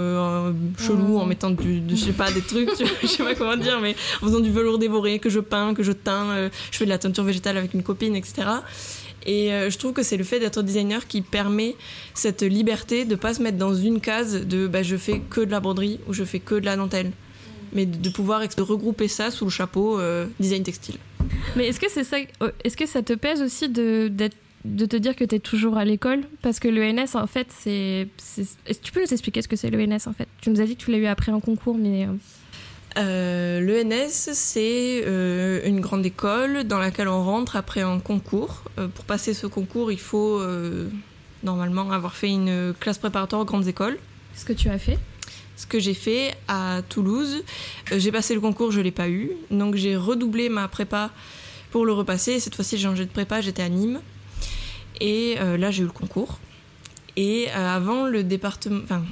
cheloues 0.76 1.18
en 1.18 1.26
mettant 1.26 1.50
du, 1.50 1.80
de- 1.80 1.94
je 1.94 2.06
sais 2.06 2.12
pas, 2.12 2.32
des 2.32 2.40
trucs, 2.42 2.70
je 3.02 3.06
sais 3.06 3.22
pas 3.22 3.36
comment 3.36 3.56
dire, 3.56 3.78
mais 3.80 3.94
en 4.20 4.26
faisant 4.26 4.40
du 4.40 4.50
velours 4.50 4.78
dévoré, 4.78 5.20
que 5.20 5.30
je 5.30 5.38
peins, 5.38 5.72
que 5.74 5.84
je 5.84 5.92
teins, 5.92 6.50
je 6.72 6.76
fais 6.76 6.84
de 6.84 6.90
la 6.90 6.98
teinture 6.98 7.22
végétale 7.22 7.56
avec 7.56 7.74
une 7.74 7.84
copine, 7.84 8.16
etc. 8.16 8.48
Et 9.28 9.52
euh, 9.52 9.68
je 9.68 9.76
trouve 9.76 9.92
que 9.92 10.02
c'est 10.02 10.16
le 10.16 10.24
fait 10.24 10.40
d'être 10.40 10.62
designer 10.62 11.06
qui 11.06 11.20
permet 11.20 11.76
cette 12.14 12.42
liberté 12.42 13.04
de 13.04 13.14
pas 13.14 13.34
se 13.34 13.42
mettre 13.42 13.58
dans 13.58 13.74
une 13.74 14.00
case 14.00 14.46
de 14.46 14.66
bah, 14.66 14.82
je 14.82 14.96
fais 14.96 15.20
que 15.20 15.42
de 15.42 15.50
la 15.50 15.60
broderie 15.60 16.00
ou 16.08 16.14
je 16.14 16.24
fais 16.24 16.40
que 16.40 16.54
de 16.54 16.64
la 16.64 16.76
dentelle. 16.76 17.12
Mais 17.74 17.84
de, 17.84 18.08
pouvoir 18.08 18.40
regrouper 18.40 19.06
ça 19.06 19.30
sous 19.30 19.44
le 19.44 19.50
chapeau 19.50 20.00
euh, 20.00 20.26
design 20.40 20.62
textile. 20.62 20.96
Mais 21.56 21.66
est-ce 21.66 21.78
que 21.78 21.90
c'est 21.90 22.04
ça 22.04 22.16
euh, 22.42 22.50
Est-ce 22.64 22.78
que 22.78 22.86
ça 22.86 23.02
te 23.02 23.12
pèse 23.12 23.42
aussi 23.42 23.68
de 23.68 24.08
te 24.64 24.96
dire 24.96 25.14
que 25.14 25.24
tu 25.24 25.34
es 25.34 25.40
toujours 25.40 25.76
à 25.76 25.84
l'école? 25.84 26.22
Parce 26.40 26.58
que 26.58 26.68
l'ENS 26.68 27.14
en 27.14 27.26
fait 27.26 27.48
c'est 27.50 28.08
que 28.64 28.72
tu 28.82 28.92
peux 28.92 29.02
nous 29.02 29.12
expliquer 29.12 29.42
ce 29.42 29.48
que 29.48 29.56
c'est 29.56 29.68
l'ENS 29.68 30.06
en 30.06 30.14
fait? 30.14 30.28
Tu 30.40 30.48
nous 30.48 30.62
as 30.62 30.64
dit 30.64 30.76
que 30.76 30.82
tu 30.82 30.90
l'as 30.90 30.96
eu 30.96 31.06
après 31.06 31.30
un 31.30 31.40
concours 31.40 31.76
mais 31.76 32.06
euh, 32.96 33.60
L'ENS, 33.60 34.30
c'est 34.32 35.04
euh, 35.06 35.60
une 35.64 35.80
grande 35.80 36.04
école 36.06 36.64
dans 36.64 36.78
laquelle 36.78 37.08
on 37.08 37.22
rentre 37.22 37.56
après 37.56 37.82
un 37.82 38.00
concours. 38.00 38.62
Euh, 38.78 38.88
pour 38.88 39.04
passer 39.04 39.34
ce 39.34 39.46
concours, 39.46 39.92
il 39.92 40.00
faut 40.00 40.40
normalement 41.44 41.90
avoir 41.92 42.16
fait 42.16 42.30
une 42.30 42.74
classe 42.80 42.98
préparatoire 42.98 43.42
aux 43.42 43.44
grandes 43.44 43.68
écoles. 43.68 43.98
ce 44.34 44.44
que 44.44 44.52
tu 44.52 44.68
as 44.68 44.78
fait 44.78 44.98
Ce 45.56 45.66
que 45.66 45.78
j'ai 45.78 45.94
fait 45.94 46.34
à 46.48 46.80
Toulouse, 46.88 47.44
j'ai 47.96 48.10
passé 48.10 48.34
le 48.34 48.40
concours, 48.40 48.72
je 48.72 48.80
l'ai 48.80 48.90
pas 48.90 49.08
eu. 49.08 49.32
Donc 49.50 49.76
j'ai 49.76 49.96
redoublé 49.96 50.48
ma 50.48 50.66
prépa 50.66 51.10
pour 51.70 51.86
le 51.86 51.92
repasser. 51.92 52.40
Cette 52.40 52.56
fois-ci, 52.56 52.76
j'ai 52.76 52.84
changé 52.84 53.04
de 53.04 53.10
prépa, 53.10 53.40
j'étais 53.40 53.62
à 53.62 53.68
Nîmes. 53.68 54.00
Et 55.00 55.36
là, 55.36 55.70
j'ai 55.70 55.82
eu 55.82 55.86
le 55.86 55.92
concours. 55.92 56.40
Et 57.20 57.48
euh, 57.48 57.74
avant, 57.76 58.06
le 58.06 58.22
département, 58.22 58.78
enfin, 58.84 59.02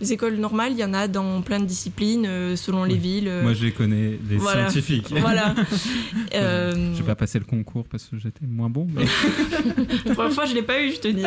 les 0.00 0.12
écoles 0.12 0.34
normales, 0.38 0.72
il 0.72 0.78
y 0.78 0.82
en 0.84 0.92
a 0.92 1.06
dans 1.06 1.40
plein 1.40 1.60
de 1.60 1.66
disciplines, 1.66 2.26
euh, 2.26 2.56
selon 2.56 2.82
les 2.82 2.96
villes. 2.96 3.28
euh, 3.28 3.42
Moi, 3.44 3.54
je 3.54 3.64
les 3.66 3.70
connais, 3.70 4.18
les 4.28 4.38
voilà. 4.38 4.62
scientifiques. 4.68 5.14
Voilà. 5.20 5.54
Euh, 6.34 6.92
J'ai 6.96 7.04
pas 7.04 7.14
passé 7.14 7.38
le 7.38 7.44
concours 7.44 7.84
parce 7.88 8.04
que 8.06 8.18
j'étais 8.18 8.44
moins 8.44 8.68
bon. 8.68 8.88
Mais... 8.92 9.04
La 10.04 10.14
première 10.14 10.32
fois, 10.32 10.46
je 10.46 10.54
l'ai 10.54 10.62
pas 10.62 10.82
eu, 10.82 10.90
je 10.90 10.98
te 10.98 11.06
dis. 11.06 11.22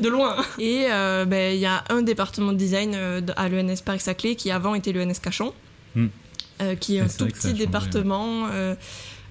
de 0.00 0.08
loin. 0.08 0.36
Et 0.60 0.84
euh, 0.88 1.24
ben, 1.24 1.52
il 1.54 1.58
y 1.60 1.66
a 1.66 1.82
un 1.88 2.02
département 2.02 2.52
de 2.52 2.56
design 2.58 2.94
à 3.36 3.48
l'ENS 3.48 3.80
Paris-Saclay 3.84 4.36
qui 4.36 4.52
avant 4.52 4.76
était 4.76 4.92
l'ENS 4.92 5.18
Cachan, 5.20 5.52
Hmm. 5.96 6.06
euh, 6.62 6.74
qui 6.76 6.96
est 6.96 7.00
un 7.00 7.06
tout 7.08 7.26
petit 7.26 7.48
changé, 7.48 7.54
département. 7.54 8.46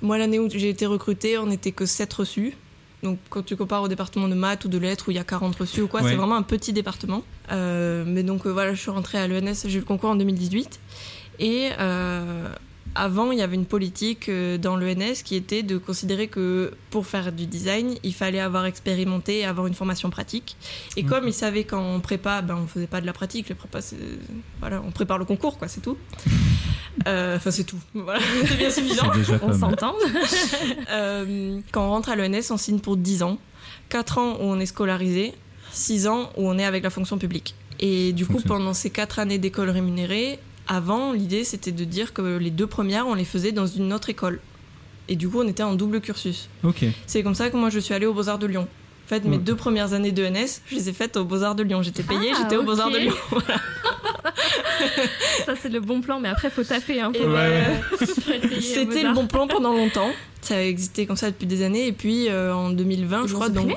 moi, 0.02 0.18
l'année 0.18 0.40
où 0.40 0.50
j'ai 0.50 0.70
été 0.70 0.86
recrutée, 0.86 1.38
on 1.38 1.46
n'était 1.48 1.72
que 1.72 1.86
7 1.86 2.12
reçus. 2.14 2.54
Donc, 3.04 3.18
quand 3.30 3.44
tu 3.44 3.56
compares 3.56 3.82
au 3.82 3.88
département 3.88 4.28
de 4.28 4.36
maths 4.36 4.66
ou 4.66 4.68
de 4.68 4.78
lettres 4.78 5.06
où 5.08 5.12
il 5.12 5.16
y 5.18 5.20
a 5.20 5.24
40 5.24 5.56
reçus 5.56 5.82
ou 5.82 5.88
quoi, 5.88 6.02
Ouais. 6.02 6.10
c'est 6.10 6.16
vraiment 6.16 6.36
un 6.36 6.44
petit 6.44 6.72
département. 6.74 7.24
Euh, 7.52 8.04
mais 8.06 8.22
donc, 8.24 8.46
euh, 8.46 8.50
voilà, 8.52 8.74
je 8.74 8.80
suis 8.80 8.92
rentrée 8.92 9.18
à 9.18 9.28
l'ENS, 9.28 9.64
j'ai 9.66 9.78
eu 9.78 9.80
le 9.80 9.86
concours 9.86 10.12
en 10.12 10.16
2018. 10.16 10.80
Et 11.40 11.70
euh, 11.80 12.54
avant, 12.96 13.32
il 13.32 13.40
y 13.40 13.42
avait 13.42 13.56
une 13.56 13.66
politique 13.66 14.28
euh, 14.30 14.58
dans 14.58 14.76
l'ENS 14.76 15.24
qui 15.24 15.36
était 15.36 15.64
de 15.64 15.78
considérer 15.78 16.28
que 16.28 16.74
pour 16.90 17.06
faire 17.08 17.32
du 17.32 17.46
design, 17.46 17.96
il 18.04 18.14
fallait 18.14 18.40
avoir 18.40 18.66
expérimenté 18.66 19.40
et 19.40 19.46
avoir 19.46 19.68
une 19.68 19.74
formation 19.74 20.10
pratique. 20.10 20.58
Et 20.98 21.04
comme 21.04 21.28
ils 21.28 21.34
savaient 21.34 21.64
qu'en 21.64 22.00
prépa, 22.02 22.42
ben, 22.42 22.58
on 22.62 22.68
faisait 22.68 22.88
pas 22.88 23.00
de 23.02 23.06
la 23.06 23.14
pratique, 23.14 23.48
les 23.50 23.56
prépas, 23.56 23.82
c'est- 23.82 23.96
voilà, 24.60 24.82
on 24.86 24.92
prépare 24.92 25.18
le 25.18 25.26
concours, 25.26 25.58
quoi, 25.58 25.68
c'est 25.68 25.82
tout. 25.82 25.98
Euh, 27.08 27.38
Enfin, 27.38 27.52
c'est 27.52 27.64
tout. 27.64 27.80
Voilà, 27.94 28.20
c'est 28.46 28.58
bien 28.58 28.70
suffisant. 28.70 29.10
On 29.42 29.54
s'entend. 29.58 29.96
Euh, 30.92 31.60
quand 31.72 31.86
on 31.86 31.90
rentre 31.90 32.10
à 32.10 32.16
l'ENS, 32.18 32.52
on 32.52 32.58
signe 32.58 32.80
pour 32.80 32.98
10 32.98 33.24
ans. 33.24 33.38
4 33.90 34.18
ans 34.18 34.34
où 34.34 34.44
on 34.44 34.60
est 34.60 34.66
scolarisé, 34.66 35.34
6 35.72 36.08
ans 36.08 36.30
où 36.38 36.50
on 36.50 36.58
est 36.58 36.66
avec 36.66 36.84
la 36.84 36.90
fonction 36.90 37.18
publique. 37.18 37.56
Et 37.80 38.12
du 38.14 38.26
coup, 38.26 38.42
pendant 38.46 38.74
ces 38.74 38.90
4 38.90 39.20
années 39.20 39.38
d'école 39.38 39.70
rémunérée, 39.70 40.40
avant, 40.72 41.12
l'idée 41.12 41.44
c'était 41.44 41.72
de 41.72 41.84
dire 41.84 42.14
que 42.14 42.38
les 42.38 42.50
deux 42.50 42.68
premières, 42.68 43.06
on 43.08 43.14
les 43.14 43.26
faisait 43.26 43.52
dans 43.52 43.68
une 43.68 43.92
autre 43.94 44.10
école. 44.10 44.40
Et 45.10 45.16
du 45.16 45.28
coup, 45.28 45.42
on 45.42 45.48
était 45.48 45.64
en 45.64 45.74
double 45.76 46.00
cursus. 46.00 46.48
Ok. 46.64 46.86
C'est 47.06 47.22
comme 47.24 47.36
ça 47.36 47.50
que 47.50 47.58
moi 47.58 47.70
je 47.70 47.80
suis 47.80 47.94
allée 47.94 48.06
aux 48.06 48.14
Beaux-Arts 48.14 48.40
de 48.40 48.48
Lyon. 48.48 48.68
En 49.06 49.10
fait, 49.10 49.26
mes 49.26 49.38
deux 49.38 49.56
premières 49.58 49.92
années 49.92 50.14
de 50.14 50.26
NS, 50.26 50.62
je 50.68 50.76
les 50.76 50.88
ai 50.88 50.94
faites 50.94 51.18
aux 51.18 51.26
Beaux-Arts 51.26 51.56
de 51.56 51.64
Lyon. 51.64 51.82
J'étais 51.84 52.04
payée, 52.04 52.32
Ah, 52.34 52.38
j'étais 52.42 52.56
aux 52.56 52.62
ok. 52.62 52.66
Beaux-Arts 52.68 52.92
de 52.92 52.98
Lyon. 52.98 53.14
Ça, 55.46 55.54
c'est 55.62 55.70
le 55.70 55.80
bon 55.82 56.02
plan, 56.02 56.20
mais 56.20 56.30
après, 56.30 56.50
faut 56.50 56.64
taper 56.64 57.02
un 57.02 57.12
peu. 57.12 57.20
Et 57.20 57.26
Ouais, 57.26 57.82
ben, 58.00 58.00
ouais. 58.00 58.62
C'était 58.62 59.04
le 59.04 59.14
bon 59.14 59.28
plan 59.28 59.48
pendant 59.48 59.74
longtemps. 59.74 60.12
Ça 60.42 60.56
a 60.56 60.62
existé 60.62 61.06
comme 61.06 61.18
ça 61.18 61.30
depuis 61.30 61.46
des 61.46 61.62
années. 61.64 61.88
Et 61.88 61.92
puis 61.92 62.30
euh, 62.30 62.54
en 62.54 62.70
2020, 62.70 63.24
Ils 63.24 63.28
je 63.28 63.34
crois, 63.34 63.50
donc 63.50 63.72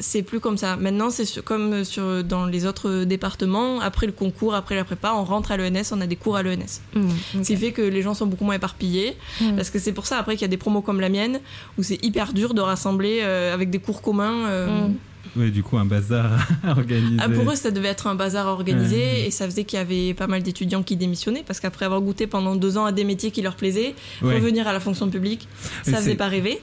c'est 0.00 0.22
plus 0.22 0.40
comme 0.40 0.56
ça. 0.56 0.76
Maintenant, 0.76 1.10
c'est 1.10 1.24
sur- 1.24 1.44
comme 1.44 1.84
sur, 1.84 2.24
dans 2.24 2.46
les 2.46 2.66
autres 2.66 3.04
départements. 3.04 3.80
Après 3.80 4.06
le 4.06 4.12
concours, 4.12 4.54
après 4.54 4.74
la 4.74 4.84
prépa, 4.84 5.12
on 5.14 5.24
rentre 5.24 5.52
à 5.52 5.56
l'ENS, 5.56 5.92
on 5.92 6.00
a 6.00 6.06
des 6.06 6.16
cours 6.16 6.36
à 6.36 6.42
l'ENS. 6.42 6.80
Mmh, 6.94 7.08
Ce 7.34 7.46
qui 7.46 7.56
fait 7.56 7.72
que 7.72 7.82
les 7.82 8.02
gens 8.02 8.14
sont 8.14 8.26
beaucoup 8.26 8.44
moins 8.44 8.54
éparpillés. 8.56 9.16
Mm. 9.40 9.56
Parce 9.56 9.70
que 9.70 9.78
c'est 9.78 9.92
pour 9.92 10.06
ça, 10.06 10.18
après, 10.18 10.34
qu'il 10.34 10.42
y 10.42 10.44
a 10.44 10.48
des 10.48 10.56
promos 10.56 10.82
comme 10.82 11.00
la 11.00 11.08
mienne, 11.08 11.40
où 11.78 11.82
c'est 11.82 12.04
hyper 12.04 12.32
dur 12.32 12.54
de 12.54 12.60
rassembler 12.60 13.20
euh, 13.22 13.54
avec 13.54 13.70
des 13.70 13.78
cours 13.78 14.02
communs. 14.02 14.46
euh, 14.48 14.88
Mm. 14.88 14.94
Ouais, 15.36 15.50
du 15.50 15.64
coup, 15.64 15.78
un 15.78 15.84
bazar 15.84 16.30
à 16.62 16.70
organiser. 16.72 17.16
Ah, 17.18 17.28
pour 17.28 17.50
eux, 17.50 17.56
ça 17.56 17.72
devait 17.72 17.88
être 17.88 18.06
un 18.06 18.14
bazar 18.14 18.46
organisé 18.46 18.96
Ouais. 18.98 19.24
et 19.26 19.30
ça 19.32 19.46
faisait 19.46 19.64
qu'il 19.64 19.78
y 19.78 19.82
avait 19.82 20.14
pas 20.14 20.28
mal 20.28 20.42
d'étudiants 20.44 20.84
qui 20.84 20.94
démissionnaient 20.96 21.42
parce 21.44 21.58
qu'après 21.58 21.86
avoir 21.86 22.00
goûté 22.02 22.28
pendant 22.28 22.54
deux 22.54 22.76
ans 22.78 22.84
à 22.84 22.92
des 22.92 23.02
métiers 23.02 23.32
qui 23.32 23.42
leur 23.42 23.56
plaisaient, 23.56 23.94
Ouais. 24.22 24.34
revenir 24.34 24.68
à 24.68 24.72
la 24.72 24.78
fonction 24.80 25.08
publique, 25.08 25.48
ça 25.82 25.96
faisait 25.96 26.10
c'est- 26.10 26.14
pas 26.16 26.28
rêver. 26.28 26.60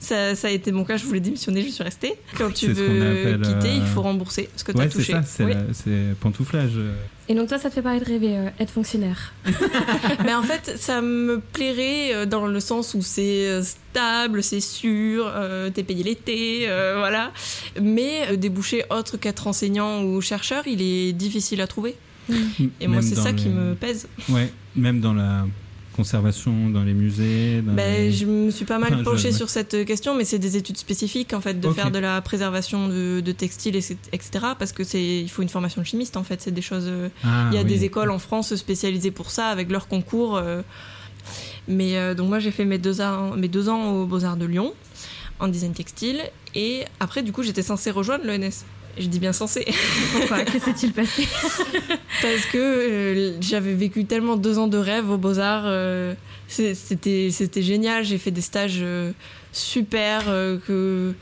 Ça, 0.00 0.34
ça 0.34 0.48
a 0.48 0.50
été 0.50 0.72
mon 0.72 0.84
cas, 0.84 0.96
je 0.96 1.04
voulais 1.04 1.20
démissionner, 1.20 1.62
je 1.62 1.68
suis 1.70 1.84
restée. 1.84 2.14
Quand 2.36 2.52
tu 2.52 2.68
veux 2.72 3.00
appelle, 3.02 3.40
quitter, 3.42 3.68
euh, 3.68 3.80
il 3.80 3.86
faut 3.86 4.02
rembourser 4.02 4.48
ce 4.56 4.64
que 4.64 4.72
tu 4.72 4.78
as 4.78 4.80
Ouais, 4.82 4.88
c'est 4.90 4.98
touché. 4.98 5.12
ça, 5.12 5.22
c'est 5.22 5.44
Oui. 5.44 5.52
la- 5.54 5.72
c'est 5.72 6.14
pantouflage. 6.20 6.72
euh. 6.76 6.94
Et 7.28 7.34
donc, 7.34 7.48
toi, 7.48 7.58
ça 7.58 7.68
te 7.68 7.74
fait 7.74 7.82
pas 7.82 7.98
de 7.98 8.04
rêver, 8.04 8.36
euh, 8.38 8.48
être 8.58 8.70
fonctionnaire? 8.70 9.32
Mais 10.24 10.34
en 10.34 10.42
fait, 10.42 10.76
ça 10.78 11.00
me 11.02 11.40
plairait 11.52 12.14
euh, 12.14 12.26
dans 12.26 12.46
le 12.46 12.58
sens 12.60 12.94
où 12.94 13.02
c'est 13.02 13.46
euh, 13.48 13.62
stable, 13.62 14.42
c'est 14.42 14.60
sûr, 14.60 15.26
euh, 15.32 15.68
t'es 15.70 15.82
payé 15.82 16.02
l'été, 16.02 16.64
euh, 16.68 16.96
voilà. 16.98 17.32
Mais 17.80 18.28
euh, 18.32 18.36
déboucher 18.36 18.84
autre 18.90 19.16
qu'être 19.16 19.46
enseignant 19.46 20.02
ou 20.02 20.20
chercheur, 20.20 20.66
il 20.66 20.80
est 20.82 21.12
difficile 21.12 21.60
à 21.60 21.66
trouver. 21.66 21.94
Et 22.80 22.86
moi, 22.88 23.00
c'est 23.02 23.14
ça 23.14 23.32
qui 23.32 23.48
me 23.48 23.74
pèse. 23.74 24.08
Ouais, 24.28 24.50
même 24.76 25.00
dans 25.00 25.14
la 25.14 25.46
conservation, 25.98 26.70
dans 26.70 26.84
les 26.84 26.94
musées. 26.94 27.60
Dans 27.62 27.72
Ben, 27.74 28.04
les- 28.04 28.12
je 28.12 28.24
me 28.24 28.50
suis 28.50 28.64
pas 28.64 28.78
mal 28.78 28.94
Enfin, 28.94 29.02
penchée 29.04 29.32
sur 29.32 29.50
cette 29.50 29.84
question, 29.84 30.14
mais 30.14 30.24
c'est 30.24 30.38
des 30.38 30.56
études 30.56 30.76
spécifiques 30.78 31.32
en 31.34 31.40
fait, 31.40 31.58
de 31.60 31.70
faire 31.72 31.90
de 31.90 31.98
la 31.98 32.20
préservation 32.22 32.88
de, 32.88 33.20
de 33.20 33.32
textiles, 33.32 33.76
etc. 33.76 34.30
Parce 34.58 34.72
que 34.72 34.84
c'est, 34.84 35.04
il 35.20 35.28
faut 35.28 35.42
une 35.42 35.48
formation 35.48 35.82
de 35.82 35.86
chimiste 35.86 36.16
en 36.16 36.22
fait. 36.24 36.40
C'est 36.40 36.52
des 36.54 36.62
choses. 36.62 36.86
euh, 36.86 37.08
Ah, 37.24 37.48
il 37.50 37.56
y 37.56 37.58
a 37.58 37.62
oui. 37.62 37.68
des 37.68 37.84
écoles 37.84 38.10
en 38.10 38.18
France 38.20 38.54
spécialisées 38.54 39.10
pour 39.10 39.30
ça, 39.30 39.48
avec 39.48 39.70
leurs 39.70 39.88
concours. 39.88 40.36
euh. 40.36 40.62
Mais 41.66 41.96
euh, 41.98 42.14
donc 42.14 42.28
moi 42.28 42.38
j'ai 42.38 42.50
fait 42.52 42.64
mes 42.64 42.78
deux, 42.78 43.00
ans, 43.02 43.36
mes 43.36 43.48
deux 43.48 43.68
ans 43.68 43.90
aux 43.92 44.06
Beaux 44.06 44.24
Arts 44.24 44.38
de 44.38 44.46
Lyon 44.46 44.72
en 45.40 45.48
design 45.48 45.72
textile, 45.72 46.20
et 46.54 46.84
après 47.00 47.22
du 47.22 47.32
coup 47.32 47.42
j'étais 47.42 47.62
censée 47.62 47.90
rejoindre 47.90 48.24
l'ENS. 48.24 48.64
Je 48.98 49.06
dis 49.06 49.18
bien 49.18 49.32
censée. 49.32 49.66
Pourquoi? 50.12 50.44
Que 50.44 50.58
s'est-il 50.58 50.92
passé? 50.92 51.26
Parce 52.22 52.46
que 52.52 52.58
euh, 52.58 53.32
j'avais 53.40 53.74
vécu 53.74 54.04
tellement 54.04 54.36
deux 54.36 54.58
ans 54.58 54.66
de 54.68 54.78
rêve 54.78 55.10
aux 55.10 55.18
Beaux-Arts. 55.18 55.64
euh, 55.66 56.14
c'était, 56.48 57.30
c'était 57.30 57.62
génial. 57.62 58.04
J'ai 58.04 58.18
fait 58.18 58.30
des 58.30 58.40
stages 58.40 58.80
euh, 58.82 59.12
super. 59.52 60.24
que, 60.66 61.12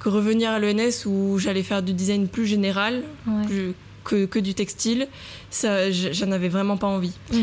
que 0.00 0.08
revenir 0.08 0.50
à 0.50 0.58
l'ENS 0.58 1.06
où 1.06 1.38
j'allais 1.38 1.62
faire 1.62 1.82
du 1.82 1.92
design 1.92 2.26
plus 2.28 2.46
général 2.46 3.02
Ouais. 3.26 3.46
plus- 3.46 3.74
que, 4.04 4.26
que 4.26 4.38
du 4.38 4.54
textile, 4.54 5.08
ça, 5.50 5.90
j'en 5.90 6.32
avais 6.32 6.48
vraiment 6.48 6.76
pas 6.76 6.86
envie. 6.86 7.14
Mm. 7.32 7.36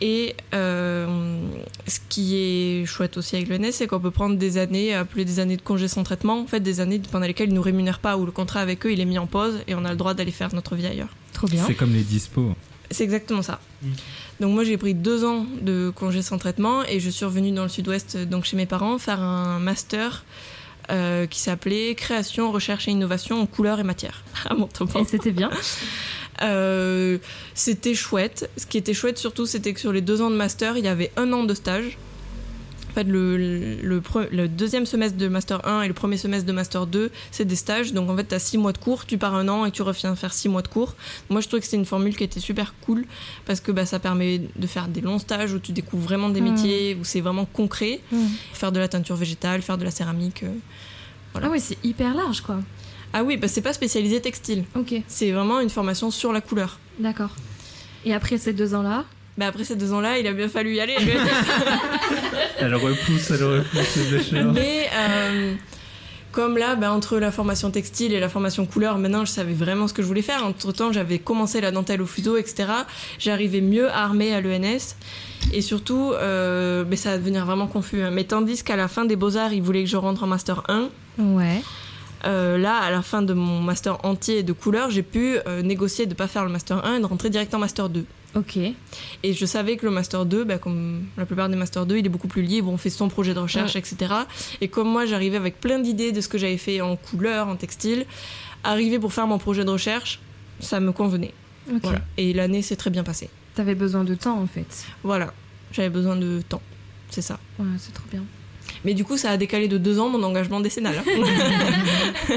Et 0.00 0.34
euh, 0.52 1.46
ce 1.86 2.00
qui 2.08 2.36
est 2.36 2.86
chouette 2.86 3.16
aussi 3.16 3.36
avec 3.36 3.48
l'ENS, 3.48 3.70
c'est 3.70 3.86
qu'on 3.86 4.00
peut 4.00 4.10
prendre 4.10 4.36
des 4.36 4.58
années, 4.58 4.94
appelées 4.94 5.24
des 5.24 5.38
années 5.38 5.56
de 5.56 5.62
congé 5.62 5.86
sans 5.86 6.02
traitement, 6.02 6.40
en 6.40 6.46
fait 6.46 6.58
des 6.58 6.80
années 6.80 7.00
pendant 7.10 7.26
lesquelles 7.26 7.50
ils 7.50 7.54
nous 7.54 7.62
rémunèrent 7.62 8.00
pas, 8.00 8.16
où 8.16 8.26
le 8.26 8.32
contrat 8.32 8.60
avec 8.60 8.84
eux 8.84 8.92
il 8.92 9.00
est 9.00 9.04
mis 9.04 9.18
en 9.18 9.28
pause 9.28 9.60
et 9.68 9.76
on 9.76 9.84
a 9.84 9.90
le 9.90 9.96
droit 9.96 10.14
d'aller 10.14 10.32
faire 10.32 10.52
notre 10.54 10.74
vie 10.74 10.86
ailleurs. 10.86 11.14
Trop 11.32 11.46
bien. 11.46 11.64
C'est 11.64 11.74
comme 11.74 11.92
les 11.92 12.02
dispos. 12.02 12.52
C'est 12.90 13.04
exactement 13.04 13.42
ça. 13.42 13.60
Mm. 13.80 13.88
Donc 14.40 14.54
moi 14.54 14.64
j'ai 14.64 14.76
pris 14.76 14.94
deux 14.94 15.24
ans 15.24 15.46
de 15.60 15.92
congé 15.94 16.20
sans 16.20 16.36
traitement 16.36 16.84
et 16.84 16.98
je 16.98 17.08
suis 17.08 17.24
revenue 17.24 17.52
dans 17.52 17.62
le 17.62 17.68
sud-ouest, 17.68 18.16
donc 18.16 18.44
chez 18.44 18.56
mes 18.56 18.66
parents, 18.66 18.98
faire 18.98 19.20
un 19.20 19.60
master 19.60 20.24
euh, 20.90 21.26
qui 21.26 21.40
s'appelait 21.40 21.94
Création, 21.94 22.50
Recherche 22.50 22.88
et 22.88 22.90
Innovation 22.90 23.40
en 23.40 23.46
couleurs 23.46 23.80
et 23.80 23.84
matières 23.84 24.24
à 24.48 24.54
Montauban. 24.54 25.00
Et 25.00 25.04
c'était 25.04 25.32
bien. 25.32 25.50
Euh, 26.42 27.18
c'était 27.54 27.94
chouette. 27.94 28.50
Ce 28.56 28.66
qui 28.66 28.78
était 28.78 28.94
chouette 28.94 29.18
surtout, 29.18 29.46
c'était 29.46 29.72
que 29.72 29.80
sur 29.80 29.92
les 29.92 30.00
deux 30.00 30.22
ans 30.22 30.30
de 30.30 30.36
master, 30.36 30.76
il 30.76 30.84
y 30.84 30.88
avait 30.88 31.12
un 31.16 31.32
an 31.32 31.44
de 31.44 31.54
stage. 31.54 31.98
En 32.92 32.94
fait, 32.94 33.04
le, 33.04 33.36
le, 33.82 34.00
pre- 34.02 34.28
le 34.30 34.48
deuxième 34.48 34.84
semestre 34.84 35.16
de 35.16 35.26
Master 35.26 35.66
1 35.66 35.80
et 35.82 35.88
le 35.88 35.94
premier 35.94 36.18
semestre 36.18 36.46
de 36.46 36.52
Master 36.52 36.86
2, 36.86 37.10
c'est 37.30 37.46
des 37.46 37.56
stages. 37.56 37.94
Donc 37.94 38.10
en 38.10 38.16
fait, 38.16 38.28
tu 38.28 38.34
as 38.34 38.38
six 38.38 38.58
mois 38.58 38.72
de 38.72 38.78
cours, 38.78 39.06
tu 39.06 39.16
pars 39.16 39.34
un 39.34 39.48
an 39.48 39.64
et 39.64 39.70
tu 39.70 39.80
reviens 39.80 40.14
faire 40.14 40.34
six 40.34 40.50
mois 40.50 40.60
de 40.60 40.68
cours. 40.68 40.94
Moi, 41.30 41.40
je 41.40 41.46
trouvais 41.48 41.60
que 41.60 41.64
c'était 41.64 41.78
une 41.78 41.86
formule 41.86 42.14
qui 42.14 42.24
était 42.24 42.38
super 42.40 42.74
cool 42.82 43.06
parce 43.46 43.60
que 43.60 43.72
bah, 43.72 43.86
ça 43.86 43.98
permet 43.98 44.42
de 44.54 44.66
faire 44.66 44.88
des 44.88 45.00
longs 45.00 45.18
stages 45.18 45.54
où 45.54 45.58
tu 45.58 45.72
découvres 45.72 46.02
vraiment 46.04 46.28
des 46.28 46.42
Mhm. 46.42 46.50
métiers, 46.50 46.98
où 47.00 47.04
c'est 47.04 47.22
vraiment 47.22 47.46
concret. 47.46 48.00
Mm. 48.12 48.16
Faire 48.52 48.72
de 48.72 48.78
la 48.78 48.88
teinture 48.88 49.16
végétale, 49.16 49.62
faire 49.62 49.78
de 49.78 49.84
la 49.84 49.90
céramique. 49.90 50.42
euh. 50.42 50.50
Voilà. 51.32 51.46
Ah 51.48 51.50
oui, 51.50 51.60
c'est 51.60 51.78
hyper 51.82 52.14
large, 52.14 52.42
quoi. 52.42 52.60
Ah 53.14 53.24
oui, 53.24 53.38
bah, 53.38 53.48
c'est 53.48 53.62
pas 53.62 53.72
spécialisé 53.72 54.20
textile. 54.20 54.64
Ok, 54.76 54.94
C'est 55.06 55.32
vraiment 55.32 55.60
une 55.60 55.70
formation 55.70 56.10
sur 56.10 56.30
la 56.32 56.42
couleur. 56.42 56.78
d'accord. 56.98 57.30
Et 58.04 58.12
après 58.12 58.36
ces 58.36 58.52
deux 58.52 58.74
ans-là, 58.74 59.06
Bah 59.38 59.46
après 59.46 59.64
ces 59.64 59.76
deux 59.76 59.92
ans-là, 59.92 60.18
il 60.18 60.26
a 60.26 60.32
bien 60.32 60.48
fallu 60.48 60.74
y 60.74 60.80
aller. 60.80 60.94
Elle 62.58 62.74
repousse, 62.74 63.30
elle 63.30 63.42
repousse 63.44 63.96
les 63.96 64.14
échéances. 64.16 64.54
Mais 64.54 64.88
euh, 64.94 65.54
comme 66.30 66.56
là, 66.58 66.76
bah, 66.76 66.92
entre 66.92 67.18
la 67.18 67.32
formation 67.32 67.70
textile 67.70 68.12
et 68.12 68.20
la 68.20 68.28
formation 68.28 68.66
couleur, 68.66 68.98
maintenant 68.98 69.24
je 69.24 69.30
savais 69.32 69.52
vraiment 69.54 69.88
ce 69.88 69.94
que 69.94 70.02
je 70.02 70.06
voulais 70.06 70.22
faire. 70.22 70.44
Entre 70.44 70.70
temps, 70.72 70.92
j'avais 70.92 71.18
commencé 71.18 71.60
la 71.60 71.70
dentelle 71.70 72.02
au 72.02 72.06
fuseau, 72.06 72.36
etc. 72.36 72.66
J'arrivais 73.18 73.60
mieux 73.60 73.90
armée 73.90 74.32
à 74.34 74.40
l'ENS. 74.40 74.96
Et 75.52 75.60
surtout, 75.60 76.12
euh, 76.14 76.84
mais 76.88 76.96
ça 76.96 77.10
va 77.10 77.18
devenir 77.18 77.44
vraiment 77.44 77.66
confus. 77.66 78.02
hein. 78.02 78.10
Mais 78.12 78.24
tandis 78.24 78.62
qu'à 78.62 78.76
la 78.76 78.86
fin 78.86 79.04
des 79.04 79.16
beaux-arts, 79.16 79.52
ils 79.52 79.62
voulaient 79.62 79.82
que 79.84 79.90
je 79.90 79.96
rentre 79.96 80.22
en 80.22 80.26
master 80.28 80.62
1. 80.68 80.88
ouais. 81.18 81.60
euh, 82.26 82.56
là, 82.58 82.76
à 82.76 82.90
la 82.92 83.02
fin 83.02 83.22
de 83.22 83.32
mon 83.34 83.60
master 83.60 84.04
entier 84.04 84.44
de 84.44 84.52
couleur, 84.52 84.90
j'ai 84.90 85.02
pu 85.02 85.38
euh, 85.48 85.62
négocier 85.62 86.04
de 86.06 86.10
ne 86.10 86.14
pas 86.16 86.28
faire 86.28 86.44
le 86.44 86.50
master 86.50 86.84
1 86.86 86.96
et 86.98 87.00
de 87.00 87.06
rentrer 87.06 87.28
direct 87.30 87.52
en 87.54 87.58
master 87.58 87.88
2. 87.88 88.04
Ok. 88.34 88.56
Et 88.56 89.32
je 89.32 89.46
savais 89.46 89.76
que 89.76 89.84
le 89.84 89.92
Master 89.92 90.24
2, 90.24 90.44
bah, 90.44 90.58
comme 90.58 91.04
la 91.16 91.26
plupart 91.26 91.48
des 91.48 91.56
Master 91.56 91.84
2, 91.86 91.98
il 91.98 92.06
est 92.06 92.08
beaucoup 92.08 92.28
plus 92.28 92.42
libre, 92.42 92.70
on 92.70 92.78
fait 92.78 92.90
son 92.90 93.08
projet 93.08 93.34
de 93.34 93.38
recherche, 93.38 93.76
etc. 93.76 94.14
Et 94.60 94.68
comme 94.68 94.88
moi, 94.88 95.04
j'arrivais 95.06 95.36
avec 95.36 95.60
plein 95.60 95.78
d'idées 95.78 96.12
de 96.12 96.20
ce 96.20 96.28
que 96.28 96.38
j'avais 96.38 96.56
fait 96.56 96.80
en 96.80 96.96
couleur, 96.96 97.48
en 97.48 97.56
textile, 97.56 98.06
arriver 98.64 98.98
pour 98.98 99.12
faire 99.12 99.26
mon 99.26 99.38
projet 99.38 99.64
de 99.64 99.70
recherche, 99.70 100.20
ça 100.60 100.80
me 100.80 100.92
convenait. 100.92 101.34
Voilà. 101.82 102.00
Et 102.16 102.32
l'année 102.32 102.62
s'est 102.62 102.76
très 102.76 102.90
bien 102.90 103.04
passée. 103.04 103.28
T'avais 103.54 103.74
besoin 103.74 104.04
de 104.04 104.14
temps, 104.14 104.40
en 104.40 104.46
fait. 104.46 104.86
Voilà, 105.02 105.32
j'avais 105.70 105.90
besoin 105.90 106.16
de 106.16 106.40
temps. 106.48 106.62
C'est 107.10 107.22
ça. 107.22 107.38
Ouais, 107.58 107.66
c'est 107.78 107.92
trop 107.92 108.06
bien. 108.10 108.24
Mais 108.84 108.94
du 108.94 109.04
coup, 109.04 109.16
ça 109.16 109.30
a 109.30 109.36
décalé 109.36 109.68
de 109.68 109.78
deux 109.78 109.98
ans 109.98 110.08
mon 110.08 110.22
engagement 110.22 110.60
décennal. 110.60 110.94
hein. 110.98 111.22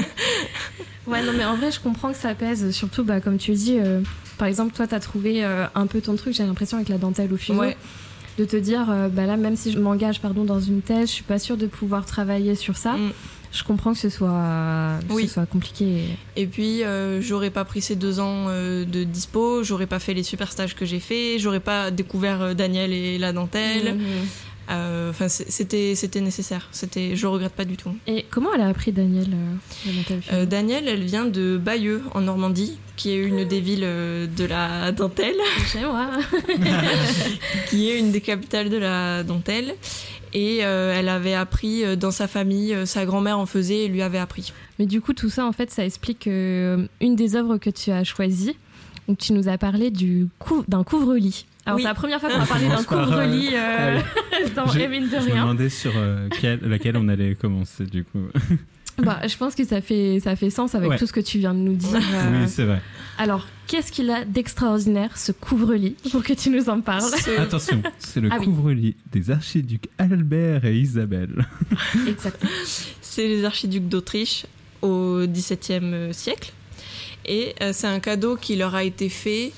Ouais, 1.06 1.22
non, 1.22 1.32
mais 1.36 1.44
en 1.44 1.54
vrai, 1.56 1.70
je 1.70 1.78
comprends 1.78 2.10
que 2.10 2.18
ça 2.18 2.34
pèse. 2.34 2.72
Surtout, 2.72 3.04
bah, 3.04 3.20
comme 3.20 3.38
tu 3.38 3.52
dis, 3.52 3.78
euh, 3.78 4.00
par 4.38 4.48
exemple, 4.48 4.74
toi, 4.74 4.88
t'as 4.88 4.98
trouvé 4.98 5.44
euh, 5.44 5.64
un 5.76 5.86
peu 5.86 6.00
ton 6.00 6.16
truc, 6.16 6.34
j'ai 6.34 6.42
l'impression, 6.44 6.78
avec 6.78 6.88
la 6.88 6.98
dentelle 6.98 7.32
au 7.32 7.36
fuseau. 7.36 7.60
Ouais. 7.60 7.76
De 8.38 8.44
te 8.44 8.56
dire, 8.56 8.86
euh, 8.90 9.08
bah 9.08 9.24
là, 9.24 9.36
même 9.36 9.54
si 9.56 9.70
je 9.72 9.78
m'engage 9.78 10.20
pardon, 10.20 10.44
dans 10.44 10.60
une 10.60 10.82
thèse, 10.82 11.08
je 11.08 11.14
suis 11.14 11.22
pas 11.22 11.38
sûre 11.38 11.56
de 11.56 11.66
pouvoir 11.66 12.04
travailler 12.06 12.54
sur 12.56 12.76
ça. 12.76 12.94
Mm. 12.94 13.12
Je 13.52 13.62
comprends 13.62 13.92
que 13.92 13.98
ce 14.00 14.10
soit, 14.10 14.98
que 15.08 15.14
Oui. 15.14 15.28
ce 15.28 15.34
soit 15.34 15.46
compliqué. 15.46 16.02
Et 16.34 16.46
puis, 16.46 16.82
euh, 16.82 17.22
j'aurais 17.22 17.50
pas 17.50 17.64
pris 17.64 17.80
ces 17.80 17.94
deux 17.94 18.18
ans 18.20 18.46
euh, 18.48 18.84
de 18.84 19.04
dispo, 19.04 19.62
j'aurais 19.62 19.86
pas 19.86 20.00
fait 20.00 20.12
les 20.12 20.24
super 20.24 20.50
stages 20.52 20.74
que 20.74 20.84
j'ai 20.84 20.98
fait, 21.00 21.38
j'aurais 21.38 21.60
pas 21.60 21.90
découvert 21.92 22.42
euh, 22.42 22.54
Daniel 22.54 22.92
et 22.92 23.16
la 23.16 23.32
dentelle. 23.32 23.94
Mhm. 23.94 24.02
Euh, 24.70 25.10
Enfin, 25.10 25.28
c'était 25.28 25.94
c'était 25.94 26.20
nécessaire. 26.20 26.68
C'était, 26.72 27.14
je 27.16 27.26
regrette 27.26 27.52
pas 27.52 27.64
du 27.64 27.76
tout. 27.76 27.90
Et 28.06 28.24
comment 28.30 28.52
elle 28.54 28.60
a 28.62 28.68
appris 28.68 28.92
Daniel, 28.92 29.28
euh, 29.32 29.90
Euh, 30.32 30.44
Daniel, 30.46 30.88
elle 30.88 31.04
vient 31.04 31.24
de 31.26 31.56
Bayeux 31.56 32.02
en 32.14 32.20
Normandie, 32.22 32.78
qui 32.96 33.10
est 33.12 33.16
une 33.18 33.44
des 33.44 33.60
villes 33.60 33.80
de 33.80 34.44
la 34.44 34.90
dentelle, 34.92 35.36
Chez 35.72 35.80
moi. 35.84 36.10
qui 37.68 37.90
est 37.90 37.98
une 37.98 38.12
des 38.12 38.20
capitales 38.20 38.70
de 38.70 38.76
la 38.76 39.22
dentelle. 39.22 39.74
Et 40.32 40.58
euh, 40.64 40.94
elle 40.98 41.08
avait 41.08 41.34
appris 41.34 41.96
dans 41.96 42.10
sa 42.10 42.28
famille, 42.28 42.76
sa 42.86 43.06
grand-mère 43.06 43.38
en 43.38 43.46
faisait 43.46 43.84
et 43.84 43.88
lui 43.88 44.02
avait 44.02 44.18
appris. 44.18 44.52
Mais 44.78 44.84
du 44.86 45.00
coup, 45.00 45.14
tout 45.14 45.30
ça, 45.30 45.46
en 45.46 45.52
fait, 45.52 45.70
ça 45.70 45.84
explique 45.84 46.26
euh, 46.26 46.86
une 47.00 47.16
des 47.16 47.36
œuvres 47.36 47.56
que 47.56 47.70
tu 47.70 47.90
as 47.90 48.04
choisies. 48.04 48.56
Donc, 49.08 49.18
tu 49.18 49.32
nous 49.32 49.48
as 49.48 49.56
parlé 49.56 49.90
du 49.90 50.26
cou- 50.38 50.64
d'un 50.68 50.82
couvre-lit. 50.84 51.46
Alors, 51.66 51.76
Oui. 51.76 51.82
c'est 51.82 51.88
la 51.88 51.94
première 51.94 52.20
fois 52.20 52.30
qu'on 52.30 52.38
va 52.38 52.46
parler 52.46 52.68
d'un 52.68 52.82
par, 52.82 52.86
couvre-lit 52.86 53.50
euh, 53.54 54.00
dans 54.56 54.66
Je- 54.68 54.78
de 54.78 54.84
Je 54.84 54.88
me 55.16 55.20
rien. 55.32 55.42
demandais 55.42 55.68
sur 55.68 55.92
euh, 55.96 56.28
quelle- 56.40 56.60
laquelle 56.60 56.96
on 56.96 57.08
allait 57.08 57.34
commencer 57.34 57.84
du 57.84 58.04
coup. 58.04 58.20
Bah, 58.98 59.20
je 59.28 59.36
pense 59.36 59.54
que 59.54 59.62
ça 59.66 59.82
fait, 59.82 60.20
ça 60.24 60.36
fait 60.36 60.48
sens 60.48 60.74
avec 60.74 60.88
Ouais. 60.88 60.96
tout 60.96 61.06
ce 61.06 61.12
que 61.12 61.20
tu 61.20 61.36
viens 61.36 61.52
de 61.52 61.58
nous 61.58 61.74
dire. 61.74 61.90
euh. 62.14 62.40
Oui, 62.40 62.48
c'est 62.48 62.64
vrai. 62.64 62.80
Alors, 63.18 63.46
qu'est-ce 63.66 63.92
qu'il 63.92 64.08
a 64.10 64.24
d'extraordinaire, 64.24 65.18
ce 65.18 65.32
couvre-lit, 65.32 65.96
pour 66.10 66.22
que 66.24 66.32
tu 66.32 66.48
nous 66.48 66.70
en 66.70 66.80
parles 66.80 67.02
Ce- 67.02 67.38
Attention, 67.38 67.82
c'est 67.98 68.22
le 68.22 68.30
Ah 68.32 68.36
oui. 68.40 68.46
couvre-lit 68.46 68.96
des 69.12 69.30
archiducs 69.30 69.84
Albert 69.98 70.64
et 70.64 70.78
Isabelle. 70.78 71.44
Exactement. 72.08 72.50
C'est 73.02 73.28
les 73.28 73.44
archiducs 73.44 73.86
d'Autriche 73.86 74.46
au 74.80 75.26
XVIIe 75.26 76.14
siècle. 76.14 76.54
Et 77.26 77.54
c'est 77.72 77.88
un 77.88 78.00
cadeau 78.00 78.36
qui 78.36 78.56
leur 78.56 78.74
a 78.74 78.82
été 78.82 79.10
fait 79.10 79.48
euh, 79.48 79.50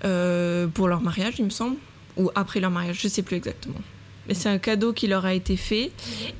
pour 0.00 0.88
leur 0.88 1.00
mariage, 1.00 1.34
il 1.38 1.44
me 1.44 1.50
semble, 1.50 1.76
ou 2.16 2.30
après 2.34 2.60
leur 2.60 2.70
mariage, 2.70 2.98
je 3.02 3.08
sais 3.08 3.22
plus 3.22 3.36
exactement. 3.36 3.80
Mais 4.26 4.34
c'est 4.34 4.50
un 4.50 4.58
cadeau 4.58 4.92
qui 4.92 5.06
leur 5.06 5.24
a 5.24 5.32
été 5.32 5.56
fait 5.56 5.90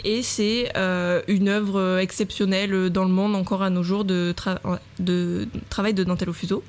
et 0.04 0.22
c'est 0.22 0.70
euh, 0.76 1.22
une 1.26 1.48
œuvre 1.48 1.96
exceptionnelle 1.98 2.90
dans 2.90 3.04
le 3.04 3.11
monde 3.11 3.34
encore 3.34 3.62
à 3.62 3.70
nos 3.70 3.82
jours 3.82 4.04
de, 4.04 4.34
tra- 4.36 4.61
de 4.98 5.48
travail 5.70 5.94
de 5.94 6.04
dentelle 6.04 6.28
au 6.28 6.34
fuseau. 6.34 6.62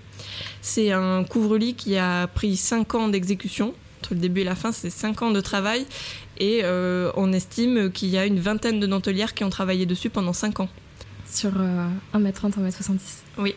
C'est 0.61 0.93
un 0.93 1.25
couvre-lit 1.25 1.73
qui 1.73 1.97
a 1.97 2.27
pris 2.27 2.55
5 2.55 2.95
ans 2.95 3.09
d'exécution. 3.09 3.73
Entre 3.99 4.13
le 4.13 4.21
début 4.21 4.41
et 4.41 4.43
la 4.45 4.55
fin, 4.55 4.71
c'est 4.71 4.89
5 4.89 5.21
ans 5.23 5.31
de 5.31 5.41
travail. 5.41 5.85
Et 6.37 6.61
euh, 6.63 7.11
on 7.17 7.33
estime 7.33 7.91
qu'il 7.91 8.07
y 8.07 8.17
a 8.17 8.25
une 8.25 8.39
vingtaine 8.39 8.79
de 8.79 8.87
dentelières 8.87 9.33
qui 9.33 9.43
ont 9.43 9.49
travaillé 9.49 9.85
dessus 9.85 10.09
pendant 10.09 10.31
5 10.31 10.61
ans. 10.61 10.69
Sur 11.29 11.51
euh, 11.59 11.85
1m30, 12.13 12.53
1m70. 12.53 12.97
Oui. 13.39 13.55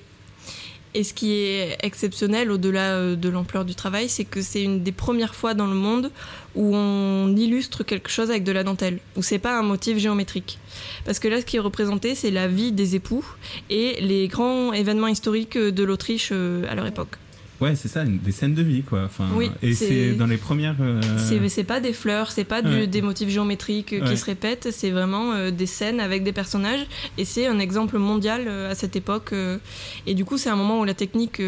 Et 0.95 1.05
ce 1.05 1.15
qui 1.15 1.33
est 1.33 1.79
exceptionnel 1.83 2.51
au-delà 2.51 2.97
euh, 2.97 3.17
de 3.17 3.29
l'ampleur 3.31 3.65
du 3.65 3.75
travail, 3.75 4.09
c'est 4.09 4.25
que 4.25 4.43
c'est 4.43 4.63
une 4.63 4.83
des 4.83 4.93
premières 4.93 5.35
fois 5.35 5.55
dans 5.55 5.67
le 5.67 5.75
monde 5.75 6.11
où 6.55 6.77
on 6.77 7.35
illustre 7.35 7.83
quelque 7.83 8.11
chose 8.11 8.31
avec 8.31 8.45
de 8.45 8.53
la 8.53 8.63
dentelle, 8.63 8.99
où 9.17 9.23
c'est 9.23 9.39
pas 9.39 9.59
un 9.59 9.63
motif 9.63 9.97
géométrique. 9.97 10.59
Parce 11.07 11.19
que 11.19 11.29
là, 11.29 11.41
ce 11.41 11.47
qui 11.47 11.57
est 11.57 11.61
représenté, 11.61 12.15
c'est 12.15 12.31
la 12.31 12.47
vie 12.47 12.73
des 12.73 12.95
époux 12.95 13.25
et 13.71 14.01
les 14.01 14.29
grands 14.29 14.75
événements 14.75 15.09
historiques 15.09 15.57
de 15.57 15.85
l'Autriche 15.85 16.29
euh, 16.33 16.65
à 16.71 16.75
leur 16.75 16.87
époque. 16.87 17.17
Ouais, 17.63 17.77
c'est 17.77 17.89
ça, 17.89 18.03
une- 18.03 18.19
des 18.19 18.33
scènes 18.33 18.55
de 18.55 18.63
vie 18.63 18.83
quoi. 18.83 19.03
Enfin, 19.05 19.29
Oui, 19.35 19.51
et 19.63 19.73
c'est- 19.75 20.13
dans 20.15 20.27
les 20.27 20.37
premières. 20.37 20.77
euh, 20.81 21.01
C'est 21.49 21.65
pas 21.65 21.81
des 21.81 21.93
fleurs, 21.93 22.31
c'est 22.33 22.45
pas 22.45 22.61
du- 22.63 22.69
Ouais. 22.71 22.87
des 22.87 23.03
motifs 23.03 23.29
géométriques 23.29 23.93
euh, 23.93 24.01
Ouais. 24.03 24.11
qui 24.11 24.17
se 24.17 24.25
répètent, 24.25 24.69
c'est 24.73 24.91
vraiment 24.91 25.33
euh, 25.33 25.51
des 25.51 25.67
scènes 25.67 26.01
avec 26.01 26.25
des 26.25 26.33
personnages. 26.33 26.85
Et 27.19 27.25
c'est 27.25 27.47
un 27.47 27.59
exemple 27.59 27.99
mondial 27.99 28.45
euh, 28.47 28.71
à 28.71 28.75
cette 28.75 28.97
époque. 28.97 29.33
et 30.07 30.15
du 30.15 30.25
coup, 30.25 30.37
c'est 30.39 30.51
un 30.51 30.57
moment 30.57 30.81
où 30.81 30.85
la 30.85 30.95
technique 30.95 31.41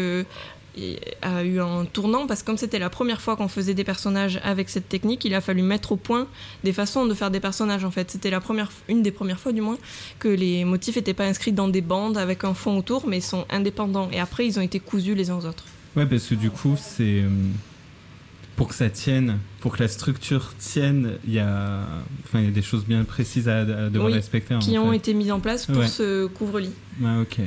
a 1.21 1.43
eu 1.43 1.59
un 1.61 1.85
tournant 1.85 2.27
parce 2.27 2.41
que 2.41 2.47
comme 2.47 2.57
c'était 2.57 2.79
la 2.79 2.89
première 2.89 3.21
fois 3.21 3.35
qu'on 3.37 3.47
faisait 3.47 3.73
des 3.73 3.83
personnages 3.85 4.39
avec 4.43 4.69
cette 4.69 4.89
technique, 4.89 5.23
il 5.25 5.33
a 5.33 5.39
fallu 5.41 5.61
mettre 5.61 5.93
au 5.93 5.95
point 5.95 6.27
des 6.63 6.73
façons 6.73 7.05
de 7.05 7.13
faire 7.13 7.31
des 7.31 7.39
personnages 7.39 7.85
en 7.85 7.91
fait. 7.91 8.11
C'était 8.11 8.29
la 8.29 8.41
première, 8.41 8.69
une 8.89 9.01
des 9.01 9.11
premières 9.11 9.39
fois 9.39 9.51
du 9.53 9.61
moins 9.61 9.77
que 10.19 10.27
les 10.27 10.65
motifs 10.65 10.95
n'étaient 10.97 11.13
pas 11.13 11.25
inscrits 11.25 11.53
dans 11.53 11.67
des 11.69 11.81
bandes 11.81 12.17
avec 12.17 12.43
un 12.43 12.53
fond 12.53 12.77
autour, 12.77 13.07
mais 13.07 13.21
sont 13.21 13.45
indépendants. 13.49 14.09
Et 14.11 14.19
après, 14.19 14.45
ils 14.45 14.57
ont 14.59 14.61
été 14.63 14.79
cousus 14.79 15.15
les 15.15 15.29
uns 15.29 15.37
aux 15.37 15.45
autres. 15.45 15.63
Ouais, 15.95 16.05
parce 16.05 16.25
que 16.27 16.35
du 16.35 16.49
coup, 16.51 16.75
c'est. 16.77 17.21
euh, 17.23 17.29
Pour 18.55 18.69
que 18.69 18.75
ça 18.75 18.89
tienne, 18.89 19.39
pour 19.59 19.75
que 19.75 19.83
la 19.83 19.89
structure 19.89 20.53
tienne, 20.57 21.17
il 21.27 21.33
y 21.33 21.39
a, 21.39 21.81
enfin, 22.23 22.39
il 22.39 22.45
y 22.45 22.47
a 22.47 22.51
des 22.51 22.61
choses 22.61 22.85
bien 22.85 23.03
précises 23.03 23.49
à, 23.49 23.59
à 23.59 23.65
devoir 23.89 24.07
Oui, 24.07 24.13
respecter. 24.13 24.55
Qui 24.59 24.77
en 24.77 24.83
ont 24.83 24.91
fait. 24.91 24.95
été 24.97 25.13
mises 25.13 25.31
en 25.33 25.41
place 25.41 25.65
pour 25.65 25.77
Ouais. 25.79 25.87
ce 25.89 26.27
couvre-lit. 26.27 26.71
Ouais, 27.01 27.17
ok. 27.21 27.39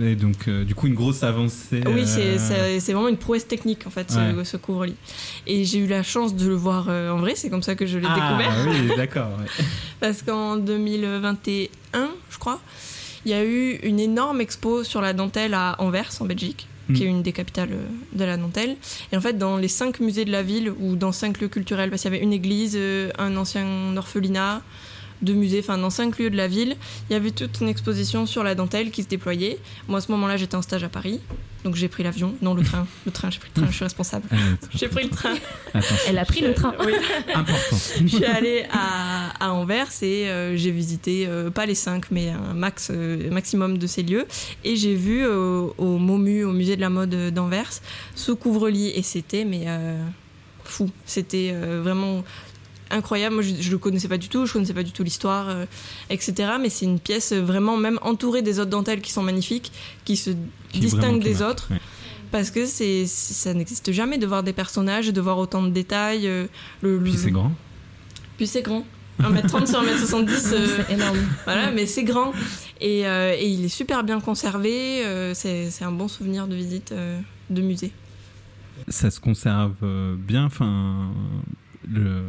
Et 0.00 0.16
donc, 0.16 0.48
euh, 0.48 0.64
du 0.64 0.74
coup, 0.74 0.86
une 0.88 0.94
grosse 0.94 1.22
avancée. 1.22 1.82
Oui, 1.86 2.04
euh, 2.18 2.78
c'est- 2.80 2.92
vraiment 2.92 3.08
une 3.08 3.16
prouesse 3.18 3.46
technique 3.46 3.86
en 3.86 3.90
fait, 3.90 4.10
ce, 4.10 4.16
Ouais. 4.36 4.44
ce 4.44 4.56
couvre-lit. 4.56 4.96
Et 5.46 5.64
j'ai 5.64 5.78
eu 5.78 5.86
la 5.86 6.02
chance 6.02 6.34
de 6.34 6.48
le 6.48 6.54
voir 6.56 6.86
euh, 6.88 7.10
en 7.10 7.18
vrai, 7.18 7.34
c'est 7.36 7.48
comme 7.50 7.62
ça 7.62 7.74
que 7.76 7.84
je 7.86 7.98
l'ai 7.98 8.06
Ah, 8.08 8.14
découvert. 8.14 8.66
oui, 8.66 8.90
d'accord. 8.96 9.28
ouais. 9.38 9.64
Parce 10.00 10.22
qu'en 10.22 10.56
2021, 10.56 12.08
je 12.30 12.38
crois, 12.38 12.60
il 13.24 13.30
y 13.30 13.34
a 13.34 13.44
eu 13.44 13.76
une 13.82 14.00
énorme 14.00 14.40
expo 14.40 14.82
sur 14.82 15.00
la 15.00 15.12
dentelle 15.12 15.54
à 15.54 15.76
Anvers, 15.78 16.10
en 16.20 16.24
Belgique, 16.24 16.66
qui 16.92 17.02
Mm. 17.02 17.06
est 17.06 17.10
une 17.10 17.22
des 17.22 17.32
capitales 17.32 17.70
euh, 17.72 17.86
de 18.18 18.24
la 18.24 18.36
dentelle. 18.36 18.76
Et 19.12 19.16
en 19.16 19.20
fait, 19.20 19.38
dans 19.38 19.56
les 19.56 19.68
cinq 19.68 20.00
musées 20.00 20.24
de 20.24 20.30
la 20.32 20.42
ville, 20.42 20.70
ou 20.80 20.96
dans 20.96 21.12
cinq 21.12 21.40
lieux 21.40 21.48
culturels, 21.48 21.90
parce 21.90 22.02
qu'il 22.02 22.12
y 22.12 22.14
avait 22.14 22.22
une 22.22 22.32
église, 22.32 22.74
euh, 22.76 23.10
un 23.18 23.36
ancien 23.36 23.96
orphelinat, 23.96 24.62
deux 25.24 25.34
musées, 25.34 25.60
enfin 25.60 25.78
dans 25.78 25.90
cinq 25.90 26.18
lieux 26.18 26.30
de 26.30 26.36
la 26.36 26.48
ville, 26.48 26.76
il 27.10 27.12
y 27.12 27.16
avait 27.16 27.30
toute 27.30 27.60
une 27.60 27.68
exposition 27.68 28.26
sur 28.26 28.42
la 28.44 28.54
dentelle 28.54 28.90
qui 28.90 29.02
se 29.02 29.08
déployait. 29.08 29.58
Moi, 29.88 29.98
à 29.98 30.00
ce 30.00 30.10
moment-là, 30.12 30.36
j'étais 30.36 30.56
en 30.56 30.62
stage 30.62 30.84
à 30.84 30.88
Paris, 30.88 31.20
donc 31.64 31.74
j'ai 31.76 31.88
pris 31.88 32.02
l'avion, 32.02 32.34
non 32.42 32.52
le 32.54 32.62
train, 32.62 32.86
le 33.06 33.12
train, 33.12 33.30
j'ai 33.30 33.38
pris 33.38 33.48
le 33.56 33.62
train, 33.62 33.70
je 33.70 33.74
suis 33.76 33.84
responsable. 33.84 34.28
J'ai 34.74 34.88
pris 34.88 35.04
le 35.04 35.10
train. 35.10 35.34
Attends, 35.72 35.94
Elle 36.08 36.18
a 36.18 36.24
pris 36.26 36.42
le 36.42 36.52
train. 36.52 36.74
Oui. 36.84 36.92
important. 37.34 37.76
Je 38.02 38.06
suis 38.06 38.24
allée 38.24 38.66
à, 38.70 39.32
à 39.46 39.52
Anvers 39.52 39.88
et 40.02 40.28
euh, 40.28 40.56
j'ai 40.56 40.70
visité 40.70 41.26
euh, 41.26 41.50
pas 41.50 41.64
les 41.64 41.74
cinq 41.74 42.10
mais 42.10 42.28
un 42.30 42.52
max 42.54 42.90
euh, 42.90 43.30
maximum 43.30 43.78
de 43.78 43.86
ces 43.86 44.02
lieux 44.02 44.26
et 44.64 44.76
j'ai 44.76 44.94
vu 44.94 45.24
euh, 45.24 45.66
au 45.78 45.96
MOMU 45.98 46.44
au 46.44 46.52
musée 46.52 46.76
de 46.76 46.80
la 46.82 46.90
mode 46.90 47.32
d'Anvers 47.32 47.70
ce 48.14 48.32
couvre-lit 48.32 48.88
et 48.94 49.02
c'était 49.02 49.44
mais 49.44 49.64
euh, 49.66 49.98
fou 50.64 50.90
c'était 51.06 51.52
euh, 51.54 51.80
vraiment 51.82 52.24
incroyable 52.90 53.34
moi 53.36 53.42
je, 53.42 53.54
je 53.60 53.70
le 53.70 53.78
connaissais 53.78 54.08
pas 54.08 54.18
du 54.18 54.28
tout 54.28 54.46
je 54.46 54.52
connaissais 54.52 54.74
pas 54.74 54.82
du 54.82 54.92
tout 54.92 55.02
l'histoire 55.02 55.48
euh, 55.48 55.64
etc 56.10 56.52
mais 56.60 56.68
c'est 56.68 56.84
une 56.84 57.00
pièce 57.00 57.32
euh, 57.32 57.40
vraiment 57.40 57.76
même 57.76 57.98
entourée 58.02 58.42
des 58.42 58.58
autres 58.60 58.70
dentelles 58.70 59.00
qui 59.00 59.10
sont 59.12 59.22
magnifiques 59.22 59.72
qui 60.04 60.16
se 60.16 60.30
Qui 60.70 60.80
distinguent 60.80 61.22
des 61.22 61.40
autres 61.42 61.68
Ouais. 61.70 61.80
parce 62.30 62.50
que 62.50 62.66
c'est 62.66 63.06
ça 63.06 63.54
n'existe 63.54 63.90
jamais 63.92 64.18
de 64.18 64.26
voir 64.26 64.42
des 64.42 64.52
personnages 64.52 65.08
de 65.08 65.20
voir 65.20 65.38
autant 65.38 65.62
de 65.62 65.70
détails 65.70 66.26
euh, 66.28 66.46
le, 66.82 66.98
Puis 67.00 67.12
le- 67.12 67.18
c'est 67.18 67.30
grand. 67.30 67.52
puis 68.36 68.46
c'est 68.46 68.62
grand. 68.62 68.84
1m30 69.20 69.66
sur 69.68 69.80
1m70, 69.80 70.28
euh, 70.52 70.66
C'est 70.88 70.92
énorme. 70.94 71.16
voilà, 71.44 71.70
mais 71.70 71.86
c'est 71.86 72.02
grand. 72.02 72.32
Et, 72.80 73.06
euh, 73.06 73.32
et 73.38 73.48
il 73.48 73.64
est 73.64 73.68
super 73.68 74.02
bien 74.02 74.18
conservé. 74.20 75.04
euh, 75.06 75.32
c'est 75.34 75.70
c'est 75.70 75.84
un 75.84 75.92
bon 75.92 76.08
souvenir 76.08 76.48
de 76.48 76.56
visite 76.56 76.90
euh, 76.90 77.20
de 77.48 77.62
musée. 77.62 77.92
Ça 78.88 79.12
se 79.12 79.20
conserve 79.20 79.74
bien. 80.16 80.46
Enfin, 80.46 81.12
le. 81.88 82.22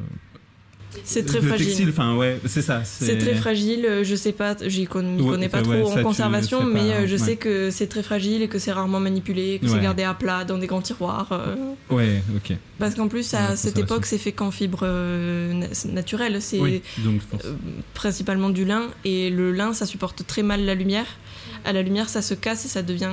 C'est 1.03 1.25
très 1.25 1.39
le 1.41 1.47
fragile. 1.47 1.65
textile, 1.67 1.89
enfin, 1.89 2.15
ouais, 2.15 2.39
c'est 2.45 2.61
ça. 2.61 2.81
C'est 2.85 3.17
très 3.17 3.35
fragile. 3.35 3.85
euh, 3.85 4.03
Je 4.03 4.15
sais 4.15 4.31
pas, 4.31 4.55
j'y 4.65 4.85
con- 4.85 5.17
Ouais, 5.19 5.29
connais 5.31 5.49
pas 5.49 5.61
trop 5.61 5.71
ouais, 5.71 5.83
en 5.99 6.03
conservation, 6.03 6.63
mais 6.63 6.79
euh, 6.91 7.07
je 7.07 7.13
ouais. 7.13 7.17
sais 7.17 7.35
que 7.35 7.69
c'est 7.71 7.87
très 7.87 8.03
fragile 8.03 8.41
et 8.41 8.47
que 8.47 8.59
c'est 8.59 8.71
rarement 8.71 8.99
manipulé, 8.99 9.59
que 9.61 9.67
c'est 9.67 9.79
gardé 9.81 10.03
à 10.03 10.13
plat 10.13 10.45
dans 10.45 10.57
des 10.57 10.67
grands 10.67 10.81
tiroirs. 10.81 11.27
euh, 11.31 11.55
Ouais, 11.89 12.21
ok. 12.35 12.55
parce 12.79 12.95
qu'en 12.95 13.07
plus, 13.07 13.33
à 13.33 13.55
cette 13.55 13.77
époque, 13.77 14.05
c'est 14.05 14.17
fait 14.17 14.31
qu'en 14.31 14.51
fibre 14.51 14.79
euh, 14.83 15.53
na- 15.53 15.91
naturelle. 15.93 16.41
C'est 16.41 16.59
Oui, 16.59 16.81
euh, 17.05 17.53
principalement 17.93 18.49
du 18.49 18.65
lin 18.65 18.83
et 19.03 19.29
le 19.29 19.51
lin 19.51 19.73
ça 19.73 19.85
supporte 19.85 20.25
très 20.25 20.43
mal 20.43 20.63
la 20.65 20.75
lumière 20.75 21.05
à 21.63 21.73
la 21.73 21.81
lumière 21.81 22.09
ça 22.09 22.21
se 22.21 22.33
casse 22.33 22.65
et 22.65 22.67
ça 22.67 22.81
devient 22.83 23.11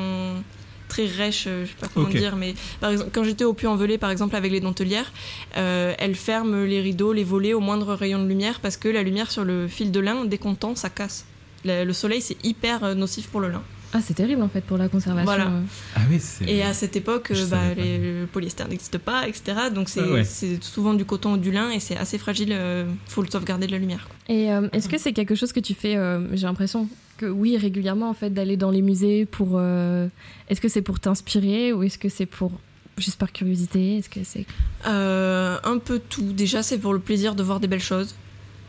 très 0.92 1.06
rêche 1.06 1.44
euh, 1.46 1.64
je 1.64 1.70
sais 1.70 1.76
pas 1.80 1.88
comment 1.92 2.08
dire 2.08 2.36
mais 2.36 2.54
par 2.80 2.90
exemple 2.90 3.10
quand 3.14 3.24
j'étais 3.24 3.44
au 3.44 3.54
Puy-en-Velay 3.54 3.96
par 3.96 4.10
exemple 4.10 4.36
avec 4.36 4.52
les 4.52 4.60
dentelières 4.60 5.10
euh, 5.56 5.94
elles 5.98 6.14
ferment 6.14 6.64
les 6.64 6.82
rideaux 6.82 7.14
les 7.14 7.24
volets 7.24 7.54
au 7.54 7.60
moindre 7.60 7.94
rayon 7.94 8.22
de 8.22 8.28
lumière 8.28 8.60
parce 8.60 8.76
que 8.76 8.88
la 8.88 9.02
lumière 9.02 9.30
sur 9.30 9.44
le 9.44 9.68
fil 9.68 9.90
de 9.90 10.00
lin 10.00 10.26
dès 10.26 10.36
qu'on 10.36 10.54
tend 10.54 10.74
ça 10.76 10.90
casse. 10.90 11.24
Le, 11.64 11.84
le 11.84 11.92
soleil 11.94 12.20
c'est 12.20 12.36
hyper 12.44 12.84
euh, 12.84 12.94
nocif 12.94 13.28
pour 13.28 13.40
le 13.40 13.48
lin 13.48 13.62
Ah, 13.94 14.00
c'est 14.02 14.14
terrible 14.14 14.40
en 14.42 14.48
fait 14.48 14.62
pour 14.62 14.78
la 14.78 14.88
conservation. 14.88 15.24
Voilà. 15.26 15.48
euh. 15.48 15.60
Ah 15.96 16.00
oui. 16.10 16.18
Et 16.46 16.62
à 16.62 16.72
cette 16.72 16.96
époque, 16.96 17.30
euh, 17.30 17.46
bah, 17.46 17.74
les, 17.76 17.98
le 18.20 18.26
polyester 18.26 18.64
n'existe 18.68 18.98
pas, 18.98 19.28
etc. 19.28 19.54
Donc 19.74 19.88
c'est 19.90 20.00
Ah 20.00 20.12
ouais. 20.12 20.24
c'est 20.24 20.62
souvent 20.62 20.94
du 20.94 21.04
coton 21.04 21.34
ou 21.34 21.36
du 21.36 21.50
lin 21.50 21.70
et 21.70 21.78
c'est 21.80 21.96
assez 21.96 22.16
fragile. 22.18 22.50
euh, 22.52 22.86
faut 23.08 23.22
le 23.22 23.28
sauvegarder 23.30 23.66
de 23.66 23.72
la 23.72 23.78
lumière. 23.78 24.06
quoi. 24.06 24.34
Et 24.34 24.50
euh, 24.52 24.68
est-ce 24.72 24.88
que 24.88 24.96
c'est 24.98 25.12
quelque 25.12 25.34
chose 25.34 25.52
que 25.52 25.60
tu 25.60 25.74
fais 25.74 25.96
euh, 25.96 26.26
J'ai 26.34 26.46
l'impression 26.46 26.88
que 27.18 27.26
oui, 27.26 27.56
régulièrement 27.58 28.08
en 28.08 28.14
fait, 28.14 28.30
d'aller 28.30 28.56
dans 28.56 28.70
les 28.70 28.82
musées 28.82 29.26
pour. 29.26 29.50
euh, 29.56 30.08
Est-ce 30.48 30.60
que 30.62 30.68
c'est 30.68 30.82
pour 30.82 30.98
t'inspirer 30.98 31.72
ou 31.74 31.82
est-ce 31.82 31.98
que 31.98 32.08
c'est 32.08 32.26
pour 32.26 32.52
juste 32.98 33.18
par 33.18 33.30
curiosité? 33.32 33.98
Est-ce 33.98 34.08
que 34.08 34.20
c'est 34.24 34.46
Euh, 34.86 35.58
un 35.64 35.78
peu 35.78 35.98
tout. 35.98 36.32
Déjà, 36.32 36.62
c'est 36.62 36.78
pour 36.78 36.92
le 36.94 36.98
plaisir 36.98 37.34
de 37.34 37.42
voir 37.42 37.60
des 37.60 37.68
belles 37.68 37.80
choses. 37.82 38.14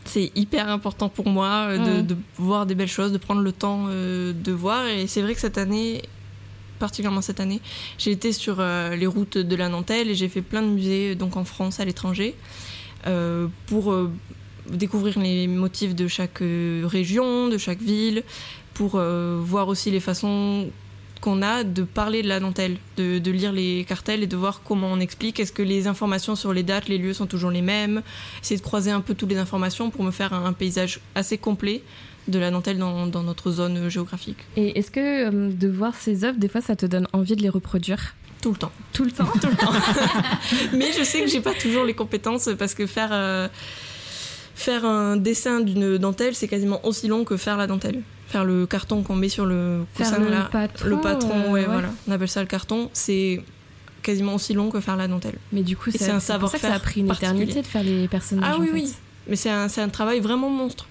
C'est 0.04 0.30
hyper 0.34 0.68
important 0.68 1.08
pour 1.08 1.26
moi 1.28 1.66
euh, 1.68 1.78
de, 1.78 1.90
Ouais. 1.92 2.02
de 2.02 2.16
voir 2.36 2.66
des 2.66 2.74
belles 2.74 2.88
choses, 2.88 3.12
de 3.12 3.18
prendre 3.18 3.40
le 3.42 3.52
temps 3.52 3.86
euh, 3.88 4.32
de 4.32 4.52
voir. 4.52 4.86
Et 4.86 5.06
c'est 5.06 5.22
vrai 5.22 5.34
que 5.34 5.40
cette 5.40 5.58
année, 5.58 6.02
particulièrement 6.78 7.22
cette 7.22 7.40
année, 7.40 7.60
j'ai 7.98 8.10
été 8.10 8.32
sur 8.32 8.56
euh, 8.58 8.96
les 8.96 9.06
routes 9.06 9.38
de 9.38 9.56
la 9.56 9.68
Nantelle 9.68 10.10
et 10.10 10.14
j'ai 10.14 10.28
fait 10.28 10.42
plein 10.42 10.62
de 10.62 10.68
musées, 10.68 11.14
donc 11.14 11.36
en 11.36 11.44
France, 11.44 11.80
à 11.80 11.84
l'étranger, 11.84 12.34
pour 13.66 13.94
découvrir 14.70 15.18
les 15.18 15.46
motifs 15.46 15.94
de 15.94 16.08
chaque 16.08 16.38
région, 16.40 17.48
de 17.48 17.58
chaque 17.58 17.82
ville, 17.82 18.22
pour 18.72 18.98
voir 18.98 19.68
aussi 19.68 19.90
les 19.90 20.00
façons 20.00 20.70
qu'on 21.24 21.40
a 21.40 21.64
de 21.64 21.84
parler 21.84 22.22
de 22.22 22.28
la 22.28 22.38
dentelle, 22.38 22.76
de, 22.98 23.18
de 23.18 23.30
lire 23.30 23.50
les 23.50 23.86
cartels 23.88 24.22
et 24.22 24.26
de 24.26 24.36
voir 24.36 24.60
comment 24.62 24.88
on 24.92 25.00
explique. 25.00 25.40
Est-ce 25.40 25.52
que 25.52 25.62
les 25.62 25.86
informations 25.86 26.36
sur 26.36 26.52
les 26.52 26.62
dates, 26.62 26.86
les 26.86 26.98
lieux 26.98 27.14
sont 27.14 27.24
toujours 27.24 27.50
les 27.50 27.62
mêmes? 27.62 28.02
Essayer 28.42 28.58
de 28.58 28.62
croiser 28.62 28.90
un 28.90 29.00
peu 29.00 29.14
toutes 29.14 29.30
les 29.30 29.38
informations 29.38 29.88
pour 29.88 30.04
me 30.04 30.10
faire 30.10 30.34
un, 30.34 30.44
un 30.44 30.52
paysage 30.52 31.00
assez 31.14 31.38
complet 31.38 31.82
de 32.28 32.38
la 32.38 32.50
dentelle 32.50 32.76
dans, 32.76 33.06
dans 33.06 33.22
notre 33.22 33.50
zone 33.50 33.88
géographique. 33.88 34.36
Et 34.58 34.78
est-ce 34.78 34.90
que 34.90 35.00
euh, 35.00 35.50
de 35.50 35.68
voir 35.68 35.94
ces 35.94 36.24
œuvres, 36.24 36.38
des 36.38 36.48
fois, 36.48 36.60
ça 36.60 36.76
te 36.76 36.84
donne 36.84 37.08
envie 37.14 37.36
de 37.36 37.42
les 37.42 37.48
reproduire? 37.48 38.14
Tout 38.42 38.50
le 38.50 38.58
temps. 38.58 38.72
tout 38.92 39.04
le 39.04 39.10
temps? 39.10 39.24
Tout 39.40 39.48
le 39.48 39.56
temps. 39.56 39.72
Mais 40.74 40.92
je 40.92 41.04
sais 41.04 41.22
que 41.22 41.28
j'ai 41.28 41.40
pas 41.40 41.54
toujours 41.54 41.84
les 41.84 41.94
compétences 41.94 42.50
parce 42.58 42.74
que 42.74 42.86
faire, 42.86 43.08
euh, 43.12 43.48
faire 44.54 44.84
un 44.84 45.16
dessin 45.16 45.60
d'une 45.60 45.96
dentelle, 45.96 46.34
c'est 46.34 46.48
quasiment 46.48 46.84
aussi 46.84 47.08
long 47.08 47.24
que 47.24 47.38
faire 47.38 47.56
la 47.56 47.66
dentelle. 47.66 48.02
Faire 48.34 48.44
le 48.44 48.66
carton 48.66 49.04
qu'on 49.04 49.14
met 49.14 49.28
sur 49.28 49.46
le 49.46 49.84
coussin 49.96 50.18
le 50.18 50.28
là. 50.28 50.48
patron, 50.50 50.88
Le 50.88 51.00
patron, 51.00 51.30
euh, 51.30 51.52
ouais, 51.52 51.60
ouais. 51.60 51.66
voilà. 51.66 51.90
On 52.08 52.10
appelle 52.10 52.28
ça 52.28 52.40
le 52.40 52.48
carton. 52.48 52.90
C'est 52.92 53.40
quasiment 54.02 54.34
aussi 54.34 54.54
long 54.54 54.70
que 54.70 54.80
faire 54.80 54.96
la 54.96 55.06
dentelle. 55.06 55.38
Mais 55.52 55.62
du 55.62 55.76
coup, 55.76 55.92
c'est 55.92 56.10
un 56.10 56.14
pour 56.14 56.22
ça 56.22 56.32
que 56.32 56.32
ça 56.32 56.34
a 56.34 56.40
savoir-faire 56.40 56.80
pris 56.80 57.00
une 57.00 57.12
éternité 57.12 57.62
de 57.62 57.66
faire 57.66 57.84
les 57.84 58.08
personnages. 58.08 58.50
Ah 58.52 58.56
en 58.56 58.60
oui, 58.60 58.66
fait. 58.66 58.72
oui. 58.72 58.92
Mais 59.28 59.36
c'est 59.36 59.50
un, 59.50 59.68
c'est 59.68 59.82
un 59.82 59.88
travail 59.88 60.18
vraiment 60.18 60.50
monstre. 60.50 60.88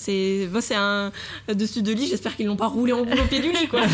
C'est 0.00 0.48
moi, 0.52 0.60
c'est 0.62 0.76
un 0.76 1.10
dessus 1.52 1.82
de 1.82 1.92
lit. 1.92 2.06
J'espère 2.06 2.36
qu'ils 2.36 2.46
l'ont 2.46 2.56
pas 2.56 2.68
roulé 2.68 2.92
en 2.92 3.04
boule 3.04 3.18
au 3.18 3.24
pied 3.24 3.40
du 3.40 3.48
lit, 3.50 3.66
quoi. 3.68 3.80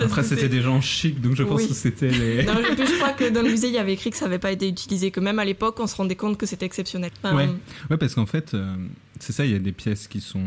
Après, 0.00 0.22
c'était 0.22 0.48
des 0.48 0.60
gens 0.62 0.80
chics, 0.80 1.20
donc 1.20 1.34
je 1.34 1.42
pense 1.42 1.60
Oui. 1.62 1.68
que 1.68 1.74
c'était 1.74 2.08
les. 2.10 2.44
Non, 2.44 2.54
puis 2.76 2.86
je 2.86 2.94
crois 2.96 3.10
que 3.12 3.28
dans 3.30 3.42
le 3.42 3.50
musée, 3.50 3.68
il 3.68 3.74
y 3.74 3.78
avait 3.78 3.92
écrit 3.94 4.10
que 4.10 4.16
ça 4.16 4.24
n'avait 4.26 4.38
pas 4.38 4.52
été 4.52 4.68
utilisé, 4.68 5.10
que 5.10 5.20
même 5.20 5.38
à 5.38 5.44
l'époque, 5.44 5.76
on 5.80 5.86
se 5.86 5.96
rendait 5.96 6.16
compte 6.16 6.38
que 6.38 6.46
c'était 6.46 6.66
exceptionnel. 6.66 7.10
Enfin, 7.22 7.36
Ouais. 7.36 7.48
Ouais, 7.90 7.96
parce 7.96 8.14
qu'en 8.14 8.26
fait, 8.26 8.54
euh, 8.54 8.74
c'est 9.20 9.32
ça, 9.32 9.44
il 9.44 9.52
y 9.52 9.56
a 9.56 9.58
des 9.58 9.72
pièces 9.72 10.06
qui 10.08 10.20
sont 10.20 10.44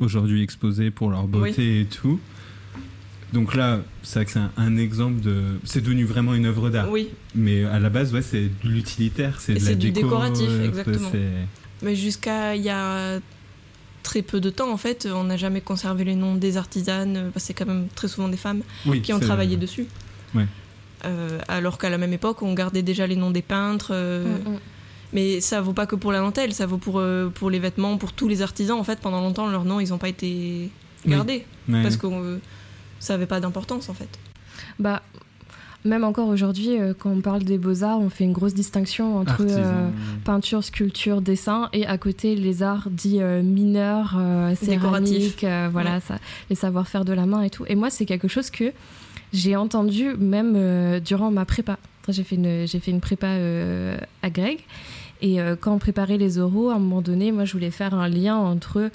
aujourd'hui 0.00 0.42
exposées 0.42 0.90
pour 0.90 1.10
leur 1.10 1.26
beauté 1.26 1.80
et 1.80 1.86
tout. 1.86 2.20
Donc 3.32 3.54
là, 3.54 3.80
c'est 4.02 4.20
vrai 4.20 4.24
que 4.24 4.30
c'est 4.32 4.38
un, 4.38 4.50
un 4.56 4.76
exemple 4.76 5.20
de. 5.20 5.42
C'est 5.64 5.80
devenu 5.82 6.04
vraiment 6.04 6.34
une 6.34 6.46
œuvre 6.46 6.70
d'art. 6.70 6.90
Oui, 6.90 7.10
Mais 7.34 7.64
à 7.64 7.78
la 7.78 7.90
base, 7.90 8.12
ouais, 8.14 8.22
c'est 8.22 8.44
de 8.64 8.68
l'utilitaire, 8.68 9.40
c'est 9.40 9.54
de 9.54 9.58
la 9.60 9.64
c'est 9.66 9.76
du 9.76 9.90
déco, 9.90 10.06
décoratif, 10.08 10.48
euh, 10.48 10.66
exactement. 10.66 11.10
mais 11.82 11.94
jusqu'à 11.94 12.56
il 12.56 12.62
y 12.62 12.70
a 12.70 13.18
très 14.02 14.22
peu 14.22 14.40
de 14.40 14.48
temps, 14.48 14.72
en 14.72 14.78
fait, 14.78 15.06
on 15.12 15.24
n'a 15.24 15.36
jamais 15.36 15.60
conservé 15.60 16.04
les 16.04 16.14
noms 16.14 16.36
des 16.36 16.56
artisanes, 16.56 17.30
parce 17.34 17.44
que 17.44 17.48
c'est 17.48 17.54
quand 17.54 17.66
même 17.66 17.88
très 17.94 18.08
souvent 18.08 18.28
des 18.28 18.38
femmes 18.38 18.62
Oui, 18.86 19.02
qui 19.02 19.12
ont 19.12 19.20
travaillé 19.20 19.56
dessus. 19.58 19.86
Ouais. 20.34 20.46
Euh, 21.04 21.38
alors 21.48 21.76
qu'à 21.78 21.90
la 21.90 21.98
même 21.98 22.12
époque, 22.14 22.42
on 22.42 22.54
gardait 22.54 22.82
déjà 22.82 23.06
les 23.06 23.16
noms 23.16 23.30
des 23.30 23.42
peintres. 23.42 23.90
euh, 23.92 24.38
Mm, 24.38 24.50
mm. 24.52 24.58
Mais 25.14 25.40
ça 25.40 25.60
vaut 25.62 25.72
pas 25.72 25.86
que 25.86 25.96
pour 25.96 26.12
la 26.12 26.20
dentelle, 26.20 26.52
ça 26.52 26.66
vaut 26.66 26.76
pour, 26.76 26.98
euh, 26.98 27.28
pour 27.30 27.48
les 27.50 27.58
vêtements, 27.58 27.96
pour 27.98 28.12
tous 28.12 28.28
les 28.28 28.42
artisans. 28.42 28.78
En 28.78 28.84
fait, 28.84 28.98
pendant 29.00 29.20
longtemps, 29.20 29.48
leurs 29.48 29.64
noms, 29.64 29.80
ils 29.80 29.88
n'ont 29.90 29.96
pas 29.98 30.08
été 30.10 30.70
Oui. 31.06 31.10
gardés. 31.12 31.46
Ouais. 31.68 31.82
Parce 31.82 31.96
que 31.96 32.06
euh, 32.06 32.38
ça 33.00 33.14
n'avait 33.14 33.26
pas 33.26 33.40
d'importance, 33.40 33.88
en 33.88 33.94
fait. 33.94 34.08
Bah, 34.78 35.02
même 35.84 36.02
encore 36.04 36.28
aujourd'hui, 36.28 36.78
euh, 36.78 36.92
quand 36.98 37.10
on 37.10 37.20
parle 37.20 37.44
des 37.44 37.56
beaux-arts, 37.58 38.00
on 38.00 38.10
fait 38.10 38.24
une 38.24 38.32
grosse 38.32 38.54
distinction 38.54 39.16
entre 39.18 39.42
euh, 39.48 39.88
peinture, 40.24 40.62
sculpture, 40.64 41.20
dessin 41.22 41.68
et 41.72 41.86
à 41.86 41.96
côté 41.98 42.34
les 42.34 42.62
arts 42.62 42.88
dits 42.90 43.20
euh, 43.22 43.42
mineurs, 43.42 44.16
euh, 44.18 44.54
Décoratifs. 44.60 45.36
céramique, 45.38 45.44
euh, 45.44 45.68
voilà, 45.70 45.94
Ouais. 45.94 46.00
ça, 46.06 46.18
les 46.50 46.56
savoir-faire 46.56 47.04
de 47.04 47.12
la 47.12 47.26
main 47.26 47.42
et 47.42 47.50
tout. 47.50 47.64
Et 47.68 47.74
moi, 47.76 47.90
c'est 47.90 48.06
quelque 48.06 48.28
chose 48.28 48.50
que 48.50 48.72
j'ai 49.32 49.54
entendu 49.56 50.14
même 50.18 50.54
euh, 50.56 51.00
durant 51.00 51.30
ma 51.30 51.44
prépa. 51.44 51.78
J'ai 52.08 52.24
fait 52.24 52.36
une, 52.36 52.66
j'ai 52.66 52.80
fait 52.80 52.90
une 52.90 53.00
prépa 53.00 53.26
euh, 53.26 53.96
à 54.22 54.30
Greg. 54.30 54.60
Et 55.20 55.40
euh, 55.40 55.56
quand 55.60 55.74
on 55.74 55.78
préparait 55.78 56.16
les 56.16 56.38
oraux, 56.38 56.70
à 56.70 56.74
un 56.74 56.78
moment 56.78 57.02
donné, 57.02 57.32
moi, 57.32 57.44
je 57.44 57.52
voulais 57.52 57.70
faire 57.70 57.92
un 57.94 58.08
lien 58.08 58.34
entre 58.36 58.90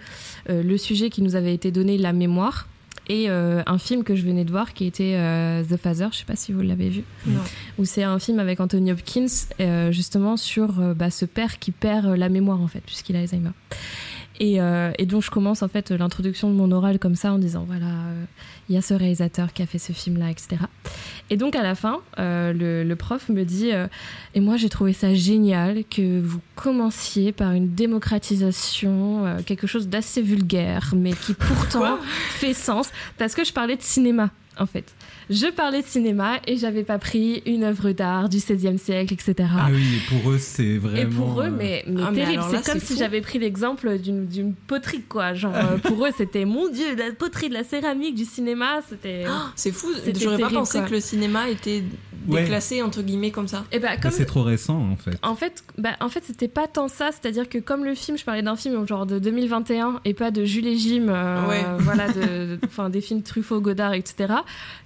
euh, 0.50 0.64
le 0.64 0.78
sujet 0.78 1.10
qui 1.12 1.22
nous 1.22 1.36
avait 1.36 1.54
été 1.54 1.70
donné, 1.72 1.98
la 1.98 2.12
mémoire, 2.14 2.68
et 3.10 3.30
euh, 3.30 3.62
un 3.66 3.78
film 3.78 4.04
que 4.04 4.16
je 4.16 4.24
venais 4.24 4.46
de 4.46 4.52
voir 4.52 4.74
qui 4.74 4.86
était 4.86 5.16
euh, 5.18 5.64
The 5.64 5.78
Father, 5.78 6.08
je 6.12 6.20
sais 6.20 6.26
pas 6.26 6.36
si 6.36 6.54
vous 6.54 6.62
l'avez 6.62 6.90
vu, 6.90 7.04
Non. 7.28 7.40
où 7.78 7.86
c'est 7.86 8.04
un 8.04 8.18
film 8.20 8.40
avec 8.40 8.60
Anthony 8.60 8.92
Hopkins 8.92 9.26
euh, 9.60 9.92
justement 9.92 10.38
sur 10.38 10.72
bah, 10.96 11.10
ce 11.10 11.26
père 11.26 11.60
qui 11.60 11.72
perd 11.72 12.08
la 12.16 12.30
mémoire 12.30 12.62
en 12.62 12.68
fait 12.68 12.82
puisqu'il 12.86 13.16
a 13.16 13.20
Alzheimer. 13.20 13.52
Et, 14.40 14.56
et 14.98 15.06
donc 15.06 15.22
je 15.24 15.30
commence 15.30 15.62
en 15.62 15.68
fait 15.68 15.92
l'introduction 15.92 16.50
de 16.50 16.56
mon 16.56 16.72
oral 16.72 16.98
comme 16.98 17.16
ça 17.16 17.32
en 17.32 17.38
disant 17.38 17.66
voilà 17.68 17.86
il 18.70 18.76
y 18.76 18.78
a 18.78 18.82
ce 18.82 18.94
réalisateur 18.94 19.54
qui 19.54 19.62
a 19.62 19.66
fait 19.66 19.80
ce 19.80 19.92
film 19.92 20.18
là 20.18 20.30
etc. 20.30 20.58
Et 21.30 21.38
donc 21.38 21.56
à 21.56 21.64
la 21.64 21.76
fin 21.76 22.00
euh, 22.20 22.54
le, 22.54 22.84
le 22.84 22.96
prof 22.96 23.30
me 23.30 23.44
dit 23.44 23.72
euh, 23.72 23.88
et 24.36 24.40
moi 24.40 24.58
j'ai 24.58 24.70
trouvé 24.70 24.94
ça 24.94 25.14
génial 25.14 25.84
que 25.90 26.22
vous 26.22 26.40
commenciez 26.56 27.32
par 27.32 27.52
une 27.52 27.74
démocratisation 27.74 29.26
euh, 29.26 29.40
quelque 29.46 29.68
chose 29.68 29.88
d'assez 29.88 30.22
vulgaire 30.22 30.94
mais 30.96 31.14
qui 31.14 31.34
pourtant 31.34 31.80
Quoi 31.80 32.00
fait 32.30 32.54
sens 32.54 32.90
parce 33.18 33.36
que 33.36 33.44
je 33.44 33.54
parlais 33.54 33.76
de 33.76 33.82
cinéma 33.82 34.32
en 34.60 34.66
fait. 34.66 34.94
Je 35.30 35.48
parlais 35.52 35.82
de 35.82 35.88
cinéma 35.88 36.40
et 36.48 36.58
j'avais 36.58 36.84
pas 36.84 36.98
pris 37.00 37.42
une 37.46 37.64
œuvre 37.64 37.92
d'art 37.92 38.30
du 38.30 38.38
XVIe 38.38 38.78
siècle, 38.78 39.14
etc. 39.14 39.36
Ah 39.58 39.68
oui, 39.72 39.82
et 39.98 40.10
pour 40.10 40.32
eux, 40.32 40.38
c'est 40.38 40.78
vraiment. 40.78 40.98
Et 41.02 41.06
pour 41.06 41.42
eux, 41.42 41.46
euh, 41.46 41.52
mais, 41.58 41.84
mais 41.88 42.02
Ah, 42.08 42.12
terrible. 42.14 42.44
C'est 42.52 42.66
comme 42.72 42.80
si 42.82 42.98
j'avais 42.98 43.22
pris 43.22 43.40
l'exemple 43.40 43.98
d'une 43.98 44.26
d'une 44.28 44.54
poterie, 44.54 45.04
quoi. 45.08 45.34
Genre, 45.34 45.54
pour 45.84 46.06
eux, 46.06 46.12
c'était 46.18 46.46
mon 46.46 46.68
Dieu, 46.70 46.96
la 46.98 47.12
poterie, 47.14 47.50
de 47.50 47.54
la 47.54 47.64
céramique, 47.64 48.16
du 48.16 48.26
cinéma, 48.26 48.80
c'était. 48.88 49.26
C'est 49.56 49.72
fou, 49.72 49.88
C'était 50.04 50.20
j'aurais 50.20 50.36
pas 50.36 50.44
terrible, 50.44 50.60
pensé 50.60 50.80
quoi. 50.80 50.88
que 50.88 50.94
le 50.94 51.00
cinéma 51.00 51.50
était 51.50 51.84
Ouais. 52.26 52.44
déclassé, 52.44 52.82
entre 52.82 53.02
guillemets, 53.02 53.32
comme 53.32 53.50
ça. 53.50 53.66
Et 53.74 53.80
bah, 53.80 53.90
mais 53.92 54.00
comme. 54.00 54.12
C'est 54.12 54.26
trop 54.26 54.44
récent, 54.44 54.78
en 54.80 54.96
fait. 54.96 55.18
En 55.24 55.36
fait, 55.36 55.62
bah, 55.78 55.98
en 56.00 56.08
fait, 56.08 56.24
c'était 56.26 56.48
pas 56.48 56.68
tant 56.68 56.88
ça, 56.88 57.10
c'est-à-dire 57.12 57.50
que 57.50 57.58
comme 57.58 57.84
le 57.84 57.96
film, 57.96 58.18
je 58.18 58.24
parlais 58.24 58.42
d'un 58.42 58.56
film 58.56 58.88
genre 58.88 59.06
de 59.06 59.20
2021 59.20 60.00
et 60.06 60.14
pas 60.14 60.32
de 60.32 60.46
Jules 60.46 60.68
et 60.68 60.78
Jim, 60.78 61.08
euh, 61.10 61.46
Ouais. 61.50 61.64
voilà, 61.80 62.08
de, 62.08 62.58
des 62.90 63.02
films 63.02 63.24
Truffaut, 63.24 63.60
Godard, 63.60 63.94
etc. 63.94 64.36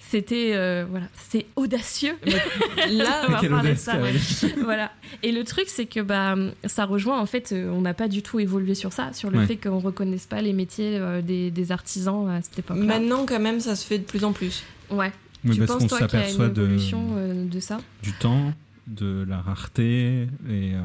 C'était, 0.09 0.51
euh, 0.53 0.85
voilà, 0.89 1.07
c'est 1.29 1.45
audacieux. 1.57 2.15
Là, 2.89 3.23
On 3.27 3.31
va 3.31 3.49
parler 3.49 3.73
de 3.73 3.77
ça, 3.79 3.93
voilà. 4.63 4.91
Et 5.23 5.31
le 5.33 5.43
truc, 5.43 5.65
c'est 5.67 5.85
que 5.85 5.99
bah, 5.99 6.35
ça 6.65 6.85
rejoint, 6.85 7.19
en 7.19 7.25
fait, 7.25 7.51
euh, 7.51 7.69
on 7.71 7.81
n'a 7.81 7.93
pas 7.93 8.07
du 8.07 8.21
tout 8.21 8.39
évolué 8.39 8.73
sur 8.75 8.93
ça, 8.93 9.11
sur 9.13 9.29
le 9.31 9.39
Ouais. 9.39 9.45
fait 9.45 9.57
qu'on 9.57 9.79
reconnaisse 9.79 10.25
pas 10.25 10.41
les 10.41 10.53
métiers 10.53 10.97
euh, 10.97 11.21
des, 11.21 11.51
des 11.51 11.71
artisans 11.71 12.29
à 12.29 12.41
cette 12.41 12.59
époque-là. 12.59 12.85
maintenant, 12.85 13.25
quand 13.25 13.39
même, 13.39 13.59
ça 13.59 13.75
se 13.75 13.85
fait 13.85 13.97
de 13.99 14.03
plus 14.05 14.23
en 14.23 14.31
plus. 14.31 14.63
Ouais. 14.89 15.11
Mais 15.43 15.53
tu 15.53 15.59
parce 15.59 15.71
penses, 15.73 15.81
qu'on 15.83 15.87
toi, 15.97 16.07
qu'il 16.07 16.19
y 16.19 16.21
a 16.21 16.25
une 16.25 16.31
s'aperçoit 16.31 16.49
de, 16.49 16.61
évolution 16.63 17.05
euh, 17.17 17.45
de 17.45 17.59
ça? 17.59 17.79
du 18.01 18.13
temps, 18.13 18.53
de 18.87 19.25
la 19.27 19.41
rareté, 19.41 20.23
et 20.49 20.73
euh, 20.73 20.79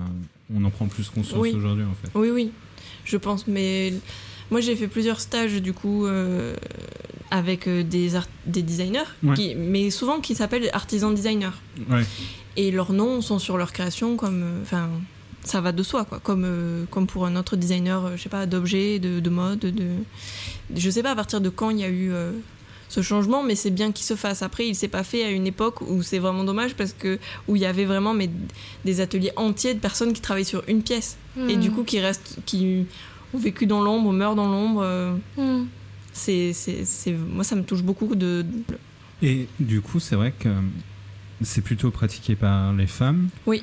on 0.52 0.64
en 0.64 0.70
prend 0.70 0.86
plus 0.88 1.08
conscience 1.08 1.38
Oui. 1.40 1.52
aujourd'hui, 1.56 1.84
en 1.84 1.94
fait. 1.94 2.10
Oui, 2.18 2.30
oui, 2.30 2.50
je 3.04 3.16
pense. 3.16 3.46
Mais 3.46 3.92
moi, 4.50 4.60
j'ai 4.60 4.74
fait 4.76 4.88
plusieurs 4.88 5.20
stages, 5.20 5.62
du 5.62 5.72
coup, 5.72 6.06
euh, 6.06 6.54
avec 7.32 7.66
euh, 7.66 7.82
des, 7.82 8.14
art- 8.14 8.28
des 8.46 8.62
designers, 8.62 9.08
Ouais. 9.24 9.34
qui, 9.34 9.54
mais 9.56 9.90
souvent 9.90 10.20
qui 10.20 10.34
s'appellent 10.34 10.68
artisans 10.72 11.12
designers. 11.14 11.56
Ouais. 11.90 12.04
Et 12.56 12.70
leurs 12.70 12.92
noms 12.92 13.20
sont 13.22 13.38
sur 13.40 13.56
leur 13.56 13.72
création 13.72 14.16
comme. 14.16 14.42
euh, 14.42 14.62
Enfin. 14.62 14.88
ça 15.44 15.60
va 15.60 15.72
de 15.72 15.82
soi, 15.82 16.04
quoi. 16.04 16.20
Comme, 16.22 16.44
euh, 16.44 16.84
comme 16.90 17.06
pour 17.06 17.24
un 17.26 17.34
autre 17.36 17.56
designer, 17.56 18.04
euh, 18.04 18.12
je 18.16 18.22
sais 18.22 18.28
pas, 18.28 18.46
d'objets, 18.46 18.98
de, 19.00 19.18
de 19.18 19.30
mode, 19.30 19.58
de. 19.60 19.86
Je 20.76 20.90
sais 20.90 21.02
pas 21.02 21.12
à 21.12 21.16
partir 21.16 21.40
de 21.40 21.48
quand 21.48 21.70
il 21.70 21.78
y 21.80 21.84
a 21.84 21.88
eu 21.88 22.12
euh, 22.12 22.30
ce 22.90 23.00
changement, 23.00 23.42
mais 23.42 23.54
c'est 23.56 23.70
bien 23.70 23.90
qu'il 23.92 24.04
se 24.04 24.14
fasse. 24.14 24.42
Après, 24.42 24.66
il 24.68 24.74
s'est 24.74 24.86
pas 24.88 25.02
fait 25.02 25.24
à 25.24 25.30
une 25.30 25.46
époque 25.46 25.80
où 25.80 26.02
c'est 26.02 26.18
vraiment 26.18 26.44
dommage 26.44 26.74
parce 26.74 26.92
que 26.92 27.18
où 27.48 27.56
il 27.56 27.62
y 27.62 27.66
avait 27.66 27.86
vraiment 27.86 28.12
mais, 28.14 28.28
des 28.84 29.00
ateliers 29.00 29.32
entiers 29.36 29.72
de 29.74 29.80
personnes 29.80 30.12
qui 30.12 30.20
travaillent 30.20 30.44
sur 30.44 30.62
une 30.68 30.82
pièce 30.82 31.16
et 31.48 31.56
Hmm. 31.56 31.60
du 31.60 31.70
coup 31.70 31.82
qui 31.82 31.98
restent, 31.98 32.36
qui 32.44 32.84
ont 33.32 33.38
vécu 33.38 33.64
dans 33.66 33.80
l'ombre, 33.80 34.12
meurent 34.12 34.34
dans 34.36 34.48
l'ombre. 34.48 34.84
Hmm. 35.38 35.64
C'est, 36.12 36.52
c'est, 36.52 36.84
c'est, 36.84 37.12
moi, 37.12 37.44
ça 37.44 37.56
me 37.56 37.62
touche 37.64 37.82
beaucoup 37.82 38.14
de. 38.14 38.44
Et 39.22 39.46
du 39.60 39.80
coup, 39.80 40.00
c'est 40.00 40.16
vrai 40.16 40.32
que 40.38 40.48
c'est 41.42 41.62
plutôt 41.62 41.90
pratiqué 41.90 42.34
par 42.36 42.72
les 42.72 42.86
femmes. 42.86 43.28
Oui. 43.46 43.62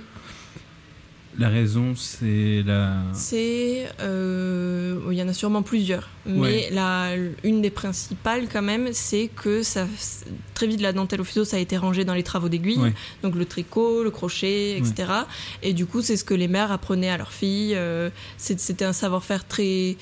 La 1.37 1.47
raison, 1.47 1.93
c'est 1.95 2.63
la. 2.65 2.97
C'est. 3.13 3.87
euh, 4.01 4.99
il 5.11 5.17
y 5.17 5.21
en 5.21 5.27
a 5.27 5.33
sûrement 5.33 5.61
plusieurs. 5.61 6.09
Mais 6.25 6.39
Ouais. 6.39 6.69
la, 6.71 7.11
une 7.43 7.61
des 7.61 7.69
principales, 7.69 8.47
quand 8.51 8.63
même, 8.63 8.89
c'est 8.93 9.29
que 9.33 9.61
ça, 9.63 9.87
très 10.55 10.67
vite, 10.67 10.81
la 10.81 10.91
dentelle 10.91 11.21
au 11.21 11.23
fuseau, 11.23 11.45
ça 11.45 11.57
a 11.57 11.59
été 11.59 11.77
rangé 11.77 12.03
dans 12.03 12.15
les 12.15 12.23
travaux 12.23 12.49
d'aiguille. 12.49 12.79
Ouais. 12.79 12.93
Donc 13.23 13.35
le 13.35 13.45
tricot, 13.45 14.03
le 14.03 14.09
crochet, 14.11 14.77
etc. 14.77 15.11
Et 15.61 15.73
du 15.73 15.85
coup, 15.85 16.01
c'est 16.01 16.17
ce 16.17 16.25
que 16.25 16.33
les 16.33 16.47
mères 16.47 16.71
apprenaient 16.71 17.09
à 17.11 17.17
leurs 17.17 17.31
filles. 17.31 17.73
euh, 17.75 18.09
c'était 18.37 18.83
un 18.85 18.93
savoir-faire 18.93 19.47
très 19.47 19.95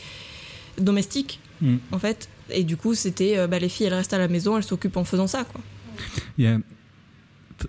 domestique, 0.79 1.39
Mm. 1.61 1.77
en 1.91 1.99
fait. 1.99 2.29
Et 2.49 2.63
du 2.63 2.77
coup, 2.77 2.93
c'était. 2.95 3.37
euh, 3.37 3.47
bah, 3.47 3.59
les 3.59 3.69
filles, 3.69 3.87
elles 3.87 3.93
restent 3.93 4.13
à 4.13 4.17
la 4.17 4.27
maison, 4.27 4.57
elles 4.57 4.63
s'occupent 4.63 4.97
en 4.97 5.03
faisant 5.03 5.27
ça, 5.27 5.43
quoi. 5.43 5.61
Il 6.37 6.43
y 6.43 6.47
a 6.47 6.59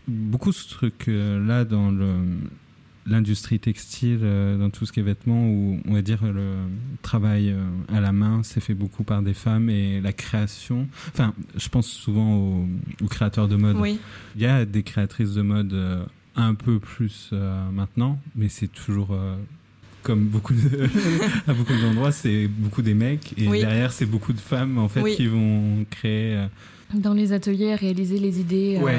beaucoup 0.06 0.52
ce 0.52 0.68
truc-là 0.68 1.64
dans 1.64 1.90
le 1.90 2.12
l'industrie 3.06 3.58
textile, 3.58 4.20
euh, 4.22 4.58
dans 4.58 4.68
tout 4.68 4.84
ce 4.84 4.92
qui 4.92 5.00
est 5.00 5.02
vêtements, 5.02 5.48
où 5.48 5.80
on 5.86 5.94
va 5.94 6.02
dire 6.02 6.22
le 6.24 6.56
travail 7.00 7.50
euh, 7.50 7.64
à 7.88 8.00
la 8.00 8.12
main 8.12 8.42
s'est 8.42 8.60
fait 8.60 8.74
beaucoup 8.74 9.02
par 9.02 9.22
des 9.22 9.32
femmes 9.32 9.70
et 9.70 10.00
la 10.02 10.12
création. 10.12 10.86
Enfin, 11.14 11.32
je 11.56 11.68
pense 11.70 11.86
souvent 11.86 12.36
aux, 12.36 12.68
aux 13.02 13.08
créateurs 13.08 13.48
de 13.48 13.56
mode. 13.56 13.76
Oui. 13.78 13.98
Il 14.36 14.42
y 14.42 14.46
a 14.46 14.66
des 14.66 14.82
créatrices 14.82 15.32
de 15.32 15.40
mode 15.40 15.72
euh, 15.72 16.04
un 16.36 16.54
peu 16.54 16.78
plus 16.78 17.30
euh, 17.32 17.70
maintenant, 17.70 18.20
mais 18.36 18.48
c'est 18.50 18.68
toujours 18.68 19.12
euh, 19.12 19.36
comme 20.08 20.24
beaucoup 20.24 20.54
de, 20.54 20.88
à 21.46 21.52
beaucoup 21.52 21.74
d'endroits, 21.82 22.12
c'est 22.12 22.48
beaucoup 22.48 22.80
des 22.80 22.94
mecs 22.94 23.34
et 23.36 23.46
Oui. 23.46 23.60
derrière 23.60 23.92
c'est 23.92 24.06
beaucoup 24.06 24.32
de 24.32 24.40
femmes 24.40 24.78
en 24.78 24.88
fait 24.88 25.02
Oui. 25.02 25.14
qui 25.16 25.26
vont 25.26 25.84
créer. 25.90 26.34
euh, 26.36 26.46
Dans 26.94 27.12
les 27.12 27.34
ateliers, 27.34 27.74
réaliser 27.74 28.18
les 28.18 28.40
idées 28.40 28.80
euh, 28.82 28.98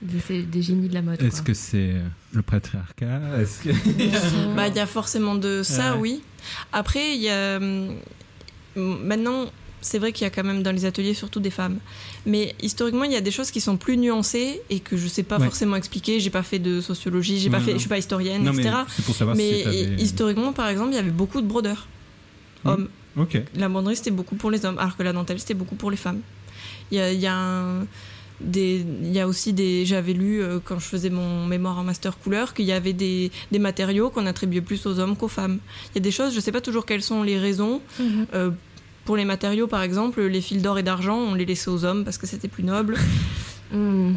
des, 0.00 0.42
des 0.42 0.62
génies 0.62 0.88
de 0.88 0.94
la 0.94 1.02
mode. 1.02 1.20
Est-ce 1.22 1.36
quoi. 1.42 1.44
que 1.48 1.54
c'est 1.54 1.90
euh, 1.92 2.02
le 2.32 2.40
patriarcat? 2.40 3.20
Est-ce 3.40 3.62
que 3.62 3.68
Bah, 4.56 4.68
il 4.68 4.74
y 4.74 4.80
a 4.80 4.86
forcément 4.86 5.34
de 5.34 5.62
ça, 5.62 5.96
Ouais. 5.96 6.00
oui. 6.00 6.22
Après, 6.72 7.14
il 7.14 7.20
y 7.22 7.28
a. 7.28 7.56
hum, 7.58 7.96
Maintenant, 9.04 9.46
c'est 9.80 9.98
vrai 9.98 10.12
qu'il 10.12 10.24
y 10.24 10.26
a 10.26 10.30
quand 10.30 10.44
même 10.44 10.62
dans 10.62 10.72
les 10.72 10.84
ateliers 10.84 11.14
surtout 11.14 11.40
des 11.40 11.50
femmes. 11.50 11.78
Mais 12.26 12.54
historiquement, 12.62 13.04
il 13.04 13.12
y 13.12 13.16
a 13.16 13.20
des 13.20 13.30
choses 13.30 13.50
qui 13.50 13.60
sont 13.60 13.76
plus 13.76 13.96
nuancées 13.96 14.60
et 14.70 14.80
que 14.80 14.96
je 14.96 15.06
sais 15.08 15.22
pas 15.22 15.38
Ouais. 15.38 15.44
forcément 15.46 15.76
expliquer. 15.76 16.20
J'ai 16.20 16.30
pas 16.30 16.42
fait 16.42 16.58
de 16.58 16.80
sociologie, 16.80 17.38
j'ai 17.38 17.50
pas 17.50 17.58
Non, 17.58 17.64
fait, 17.64 17.70
non. 17.72 17.76
je 17.76 17.80
suis 17.80 17.88
pas 17.88 17.98
historienne, 17.98 18.42
Non, 18.42 18.52
mais 18.52 18.62
etc. 18.62 18.76
c'est 18.88 19.04
pour 19.04 19.14
savoir 19.14 19.36
mais 19.36 19.64
si 19.64 20.02
historiquement, 20.02 20.52
par 20.52 20.68
exemple, 20.68 20.90
il 20.92 20.96
y 20.96 20.98
avait 20.98 21.10
beaucoup 21.10 21.40
de 21.40 21.46
brodeurs. 21.46 21.86
Hommes. 22.64 22.88
La 23.56 23.68
broderie, 23.68 23.96
c'était 23.96 24.10
beaucoup 24.12 24.36
pour 24.36 24.50
les 24.50 24.64
hommes, 24.64 24.78
alors 24.78 24.96
que 24.96 25.02
la 25.02 25.12
dentelle, 25.12 25.40
c'était 25.40 25.54
beaucoup 25.54 25.74
pour 25.74 25.90
les 25.90 25.96
femmes. 25.96 26.20
Il 26.92 26.98
y 26.98 27.00
a, 27.00 27.12
il 27.12 27.18
y 27.20 27.26
a 27.26 27.34
un- 27.36 27.86
des, 28.40 28.84
il 29.02 29.10
y 29.12 29.18
a 29.18 29.26
aussi 29.26 29.52
des. 29.52 29.84
J'avais 29.84 30.12
lu 30.12 30.40
euh, 30.40 30.60
quand 30.64 30.78
je 30.78 30.84
faisais 30.84 31.10
mon 31.10 31.44
mémoire 31.44 31.76
en 31.78 31.82
master 31.82 32.16
couleur 32.16 32.54
qu'il 32.54 32.66
y 32.66 32.72
avait 32.72 32.92
des, 32.92 33.32
des 33.50 33.58
matériaux 33.58 34.10
qu'on 34.10 34.26
attribuait 34.26 34.60
plus 34.60 34.86
aux 34.86 35.00
hommes 35.00 35.16
qu'aux 35.16 35.26
femmes. 35.26 35.58
Il 35.90 35.96
y 35.96 35.98
a 35.98 36.02
des 36.02 36.12
choses, 36.12 36.32
je 36.32 36.38
sais 36.38 36.52
pas 36.52 36.60
toujours 36.60 36.86
quelles 36.86 37.02
sont 37.02 37.24
les 37.24 37.36
raisons. 37.36 37.80
Mhm. 37.98 38.26
Euh, 38.34 38.50
pour 39.08 39.16
les 39.16 39.24
matériaux, 39.24 39.66
par 39.68 39.80
exemple, 39.80 40.20
les 40.20 40.42
fils 40.42 40.60
d'or 40.60 40.78
et 40.78 40.82
d'argent, 40.82 41.16
on 41.16 41.32
les 41.34 41.46
laissait 41.46 41.70
aux 41.70 41.82
hommes 41.86 42.04
parce 42.04 42.18
que 42.18 42.26
c'était 42.26 42.48
plus 42.56 42.62
noble. 42.62 42.94
Mm. 43.72 44.14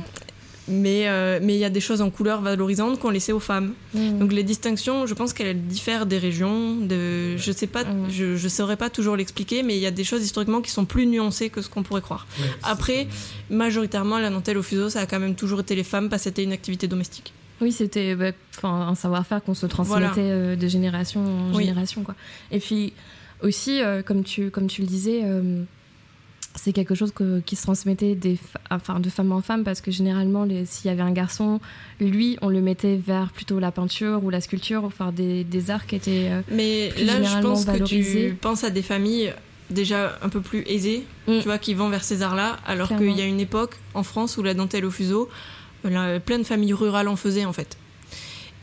Mais 0.70 1.10
euh, 1.10 1.40
mais 1.42 1.56
il 1.56 1.60
y 1.60 1.66
a 1.66 1.70
des 1.70 1.82
choses 1.82 2.02
en 2.02 2.10
couleur 2.10 2.40
valorisantes 2.42 3.00
qu'on 3.00 3.10
laissait 3.10 3.34
aux 3.34 3.42
femmes. 3.42 3.74
Mm. 3.94 4.20
Donc 4.20 4.32
les 4.32 4.44
distinctions, 4.44 5.06
je 5.08 5.14
pense 5.14 5.34
qu'elles 5.34 5.62
diffèrent 5.68 6.06
des 6.06 6.18
régions. 6.18 6.78
De, 6.78 7.36
je 7.36 7.52
sais 7.52 7.68
pas, 7.68 7.84
Mm. 7.84 8.10
je, 8.10 8.36
je 8.38 8.48
saurais 8.48 8.78
pas 8.78 8.90
toujours 8.90 9.18
l'expliquer, 9.18 9.62
mais 9.64 9.76
il 9.76 9.82
y 9.82 9.86
a 9.86 9.92
des 9.92 10.06
choses 10.06 10.24
historiquement 10.24 10.62
qui 10.62 10.72
sont 10.72 10.86
plus 10.86 11.06
nuancées 11.06 11.50
que 11.50 11.62
ce 11.62 11.68
qu'on 11.68 11.84
pourrait 11.84 12.02
croire. 12.02 12.26
Après, 12.64 13.08
majoritairement, 13.50 14.20
la 14.20 14.30
dentelle 14.30 14.58
au 14.58 14.64
fuseau, 14.64 14.90
ça 14.90 15.02
a 15.02 15.06
quand 15.06 15.20
même 15.20 15.36
toujours 15.36 15.60
été 15.62 15.76
les 15.76 15.84
femmes 15.84 16.08
parce 16.10 16.22
que 16.24 16.30
c'était 16.30 16.44
une 16.46 16.54
activité 16.54 16.88
domestique. 16.88 17.34
Oui, 17.60 17.72
c'était 17.74 18.16
bah, 18.16 18.32
un 18.64 18.96
savoir-faire 18.96 19.44
qu'on 19.44 19.54
se 19.54 19.66
transmettait 19.66 20.00
Voilà. 20.00 20.22
euh, 20.22 20.56
de 20.56 20.68
génération 20.70 21.20
en 21.22 21.54
Oui. 21.56 21.66
génération. 21.66 22.04
Quoi. 22.04 22.16
Et 22.52 22.60
puis 22.60 22.94
aussi, 23.44 23.82
euh, 23.82 24.02
comme, 24.02 24.24
tu, 24.24 24.50
comme 24.52 24.68
tu 24.68 24.82
le 24.82 24.88
disais, 24.88 25.22
euh, 25.24 25.64
c'est 26.56 26.74
quelque 26.74 26.96
chose 26.96 27.12
que- 27.14 27.40
qui 27.40 27.56
se 27.56 27.64
transmettait 27.64 28.14
des, 28.16 28.38
enfin, 28.70 29.00
de 29.00 29.10
femme 29.10 29.32
en 29.32 29.42
femme 29.42 29.64
parce 29.64 29.80
que 29.80 29.90
généralement, 29.90 30.46
s'il 30.66 30.88
y 30.88 30.90
avait 30.94 31.02
un 31.02 31.12
garçon, 31.14 31.60
lui, 32.02 32.38
on 32.42 32.50
le 32.50 32.60
mettait 32.62 32.98
vers 32.98 33.32
plutôt 33.32 33.60
la 33.60 33.72
peinture 33.72 34.24
ou 34.24 34.30
la 34.30 34.42
sculpture, 34.42 34.84
enfin 34.84 35.12
des, 35.14 35.44
des 35.46 35.72
arts 35.72 35.86
qui 35.88 35.96
étaient. 35.96 36.28
euh, 36.30 36.42
Mais 36.52 36.90
Plus 36.94 37.06
là, 37.06 37.24
je 37.24 37.42
pense 37.42 37.66
que 37.66 37.84
tu 37.84 38.36
penses 38.42 38.64
à 38.66 38.70
des 38.70 38.82
familles 38.82 39.34
déjà 39.70 40.20
un 40.22 40.28
peu 40.28 40.42
plus 40.42 40.64
aisées, 40.68 41.06
Mm. 41.28 41.38
tu 41.40 41.44
vois, 41.46 41.58
qui 41.58 41.74
vont 41.74 41.88
vers 41.88 42.04
ces 42.04 42.22
arts-là, 42.22 42.58
alors 42.66 42.90
qu'il 42.90 43.12
y 43.18 43.22
a 43.22 43.26
une 43.26 43.40
époque 43.40 43.76
en 43.94 44.04
France 44.04 44.36
où 44.38 44.44
la 44.44 44.54
dentelle 44.54 44.84
au 44.84 44.92
fuseau, 44.92 45.30
plein 45.84 46.38
de 46.40 46.44
familles 46.44 46.74
rurales 46.74 47.08
en 47.08 47.16
faisaient 47.16 47.46
en 47.46 47.54
fait. 47.54 47.78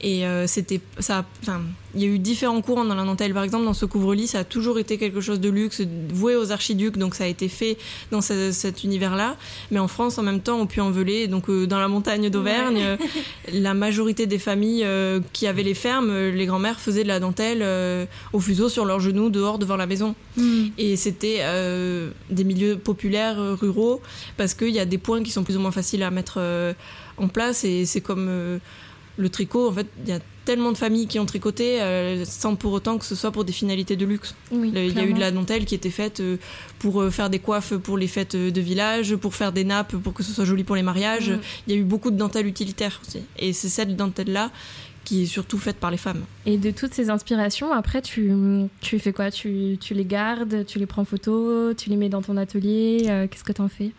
Et 0.01 0.25
euh, 0.27 0.47
c'était 0.47 0.81
ça. 1.01 1.25
Enfin, 1.43 1.61
il 1.95 2.03
y 2.03 2.05
a 2.05 2.09
eu 2.09 2.19
différents 2.21 2.61
courants 2.63 2.85
dans 2.85 2.95
la 2.95 3.03
dentelle. 3.05 3.35
Par 3.35 3.43
exemple, 3.43 3.65
dans 3.65 3.75
ce 3.75 3.85
couvre-lit, 3.85 4.29
ça 4.29 4.41
a 4.41 4.45
toujours 4.45 4.79
été 4.79 4.97
quelque 4.97 5.21
chose 5.21 5.41
de 5.41 5.49
luxe, 5.49 5.83
voué 6.13 6.37
aux 6.37 6.53
archiducs, 6.53 6.97
donc 6.99 7.17
ça 7.17 7.25
a 7.25 7.27
été 7.27 7.49
fait 7.49 7.77
dans 8.13 8.21
ce- 8.21 8.53
cet 8.53 8.85
univers-là. 8.85 9.37
Mais 9.73 9.81
en 9.81 9.89
France, 9.89 10.17
en 10.19 10.23
même 10.23 10.41
temps, 10.41 10.61
au 10.61 10.67
Puy-en-Velay, 10.67 11.27
donc 11.27 11.49
euh, 11.51 11.67
dans 11.67 11.81
la 11.81 11.89
montagne 11.89 12.31
d'Auvergne, 12.31 12.81
euh, 12.81 12.97
la 13.53 13.75
majorité 13.75 14.27
des 14.27 14.39
familles 14.39 14.87
qui 15.33 15.47
avaient 15.49 15.63
les 15.65 15.75
fermes, 15.75 16.13
les 16.29 16.47
grands-mères 16.47 16.79
faisaient 16.79 17.03
de 17.03 17.09
la 17.09 17.19
dentelle 17.19 17.65
au 18.33 18.39
fuseau 18.41 18.69
sur 18.69 18.85
leurs 18.85 19.01
genoux 19.01 19.31
dehors 19.31 19.59
devant 19.59 19.77
la 19.77 19.87
maison. 19.87 20.15
Et 20.79 20.97
c'était 20.97 21.41
des 22.31 22.45
milieux 22.45 22.77
populaires, 22.77 23.37
ruraux, 23.59 24.01
parce 24.37 24.55
qu'il 24.55 24.71
y 24.71 24.79
a 24.79 24.85
des 24.85 24.99
points 24.99 25.23
qui 25.23 25.31
sont 25.33 25.43
plus 25.43 25.57
ou 25.57 25.61
moins 25.61 25.73
faciles 25.73 26.03
à 26.03 26.11
mettre 26.11 26.41
en 27.17 27.29
place. 27.29 27.65
Et 27.65 27.85
c'est 27.87 28.01
comme 28.01 28.61
le 29.19 29.29
tricot, 29.29 29.69
en 29.69 29.73
fait, 29.73 29.87
il 30.05 30.09
y 30.09 30.13
a 30.13 30.21
tellement 30.45 30.73
de 30.73 30.79
familles 30.79 31.07
qui 31.07 31.19
ont 31.19 31.27
tricoté 31.27 31.83
euh, 31.83 32.25
sans 32.25 32.57
pour 32.57 32.73
autant 32.73 32.97
que 32.97 33.05
ce 33.05 33.15
soit 33.15 33.33
pour 33.33 33.45
des 33.45 33.53
finalités 33.53 33.97
de 33.97 34.07
luxe. 34.07 34.35
oui, 34.51 34.73
Il 34.75 34.95
y 34.95 34.99
a 34.99 35.05
eu 35.05 35.13
de 35.13 35.21
la 35.21 35.31
dentelle 35.31 35.67
qui 35.67 35.75
était 35.75 35.91
faite 35.91 36.21
euh, 36.21 36.39
pour 36.79 37.03
euh, 37.03 37.11
faire 37.11 37.29
des 37.29 37.39
coiffes 37.39 37.75
pour 37.75 37.99
les 37.99 38.07
fêtes 38.07 38.35
de 38.35 38.61
village, 38.61 39.15
pour 39.17 39.35
faire 39.35 39.53
des 39.53 39.65
nappes 39.65 39.97
pour 39.97 40.15
que 40.15 40.23
ce 40.23 40.33
soit 40.33 40.47
joli 40.47 40.65
pour 40.65 40.77
les 40.77 40.83
mariages. 40.83 41.31
Mm. 41.31 41.41
Il 41.67 41.75
y 41.75 41.77
a 41.77 41.81
eu 41.81 41.85
beaucoup 41.85 42.11
de 42.11 42.17
dentelles 42.17 42.47
utilitaires 42.47 42.99
aussi. 43.07 43.21
Et 43.39 43.53
c'est 43.53 43.69
cette 43.69 43.95
dentelle-là 43.97 44.51
qui 45.05 45.23
est 45.23 45.27
surtout 45.27 45.59
faite 45.59 45.77
par 45.77 45.91
les 45.91 45.97
femmes. 45.97 46.23
Et 46.45 46.59
de 46.59 46.71
toutes 46.71 46.93
ces 46.93 47.09
inspirations, 47.09 47.73
après, 47.73 48.03
tu, 48.03 48.31
tu 48.81 48.99
fais 48.99 49.13
quoi? 49.13 49.31
Tu, 49.31 49.79
tu 49.81 49.95
les 49.95 50.05
gardes, 50.05 50.67
tu 50.67 50.79
les 50.79 50.87
prends 50.87 51.03
en 51.03 51.07
photo, 51.07 51.73
tu 51.75 51.89
les 51.89 51.97
mets 51.97 52.11
dans 52.11 52.21
ton 52.21 52.37
atelier? 52.37 53.07
Euh, 53.09 53.27
Qu'est-ce 53.27 53.45
que 53.45 53.53
t'en 53.53 53.69
fais? 53.69 53.93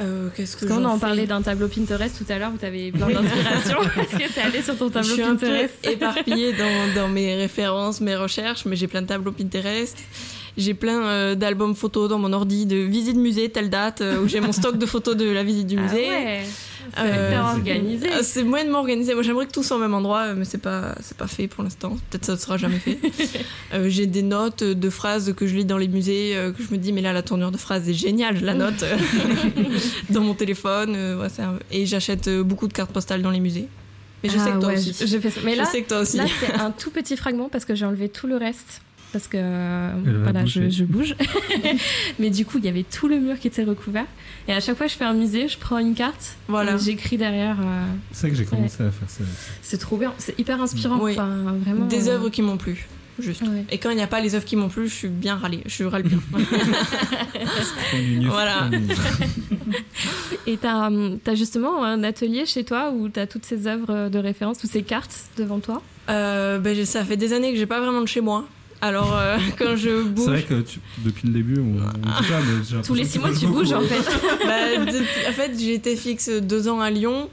Euh, 0.00 0.28
Qu'est-ce 0.36 0.56
que 0.56 0.66
Parce 0.66 0.78
qu'on 0.78 0.84
en 0.84 0.94
fais 0.96 1.00
parlait 1.00 1.26
d'un 1.26 1.40
tableau 1.42 1.68
Pinterest 1.68 2.16
tout 2.18 2.30
à 2.30 2.38
l'heure 2.38 2.52
où 2.54 2.58
tu 2.58 2.66
avais 2.66 2.90
plein 2.90 3.08
d'inspiration. 3.08 3.78
Est-ce 4.02 4.16
que 4.18 4.32
c'est 4.32 4.40
allé 4.42 4.60
sur 4.62 4.76
ton 4.76 4.88
Je 4.88 4.92
tableau 4.92 5.12
suis 5.14 5.22
un 5.22 5.36
peu 5.36 5.46
Pinterest? 5.46 5.74
éparpillée 5.86 6.52
dans, 6.52 6.94
dans 6.94 7.08
mes 7.08 7.34
références, 7.34 8.00
mes 8.00 8.14
recherches, 8.16 8.64
mais 8.66 8.76
j'ai 8.76 8.88
plein 8.88 9.02
de 9.02 9.06
tableaux 9.06 9.32
Pinterest. 9.32 9.96
J'ai 10.56 10.72
plein 10.72 11.02
euh, 11.04 11.34
d'albums 11.34 11.74
photos 11.74 12.08
dans 12.08 12.18
mon 12.18 12.32
ordi 12.32 12.64
de 12.64 12.76
visite 12.76 13.16
musée, 13.16 13.50
telle 13.50 13.68
date, 13.68 14.00
euh, 14.00 14.22
où 14.22 14.28
j'ai 14.28 14.40
mon 14.40 14.52
stock 14.52 14.78
de 14.78 14.86
photos 14.86 15.14
de 15.16 15.28
la 15.28 15.42
visite 15.44 15.66
du 15.66 15.76
Ah 15.78 15.82
musée. 15.82 16.08
ouais, 16.08 16.42
c'est 16.96 17.00
Euh, 17.02 17.40
organisé. 17.42 18.08
Ah, 18.12 18.22
C'est 18.22 18.42
moyennement 18.42 18.78
organisé. 18.78 19.12
Moi, 19.12 19.22
j'aimerais 19.22 19.46
que 19.46 19.52
tout 19.52 19.62
soit 19.62 19.76
au 19.76 19.80
même 19.80 19.92
endroit, 19.92 20.32
mais 20.34 20.46
c'est 20.46 20.56
pas, 20.56 20.94
c'est 21.02 21.16
pas 21.16 21.26
fait 21.26 21.46
pour 21.46 21.62
l'instant. 21.62 21.96
Peut-être 22.08 22.24
ça 22.24 22.32
ne 22.32 22.38
sera 22.38 22.56
jamais 22.56 22.78
fait. 22.78 22.98
Euh, 23.74 23.88
j'ai 23.90 24.06
des 24.06 24.22
notes 24.22 24.62
de 24.62 24.90
phrases 24.90 25.34
que 25.36 25.46
je 25.46 25.56
lis 25.56 25.64
dans 25.64 25.76
les 25.76 25.88
musées, 25.88 26.36
que 26.56 26.62
je 26.62 26.72
me 26.72 26.78
dis, 26.78 26.92
mais 26.92 27.02
là, 27.02 27.12
la 27.12 27.22
tournure 27.22 27.50
de 27.50 27.56
phrase 27.58 27.88
est 27.88 27.92
géniale, 27.94 28.38
je 28.38 28.44
la 28.44 28.54
note 28.54 28.84
dans 30.10 30.20
mon 30.22 30.34
téléphone. 30.34 30.94
euh, 30.96 31.20
ouais, 31.20 31.28
c'est 31.28 31.42
un- 31.42 31.58
Et 31.70 31.84
j'achète 31.86 32.28
beaucoup 32.30 32.68
de 32.68 32.72
cartes 32.72 32.92
postales 32.92 33.22
dans 33.22 33.30
les 33.30 33.40
musées. 33.40 33.68
Mais 34.22 34.30
je 34.30 34.38
sais 34.38 34.44
Ah 34.46 34.52
que 34.56 34.60
toi 34.60 34.68
ouais, 34.70 34.78
aussi. 34.78 34.94
je- 35.06 35.18
fais 35.18 35.30
ça. 35.30 35.40
Mais 35.44 35.52
je 35.52 35.58
là, 35.58 35.64
sais 35.66 35.82
que 35.82 35.88
toi 35.88 36.00
aussi. 36.00 36.16
là 36.16 36.24
c'est 36.40 36.54
un 36.54 36.70
tout 36.70 36.90
petit 36.90 37.16
fragment 37.16 37.48
parce 37.50 37.64
que 37.64 37.74
j'ai 37.74 37.84
enlevé 37.84 38.08
tout 38.08 38.26
le 38.26 38.36
reste. 38.36 38.80
Parce 39.16 39.28
que 39.28 39.38
Elle 39.38 40.18
voilà, 40.24 40.44
je, 40.44 40.84
bouge. 40.84 41.14
Mais 42.18 42.28
du 42.28 42.44
coup, 42.44 42.58
il 42.58 42.66
y 42.66 42.68
avait 42.68 42.82
tout 42.82 43.08
le 43.08 43.18
mur 43.18 43.38
qui 43.38 43.46
était 43.48 43.64
recouvert. 43.64 44.04
Et 44.46 44.52
à 44.52 44.60
chaque 44.60 44.76
fois 44.76 44.84
que 44.84 44.92
je 44.92 44.98
fais 44.98 45.06
un 45.06 45.14
musée, 45.14 45.48
je 45.48 45.56
prends 45.56 45.78
une 45.78 45.94
carte 45.94 46.36
Voilà. 46.48 46.74
et 46.74 46.78
j'écris 46.78 47.16
derrière. 47.16 47.56
euh, 47.58 47.84
C'est 48.12 48.20
ça 48.20 48.28
que 48.28 48.34
j'ai 48.36 48.44
commencé 48.44 48.82
à 48.82 48.90
faire 48.90 49.08
ça. 49.08 49.24
c'est 49.62 49.78
trop 49.78 49.96
bien, 49.96 50.12
c'est 50.18 50.38
hyper 50.38 50.60
inspirant. 50.60 50.98
Oui. 51.00 51.12
Enfin, 51.12 51.54
vraiment. 51.64 51.86
Des 51.86 52.10
euh, 52.10 52.12
œuvres 52.16 52.28
qui 52.28 52.42
m'ont 52.42 52.58
plu. 52.58 52.86
Juste. 53.18 53.40
Ouais. 53.40 53.64
Et 53.70 53.78
quand 53.78 53.88
il 53.88 53.96
n'y 53.96 54.02
a 54.02 54.06
pas 54.06 54.20
les 54.20 54.34
œuvres 54.34 54.44
qui 54.44 54.56
m'ont 54.56 54.68
plu, 54.68 54.86
je 54.86 54.94
suis 54.94 55.08
bien 55.08 55.36
râlée. 55.36 55.62
Je 55.64 55.84
râle 55.84 56.02
bien. 56.02 56.18
Trop 56.34 57.96
mignon, 57.96 58.28
Voilà. 58.30 58.68
Et 60.46 60.58
t'as 60.58 60.90
as 61.26 61.34
justement 61.34 61.82
un 61.82 62.04
atelier 62.04 62.44
chez 62.44 62.64
toi 62.64 62.90
où 62.94 63.08
t'as 63.08 63.26
toutes 63.26 63.46
ces 63.46 63.66
œuvres 63.66 64.10
de 64.10 64.18
référence, 64.18 64.58
toutes 64.58 64.70
ces 64.70 64.82
cartes 64.82 65.16
devant 65.38 65.58
toi? 65.60 65.80
Euh, 66.10 66.58
ben, 66.58 66.84
ça 66.84 67.02
fait 67.04 67.16
des 67.16 67.32
années 67.32 67.52
que 67.52 67.58
j'ai 67.58 67.66
pas 67.66 67.80
vraiment 67.80 68.02
de 68.02 68.06
chez 68.06 68.20
moi. 68.20 68.46
Alors, 68.80 69.16
euh, 69.16 69.38
quand 69.58 69.76
je 69.76 70.02
C'est 70.02 70.08
bouge. 70.10 70.26
vrai 70.26 70.42
que 70.42 70.60
tu- 70.60 70.80
depuis 70.98 71.28
le 71.28 71.34
début, 71.34 71.58
on, 71.60 71.76
on 71.78 72.20
dit 72.22 72.28
pas, 72.28 72.40
mais 72.40 72.82
Tous 72.82 72.94
les 72.94 73.04
six 73.04 73.18
mois, 73.18 73.30
tu 73.32 73.46
beaucoup. 73.46 73.60
bouges 73.60 73.72
en 73.72 73.80
fait. 73.80 73.96
Bah, 74.46 74.84
depuis- 74.84 75.26
en 75.28 75.32
fait, 75.32 75.52
j'ai 75.58 75.74
été 75.74 75.96
fixe 75.96 76.28
deux 76.28 76.68
ans 76.68 76.80
à 76.80 76.90
Lyon. 76.90 77.28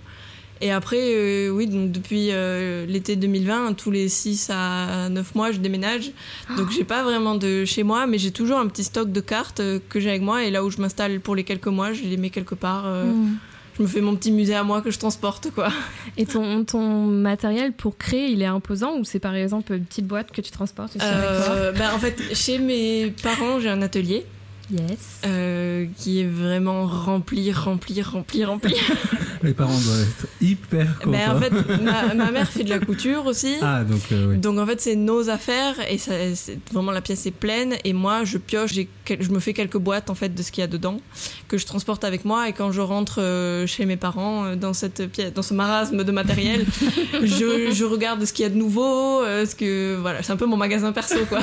Et 0.61 0.71
après, 0.71 0.97
euh, 1.01 1.49
oui, 1.49 1.67
donc 1.67 1.91
depuis 1.91 2.29
euh, 2.31 2.85
l'été 2.85 3.17
2020, 3.17 3.73
tous 3.73 3.91
les 3.91 4.07
6 4.07 4.49
à 4.53 5.09
9 5.09 5.35
mois, 5.35 5.51
je 5.51 5.57
déménage. 5.59 6.11
Donc, 6.55 6.71
j'ai 6.71 6.85
pas 6.85 7.03
vraiment 7.03 7.35
de 7.35 7.65
chez 7.65 7.83
moi, 7.83 8.07
mais 8.07 8.17
j'ai 8.17 8.31
toujours 8.31 8.59
un 8.59 8.67
petit 8.67 8.85
stock 8.85 9.11
de 9.11 9.19
cartes 9.19 9.61
que 9.89 9.99
j'ai 9.99 10.09
avec 10.11 10.21
moi. 10.21 10.45
Et 10.45 10.51
là 10.51 10.63
où 10.63 10.69
je 10.71 10.77
m'installe 10.79 11.19
pour 11.19 11.35
les 11.35 11.43
quelques 11.43 11.67
mois, 11.67 11.91
je 11.91 12.03
les 12.03 12.15
mets 12.15 12.29
quelque 12.29 12.55
part. 12.55 12.83
euh, 12.85 13.11
Mm. 13.11 13.35
Je 13.77 13.81
me 13.83 13.87
fais 13.87 14.01
mon 14.01 14.15
petit 14.15 14.31
musée 14.31 14.55
à 14.55 14.63
moi 14.63 14.81
que 14.81 14.91
je 14.91 14.99
transporte, 14.99 15.49
quoi. 15.51 15.69
Et 16.17 16.25
ton, 16.25 16.63
ton 16.63 17.05
matériel 17.05 17.73
pour 17.73 17.97
créer, 17.97 18.27
il 18.27 18.41
est 18.41 18.45
imposant 18.45 18.97
ou 18.99 19.03
c'est 19.03 19.19
par 19.19 19.35
exemple 19.35 19.73
une 19.73 19.85
petite 19.85 20.05
boîte 20.07 20.31
que 20.31 20.41
tu 20.41 20.51
transportes 20.51 20.95
Euh, 21.01 21.71
bah, 21.71 21.91
en 21.95 21.99
fait, 21.99 22.35
chez 22.35 22.59
mes 22.59 23.11
parents, 23.23 23.59
j'ai 23.59 23.69
un 23.69 23.81
atelier 23.81 24.25
Yes. 24.71 25.19
euh, 25.25 25.85
qui 25.97 26.21
est 26.21 26.27
vraiment 26.27 26.85
rempli, 26.87 27.51
rempli, 27.51 28.01
rempli, 28.01 28.45
rempli. 28.45 28.73
Les 29.43 29.53
parents 29.53 29.77
doivent 29.77 30.01
être 30.07 30.27
hyper 30.41 30.99
contents. 30.99 31.09
Mais 31.11 31.25
en 31.27 31.37
fait, 31.39 31.51
ma, 31.81 32.13
ma 32.13 32.31
mère 32.31 32.49
fait 32.49 32.63
de 32.63 32.69
la 32.69 32.79
couture 32.79 33.25
aussi. 33.25 33.55
Ah, 33.61 33.83
donc 33.83 33.99
euh, 34.13 34.27
oui. 34.29 34.37
Donc 34.37 34.57
en 34.57 34.65
fait 34.65 34.79
c'est 34.79 34.95
nos 34.95 35.29
affaires 35.29 35.75
et 35.89 35.97
ça, 35.97 36.13
c'est 36.33 36.57
vraiment 36.71 36.91
la 36.93 37.01
pièce 37.01 37.25
est 37.25 37.31
pleine 37.31 37.75
et 37.83 37.91
moi 37.91 38.23
je 38.23 38.37
pioche, 38.37 38.71
je 38.73 39.29
me 39.29 39.39
fais 39.39 39.51
quelques 39.53 39.77
boîtes 39.77 40.09
en 40.09 40.15
fait 40.15 40.33
de 40.33 40.41
ce 40.41 40.51
qu'il 40.51 40.61
y 40.61 40.63
a 40.65 40.67
dedans 40.67 41.01
que 41.49 41.57
je 41.57 41.65
transporte 41.65 42.05
avec 42.05 42.23
moi 42.23 42.47
et 42.47 42.53
quand 42.53 42.71
je 42.71 42.79
rentre 42.79 43.21
euh, 43.21 43.67
chez 43.67 43.85
mes 43.85 43.97
parents 43.97 44.55
dans 44.55 44.73
cette 44.73 45.07
pièce, 45.11 45.33
dans 45.33 45.41
ce 45.41 45.53
marasme 45.53 46.03
de 46.05 46.11
matériel, 46.13 46.65
je, 47.21 47.71
je 47.73 47.83
regarde 47.83 48.23
ce 48.23 48.31
qu'il 48.31 48.43
y 48.43 48.45
a 48.45 48.49
de 48.49 48.55
nouveau, 48.57 49.23
ce 49.25 49.55
que 49.55 49.97
voilà, 49.99 50.23
c'est 50.23 50.31
un 50.31 50.37
peu 50.37 50.45
mon 50.45 50.57
magasin 50.57 50.93
perso 50.93 51.25
quoi. 51.27 51.39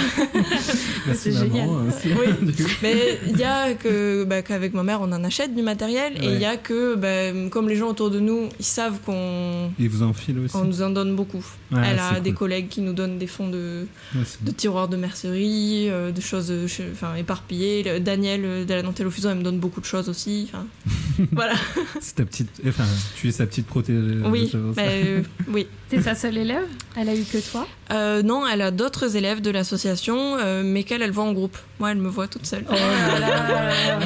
Merci 1.07 1.33
c'est 1.33 1.33
maman, 1.33 1.45
génial. 1.55 1.69
aussi. 1.89 2.09
Oui. 2.19 2.53
Du 2.53 2.65
coup. 2.65 2.71
Mais 2.83 3.10
il 3.29 3.39
y 3.39 3.45
a 3.45 3.75
que 3.75 4.25
bah, 4.25 4.43
qu'avec 4.43 4.75
ma 4.75 4.83
mère 4.83 5.01
on 5.01 5.13
en 5.13 5.25
achète 5.25 5.55
du 5.55 5.63
matériel 5.63 6.15
et 6.23 6.27
il 6.27 6.41
y 6.41 6.45
a 6.45 6.57
que 6.57 6.95
bah, 6.95 7.49
comme 7.51 7.69
les 7.69 7.77
gens 7.77 7.89
autour 7.89 8.11
de 8.11 8.21
nous 8.21 8.49
ils 8.59 8.65
savent 8.65 8.99
qu'on 9.05 9.71
Ils 9.79 9.89
vous 9.89 10.03
enfilent 10.03 10.41
aussi. 10.41 10.57
on 10.57 10.65
nous 10.65 10.83
en 10.83 10.91
donne 10.91 11.15
beaucoup. 11.17 11.45
Ouais, 11.73 11.81
Elle 11.85 11.99
a 11.99 12.21
des 12.21 12.33
collègues 12.33 12.69
qui 12.69 12.81
nous 12.81 12.93
donnent 12.93 13.19
des 13.19 13.27
fonds 13.27 13.49
de, 13.49 13.87
Ouais, 14.15 14.23
de 14.43 14.51
tiroirs 14.51 14.89
de 14.89 14.97
mercerie, 14.97 15.89
euh, 15.89 16.11
de 16.11 16.21
choses 16.21 16.51
euh, 16.51 16.67
enfin, 16.93 17.15
éparpillées. 17.15 17.83
Le- 17.83 18.01
Daniel 18.01 18.43
euh, 18.45 18.65
de 18.65 18.75
la 18.75 18.83
Nantel 18.83 19.07
au 19.07 19.11
elle 19.25 19.37
me 19.39 19.43
donne 19.43 19.59
beaucoup 19.59 19.81
de 19.81 19.87
choses 19.87 20.09
aussi. 20.09 20.51
voilà. 21.33 21.55
C'est 22.01 22.17
ta 22.17 22.25
petite. 22.25 22.51
Enfin, 22.67 22.85
tu 23.17 23.29
es 23.29 23.33
sa 23.33 23.47
petite 23.47 23.67
protégée. 23.67 24.17
oui, 24.27 24.51
bah, 24.75 24.83
euh, 24.83 25.23
oui. 25.49 25.67
T'es 25.89 26.01
sa 26.03 26.15
seule 26.15 26.39
élève? 26.39 26.65
Elle 26.97 27.09
a 27.09 27.15
eu 27.15 27.23
que 27.25 27.39
toi? 27.51 27.67
Euh, 27.93 28.23
non, 28.23 28.47
elle 28.47 28.63
a 28.63 28.71
d'autres 28.71 29.17
élèves 29.17 29.41
de 29.41 29.51
l'association, 29.51 30.37
euh, 30.39 30.63
mais 30.65 30.85
qu'elle, 30.85 31.03
elle 31.03 31.11
voit 31.11 31.25
en 31.25 31.33
groupe. 31.33 31.57
Moi, 31.81 31.91
elle 31.91 31.99
me 31.99 32.09
voit 32.09 32.29
toute 32.29 32.47
seule. 32.47 32.65
Oh 32.71 32.75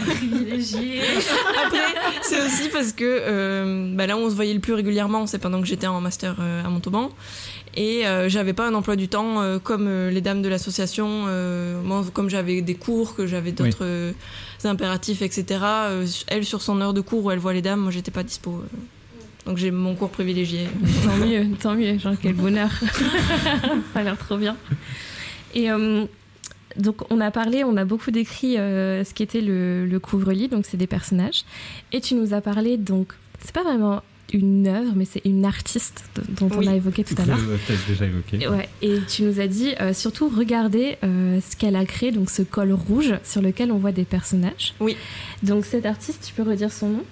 privilégiée. 0.07 1.01
Après, 1.65 1.79
c'est 2.23 2.41
aussi 2.45 2.69
parce 2.73 2.93
que 2.93 3.05
euh, 3.05 3.93
bah 3.95 4.07
là, 4.07 4.17
on 4.17 4.29
se 4.31 4.35
voyait 4.35 4.55
le 4.55 4.61
plus 4.61 4.75
régulièrement, 4.75 5.27
c'est 5.27 5.39
pendant 5.39 5.61
que 5.61 5.67
j'étais 5.67 5.87
en 5.87 6.01
master 6.01 6.37
euh, 6.41 6.65
à 6.65 6.69
Montauban. 6.69 7.11
Et 7.77 8.07
euh, 8.07 8.29
j'avais 8.29 8.53
pas 8.53 8.69
un 8.69 8.75
emploi 8.75 8.95
du 8.97 9.09
temps 9.09 9.41
euh, 9.41 9.59
comme 9.59 9.87
euh, 9.89 10.11
les 10.11 10.21
dames 10.21 10.43
de 10.43 10.49
l'association. 10.49 11.25
euh, 11.27 11.81
moi, 11.83 12.05
comme 12.13 12.31
j'avais 12.31 12.61
des 12.63 12.75
cours, 12.77 13.17
que 13.17 13.27
j'avais 13.27 13.51
d'autres 13.53 13.79
euh, 13.85 14.13
impératifs, 14.65 15.23
etc. 15.23 15.61
euh, 15.63 16.07
elle, 16.29 16.45
sur 16.45 16.63
son 16.63 16.81
heure 16.81 16.95
de 16.95 17.01
cours 17.01 17.25
où 17.25 17.31
elle 17.31 17.39
voit 17.41 17.53
les 17.53 17.63
dames, 17.63 17.81
moi, 17.81 17.91
j'étais 17.91 18.13
pas 18.13 18.23
dispo. 18.23 18.53
euh. 18.63 18.77
Donc 19.47 19.59
j'ai 19.59 19.71
mon 19.71 19.95
cours 19.95 20.09
privilégié. 20.09 20.69
Tant 21.05 21.17
mieux, 21.27 21.47
tant 21.61 21.75
mieux. 21.75 21.99
Genre, 21.99 22.15
quel 22.23 22.33
bonheur. 22.33 22.71
Ça 23.93 24.01
a 24.01 24.03
l'air 24.03 24.17
trop 24.17 24.39
bien. 24.39 24.57
Et 25.55 25.71
euh, 25.71 26.07
donc, 26.77 27.11
on 27.11 27.21
a 27.21 27.31
parlé, 27.31 27.65
on 27.65 27.77
a 27.77 27.85
beaucoup 27.85 28.11
décrit 28.11 28.59
euh, 28.59 29.05
ce 29.05 29.15
qu'était 29.15 29.41
le, 29.41 29.87
le 29.87 29.99
couvre-lit, 30.01 30.49
donc 30.49 30.67
c'est 30.67 30.77
des 30.77 30.87
personnages. 30.87 31.45
Et 31.93 32.01
tu 32.01 32.15
nous 32.15 32.35
as 32.35 32.41
parlé, 32.41 32.77
donc, 32.77 33.13
c'est 33.41 33.53
pas 33.55 33.63
vraiment 33.63 34.03
une 34.33 34.67
œuvre, 34.67 34.93
mais 34.97 35.05
c'est 35.05 35.21
une 35.25 35.45
artiste 35.45 36.03
dont 36.41 36.49
Oui. 36.51 36.67
on 36.67 36.73
a 36.73 36.75
évoqué 36.75 37.05
tout 37.05 37.15
à 37.19 37.27
l'heure. 37.27 37.37
peut-être 37.39 37.87
déjà 37.87 38.07
évoqué. 38.07 38.39
Et 38.43 38.49
Ouais, 38.49 38.69
et 38.83 38.99
tu 39.07 39.23
nous 39.23 39.39
as 39.39 39.47
dit 39.47 39.75
euh, 39.81 39.93
surtout 39.93 40.29
regardez 40.29 40.97
euh, 41.05 41.39
ce 41.49 41.55
qu'elle 41.57 41.77
a 41.77 41.85
créé, 41.85 42.11
donc 42.11 42.31
ce 42.31 42.43
col 42.43 42.73
rouge 42.73 43.15
sur 43.23 43.43
lequel 43.43 43.71
on 43.71 43.77
voit 43.79 43.93
des 43.93 44.05
personnages. 44.05 44.75
Oui. 44.81 44.97
Donc 45.43 45.65
cette 45.67 45.87
artiste, 45.87 46.25
tu 46.27 46.33
peux 46.35 46.43
redire 46.49 46.73
son 46.73 46.89
nom? 46.89 47.05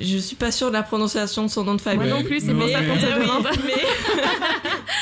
Je 0.00 0.16
suis 0.16 0.36
pas 0.36 0.50
sûre 0.50 0.68
de 0.68 0.72
la 0.72 0.82
prononciation 0.82 1.42
de 1.44 1.48
son 1.50 1.64
nom 1.64 1.74
de 1.74 1.80
famille. 1.80 2.08
Moi 2.08 2.18
non 2.18 2.24
plus, 2.24 2.40
c'est 2.40 2.54
pour 2.54 2.64
mais, 2.66 2.72
ça 2.72 2.80
qu'on 2.82 2.96
te 2.96 3.20
demande. 3.20 3.44
mais- 3.66 3.72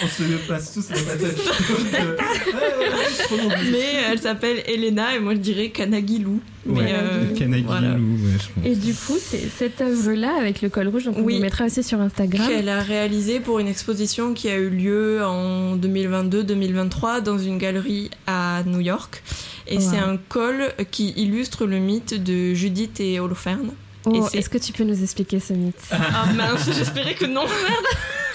On 0.02 0.08
se 0.08 0.22
le 0.24 0.36
passe 0.38 0.72
tous 0.74 0.88
la 0.90 0.96
patate. 0.96 1.36
Donc, 1.36 1.94
euh, 1.94 3.56
mais 3.70 3.94
elle 4.10 4.18
s'appelle 4.18 4.62
Elena 4.66 5.14
et 5.14 5.20
moi 5.20 5.34
je 5.34 5.38
dirais 5.40 5.68
Kanagilou. 5.68 6.40
Ouais, 6.66 6.82
Mais, 6.84 6.92
euh, 6.94 7.34
Kanagi 7.38 7.62
voilà. 7.62 7.94
Lou, 7.94 8.14
ouais, 8.14 8.32
je 8.38 8.46
pense. 8.60 8.64
Et 8.64 8.74
du 8.76 8.92
coup, 8.94 9.16
c'est 9.18 9.48
cette 9.58 9.80
œuvre-là 9.80 10.34
avec 10.38 10.60
le 10.62 10.68
col 10.68 10.88
rouge, 10.88 11.04
donc 11.04 11.16
on 11.18 11.22
Oui. 11.22 11.36
vous 11.36 11.42
mettra 11.42 11.66
aussi 11.66 11.82
sur 11.82 12.00
Instagram. 12.00 12.48
qu'elle 12.48 12.68
a 12.68 12.80
réalisé 12.80 13.40
pour 13.40 13.58
une 13.60 13.68
exposition 13.68 14.34
qui 14.34 14.48
a 14.48 14.56
eu 14.56 14.70
lieu 14.70 15.24
en 15.24 15.76
2022-2023 15.76 17.20
dans 17.22 17.38
une 17.38 17.58
galerie 17.58 18.10
à 18.26 18.62
New 18.66 18.80
York. 18.80 19.22
Et 19.66 19.76
Wow. 19.76 19.82
c'est 19.90 19.98
un 19.98 20.16
col 20.28 20.72
qui 20.90 21.10
illustre 21.16 21.64
le 21.66 21.78
mythe 21.78 22.20
de 22.22 22.54
Judith 22.54 22.98
et 23.00 23.20
Holoferne. 23.20 23.70
Oh, 24.06 24.28
Est-ce 24.32 24.48
que 24.48 24.58
tu 24.58 24.72
peux 24.72 24.84
nous 24.84 25.02
expliquer 25.02 25.40
ce 25.40 25.52
mythe 25.52 25.76
Ah 25.92 26.26
mince, 26.34 26.68
j'espérais 26.76 27.14
que 27.14 27.26
non. 27.26 27.44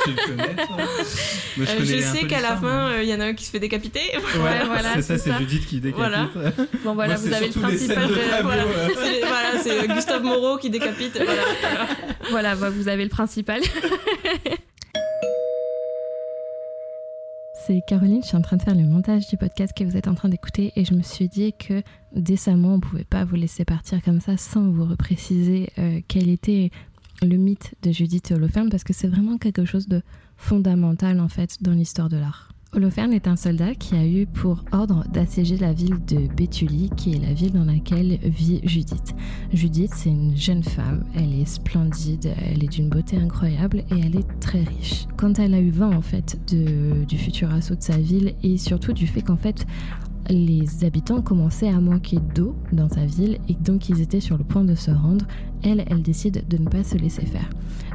Tu 0.03 0.11
le 0.11 0.16
connais, 0.28 0.55
toi 0.55 0.78
Moi, 0.78 0.86
Euh, 0.88 1.66
Je, 1.66 1.78
connais 1.78 2.01
sais 2.01 2.28
qu'à 2.28 2.41
la 2.41 2.55
fin, 2.57 2.89
mais- 2.89 2.95
euh, 2.97 3.03
il 3.03 3.09
y 3.09 3.13
en 3.16 3.20
a 3.20 3.26
un 3.26 3.34
qui 3.34 3.45
se 3.45 3.49
fait 3.51 3.59
décapiter. 3.59 4.01
Ouais, 4.16 4.63
voilà, 4.68 4.93
c'est 4.95 5.01
ça, 5.01 5.18
c'est. 5.18 5.34
Judith 5.39 5.66
qui 5.66 5.80
décapite. 5.80 5.97
Voilà. 5.97 6.30
Bon 6.84 6.93
voilà, 6.93 7.16
Moi, 7.18 7.24
vous 7.26 7.34
avez 7.34 7.47
le 7.47 7.53
principal. 7.59 8.07
de 8.07 8.13
de- 8.13 8.20
tableau, 8.20 8.43
voilà, 8.43 8.63
c'est 8.95 9.20
voilà, 9.22 9.63
c'est 9.63 9.88
Gustave 9.88 10.22
Moreau 10.24 10.57
qui 10.57 10.70
décapite. 10.70 11.16
Voilà. 11.16 11.41
Voilà, 12.30 12.55
bah, 12.55 12.70
vous 12.70 12.88
avez 12.88 13.03
le 13.03 13.09
principal. 13.09 13.61
C'est 17.68 17.82
Caroline, 17.88 18.22
je 18.22 18.28
suis 18.28 18.38
en 18.38 18.43
train 18.43 18.57
de 18.57 18.61
faire 18.61 18.76
le 18.76 18.84
montage 18.84 19.28
du 19.28 19.38
podcast 19.38 19.74
que 19.76 19.84
vous 19.84 19.97
êtes 19.97 20.07
en 20.07 20.13
train 20.13 20.30
d'écouter 20.30 20.72
et 20.76 20.86
je 20.86 20.93
me 20.93 21.01
suis 21.01 21.28
dit 21.28 21.51
que 21.57 21.82
décemment, 22.16 22.74
on 22.74 22.76
ne 22.76 22.82
pouvait 22.82 23.05
pas 23.05 23.26
vous 23.26 23.36
laisser 23.36 23.66
partir 23.66 24.03
comme 24.03 24.22
ça 24.22 24.38
sans 24.38 24.70
vous 24.70 24.86
repréciser 24.86 25.72
euh, 25.80 25.99
quel 26.07 26.30
était 26.30 26.70
le 27.24 27.38
mythe 27.38 27.74
de 27.82 27.91
Judith 27.91 28.30
et 28.30 28.36
Holoferne 28.36 28.70
parce 28.70 28.84
que 28.84 28.93
c'est 28.93 29.07
vraiment 29.07 29.39
quelque 29.39 29.66
chose 29.66 29.88
de 29.88 30.03
fondamental 30.38 31.20
en 31.20 31.28
fait 31.28 31.63
dans 31.63 31.72
l'histoire 31.72 32.07
de 32.07 32.18
l'art. 32.18 32.54
Holoferne 32.76 33.13
est 33.13 33.30
un 33.30 33.38
soldat 33.38 33.73
qui 33.73 33.95
a 33.95 34.05
eu 34.05 34.26
pour 34.26 34.65
ordre 34.73 35.05
d'assiéger 35.13 35.55
la 35.55 35.71
ville 35.71 36.03
de 36.05 36.28
Béthulie, 36.36 36.89
qui 36.97 37.13
est 37.13 37.19
la 37.19 37.34
ville 37.34 37.53
dans 37.53 37.63
laquelle 37.63 38.19
vit 38.21 38.59
Judith. 38.63 39.15
Judith, 39.53 39.91
c'est 39.95 40.09
une 40.09 40.36
jeune 40.36 40.63
femme, 40.63 41.05
elle 41.15 41.34
est 41.39 41.45
splendide, 41.45 42.34
elle 42.45 42.65
est 42.65 42.67
d'une 42.67 42.89
beauté 42.89 43.15
incroyable 43.15 43.86
et 43.91 43.99
elle 44.03 44.17
est 44.17 44.39
très 44.41 44.63
riche. 44.63 45.05
Quand 45.15 45.39
elle 45.39 45.53
a 45.53 45.61
eu 45.61 45.69
vent 45.69 45.93
en 45.93 46.01
fait 46.01 46.38
du 46.47 47.17
futur 47.17 47.53
assaut 47.53 47.76
de 47.76 47.82
sa 47.82 47.97
ville 47.97 48.34
et 48.43 48.57
surtout 48.57 48.91
du 48.91 49.07
fait 49.07 49.21
qu'en 49.21 49.38
fait 49.38 49.65
les 50.30 50.84
habitants 50.84 51.21
commençaient 51.21 51.69
à 51.69 51.80
manquer 51.80 52.17
d'eau 52.34 52.55
dans 52.73 52.89
sa 52.89 53.05
ville 53.05 53.38
et 53.47 53.53
donc 53.53 53.88
ils 53.88 54.01
étaient 54.01 54.19
sur 54.19 54.38
le 54.38 54.43
point 54.43 54.65
de 54.65 54.76
se 54.76 54.91
rendre, 54.91 55.26
elle, 55.63 55.86
elle 55.88 56.01
décide 56.01 56.45
de 56.49 56.57
ne 56.57 56.67
pas 56.67 56.84
se 56.84 56.97
laisser 56.97 57.26
faire. 57.26 57.49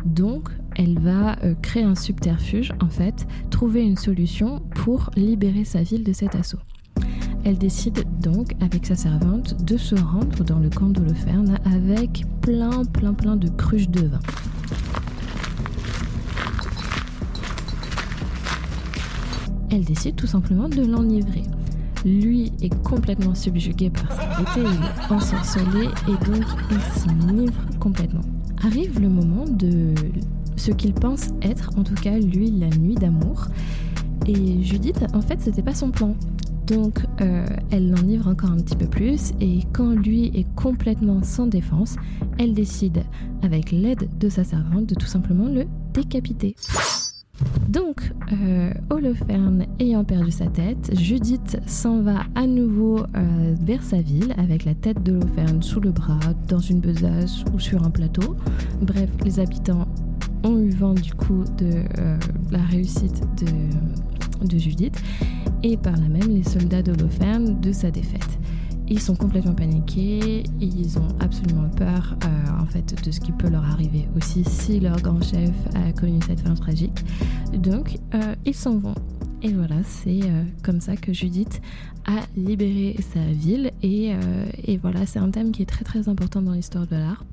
Donc 0.06 0.48
elle 0.76 0.98
va 0.98 1.38
euh, 1.42 1.54
créer 1.60 1.84
un 1.84 1.94
subterfuge 1.94 2.72
en 2.80 2.88
fait, 2.88 3.26
trouver 3.50 3.82
une 3.82 3.96
solution 3.96 4.60
pour 4.74 5.10
libérer 5.16 5.64
sa 5.64 5.82
ville 5.82 6.04
de 6.04 6.12
cet 6.12 6.34
assaut. 6.34 6.58
Elle 7.44 7.58
décide 7.58 8.04
donc, 8.20 8.54
avec 8.60 8.84
sa 8.86 8.94
servante, 8.94 9.64
de 9.64 9.76
se 9.76 9.94
rendre 9.94 10.44
dans 10.44 10.58
le 10.58 10.68
camp 10.68 10.88
d'Holoferne 10.88 11.58
avec 11.64 12.24
plein, 12.42 12.84
plein, 12.84 13.14
plein 13.14 13.36
de 13.36 13.48
cruches 13.48 13.88
de 13.88 14.06
vin. 14.06 14.20
Elle 19.70 19.84
décide 19.84 20.16
tout 20.16 20.26
simplement 20.26 20.68
de 20.68 20.84
l'enivrer. 20.84 21.44
Lui 22.04 22.52
est 22.60 22.74
complètement 22.82 23.34
subjugué 23.34 23.90
par 23.90 24.10
sa 24.12 24.26
beauté, 24.36 24.60
il 24.60 24.84
est 24.84 25.12
ensorcelé 25.12 25.88
et 26.08 26.24
donc 26.26 26.44
il 26.70 26.80
s'enivre 27.00 27.52
complètement. 27.78 28.22
Arrive 28.64 29.00
le 29.00 29.08
moment 29.08 29.44
de 29.46 29.94
ce 30.60 30.72
qu'il 30.72 30.92
pense 30.92 31.28
être, 31.40 31.70
en 31.76 31.82
tout 31.82 31.94
cas 31.94 32.18
lui, 32.18 32.50
la 32.50 32.68
nuit 32.68 32.94
d'amour. 32.94 33.46
Et 34.26 34.62
Judith, 34.62 35.06
en 35.14 35.22
fait, 35.22 35.40
c'était 35.40 35.62
pas 35.62 35.74
son 35.74 35.90
plan. 35.90 36.14
Donc, 36.66 37.00
euh, 37.20 37.46
elle 37.70 37.90
l'enivre 37.90 38.28
encore 38.28 38.50
un 38.50 38.58
petit 38.58 38.76
peu 38.76 38.86
plus, 38.86 39.32
et 39.40 39.60
quand 39.72 39.92
lui 39.92 40.26
est 40.26 40.46
complètement 40.54 41.22
sans 41.22 41.46
défense, 41.46 41.96
elle 42.38 42.52
décide, 42.52 43.02
avec 43.42 43.72
l'aide 43.72 44.08
de 44.20 44.28
sa 44.28 44.44
servante, 44.44 44.86
de 44.86 44.94
tout 44.94 45.06
simplement 45.06 45.48
le 45.48 45.64
décapiter. 45.94 46.54
Donc, 47.68 48.12
euh, 48.32 48.70
Holoferne 48.90 49.64
ayant 49.78 50.04
perdu 50.04 50.30
sa 50.30 50.46
tête, 50.46 50.90
Judith 50.94 51.58
s'en 51.66 52.02
va 52.02 52.24
à 52.34 52.46
nouveau 52.46 53.00
euh, 53.00 53.54
vers 53.62 53.82
sa 53.82 54.02
ville 54.02 54.34
avec 54.36 54.66
la 54.66 54.74
tête 54.74 55.02
d'Holoferne 55.02 55.62
sous 55.62 55.80
le 55.80 55.90
bras, 55.90 56.20
dans 56.48 56.58
une 56.58 56.80
besace 56.80 57.44
ou 57.54 57.58
sur 57.58 57.82
un 57.82 57.90
plateau. 57.90 58.36
Bref, 58.82 59.08
les 59.24 59.40
habitants 59.40 59.88
ont 60.44 60.58
eu 60.58 60.70
vent 60.70 60.94
du 60.94 61.12
coup 61.14 61.44
de 61.58 61.84
euh, 61.98 62.18
la 62.50 62.62
réussite 62.62 63.22
de, 63.36 64.58
Judith 64.58 65.00
et 65.62 65.76
par 65.76 65.92
là 65.92 66.08
même 66.08 66.28
les 66.28 66.42
soldats 66.42 66.82
d'Holoferne 66.82 67.60
de 67.60 67.72
sa 67.72 67.90
défaite. 67.90 68.38
Ils 68.88 69.00
sont 69.00 69.14
complètement 69.14 69.54
paniqués, 69.54 70.42
ils 70.60 70.98
ont 70.98 71.08
absolument 71.20 71.68
peur 71.68 72.16
euh, 72.24 72.60
en 72.60 72.64
fait 72.64 73.04
de 73.04 73.10
ce 73.10 73.20
qui 73.20 73.32
peut 73.32 73.48
leur 73.48 73.64
arriver 73.64 74.08
aussi 74.16 74.42
si 74.44 74.80
leur 74.80 75.00
grand 75.02 75.22
chef 75.22 75.52
a 75.74 75.92
connu 75.92 76.18
cette 76.26 76.40
fin 76.40 76.54
tragique. 76.54 77.04
Donc 77.52 77.98
euh, 78.14 78.34
ils 78.46 78.54
s'en 78.54 78.78
vont. 78.78 78.94
Et 79.42 79.52
voilà, 79.52 79.76
c'est 79.84 80.20
comme 80.62 80.80
ça 80.80 80.96
que 80.96 81.12
Judith 81.12 81.60
a 82.06 82.20
libéré 82.36 82.96
sa 83.14 83.24
ville 83.24 83.70
et, 83.82 84.12
et 84.64 84.76
voilà, 84.76 85.06
c'est 85.06 85.18
un 85.18 85.30
thème 85.30 85.50
qui 85.52 85.62
est 85.62 85.66
très 85.66 85.84
très 85.84 86.10
important 86.10 86.42
dans 86.42 86.52
l'histoire 86.52 86.86
de 86.86 86.96
l'art 86.96 87.24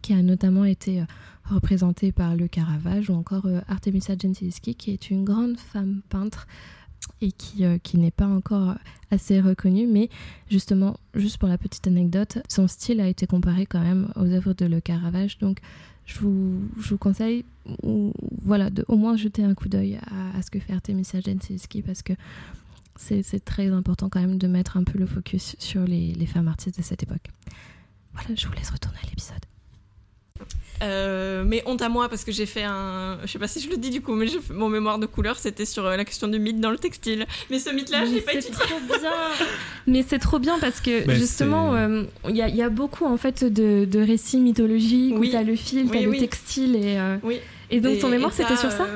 qui 0.00 0.14
a 0.14 0.22
notamment 0.22 0.64
été 0.64 1.02
représentée 1.48 2.12
par 2.12 2.36
le 2.36 2.48
Caravage 2.48 3.10
ou 3.10 3.14
encore 3.14 3.46
Artemisia 3.68 4.16
Gentileschi, 4.20 4.74
qui 4.74 4.90
est 4.90 5.10
une 5.10 5.24
grande 5.24 5.58
femme 5.58 6.02
peintre 6.08 6.46
et 7.20 7.32
qui, 7.32 7.64
qui 7.82 7.98
n'est 7.98 8.10
pas 8.10 8.26
encore 8.26 8.74
assez 9.10 9.40
reconnue, 9.40 9.86
mais 9.86 10.08
justement, 10.50 10.98
juste 11.14 11.38
pour 11.38 11.48
la 11.48 11.58
petite 11.58 11.86
anecdote, 11.86 12.38
son 12.48 12.66
style 12.66 13.00
a 13.00 13.08
été 13.08 13.26
comparé 13.26 13.66
quand 13.66 13.80
même 13.80 14.10
aux 14.16 14.26
œuvres 14.26 14.54
de 14.54 14.66
Le 14.66 14.80
Caravage, 14.80 15.38
donc 15.38 15.58
je 16.04 16.20
vous, 16.20 16.60
je 16.80 16.90
vous 16.90 16.98
conseille 16.98 17.44
ou, 17.82 18.12
voilà, 18.42 18.70
de 18.70 18.84
au 18.88 18.96
moins 18.96 19.16
jeter 19.16 19.42
un 19.42 19.54
coup 19.54 19.68
d'œil 19.68 19.98
à, 20.34 20.40
ce 20.42 20.50
que 20.50 20.60
fait 20.60 20.72
Artemisia 20.72 21.20
Gentileschi 21.20 21.82
parce 21.82 22.02
que 22.02 22.12
c'est 22.96 23.44
très 23.44 23.68
important 23.68 24.08
quand 24.08 24.20
même 24.20 24.38
de 24.38 24.46
mettre 24.46 24.76
un 24.76 24.84
peu 24.84 24.98
le 24.98 25.06
focus 25.06 25.56
sur 25.58 25.84
les, 25.84 26.12
les 26.14 26.26
femmes 26.26 26.48
artistes 26.48 26.78
de 26.78 26.84
cette 26.84 27.02
époque. 27.02 27.28
Voilà, 28.14 28.34
je 28.34 28.46
vous 28.46 28.54
laisse 28.54 28.70
retourner 28.70 28.98
à 29.02 29.06
l'épisode. 29.06 29.44
Euh, 30.82 31.42
mais 31.46 31.62
honte 31.66 31.80
à 31.80 31.88
moi 31.88 32.08
parce 32.08 32.24
que 32.24 32.32
j'ai 32.32 32.46
fait 32.46 32.62
un. 32.62 33.18
Je 33.24 33.28
sais 33.28 33.38
pas 33.38 33.48
si 33.48 33.60
je 33.60 33.70
le 33.70 33.76
dis 33.76 33.90
du 33.90 34.02
coup, 34.02 34.14
mais 34.14 34.26
mon 34.50 34.68
mémoire 34.68 34.98
de 34.98 35.06
couleur 35.06 35.38
c'était 35.38 35.64
sur 35.64 35.86
euh, 35.86 35.96
la 35.96 36.04
question 36.04 36.28
du 36.28 36.38
mythe 36.38 36.60
dans 36.60 36.70
le 36.70 36.78
textile. 36.78 37.26
Mais 37.50 37.58
ce 37.58 37.70
mythe-là, 37.70 38.04
je 38.04 38.12
l'ai 38.12 38.20
pas 38.20 38.34
étudié. 38.34 38.52
trop 38.52 38.80
bien. 38.80 39.12
mais 39.86 40.04
c'est 40.06 40.18
trop 40.18 40.38
bien 40.38 40.58
parce 40.58 40.80
que 40.80 41.10
justement, 41.14 41.74
euh, 41.74 42.04
il 42.28 42.36
y, 42.36 42.40
y, 42.40 42.62
a 42.62 42.68
beaucoup 42.68 43.06
en 43.06 43.16
fait 43.16 43.44
de, 43.44 43.86
de 43.86 44.00
récits 44.00 44.40
mythologiques 44.40 45.14
oui. 45.16 45.28
où 45.28 45.32
t'as 45.32 45.42
le 45.42 45.56
fil, 45.56 45.88
t'as 45.90 46.00
le 46.00 46.18
textile 46.18 46.76
et. 46.76 46.98
Oui. 47.22 47.40
Et 47.70 47.80
donc 47.80 47.98
ton 47.98 48.08
mémoire 48.08 48.32
c'était 48.32 48.56
sur 48.56 48.70
ça 48.70 48.86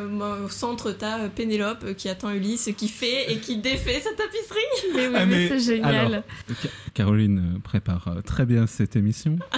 Au 0.44 0.48
centre, 0.48 0.92
t'as 0.92 1.28
Pénélope 1.28 1.94
qui 1.94 2.08
attend 2.08 2.30
Ulysse, 2.30 2.70
qui 2.76 2.88
fait 2.88 3.32
et 3.32 3.38
qui 3.38 3.56
défait 3.58 4.00
sa 4.00 4.10
tapisserie. 4.10 4.94
Mais 4.94 5.08
oui, 5.08 5.14
ah, 5.16 5.26
mais, 5.26 5.48
c'est 5.48 5.60
génial. 5.60 6.24
Caroline 6.94 7.60
prépare 7.62 8.08
très 8.24 8.46
bien 8.46 8.66
cette 8.66 8.96
émission. 8.96 9.38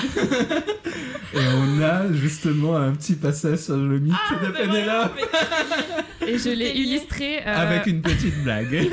Et 1.35 1.39
on 1.39 1.83
a 1.83 2.13
justement 2.13 2.77
un 2.77 2.93
petit 2.93 3.15
passage 3.15 3.61
sur 3.61 3.77
le 3.77 3.99
mythe 3.99 4.13
ah, 4.31 4.45
de 4.45 4.51
Pénélope. 4.53 5.19
Et 6.27 6.37
je 6.37 6.51
l'ai 6.51 6.73
illustré. 6.73 7.39
Euh, 7.39 7.55
Avec 7.55 7.87
une 7.87 8.03
petite 8.03 8.43
blague. 8.43 8.71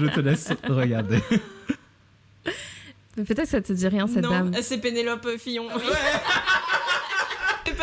je 0.00 0.06
te 0.06 0.20
laisse 0.20 0.50
regarder. 0.68 1.18
Peut-être 3.16 3.42
que 3.42 3.48
ça 3.48 3.60
te 3.60 3.72
dit 3.72 3.88
rien, 3.88 4.06
cette 4.06 4.22
dame. 4.22 4.50
Non, 4.50 4.58
c'est 4.62 4.78
Pénélope 4.78 5.28
Fillon. 5.38 5.66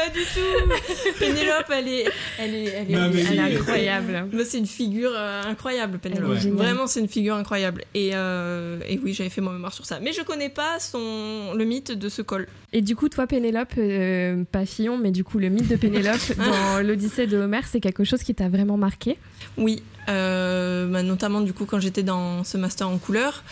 Pas 0.02 0.10
du 0.10 0.24
tout. 0.26 1.14
Pénélope, 1.20 1.72
elle 1.74 1.88
est, 1.88 2.06
elle 2.40 2.56
est, 2.56 2.66
elle 2.66 2.92
est, 2.92 3.40
incroyable. 3.40 4.28
c'est 4.46 4.58
une 4.58 4.66
figure 4.66 5.12
euh, 5.16 5.44
incroyable, 5.44 6.00
Pénélope. 6.00 6.38
Vraiment, 6.38 6.88
c'est 6.88 7.00
une 7.00 7.08
figure 7.08 7.36
incroyable. 7.36 7.84
Et, 7.94 8.12
euh, 8.14 8.80
et 8.88 9.00
oui, 9.04 9.14
j'avais 9.14 9.30
fait 9.30 9.42
mon 9.42 9.52
mémoire 9.52 9.74
sur 9.74 9.86
ça. 9.86 10.00
Mais 10.00 10.14
je 10.14 10.22
connais 10.22 10.50
pas 10.50 10.80
son, 10.80 11.54
le 11.56 11.66
mythe 11.66 11.92
de 11.92 12.10
ce 12.10 12.22
col. 12.22 12.48
Et 12.74 12.82
du 12.82 12.96
coup, 12.96 13.10
toi, 13.10 13.28
Pénélope, 13.28 13.74
euh, 13.78 14.44
pas 14.52 14.66
Fillon, 14.66 14.98
mais 14.98 15.12
du 15.12 15.24
coup, 15.24 15.40
le 15.40 15.50
mythe 15.50 15.68
de 15.68 15.76
Pénélope 15.76 16.38
dans 16.38 16.86
l'Odyssée 16.86 17.28
de 17.28 17.38
Homère, 17.38 17.68
c'est 17.68 17.82
quelque 17.82 18.04
chose 18.04 18.24
qui 18.24 18.34
t'a 18.34 18.50
vraiment 18.50 18.78
marqué? 18.78 19.18
Oui, 19.58 19.84
bah, 20.08 21.04
notamment 21.04 21.40
du 21.40 21.54
coup 21.54 21.64
quand 21.66 21.80
j'étais 21.80 22.04
dans 22.04 22.44
ce 22.44 22.58
master 22.58 22.90
en 22.90 22.98
couleur, 22.98 23.44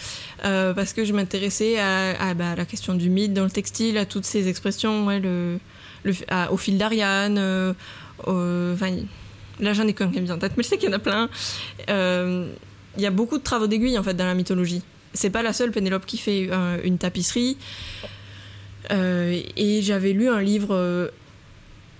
parce 0.41 0.93
que 0.93 1.05
je 1.05 1.13
m'intéressais 1.13 1.79
à, 1.79 2.33
bah, 2.33 2.51
à, 2.51 2.55
la 2.55 2.65
question 2.65 2.95
du 2.95 3.09
mythe 3.09 3.33
dans 3.33 3.43
le 3.43 3.51
textile, 3.51 3.97
à 3.97 4.05
toutes 4.05 4.25
ces 4.25 4.47
expressions, 4.49 5.05
ouais, 5.05 5.19
le, 5.19 5.57
au 6.51 6.57
fil 6.57 6.77
d'Ariane. 6.77 7.37
Euh, 8.27 8.75
là, 9.59 9.73
j'en 9.73 9.87
ai 9.87 9.93
quand 9.93 10.11
même 10.11 10.23
bien 10.23 10.33
en 10.33 10.37
tête, 10.37 10.53
mais 10.57 10.63
je 10.63 10.69
sais 10.69 10.77
qu'il 10.77 10.89
y 10.89 10.91
en 10.91 10.95
a 10.95 10.99
plein. 10.99 11.29
Euh, 11.89 12.51
il 12.97 13.03
y 13.03 13.05
a 13.05 13.11
beaucoup 13.11 13.37
de 13.37 13.43
travaux 13.43 13.67
d'aiguille 13.67 13.97
en 13.97 14.03
fait 14.03 14.13
dans 14.13 14.25
la 14.25 14.35
mythologie. 14.35 14.81
C'est 15.13 15.29
pas 15.29 15.41
la 15.41 15.53
seule 15.53 15.71
Pénélope 15.71 16.05
qui 16.05 16.17
fait 16.17 16.49
euh, 16.51 16.77
une 16.83 16.97
tapisserie. 16.97 17.57
et 18.91 19.81
j'avais 19.81 20.13
lu 20.13 20.29
un 20.29 20.41
livre 20.41 21.11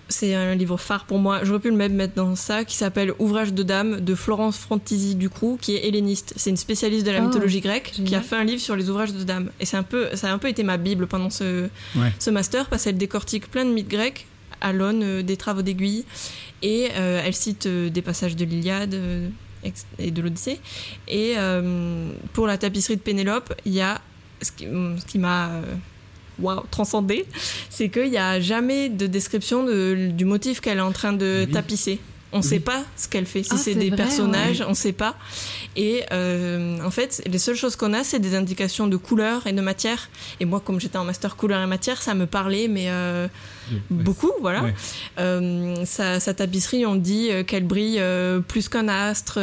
c'est 0.10 0.34
un 0.34 0.56
livre 0.56 0.78
phare 0.78 1.06
pour 1.06 1.20
moi. 1.20 1.44
J'aurais 1.44 1.60
pu 1.60 1.70
le 1.70 1.76
même 1.76 1.94
mettre 1.94 2.16
dans 2.16 2.36
ça, 2.36 2.66
qui 2.66 2.76
s'appelle 2.76 3.14
Ouvrage 3.20 3.54
de 3.54 3.64
dames 3.64 4.02
de 4.02 4.16
Florence 4.16 4.58
Frontizi 4.58 5.16
Ducrou, 5.16 5.58
qui 5.62 5.76
est 5.76 5.88
helléniste. 5.88 6.34
C'est 6.36 6.50
une 6.50 6.58
spécialiste 6.58 7.06
de 7.06 7.12
la 7.12 7.20
oh, 7.20 7.28
mythologie 7.28 7.62
grecque 7.62 7.94
qui 8.06 8.16
a 8.16 8.22
fait 8.22 8.36
un 8.36 8.44
livre 8.44 8.60
sur 8.60 8.76
les 8.76 8.90
ouvrages 8.90 9.14
de 9.14 9.24
dames. 9.24 9.52
Et 9.60 9.66
c'est 9.66 9.78
un 9.78 9.84
peu, 9.84 10.10
ça 10.16 10.30
a 10.30 10.34
un 10.34 10.40
peu 10.40 10.50
été 10.50 10.64
ma 10.64 10.78
bible 10.78 11.08
pendant 11.08 11.30
ce, 11.30 11.70
ce 12.18 12.30
master 12.30 12.68
parce 12.68 12.84
qu'elle 12.84 12.98
décortique 12.98 13.50
plein 13.50 13.66
de 13.66 13.72
mythes 13.72 13.88
grecs 13.88 14.26
à 14.62 14.74
l'aune 14.74 15.04
euh, 15.04 15.24
des 15.24 15.38
travaux 15.38 15.62
d'aiguille 15.62 16.06
et 16.62 16.90
euh, 16.96 17.22
elle 17.24 17.34
cite 17.34 17.66
euh, 17.66 17.90
des 17.90 18.02
passages 18.02 18.36
de 18.36 18.46
l'Iliade 18.46 19.00
et 19.98 20.12
de 20.12 20.22
l'Odyssée. 20.22 20.60
Et 21.08 21.36
pour 22.34 22.48
la 22.48 22.58
tapisserie 22.58 22.96
de 22.96 23.02
Pénélope, 23.02 23.54
il 23.66 23.74
y 23.74 23.82
a 23.82 24.00
ce 24.42 24.52
qui 24.52 25.20
m'a 25.20 25.52
wow, 26.42 26.64
transcendé, 26.72 27.26
c'est 27.70 27.90
qu'il 27.90 28.10
n'y 28.10 28.18
a 28.18 28.40
jamais 28.40 28.90
de 28.90 29.08
description 29.08 29.66
du 29.66 30.26
motif 30.26 30.62
qu'elle 30.62 30.78
est 30.78 30.82
en 30.82 30.92
train 30.92 31.14
de 31.14 31.48
tapisser. 31.52 32.00
On 32.32 32.38
ne 32.38 32.44
sait 32.44 32.60
pas 32.60 32.84
ce 32.96 33.08
qu'elle 33.08 33.26
fait. 33.26 33.42
Si 33.42 33.50
ah, 33.54 33.58
c'est 33.58 33.74
des 33.74 33.90
personnages, 33.90 34.62
on 34.66 34.70
ne 34.70 34.76
sait 34.76 34.92
pas. 34.92 35.16
Et 35.76 36.04
euh, 36.12 36.80
en 36.86 36.92
fait, 36.92 37.24
les 37.26 37.40
seules 37.40 37.56
choses 37.56 37.76
qu'on 37.76 37.94
a, 37.94 38.04
c'est 38.04 38.20
des 38.20 38.36
indications 38.36 38.86
de 38.86 38.98
couleur 38.98 39.48
et 39.48 39.52
de 39.52 39.62
matière. 39.62 40.10
Et 40.40 40.46
moi, 40.46 40.60
comme 40.60 40.80
j'étais 40.80 40.98
en 40.98 41.06
master 41.06 41.36
couleur 41.36 41.62
et 41.62 41.66
matière, 41.66 42.02
ça 42.02 42.14
me 42.14 42.28
parlait, 42.28 42.68
mais 42.68 42.86
euh, 42.90 43.28
beaucoup, 43.90 44.32
voilà. 44.42 44.66
Euh, 45.20 45.76
sa, 45.86 46.20
tapisserie, 46.20 46.86
on 46.86 46.96
dit 46.96 47.30
qu'elle 47.48 47.66
brille 47.66 48.02
plus 48.48 48.70
qu'un 48.70 48.88
astre, 48.88 49.40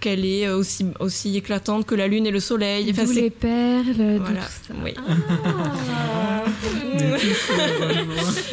qu'elle 0.00 0.24
est 0.24 0.48
aussi, 0.48 0.86
aussi 1.00 1.36
éclatante 1.36 1.86
que 1.86 1.94
la 1.94 2.08
lune 2.08 2.26
et 2.26 2.30
le 2.30 2.40
soleil. 2.40 2.90
Enfin, 2.90 3.12
les 3.12 3.30
perles, 3.30 4.18
voilà. 4.20 4.40
tout 4.40 4.68
ça. 4.68 4.74
Oui. 4.84 4.94
Ah. 4.96 6.44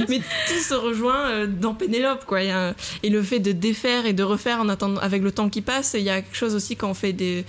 mais 0.07 0.17
tout 0.19 0.59
se 0.61 0.73
rejoint 0.73 1.47
dans 1.47 1.73
Pénélope, 1.73 2.25
quoi. 2.25 2.41
Et 2.41 3.09
le 3.09 3.23
fait 3.23 3.39
de 3.39 3.51
défaire 3.51 4.05
et 4.05 4.13
de 4.13 4.23
refaire 4.23 4.59
en 4.59 4.69
attendant, 4.69 4.99
avec 5.01 5.21
le 5.21 5.31
temps 5.31 5.49
qui 5.49 5.61
passe, 5.61 5.95
il 5.97 6.03
y 6.03 6.09
a 6.09 6.21
quelque 6.21 6.37
chose 6.37 6.55
aussi 6.55 6.75
quand 6.75 6.89
on 6.89 6.93
fait 6.93 7.13
des, 7.13 7.45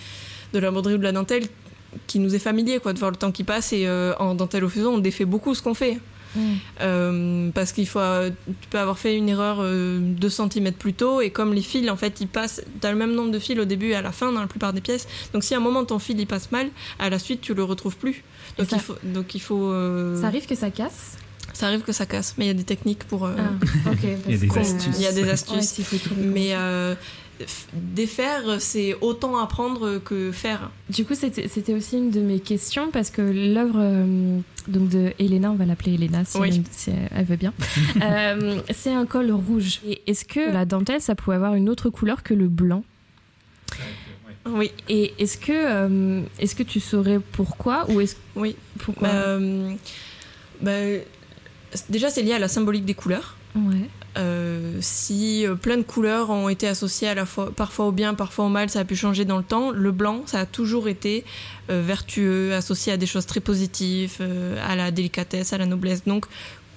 de 0.52 0.58
la 0.58 0.70
broderie 0.70 0.94
ou 0.94 0.98
de 0.98 1.02
la 1.02 1.12
dentelle 1.12 1.44
qui 2.06 2.18
nous 2.18 2.34
est 2.34 2.40
familier, 2.40 2.78
quoi, 2.78 2.92
de 2.92 2.98
voir 2.98 3.10
le 3.10 3.16
temps 3.16 3.32
qui 3.32 3.44
passe. 3.44 3.72
Et 3.72 3.86
euh, 3.86 4.14
en 4.18 4.34
dentelle 4.34 4.64
au 4.64 4.68
fuseau, 4.68 4.90
on 4.90 4.98
défait 4.98 5.24
beaucoup 5.24 5.54
ce 5.54 5.62
qu'on 5.62 5.74
fait. 5.74 5.98
Euh, 6.80 7.50
parce 7.52 7.72
qu'il 7.72 7.86
faut, 7.86 8.00
tu 8.46 8.68
peux 8.68 8.78
avoir 8.78 8.98
fait 8.98 9.16
une 9.16 9.28
erreur 9.28 9.58
2 9.58 9.62
euh, 9.64 10.28
cm 10.28 10.72
plus 10.72 10.94
tôt 10.94 11.20
et 11.20 11.30
comme 11.30 11.52
les 11.52 11.62
fils 11.62 11.88
en 11.90 11.96
fait 11.96 12.20
ils 12.20 12.28
passent, 12.28 12.62
tu 12.80 12.86
as 12.86 12.90
le 12.90 12.98
même 12.98 13.14
nombre 13.14 13.30
de 13.30 13.38
fils 13.38 13.58
au 13.58 13.64
début 13.64 13.88
et 13.88 13.94
à 13.94 14.02
la 14.02 14.12
fin 14.12 14.32
dans 14.32 14.40
la 14.40 14.46
plupart 14.46 14.72
des 14.72 14.80
pièces. 14.80 15.06
Donc 15.32 15.44
si 15.44 15.54
à 15.54 15.58
un 15.58 15.60
moment 15.60 15.84
ton 15.84 15.98
fil 15.98 16.18
il 16.18 16.26
passe 16.26 16.52
mal, 16.52 16.68
à 16.98 17.10
la 17.10 17.18
suite 17.18 17.40
tu 17.40 17.54
le 17.54 17.64
retrouves 17.64 17.96
plus. 17.96 18.22
Donc, 18.58 18.72
il 18.72 18.80
faut, 18.80 18.96
donc 19.02 19.34
il 19.34 19.40
faut. 19.40 19.72
Ça 20.16 20.26
arrive 20.26 20.46
que 20.46 20.54
ça 20.54 20.70
casse 20.70 21.16
ça 21.52 21.66
arrive 21.66 21.80
que 21.80 21.92
ça 21.92 22.06
casse, 22.06 22.36
mais 22.38 22.44
il 22.44 22.48
y 22.48 22.52
a 22.52 22.54
des 22.54 22.64
techniques 22.64 23.04
pour. 23.04 23.26
Ah, 23.26 23.32
il 24.28 24.30
y 24.30 24.34
a 24.34 24.38
des 24.38 24.58
astuces. 24.58 24.96
Il 24.96 25.02
y 25.02 25.06
a 25.06 25.12
des 25.12 25.28
astuces. 25.28 25.80
mais 26.16 26.54
défaire, 27.72 28.60
c'est 28.60 28.94
autant 29.00 29.38
apprendre 29.38 29.98
que 29.98 30.32
faire. 30.32 30.70
Du 30.88 31.04
coup, 31.04 31.14
c'était 31.14 31.74
aussi 31.74 31.96
une 31.96 32.10
de 32.10 32.20
mes 32.20 32.40
questions 32.40 32.90
parce 32.90 33.10
que 33.10 33.22
l'œuvre 33.22 33.78
euh, 33.78 34.40
donc 34.68 34.88
de 34.88 35.12
Elena, 35.18 35.50
on 35.50 35.54
va 35.54 35.66
l'appeler 35.66 35.94
Elena 35.94 36.24
si, 36.24 36.38
elle, 36.40 37.24
veut 37.24 37.36
bien, 37.36 37.52
euh, 38.02 38.60
c'est 38.70 38.92
un 38.92 39.06
col 39.06 39.30
rouge. 39.30 39.80
Est-ce 40.06 40.24
que 40.24 40.52
la 40.52 40.64
dentelle, 40.64 41.00
ça 41.00 41.14
pouvait 41.14 41.36
avoir 41.36 41.54
une 41.54 41.68
autre 41.68 41.90
couleur 41.90 42.22
que 42.22 42.34
le 42.34 42.48
blanc? 42.48 42.84
Oui. 44.46 44.70
Et 44.88 45.12
est-ce 45.18 45.36
que, 45.36 45.52
euh, 45.52 46.22
est-ce 46.38 46.54
que 46.54 46.62
tu 46.62 46.80
saurais 46.80 47.20
pourquoi 47.32 47.90
ou 47.90 48.00
est-ce 48.00 48.16
oui 48.36 48.56
pourquoi? 48.78 49.08
Bah, 49.08 49.38
bah, 50.60 51.00
déjà 51.88 52.10
c'est 52.10 52.22
lié 52.22 52.32
à 52.32 52.38
la 52.38 52.48
symbolique 52.48 52.84
des 52.84 52.94
couleurs. 52.94 53.36
Ouais. 53.54 53.88
Euh, 54.70 54.78
si 54.80 55.46
euh, 55.46 55.54
plein 55.54 55.76
de 55.76 55.82
couleurs 55.82 56.30
ont 56.30 56.48
été 56.48 56.66
associées 56.66 57.08
à 57.08 57.14
la 57.14 57.26
fois, 57.26 57.50
parfois 57.54 57.86
au 57.86 57.92
bien, 57.92 58.14
parfois 58.14 58.46
au 58.46 58.48
mal, 58.48 58.70
ça 58.70 58.80
a 58.80 58.84
pu 58.84 58.96
changer 58.96 59.24
dans 59.24 59.38
le 59.38 59.44
temps. 59.44 59.70
Le 59.70 59.92
blanc, 59.92 60.22
ça 60.26 60.40
a 60.40 60.46
toujours 60.46 60.88
été 60.88 61.24
euh, 61.70 61.82
vertueux, 61.84 62.54
associé 62.54 62.92
à 62.92 62.96
des 62.96 63.06
choses 63.06 63.26
très 63.26 63.40
positives, 63.40 64.18
à 64.66 64.76
la 64.76 64.90
délicatesse, 64.90 65.52
à 65.52 65.58
la 65.58 65.66
noblesse. 65.66 66.04
Donc, 66.04 66.26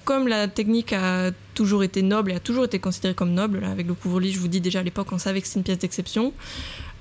comme 0.04 0.28
la 0.28 0.48
technique 0.48 0.92
a 0.92 1.30
toujours 1.54 1.82
été 1.82 2.02
noble 2.02 2.32
et 2.32 2.34
a 2.34 2.40
toujours 2.40 2.64
été 2.64 2.78
considérée 2.78 3.14
comme 3.14 3.32
noble, 3.32 3.64
avec 3.64 3.86
le 3.86 3.94
couvre-lit, 3.94 4.32
je 4.32 4.38
vous 4.38 4.48
dis 4.48 4.60
déjà 4.60 4.80
à 4.80 4.82
l'époque, 4.82 5.08
on 5.12 5.18
savait 5.18 5.40
que 5.40 5.48
c'est 5.48 5.58
une 5.58 5.64
pièce 5.64 5.78
d'exception. 5.78 6.32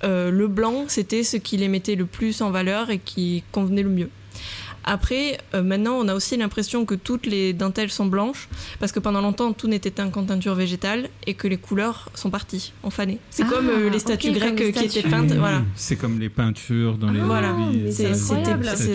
le 0.04 0.48
blanc, 0.48 0.86
c'était 0.88 1.24
ce 1.24 1.38
qui 1.38 1.58
les 1.58 1.68
mettait 1.68 1.96
le 1.96 2.06
plus 2.06 2.42
en 2.42 2.50
valeur 2.50 2.90
et 2.90 3.00
qui 3.00 3.44
convenait 3.52 3.84
le 3.84 3.90
mieux. 3.90 4.10
Après, 4.84 5.38
euh, 5.54 5.64
maintenant, 5.64 5.94
on 5.94 6.08
a 6.08 6.14
aussi 6.14 6.36
l'impression 6.36 6.86
que 6.86 6.96
toutes 6.96 7.26
les 7.26 7.54
dentelles 7.54 7.90
sont 7.90 8.06
blanches 8.06 8.50
parce 8.80 8.92
que 8.92 9.00
pendant 9.00 9.22
longtemps, 9.22 9.54
tout 9.54 9.68
n'était 9.68 9.92
qu'en 9.92 10.24
teinture 10.24 10.56
végétale 10.56 11.10
et 11.28 11.34
que 11.34 11.48
les 11.48 11.58
couleurs 11.58 12.10
sont 12.16 12.30
parties, 12.30 12.74
ont 12.84 12.90
fané. 12.90 13.20
C'est 13.30 13.48
comme 13.48 13.70
euh, 13.70 13.90
les 13.90 14.00
statues 14.00 14.32
grecques 14.32 14.74
qui 14.74 14.86
étaient 14.86 15.08
peintes. 15.08 15.32
Voilà. 15.34 15.62
C'est 15.76 15.96
comme 15.96 16.20
les 16.20 16.30
peintures 16.30 16.98
dans 16.98 17.12
les. 17.12 17.20
Voilà. 17.20 17.56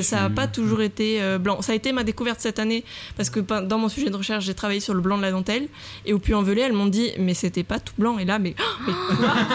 ça 0.02 0.22
n'a 0.22 0.30
pas 0.30 0.46
toujours 0.46 0.82
été 0.82 1.22
euh, 1.22 1.38
blanc. 1.38 1.62
Ça 1.62 1.72
a 1.72 1.74
été 1.74 1.92
ma 1.92 2.04
découverte 2.04 2.40
cette 2.40 2.58
année 2.58 2.84
parce 3.16 3.30
que 3.30 3.40
dans 3.40 3.78
mon 3.78 3.88
sujet 3.88 4.10
de 4.10 4.16
recherche, 4.16 4.44
j'ai 4.44 4.54
travaillé 4.54 4.80
sur 4.80 4.94
le 4.94 5.00
blanc 5.00 5.16
de 5.16 5.22
la 5.22 5.30
dentelle 5.30 5.68
et 6.04 6.12
au 6.12 6.18
Puy-en-Velay, 6.18 6.62
elles 6.62 6.72
m'ont 6.72 6.86
dit 6.86 7.10
mais 7.18 7.34
c'était 7.34 7.64
pas 7.64 7.78
tout 7.78 7.94
blanc. 7.98 8.18
Et 8.18 8.24
là, 8.24 8.38
mais, 8.38 8.54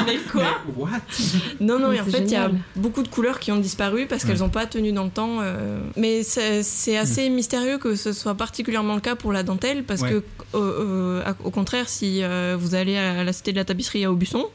mais 0.06 0.18
quoi, 0.32 0.44
Non, 1.60 1.80
non, 1.80 1.90
mais 1.90 2.00
en 2.00 2.06
fait, 2.06 2.22
il 2.22 2.32
y 2.32 2.36
a 2.36 2.50
beaucoup 2.76 3.04
de 3.04 3.08
couleurs 3.08 3.40
qui 3.40 3.52
ont 3.52 3.60
disparu 3.60 4.08
parce 4.08 4.24
qu'elles 4.26 4.40
n'ont 4.40 4.50
pas 4.50 4.66
tenu 4.66 4.92
dans 4.92 5.04
le 5.04 5.10
temps. 5.10 5.40
mais 5.98 6.23
c'est 6.24 6.98
assez 6.98 7.30
mystérieux 7.30 7.78
que 7.78 7.96
ce 7.96 8.14
soit 8.14 8.36
particulièrement 8.36 8.96
le 8.96 9.02
cas 9.02 9.16
pour 9.16 9.32
la 9.32 9.44
dentelle, 9.44 9.84
parce 9.84 10.02
Ouais. 10.02 10.10
que, 10.12 10.16
euh, 10.16 11.22
euh, 11.26 11.34
au 11.44 11.52
contraire, 11.52 11.88
si 11.90 12.24
euh, 12.24 12.56
vous 12.60 12.76
allez 12.76 12.98
à 12.98 13.24
la 13.24 13.34
cité 13.34 13.52
de 13.52 13.58
la 13.58 13.66
tapisserie 13.66 14.06
à 14.06 14.12
Aubusson, 14.12 14.46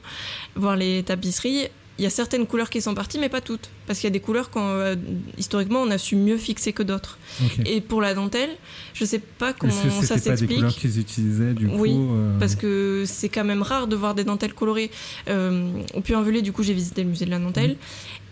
voir 0.56 0.76
les 0.76 1.02
tapisseries, 1.02 1.68
il 2.00 2.04
y 2.04 2.06
a 2.06 2.10
certaines 2.10 2.46
couleurs 2.46 2.70
qui 2.70 2.80
sont 2.80 2.94
parties, 2.94 3.18
mais 3.18 3.28
pas 3.28 3.40
toutes. 3.40 3.70
Parce 3.88 3.98
qu'il 3.98 4.06
y 4.06 4.12
a 4.12 4.12
des 4.12 4.20
couleurs 4.20 4.50
qu'on, 4.50 4.94
historiquement, 5.36 5.80
on 5.82 5.90
a 5.90 5.98
su 5.98 6.14
mieux 6.14 6.36
fixer 6.36 6.72
que 6.72 6.84
d'autres. 6.84 7.18
Et 7.66 7.80
pour 7.80 8.00
la 8.00 8.14
dentelle, 8.14 8.50
je 8.94 9.04
sais 9.04 9.18
pas 9.18 9.52
comment 9.52 9.72
que 9.72 10.06
ça 10.06 10.14
pas 10.14 10.20
des 10.20 10.20
s'explique. 10.20 10.56
couleurs 10.58 10.76
qu'ils 10.76 11.00
utilisaient 11.00 11.54
du 11.54 11.66
Oui, 11.66 11.92
coup 11.94 12.12
euh, 12.14 12.38
Parce 12.38 12.54
que 12.54 13.02
c'est 13.04 13.28
quand 13.28 13.42
même 13.44 13.62
rare 13.62 13.88
de 13.88 13.96
voir 13.96 14.14
des 14.14 14.22
dentelles 14.22 14.54
colorées. 14.54 14.92
Au 15.28 16.00
Puy-en-Velay, 16.00 16.40
du 16.42 16.52
coup, 16.52 16.62
j'ai 16.62 16.72
visité 16.74 17.02
le 17.02 17.08
musée 17.08 17.24
de 17.24 17.30
la 17.30 17.40
dentelle. 17.40 17.76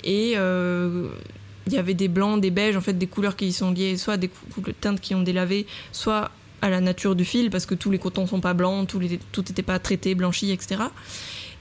Et 0.05 0.35
euh, 0.37 1.09
il 1.67 1.73
y 1.73 1.79
avait 1.79 1.95
des 1.95 2.09
blancs, 2.09 2.41
des 2.41 2.51
beiges, 2.51 2.77
en 2.77 2.81
fait, 2.81 2.95
des 2.95 3.07
couleurs 3.07 3.37
qui 3.37 3.49
y 3.49 3.53
sont 3.53 3.71
liées, 3.71 3.97
soit 3.97 4.15
à 4.15 4.17
des 4.17 4.31
teintes 4.81 5.01
qui 5.01 5.15
ont 5.15 5.23
délavé, 5.23 5.67
soit 5.93 6.31
à 6.63 6.71
la 6.71 6.81
nature 6.81 7.15
du 7.17 7.25
fil, 7.25 7.51
parce 7.51 7.67
que 7.67 7.75
tous 7.75 7.91
les 7.91 7.99
cotons 7.99 8.27
sont 8.27 8.41
pas 8.41 8.55
blancs, 8.55 8.89
tous 8.89 8.99
les, 8.99 9.19
tout 9.33 9.43
n'était 9.43 9.63
pas 9.63 9.79
traité, 9.79 10.15
blanchi, 10.15 10.53
etc. 10.53 10.77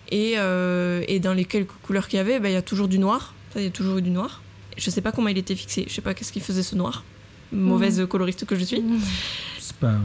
Et, 0.09 0.35
euh, 0.37 1.03
et 1.07 1.19
dans 1.19 1.33
les 1.33 1.45
quelques 1.45 1.73
couleurs 1.83 2.07
qu'il 2.07 2.17
y 2.17 2.19
avait, 2.19 2.39
bah, 2.39 2.49
il 2.49 2.53
y 2.53 2.57
a 2.57 2.61
toujours 2.61 2.87
du 2.87 2.99
noir. 2.99 3.33
Ça, 3.53 3.61
il 3.61 3.65
y 3.65 3.67
a 3.67 3.71
toujours 3.71 3.97
eu 3.97 4.01
du 4.01 4.11
noir. 4.11 4.41
Je 4.77 4.89
sais 4.89 5.01
pas 5.01 5.11
comment 5.11 5.29
il 5.29 5.37
était 5.37 5.55
fixé. 5.55 5.85
Je 5.87 5.93
sais 5.93 6.01
pas 6.01 6.13
qu'est-ce 6.13 6.31
qui 6.31 6.39
faisait 6.39 6.63
ce 6.63 6.75
noir. 6.75 7.03
Mauvaise 7.51 8.05
coloriste 8.09 8.45
que 8.45 8.55
je 8.55 8.63
suis. 8.63 8.83
C'est 9.59 9.75
pas. 9.77 9.95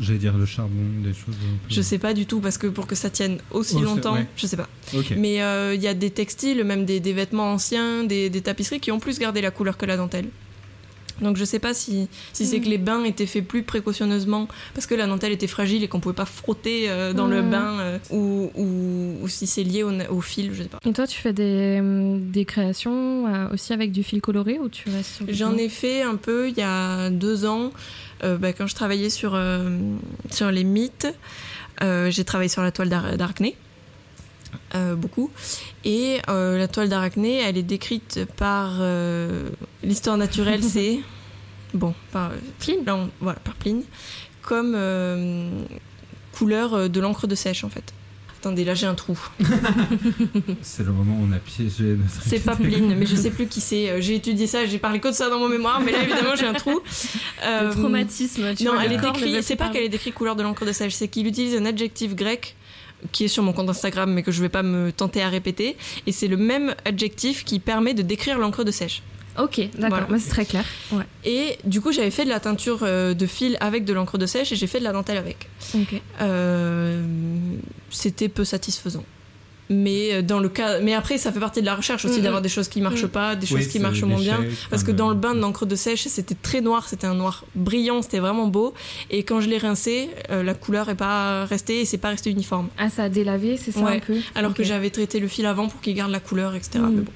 J'allais 0.00 0.18
dire 0.18 0.36
le 0.36 0.46
charbon, 0.46 0.74
des 1.02 1.12
choses. 1.12 1.34
un 1.34 1.56
peu- 1.68 1.74
Je 1.74 1.82
sais 1.82 1.98
pas 1.98 2.14
du 2.14 2.26
tout 2.26 2.40
parce 2.40 2.58
que 2.58 2.66
pour 2.68 2.86
que 2.86 2.94
ça 2.94 3.10
tienne 3.10 3.38
aussi 3.50 3.74
Oh, 3.78 3.82
longtemps, 3.82 4.14
ouais. 4.14 4.26
je 4.36 4.46
sais 4.46 4.56
pas. 4.56 4.68
Mais 5.16 5.42
euh, 5.42 5.74
il 5.74 5.82
y 5.82 5.88
a 5.88 5.94
des 5.94 6.10
textiles, 6.10 6.62
même 6.64 6.84
des, 6.84 7.00
des 7.00 7.12
vêtements 7.12 7.52
anciens, 7.52 8.04
des, 8.04 8.30
des 8.30 8.40
tapisseries 8.40 8.80
qui 8.80 8.90
ont 8.92 9.00
plus 9.00 9.18
gardé 9.18 9.40
la 9.40 9.50
couleur 9.50 9.76
que 9.76 9.86
la 9.86 9.96
dentelle. 9.96 10.28
Donc 11.20 11.36
je 11.36 11.44
sais 11.44 11.58
pas 11.58 11.74
si, 11.74 12.08
si 12.32 12.44
c'est 12.46 12.60
que 12.60 12.68
les 12.68 12.78
bains 12.78 13.04
étaient 13.04 13.26
faits 13.26 13.46
plus 13.46 13.62
précautionneusement 13.62 14.48
parce 14.74 14.86
que 14.86 14.94
la 14.94 15.06
dentelle 15.06 15.32
était 15.32 15.46
fragile 15.46 15.82
et 15.84 15.88
qu'on 15.88 16.00
pouvait 16.00 16.14
pas 16.14 16.24
frotter 16.24 16.90
euh, 16.90 17.12
dans 17.12 17.26
le 17.26 17.40
Mhm. 17.42 17.50
bain 17.50 17.78
euh, 17.80 17.98
ou, 18.10 18.50
ou, 18.56 19.22
ou 19.24 19.28
si 19.28 19.46
c'est 19.46 19.62
lié 19.62 19.82
au, 19.84 19.92
au 20.10 20.20
fil, 20.20 20.50
je 20.52 20.62
sais 20.64 20.68
pas. 20.68 20.78
Et 20.84 20.92
toi, 20.92 21.06
tu 21.06 21.18
fais 21.20 21.32
des, 21.32 21.76
hum, 21.80 22.30
des 22.30 22.44
créations 22.44 23.26
euh, 23.26 23.52
aussi 23.52 23.72
avec 23.72 23.92
du 23.92 24.02
fil 24.02 24.20
coloré 24.20 24.58
ou 24.58 24.68
tu 24.68 24.88
restes 24.90 25.22
J'en 25.28 25.56
ai 25.56 25.68
fait 25.68 26.02
un 26.02 26.16
peu 26.16 26.48
il 26.48 26.56
y 26.58 26.62
a 26.62 27.10
deux 27.10 27.44
ans 27.44 27.70
bah, 28.22 28.52
quand 28.54 28.66
je 28.66 28.74
travaillais 28.74 29.10
sur, 29.10 29.38
sur 30.30 30.50
les 30.50 30.64
mythes. 30.64 31.06
j'ai 31.82 32.24
travaillé 32.24 32.48
sur 32.48 32.62
la 32.62 32.72
toile 32.72 32.88
d'Ar- 32.88 33.16
d'Arachné. 33.18 33.54
Euh, 34.74 34.94
beaucoup. 34.94 35.30
Et 35.84 36.18
euh, 36.28 36.58
la 36.58 36.68
toile 36.68 36.88
d'Arachné, 36.88 37.38
elle 37.40 37.56
est 37.58 37.62
décrite 37.62 38.20
par 38.36 38.76
euh, 38.80 39.48
l'histoire 39.82 40.16
naturelle, 40.16 40.62
c'est. 40.64 41.00
Bon, 41.74 41.94
par 42.12 42.30
Pline, 42.60 42.84
là, 42.86 42.96
on- 42.96 43.10
voilà, 43.20 43.38
par 43.40 43.54
Pline, 43.54 43.82
comme 44.42 44.74
euh, 44.76 45.48
couleur 46.32 46.88
de 46.88 47.00
l'encre 47.00 47.26
de 47.26 47.34
sèche 47.34 47.64
en 47.64 47.68
fait. 47.70 47.92
Attendez, 48.40 48.64
là 48.66 48.74
j'ai 48.74 48.86
un 48.86 48.94
trou. 48.94 49.18
C'est 50.62 50.84
le 50.84 50.92
moment 50.92 51.16
où 51.18 51.26
on 51.28 51.32
a 51.32 51.38
piégé 51.38 51.84
notre. 51.84 52.22
C'est 52.26 52.40
pas 52.40 52.54
Pline, 52.56 52.94
mais 52.94 53.06
je 53.06 53.16
sais 53.16 53.30
plus 53.30 53.46
qui 53.46 53.60
c'est. 53.62 54.02
J'ai 54.02 54.16
étudié 54.16 54.46
ça, 54.46 54.66
j'ai 54.66 54.78
parlé 54.78 55.00
que 55.00 55.08
de 55.08 55.12
ça 55.14 55.30
dans 55.30 55.38
mon 55.38 55.48
mémoire, 55.48 55.80
mais 55.80 55.92
là 55.92 56.02
évidemment 56.02 56.36
j'ai 56.36 56.46
un 56.46 56.52
trou. 56.52 56.78
Euh, 57.42 57.62
Le 57.68 57.70
traumatisme, 57.70 58.54
tu 58.54 58.64
non, 58.64 58.74
vois, 58.74 58.84
elle 58.84 58.90
le 58.90 58.96
est 58.96 59.00
corps 59.00 59.14
ne 59.14 59.18
décrit. 59.18 59.32
veut 59.36 59.42
C'est 59.42 59.56
pas 59.56 59.70
qu'elle 59.70 59.84
est 59.84 59.88
décrite 59.88 60.12
couleur 60.14 60.36
de 60.36 60.42
l'encre 60.42 60.66
de 60.66 60.72
sèche, 60.72 60.92
c'est 60.92 61.08
qu'il 61.08 61.26
utilise 61.26 61.56
un 61.56 61.64
adjectif 61.64 62.14
grec 62.14 62.54
qui 63.12 63.24
est 63.24 63.28
sur 63.28 63.42
mon 63.42 63.52
compte 63.52 63.68
Instagram, 63.68 64.12
mais 64.12 64.22
que 64.22 64.32
je 64.32 64.40
vais 64.40 64.48
pas 64.48 64.62
me 64.62 64.92
tenter 64.92 65.22
à 65.22 65.28
répéter. 65.28 65.76
Et 66.06 66.12
c'est 66.12 66.28
le 66.28 66.36
même 66.36 66.74
adjectif 66.84 67.44
qui 67.44 67.58
permet 67.58 67.94
de 67.94 68.02
décrire 68.02 68.38
l'encre 68.38 68.64
de 68.64 68.70
sèche. 68.70 69.02
Ok, 69.36 69.60
d'accord, 69.78 69.98
Voilà. 70.06 70.18
c'est 70.22 70.30
très 70.30 70.44
clair. 70.44 70.64
Ouais. 70.92 71.02
Et 71.24 71.58
du 71.64 71.80
coup, 71.80 71.90
j'avais 71.90 72.12
fait 72.12 72.24
de 72.24 72.28
la 72.30 72.38
teinture 72.38 72.80
euh, 72.82 73.14
de 73.14 73.26
fil 73.26 73.56
avec 73.60 73.84
de 73.84 73.92
l'encre 73.92 74.16
de 74.16 74.26
sèche 74.26 74.52
et 74.52 74.56
j'ai 74.56 74.68
fait 74.68 74.78
de 74.78 74.84
la 74.84 74.92
dentelle 74.92 75.16
avec. 75.16 75.48
Euh, 76.20 77.02
C'était 77.90 78.28
peu 78.28 78.44
satisfaisant. 78.44 79.04
Mais 79.70 80.12
euh, 80.12 80.22
dans 80.22 80.40
le 80.40 80.48
cas, 80.50 80.80
mais 80.80 80.92
après, 80.92 81.16
ça 81.16 81.32
fait 81.32 81.40
partie 81.40 81.60
de 81.60 81.66
la 81.66 81.74
recherche 81.74 82.04
aussi 82.04 82.18
Mhm. 82.18 82.24
d'avoir 82.24 82.42
des 82.42 82.48
choses 82.50 82.68
qui 82.68 82.80
marchent 82.82 83.04
Mhm. 83.04 83.08
pas, 83.08 83.34
des 83.34 83.46
Oui, 83.50 83.60
choses 83.62 83.68
qui 83.72 83.78
marchent 83.78 84.02
moins 84.02 84.20
bien. 84.20 84.44
Parce 84.68 84.82
que 84.84 84.90
dans 84.92 85.08
le 85.08 85.14
bain 85.14 85.34
de 85.34 85.40
l'encre 85.40 85.64
de 85.64 85.74
sèche, 85.74 86.04
c'était 86.06 86.34
très 86.34 86.60
noir, 86.60 86.86
c'était 86.88 87.06
un 87.06 87.14
noir 87.14 87.44
brillant, 87.54 88.02
c'était 88.02 88.18
vraiment 88.18 88.46
beau. 88.46 88.74
Et 89.10 89.22
quand 89.22 89.40
je 89.40 89.48
l'ai 89.48 89.56
rincé, 89.58 90.10
euh, 90.30 90.42
la 90.42 90.52
couleur 90.54 90.88
est 90.90 90.94
pas 90.96 91.46
restée 91.46 91.80
et 91.80 91.84
c'est 91.86 91.96
pas 91.98 92.10
resté 92.10 92.30
uniforme. 92.30 92.68
Ah, 92.76 92.90
ça 92.90 93.04
a 93.04 93.08
délavé, 93.08 93.56
c'est 93.56 93.72
ça 93.72 93.80
Ouais, 93.80 93.96
un 93.96 94.00
peu? 94.00 94.16
Alors 94.34 94.52
que 94.52 94.62
j'avais 94.64 94.90
traité 94.90 95.18
le 95.18 95.28
fil 95.28 95.46
avant 95.46 95.68
pour 95.68 95.80
qu'il 95.80 95.94
garde 95.94 96.10
la 96.12 96.20
couleur, 96.20 96.54
etc. 96.54 96.80
Mais 96.94 97.00
bon. 97.02 97.12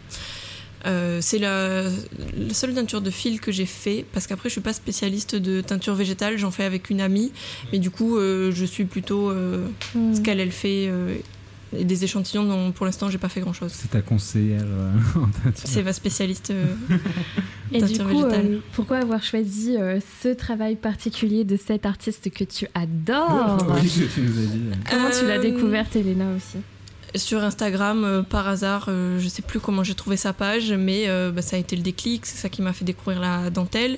Euh, 0.86 1.18
c'est 1.20 1.38
la, 1.38 1.82
la 1.82 2.54
seule 2.54 2.72
teinture 2.72 3.00
de 3.00 3.10
fil 3.10 3.40
que 3.40 3.50
j'ai 3.50 3.66
fait 3.66 4.04
parce 4.12 4.28
qu'après 4.28 4.48
je 4.48 4.52
suis 4.52 4.60
pas 4.60 4.72
spécialiste 4.72 5.34
de 5.34 5.60
teinture 5.60 5.94
végétale, 5.94 6.38
j'en 6.38 6.52
fais 6.52 6.62
avec 6.62 6.88
une 6.88 7.00
amie, 7.00 7.32
mais 7.72 7.80
du 7.80 7.90
coup 7.90 8.16
euh, 8.16 8.52
je 8.54 8.64
suis 8.64 8.84
plutôt 8.84 9.32
ce 10.14 10.20
qu'elle 10.20 10.38
elle 10.38 10.52
fait 10.52 10.86
euh, 10.88 11.16
et 11.76 11.84
des 11.84 12.04
échantillons 12.04 12.44
dont 12.44 12.72
pour 12.72 12.86
l'instant 12.86 13.08
j'ai 13.10 13.18
pas 13.18 13.28
fait 13.28 13.40
grand 13.40 13.52
chose. 13.52 13.72
C'est 13.74 13.90
ta 13.90 14.00
conseillère 14.00 14.62
euh. 14.64 14.92
C'est 15.54 15.82
ma 15.82 15.92
spécialiste. 15.92 16.50
euh, 16.50 16.64
Et 17.72 17.82
du 17.82 17.98
coup, 17.98 18.22
végétale. 18.22 18.46
euh, 18.46 18.58
pourquoi 18.72 18.96
avoir 18.98 19.22
choisi 19.22 19.76
euh, 19.76 20.00
ce 20.22 20.28
travail 20.28 20.76
particulier 20.76 21.44
de 21.44 21.56
cet 21.58 21.84
artiste 21.84 22.30
que 22.30 22.44
tu 22.44 22.66
adores? 22.74 23.58
Oui, 23.74 23.82
que 23.82 24.14
tu 24.14 24.20
nous 24.22 24.38
as 24.38 24.46
dit. 24.46 24.62
euh. 24.70 24.74
Comment 24.90 25.10
tu 25.10 25.26
l'as 25.26 25.38
découverte, 25.38 25.94
Elena 25.96 26.24
aussi? 26.34 26.58
Sur 27.14 27.42
Instagram, 27.42 28.04
euh, 28.04 28.22
par 28.22 28.48
hasard, 28.48 28.86
euh, 28.88 29.18
je 29.18 29.28
sais 29.28 29.40
plus 29.42 29.60
comment 29.60 29.82
j'ai 29.82 29.94
trouvé 29.94 30.16
sa 30.16 30.32
page, 30.32 30.72
mais 30.72 31.04
euh, 31.08 31.30
bah, 31.30 31.40
ça 31.42 31.56
a 31.56 31.58
été 31.58 31.74
le 31.76 31.82
déclic, 31.82 32.24
c'est 32.26 32.36
ça 32.38 32.48
qui 32.50 32.60
m'a 32.62 32.72
fait 32.74 32.84
découvrir 32.84 33.20
la 33.20 33.48
dentelle 33.50 33.96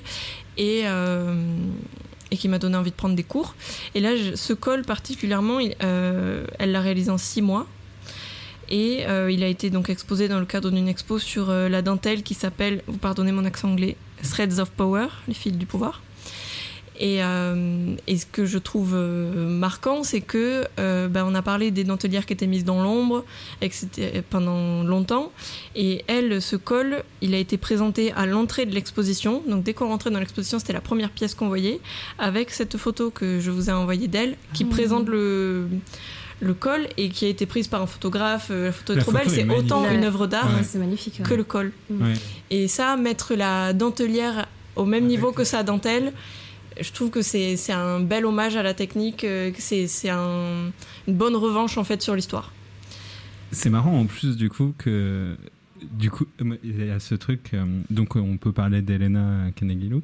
et, 0.57 0.81
euh, 0.85 1.35
et 2.31 2.37
qui 2.37 2.47
m'a 2.47 2.57
donné 2.57 2.77
envie 2.77 2.91
de 2.91 2.95
prendre 2.95 3.15
des 3.15 3.23
cours. 3.23 3.55
Et 3.93 3.99
là, 3.99 4.11
ce 4.35 4.53
col 4.53 4.83
particulièrement, 4.83 5.59
euh, 5.83 6.45
elle 6.59 6.71
l'a 6.71 6.81
réalisé 6.81 7.11
en 7.11 7.17
six 7.17 7.41
mois. 7.41 7.67
Et 8.69 9.05
euh, 9.05 9.29
il 9.29 9.43
a 9.43 9.47
été 9.47 9.69
donc 9.69 9.89
exposé 9.89 10.29
dans 10.29 10.39
le 10.39 10.45
cadre 10.45 10.71
d'une 10.71 10.87
expo 10.87 11.19
sur 11.19 11.49
euh, 11.49 11.67
la 11.67 11.81
dentelle 11.81 12.23
qui 12.23 12.33
s'appelle, 12.33 12.81
vous 12.87 12.97
pardonnez 12.97 13.33
mon 13.33 13.43
accent 13.43 13.69
anglais, 13.69 13.97
Threads 14.23 14.59
of 14.59 14.71
Power, 14.71 15.07
les 15.27 15.33
fils 15.33 15.57
du 15.57 15.65
pouvoir. 15.65 16.01
Et, 16.99 17.23
euh, 17.23 17.95
et 18.05 18.17
ce 18.17 18.25
que 18.27 18.45
je 18.45 18.57
trouve 18.59 18.91
euh, 18.93 19.47
marquant, 19.47 20.03
c'est 20.03 20.21
que 20.21 20.65
euh, 20.79 21.07
ben, 21.07 21.25
on 21.27 21.33
a 21.33 21.41
parlé 21.41 21.71
des 21.71 21.83
dentelières 21.83 22.25
qui 22.27 22.33
étaient 22.33 22.45
mises 22.47 22.65
dans 22.65 22.83
l'ombre 22.83 23.25
pendant 24.29 24.83
longtemps. 24.83 25.31
Et 25.75 26.03
elle, 26.07 26.41
ce 26.41 26.55
col, 26.55 27.03
il 27.21 27.33
a 27.33 27.37
été 27.37 27.57
présenté 27.57 28.11
à 28.13 28.25
l'entrée 28.25 28.65
de 28.65 28.75
l'exposition. 28.75 29.41
Donc 29.47 29.63
dès 29.63 29.73
qu'on 29.73 29.87
rentrait 29.87 30.11
dans 30.11 30.19
l'exposition, 30.19 30.59
c'était 30.59 30.73
la 30.73 30.81
première 30.81 31.09
pièce 31.09 31.33
qu'on 31.33 31.47
voyait, 31.47 31.79
avec 32.19 32.51
cette 32.51 32.77
photo 32.77 33.09
que 33.09 33.39
je 33.39 33.51
vous 33.51 33.69
ai 33.69 33.73
envoyée 33.73 34.07
d'elle, 34.07 34.35
qui 34.53 34.65
Mhm. 34.65 34.69
présente 34.71 35.07
le 35.07 35.67
le 36.43 36.55
col 36.55 36.87
et 36.97 37.09
qui 37.09 37.25
a 37.25 37.27
été 37.27 37.45
prise 37.45 37.67
par 37.67 37.83
un 37.83 37.85
photographe. 37.85 38.49
La 38.49 38.71
photo 38.71 38.93
est 38.93 38.95
La 38.95 39.01
trop 39.03 39.11
photo 39.11 39.23
belle, 39.25 39.33
est 39.39 39.43
c'est 39.47 39.55
autant 39.55 39.87
une 39.91 40.03
œuvre 40.03 40.25
d'art 40.25 40.47
ouais. 40.47 41.23
que 41.23 41.33
le 41.35 41.43
col. 41.43 41.71
Ouais. 41.91 42.13
Et 42.49 42.67
ça, 42.67 42.97
mettre 42.97 43.35
la 43.35 43.73
dentelière 43.73 44.47
au 44.75 44.85
même 44.85 45.03
Avec- 45.03 45.09
niveau 45.17 45.31
que 45.33 45.43
sa 45.43 45.61
dentelle, 45.61 46.13
je 46.79 46.91
trouve 46.91 47.09
que 47.09 47.21
c'est 47.21 47.57
un 47.71 47.99
bel 47.99 48.25
hommage 48.25 48.55
à 48.55 48.63
la 48.63 48.73
technique, 48.73 49.23
euh, 49.23 49.51
c'est 49.59 50.09
un- 50.09 50.71
une 51.07 51.15
bonne 51.15 51.35
revanche 51.35 51.77
en 51.77 51.83
fait 51.83 52.01
sur 52.01 52.15
l'histoire. 52.15 52.51
C'est 53.51 53.69
marrant 53.69 53.99
en 53.99 54.05
plus 54.05 54.37
du 54.37 54.49
coup 54.49 54.73
que 54.77 55.35
du 55.81 56.09
coup 56.09 56.25
euh, 56.41 56.57
il 56.63 56.85
y 56.85 56.89
a 56.89 56.99
ce 56.99 57.15
truc 57.15 57.49
euh, 57.53 57.65
donc 57.89 58.15
on 58.15 58.37
peut 58.37 58.51
parler 58.53 58.81
d'Elena 58.81 59.47
Canegilo 59.55 60.01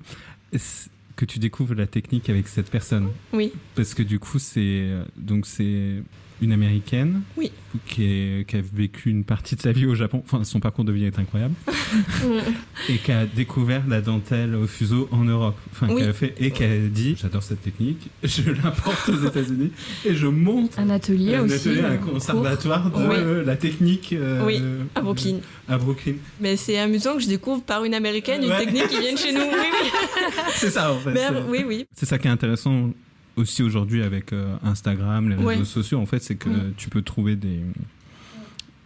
Est-ce 0.51 0.89
que 1.15 1.23
tu 1.25 1.39
découvres 1.39 1.73
la 1.75 1.87
technique 1.87 2.29
avec 2.29 2.47
cette 2.47 2.69
personne? 2.69 3.07
Oui, 3.33 3.53
parce 3.75 3.93
que 3.93 4.03
du 4.03 4.19
coup 4.19 4.37
c'est 4.39 4.89
donc 5.15 5.45
c'est 5.45 6.03
une 6.41 6.51
américaine 6.51 7.21
Oui. 7.35 7.51
qui, 7.87 8.03
est- 8.03 8.47
qui 8.47 8.57
a 8.57 8.61
vécu 8.73 9.09
une 9.09 9.23
partie 9.23 9.55
de 9.55 9.61
sa 9.61 9.71
vie 9.71 9.85
au 9.85 9.95
Japon 9.95 10.21
enfin 10.25 10.43
son 10.43 10.59
parcours 10.59 10.85
de 10.85 10.91
vie 10.91 11.05
est 11.05 11.17
incroyable 11.19 11.53
et 12.89 12.97
qui 12.97 13.11
a 13.11 13.25
découvert 13.25 13.83
la 13.87 14.01
dentelle 14.01 14.55
au 14.55 14.67
fuseau 14.67 15.07
en 15.11 15.23
Europe 15.23 15.57
enfin 15.71 15.87
Oui. 15.89 16.01
qui 16.01 16.07
a 16.07 16.13
fait 16.13 16.35
et 16.39 16.51
qui 16.51 16.63
a 16.63 16.77
dit 16.77 17.15
j'adore 17.19 17.43
cette 17.43 17.61
technique 17.61 18.09
je 18.23 18.51
l'importe 18.51 19.09
aux 19.09 19.25
États-Unis 19.27 19.71
et 20.05 20.15
je 20.15 20.27
monte 20.27 20.77
Un 20.77 20.89
atelier 20.89 21.35
un 21.35 21.43
aussi. 21.45 21.55
atelier, 21.69 21.81
un 21.81 21.97
conservatoire 21.97 22.91
de 22.91 23.07
Oui. 23.07 23.45
la 23.45 23.55
technique 23.55 24.13
euh, 24.13 24.45
Oui, 24.45 24.61
à 24.95 25.01
Brooklyn. 25.01 25.37
à 25.67 25.77
Brooklyn. 25.77 26.13
Mais 26.39 26.55
c'est 26.55 26.77
amusant 26.77 27.15
que 27.15 27.21
je 27.23 27.27
découvre 27.27 27.63
par 27.63 27.83
une 27.83 27.93
américaine 27.93 28.43
une 28.43 28.55
technique 28.57 28.87
qui 28.87 28.99
vient 28.99 29.13
de 29.13 29.17
chez 29.17 29.33
nous. 29.33 29.39
Oui, 29.41 29.55
oui. 29.71 29.89
C'est 30.55 30.69
ça 30.69 30.91
en 30.93 30.97
fait. 30.99 31.11
Mais, 31.13 31.27
oui, 31.49 31.63
oui. 31.67 31.85
C'est 31.93 32.05
ça 32.05 32.17
qui 32.17 32.27
est 32.27 32.31
intéressant 32.31 32.91
aussi 33.37 33.63
aujourd'hui 33.63 34.03
avec 34.03 34.33
euh, 34.33 34.55
Instagram, 34.63 35.29
les 35.29 35.35
réseaux 35.35 35.47
Ouais. 35.47 35.63
sociaux. 35.65 35.99
En 35.99 36.05
fait, 36.05 36.19
c'est 36.21 36.35
que 36.35 36.49
Mm. 36.49 36.73
tu 36.77 36.89
peux 36.89 37.01
trouver 37.01 37.35
des 37.35 37.61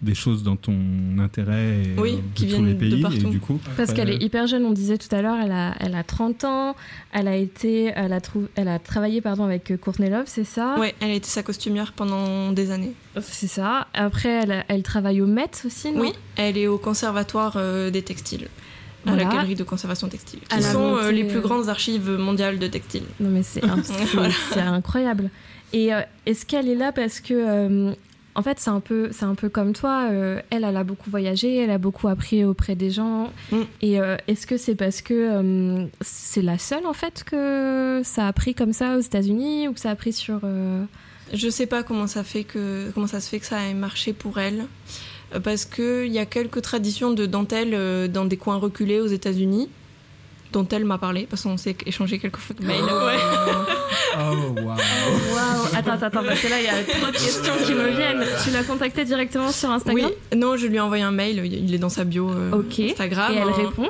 des 0.04 0.16
choses 0.16 0.42
dans 0.42 0.56
ton 0.56 0.74
intérêt 1.20 1.84
et, 1.84 2.00
Oui, 2.00 2.14
euh, 2.14 2.16
de 2.16 2.22
qui 2.34 2.46
tous 2.46 2.50
viennent 2.50 2.66
les 2.66 2.74
de 2.74 2.80
pays 2.80 3.02
partout. 3.04 3.18
et 3.18 3.30
du 3.30 3.40
coup 3.40 3.60
Parce 3.78 3.92
euh, 3.92 3.94
qu'elle 3.94 4.10
est 4.10 4.24
hyper 4.24 4.48
jeune, 4.48 4.66
on 4.66 4.72
disait 4.72 4.98
tout 4.98 5.14
à 5.16 5.22
l'heure, 5.22 5.38
elle 5.40 5.52
a, 5.52 5.76
elle 5.80 5.94
a 5.94 6.04
30 6.04 6.44
ans, 6.44 6.76
elle 7.14 7.28
a 7.28 7.36
été, 7.36 7.92
elle 7.96 8.12
a, 8.12 8.20
trou- 8.20 8.48
elle 8.56 8.68
a 8.68 8.80
travaillé 8.80 9.22
pardon, 9.22 9.44
avec 9.44 9.80
Courtney 9.80 10.10
Love, 10.10 10.24
c'est 10.26 10.44
ça? 10.44 10.76
Ouais, 10.80 10.96
elle 11.02 11.12
a 11.12 11.14
été 11.14 11.28
sa 11.30 11.44
costumière 11.44 11.94
pendant 11.94 12.52
des 12.52 12.72
années. 12.72 12.94
C'est 13.22 13.46
ça. 13.46 13.86
Après, 13.94 14.30
elle, 14.30 14.66
elle 14.70 14.82
travaille 14.82 15.22
au 15.22 15.28
Met 15.28 15.52
aussi, 15.68 15.92
non? 15.92 16.02
Oui, 16.02 16.14
elle 16.36 16.58
est 16.58 16.66
au 16.66 16.80
conservatoire 16.80 17.54
euh, 17.58 17.92
des 17.92 18.02
textiles. 18.02 18.48
À 19.06 19.12
la 19.16 19.24
Voilà. 19.24 19.38
galerie 19.38 19.56
de 19.56 19.64
conservation 19.64 20.08
textile, 20.10 20.40
qui 20.42 20.56
la 20.56 20.62
sont 20.62 20.80
montée, 20.92 21.06
euh, 21.06 21.12
les 21.12 21.24
plus 21.24 21.40
grandes 21.42 21.70
archives 21.70 22.10
mondiales 22.12 22.60
de 22.60 22.68
textile. 22.68 23.04
Non 23.20 23.30
mais 23.30 23.44
c'est 23.44 23.62
Voilà. 24.14 24.72
incroyable. 24.72 25.30
Et 25.74 25.94
euh, 25.94 26.02
est-ce 26.26 26.46
qu'elle 26.46 26.68
est 26.70 26.76
là 26.76 26.92
parce 26.92 27.20
que 27.22 27.34
euh, 27.34 27.94
en 28.36 28.42
fait 28.44 28.60
c'est 28.60 28.70
un 28.70 28.80
peu 28.82 29.10
c'est 29.12 29.26
un 29.26 29.36
peu 29.36 29.50
comme 29.50 29.74
toi. 29.74 30.08
euh, 30.12 30.42
elle 30.50 30.64
elle 30.66 30.78
a 30.78 30.84
beaucoup 30.84 31.10
voyagé, 31.10 31.56
elle 31.58 31.72
a 31.72 31.78
beaucoup 31.78 32.08
appris 32.10 32.44
auprès 32.46 32.76
des 32.76 32.90
gens. 32.92 33.32
Mm. 33.52 33.58
Et 33.82 33.98
est-ce 34.28 34.46
que 34.46 34.58
c'est 34.58 34.76
parce 34.76 35.02
que 35.02 35.88
c'est 36.02 36.42
la 36.42 36.58
seule 36.58 36.86
en 36.86 36.94
fait 36.94 37.24
que 37.24 38.02
ça 38.04 38.28
a 38.28 38.34
pris 38.34 38.54
comme 38.54 38.74
ça 38.74 38.98
aux 38.98 39.02
États-Unis 39.02 39.68
ou 39.68 39.74
que 39.74 39.80
ça 39.80 39.90
a 39.92 39.96
pris 39.96 40.14
sur 40.14 40.42
Je 41.34 41.50
sais 41.50 41.66
pas 41.68 41.84
comment 41.84 42.08
ça 42.08 42.24
fait 42.24 42.44
que 42.44 42.92
comment 42.94 43.08
ça 43.08 43.20
se 43.22 43.30
fait 43.30 43.40
que 43.40 43.46
ça 43.46 43.64
ait 43.68 43.74
marché 43.74 44.12
pour 44.14 44.38
elle, 44.40 44.66
parce 45.40 45.66
que 45.66 46.06
il 46.06 46.12
y 46.12 46.20
a 46.20 46.26
quelques 46.26 46.62
traditions 46.62 47.12
de 47.12 47.26
dentelle 47.26 47.72
euh, 47.74 48.08
dans 48.08 48.26
des 48.26 48.38
coins 48.38 48.58
reculés 48.58 49.00
aux 49.00 49.08
États-Unis, 49.08 49.70
dont 50.52 50.68
elle 50.70 50.86
m'a 50.86 50.98
parlé, 50.98 51.28
parce 51.30 51.44
qu'on 51.44 51.58
s'est 51.58 51.76
échangé 51.86 52.20
quelques 52.20 52.38
fois 52.38 52.56
de 52.60 52.66
mails. 52.66 52.84
Ouais. 52.84 52.90
Oh, 54.18 54.60
wow. 54.60 54.66
Waouh 54.66 55.76
Attends 55.76 55.92
attends 55.94 56.24
parce 56.24 56.42
que 56.42 56.48
là 56.48 56.60
il 56.60 56.66
y 56.66 56.68
a 56.68 56.84
trop 56.84 57.08
de 57.08 57.12
questions 57.12 57.54
qui 57.66 57.74
me 57.74 57.88
viennent. 57.90 58.26
Tu 58.44 58.52
l'as 58.52 58.64
contactée 58.64 59.06
directement 59.06 59.52
sur 59.52 59.70
Instagram? 59.72 60.10
Oui, 60.10 60.38
non, 60.38 60.58
je 60.58 60.68
lui 60.68 60.76
ai 60.76 60.80
envoyé 60.82 61.04
un 61.04 61.12
mail, 61.12 61.46
il 61.46 61.74
est 61.74 61.78
dans 61.78 61.90
sa 61.90 62.04
bio 62.04 62.30
euh, 62.30 62.52
Ok. 62.52 62.80
Instagram. 62.80 63.34
Et 63.34 63.38
elle 63.38 63.48
hein. 63.48 63.54
répond? 63.56 63.90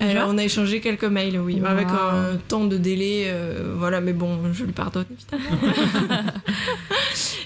Elle- 0.00 0.16
Genre 0.16 0.28
on 0.30 0.38
a 0.38 0.44
échangé 0.44 0.80
quelques 0.80 1.04
mails, 1.04 1.38
oui, 1.40 1.58
Wow. 1.60 1.66
avec 1.66 1.88
un 1.88 2.36
temps 2.48 2.64
de 2.64 2.76
délai, 2.76 3.24
euh, 3.28 3.74
voilà, 3.76 4.00
mais 4.00 4.12
bon, 4.12 4.38
je 4.52 4.64
lui 4.64 4.72
pardonne 4.72 5.06
évidemment. 5.10 5.60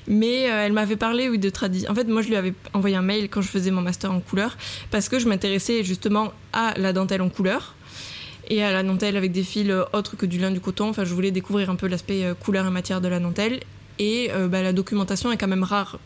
mais 0.07 0.50
euh, 0.50 0.66
elle 0.66 0.72
m'avait 0.72 0.96
parlé, 0.96 1.28
oui, 1.28 1.38
de 1.38 1.48
tradition. 1.50 1.90
En 1.90 1.94
fait, 1.94 2.05
moi, 2.05 2.22
je 2.22 2.28
lui 2.28 2.36
avais 2.36 2.53
envoyé 2.74 2.96
un 2.96 3.03
mail 3.03 3.28
quand 3.28 3.40
je 3.40 3.48
faisais 3.48 3.70
mon 3.70 3.80
master 3.80 4.12
en 4.12 4.20
couleur, 4.20 4.57
parce 4.90 5.09
que 5.09 5.18
je 5.18 5.28
m'intéressais 5.28 5.84
justement 5.84 6.32
à 6.53 6.74
la 6.76 6.92
dentelle 6.92 7.22
en 7.22 7.28
couleur 7.28 7.74
et 8.50 8.62
à 8.62 8.72
la 8.72 8.82
dentelle 8.82 9.16
avec 9.16 9.32
des 9.32 9.44
fils 9.44 9.70
euh, 9.70 9.84
autres 9.92 10.16
que 10.16 10.26
du 10.26 10.38
lin, 10.38 10.50
du 10.50 10.61
coton. 10.61 10.88
Enfin, 10.90 11.05
je 11.05 11.14
voulais 11.14 11.30
découvrir 11.30 11.70
un 11.70 11.76
peu 11.76 11.86
l'aspect 11.86 12.24
euh, 12.24 12.34
couleur 12.34 12.66
et 12.66 12.70
matière 12.70 13.00
de 13.00 13.09
la 13.09 13.18
dentelle. 13.20 13.61
Et 13.98 14.30
euh, 14.32 14.48
bah, 14.48 14.62
la 14.62 14.72
documentation 14.72 15.30
est 15.32 15.36
quand 15.36 15.48
même 15.48 15.62
rare 15.64 15.98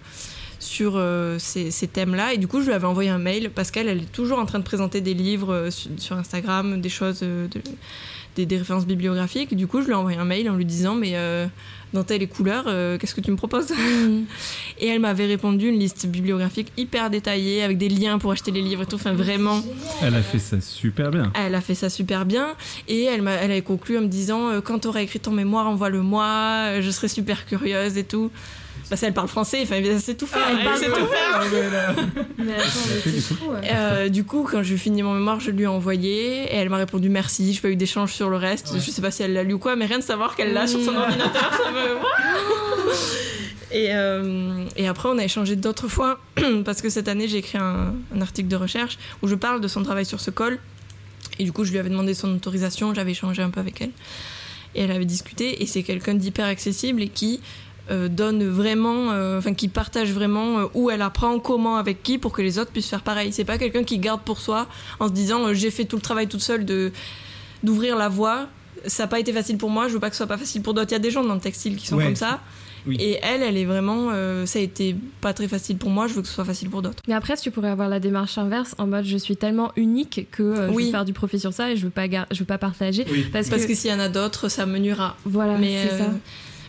sur 0.58 0.94
euh, 0.96 1.38
ces, 1.38 1.70
ces 1.70 1.86
thèmes-là. 1.88 2.32
Et 2.34 2.38
du 2.38 2.46
coup, 2.48 2.60
je 2.60 2.66
lui 2.66 2.72
avais 2.72 2.86
envoyé 2.86 3.10
un 3.10 3.18
mail 3.18 3.50
parce 3.54 3.70
qu'elle, 3.70 3.88
elle 3.88 3.98
est 4.02 4.12
toujours 4.12 4.38
en 4.38 4.46
train 4.46 4.58
de 4.58 4.64
présenter 4.64 5.00
des 5.00 5.14
livres 5.14 5.52
euh, 5.52 5.70
sur, 5.70 5.90
sur 5.98 6.16
Instagram, 6.16 6.80
des 6.80 6.88
choses, 6.88 7.20
euh, 7.22 7.46
de- 7.48 7.60
des, 8.36 8.44
des 8.46 8.58
références 8.58 8.86
bibliographiques. 8.86 9.54
Du 9.56 9.66
coup, 9.66 9.80
je 9.80 9.86
lui 9.86 9.92
ai 9.92 9.96
envoyé 9.96 10.18
un 10.18 10.24
mail 10.26 10.50
en 10.50 10.56
lui 10.56 10.66
disant, 10.66 10.94
mais 10.94 11.12
euh, 11.14 11.46
dentelle 11.94 12.22
et 12.22 12.26
couleur, 12.26 12.64
euh, 12.66 12.98
qu'est-ce 12.98 13.14
que 13.14 13.22
tu 13.22 13.30
me 13.30 13.36
proposes 13.36 13.72
Et 14.78 14.88
elle 14.88 15.00
m'avait 15.00 15.24
répondu 15.26 15.68
une 15.68 15.78
liste 15.78 16.06
bibliographique 16.06 16.70
hyper 16.76 17.08
détaillée 17.08 17.62
avec 17.62 17.78
des 17.78 17.88
liens 17.88 18.18
pour 18.18 18.32
acheter 18.32 18.50
les 18.50 18.60
livres 18.60 18.82
et 18.82 18.86
tout. 18.86 18.96
Enfin, 18.96 19.14
vraiment. 19.14 19.62
Elle 20.02 20.14
a 20.14 20.22
fait 20.22 20.38
ça 20.38 20.60
super 20.60 21.10
bien. 21.10 21.32
Elle 21.34 21.54
a 21.54 21.62
fait 21.62 21.74
ça 21.74 21.88
super 21.88 22.26
bien 22.26 22.48
et 22.88 23.04
elle, 23.04 23.22
m'a, 23.22 23.32
elle 23.32 23.50
avait 23.52 23.62
conclu 23.62 23.96
en 23.96 24.02
me 24.02 24.06
disant 24.08 24.48
euh, 24.50 24.60
quand 24.60 24.80
tu 24.80 24.88
auras 24.88 25.00
écrit 25.00 25.20
ton 25.20 25.30
mémoire, 25.32 25.66
envoie-le-moi, 25.68 26.26
euh, 26.26 26.82
je 26.82 26.90
serai 26.90 27.08
super 27.08 27.46
curieuse 27.46 27.96
et 27.96 28.04
tout. 28.04 28.30
Parce 28.88 29.00
qu'elle 29.00 29.12
parle 29.14 29.26
français, 29.26 29.60
enfin, 29.64 29.76
elle 29.84 30.00
sait 30.00 30.14
tout 30.14 30.26
faire. 30.28 30.42
Ah, 30.46 30.52
elle 30.56 30.64
parle 30.64 30.78
sait 30.78 30.86
tout 30.86 31.06
faire. 31.06 31.42
Mais 32.38 32.54
attends 32.54 32.64
mais 32.88 33.00
c'est 33.02 33.20
fou. 33.20 33.34
ouais. 33.50 33.60
Euh, 33.72 34.08
du 34.08 34.22
coup, 34.24 34.46
quand 34.48 34.62
j'ai 34.62 34.76
fini 34.76 35.02
mon 35.02 35.14
mémoire, 35.14 35.40
je 35.40 35.50
lui 35.50 35.64
ai 35.64 35.66
envoyé 35.66 36.44
et 36.44 36.54
elle 36.54 36.68
m'a 36.70 36.76
répondu 36.76 37.08
merci. 37.08 37.52
Je 37.52 37.60
pas 37.60 37.68
eu 37.68 37.74
d'échange 37.76 38.12
sur 38.12 38.28
le 38.30 38.36
reste. 38.36 38.72
Je 38.74 38.90
sais 38.90 39.02
pas 39.02 39.10
si 39.10 39.24
elle 39.24 39.32
l'a 39.32 39.42
lu 39.42 39.54
ou 39.54 39.58
quoi, 39.58 39.74
mais 39.74 39.86
rien 39.86 39.98
de 39.98 40.04
savoir 40.04 40.36
qu'elle 40.36 40.52
l'a 40.52 40.66
sur 40.68 40.80
son 40.80 40.92
Mm. 40.92 40.96
ordinateur, 40.96 41.50
ça 41.52 41.70
me. 41.72 41.96
Et, 43.72 43.88
euh, 43.94 44.64
et 44.76 44.86
après, 44.86 45.08
on 45.08 45.18
a 45.18 45.24
échangé 45.24 45.56
d'autres 45.56 45.88
fois 45.88 46.20
parce 46.64 46.80
que 46.80 46.88
cette 46.88 47.08
année, 47.08 47.26
j'ai 47.28 47.38
écrit 47.38 47.58
un, 47.58 47.94
un 48.14 48.20
article 48.22 48.48
de 48.48 48.56
recherche 48.56 48.96
où 49.22 49.26
je 49.26 49.34
parle 49.34 49.60
de 49.60 49.68
son 49.68 49.82
travail 49.82 50.06
sur 50.06 50.20
ce 50.20 50.30
col. 50.30 50.58
Et 51.38 51.44
du 51.44 51.52
coup, 51.52 51.64
je 51.64 51.72
lui 51.72 51.78
avais 51.78 51.90
demandé 51.90 52.14
son 52.14 52.32
autorisation, 52.34 52.94
j'avais 52.94 53.10
échangé 53.10 53.42
un 53.42 53.50
peu 53.50 53.60
avec 53.60 53.80
elle. 53.82 53.90
Et 54.76 54.82
elle 54.82 54.92
avait 54.92 55.04
discuté, 55.04 55.62
et 55.62 55.66
c'est 55.66 55.82
quelqu'un 55.82 56.14
d'hyper 56.14 56.46
accessible 56.46 57.02
et 57.02 57.08
qui 57.08 57.34
euh, 57.36 57.40
donne 58.08 58.44
vraiment, 58.48 59.10
euh, 59.12 59.38
enfin 59.38 59.54
qui 59.54 59.68
partage 59.68 60.12
vraiment 60.12 60.58
euh, 60.58 60.64
où 60.74 60.90
elle 60.90 61.02
apprend, 61.02 61.38
comment, 61.38 61.76
avec 61.76 62.02
qui, 62.02 62.18
pour 62.18 62.32
que 62.32 62.42
les 62.42 62.58
autres 62.58 62.70
puissent 62.72 62.88
faire 62.88 63.02
pareil. 63.02 63.32
C'est 63.32 63.44
pas 63.44 63.58
quelqu'un 63.58 63.84
qui 63.84 63.98
garde 63.98 64.22
pour 64.22 64.40
soi 64.40 64.66
en 65.00 65.08
se 65.08 65.12
disant 65.12 65.46
euh, 65.46 65.54
j'ai 65.54 65.70
fait 65.70 65.84
tout 65.84 65.96
le 65.96 66.02
travail 66.02 66.26
toute 66.28 66.42
seule 66.42 66.64
de 66.64 66.92
d'ouvrir 67.62 67.96
la 67.96 68.08
voie. 68.08 68.46
Ça 68.86 69.04
n'a 69.04 69.06
pas 69.08 69.18
été 69.20 69.32
facile 69.32 69.56
pour 69.58 69.70
moi, 69.70 69.88
je 69.88 69.94
veux 69.94 70.00
pas 70.00 70.10
que 70.10 70.14
ce 70.16 70.18
soit 70.18 70.26
pas 70.26 70.36
facile 70.38 70.62
pour 70.62 70.74
d'autres. 70.74 70.90
Il 70.90 70.94
y 70.94 70.96
a 70.96 71.00
des 71.00 71.10
gens 71.10 71.24
dans 71.24 71.34
le 71.34 71.40
textile 71.40 71.76
qui 71.76 71.86
sont 71.86 71.96
Ouais. 71.96 72.04
comme 72.04 72.16
ça. 72.16 72.40
Oui. 72.86 72.96
Et 73.00 73.18
elle, 73.22 73.42
elle 73.42 73.56
est 73.56 73.64
vraiment, 73.64 74.10
euh, 74.12 74.46
ça 74.46 74.60
a 74.60 74.62
été 74.62 74.94
pas 75.20 75.32
très 75.32 75.48
facile 75.48 75.76
pour 75.76 75.90
moi, 75.90 76.06
je 76.06 76.14
veux 76.14 76.22
que 76.22 76.28
ce 76.28 76.34
soit 76.34 76.44
facile 76.44 76.70
pour 76.70 76.82
d'autres. 76.82 77.02
Mais 77.08 77.14
après, 77.14 77.36
tu 77.36 77.50
pourrais 77.50 77.70
avoir 77.70 77.88
la 77.88 77.98
démarche 77.98 78.38
inverse 78.38 78.76
en 78.78 78.86
mode 78.86 79.04
je 79.04 79.16
suis 79.16 79.36
tellement 79.36 79.72
unique 79.74 80.28
que 80.30 80.42
euh, 80.44 80.68
je 80.68 80.72
Oui. 80.72 80.84
veux 80.84 80.90
faire 80.92 81.04
du 81.04 81.12
profit 81.12 81.40
sur 81.40 81.52
ça 81.52 81.72
et 81.72 81.76
je 81.76 81.82
veux 81.84 81.90
pas, 81.90 82.06
gar- 82.06 82.26
je 82.30 82.38
veux 82.38 82.44
pas 82.44 82.58
partager. 82.58 83.04
Oui. 83.10 83.26
Parce, 83.32 83.48
Parce 83.48 83.62
que, 83.62 83.68
que 83.68 83.74
s'il 83.74 83.90
y 83.90 83.94
en 83.94 83.98
a 83.98 84.08
d'autres, 84.08 84.48
ça 84.48 84.66
me 84.66 84.78
nuira. 84.78 85.16
voilà, 85.24 85.58
c'est 85.58 85.76
euh, 85.90 85.98
ça. 85.98 86.10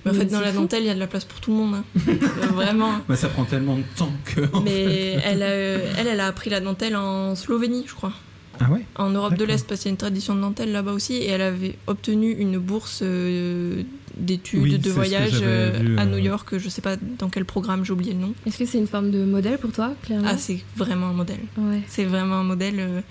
Mais 0.06 0.12
en 0.12 0.14
fait, 0.14 0.26
dans 0.26 0.40
la 0.40 0.52
fou. 0.52 0.62
dentelle, 0.62 0.84
il 0.84 0.88
y 0.88 0.90
a 0.90 0.96
de 0.96 1.00
la 1.00 1.08
place 1.08 1.26
pour 1.26 1.40
tout 1.40 1.52
le 1.52 1.58
monde. 1.58 1.76
hein. 1.76 1.84
Euh, 2.08 2.48
vraiment. 2.54 2.92
Bah, 3.08 3.16
ça 3.16 3.28
prend 3.30 3.46
tellement 3.46 3.76
de 3.78 3.84
temps 3.96 4.12
que. 4.26 4.42
Mais 4.64 4.86
fait- 4.86 5.22
elle, 5.26 5.40
euh, 5.42 5.94
elle, 5.98 6.08
elle 6.08 6.20
a 6.20 6.28
appris 6.28 6.50
la 6.50 6.60
dentelle 6.60 6.96
en 6.96 7.36
Slovénie, 7.36 7.84
je 7.88 7.94
crois. 7.94 8.14
Ah 8.60 8.72
ouais? 8.72 8.84
En 8.96 9.10
Europe 9.12 9.36
de 9.36 9.44
l'Est, 9.46 9.68
parce 9.68 9.82
qu'il 9.82 9.90
y 9.90 9.92
a 9.92 9.94
une 9.94 9.98
tradition 9.98 10.34
de 10.36 10.42
dentelle 10.42 10.72
là-bas 10.72 10.92
aussi. 10.94 11.14
Et 11.14 11.28
elle 11.28 11.42
avait 11.44 11.76
obtenu 11.86 12.32
une 12.32 12.58
bourse 12.58 13.02
euh, 13.04 13.84
d'études, 14.18 14.62
Oui, 14.64 14.78
de 14.80 14.90
voyage 14.90 15.40
euh, 15.44 15.78
vu, 15.80 15.98
à. 16.00 16.06
New 16.06 16.18
York. 16.18 16.58
Je 16.58 16.68
sais 16.70 16.82
pas 16.82 16.96
dans 17.20 17.30
quel 17.30 17.46
programme, 17.46 17.86
j'ai 17.86 17.94
oublié 17.94 18.14
le 18.14 18.20
nom. 18.20 18.34
Est-ce 18.48 18.58
que 18.58 18.66
c'est 18.66 18.80
une 18.80 18.88
forme 18.88 19.12
de 19.12 19.24
modèle 19.26 19.60
pour 19.60 19.72
toi, 19.72 19.94
clairement? 20.04 20.28
Ah, 20.32 20.38
c'est 20.40 20.60
vraiment 20.76 21.08
un 21.10 21.14
modèle. 21.14 21.40
Ouais. 21.58 21.82
C'est 21.88 22.06
vraiment 22.06 22.36
un 22.38 22.44
modèle 22.44 23.04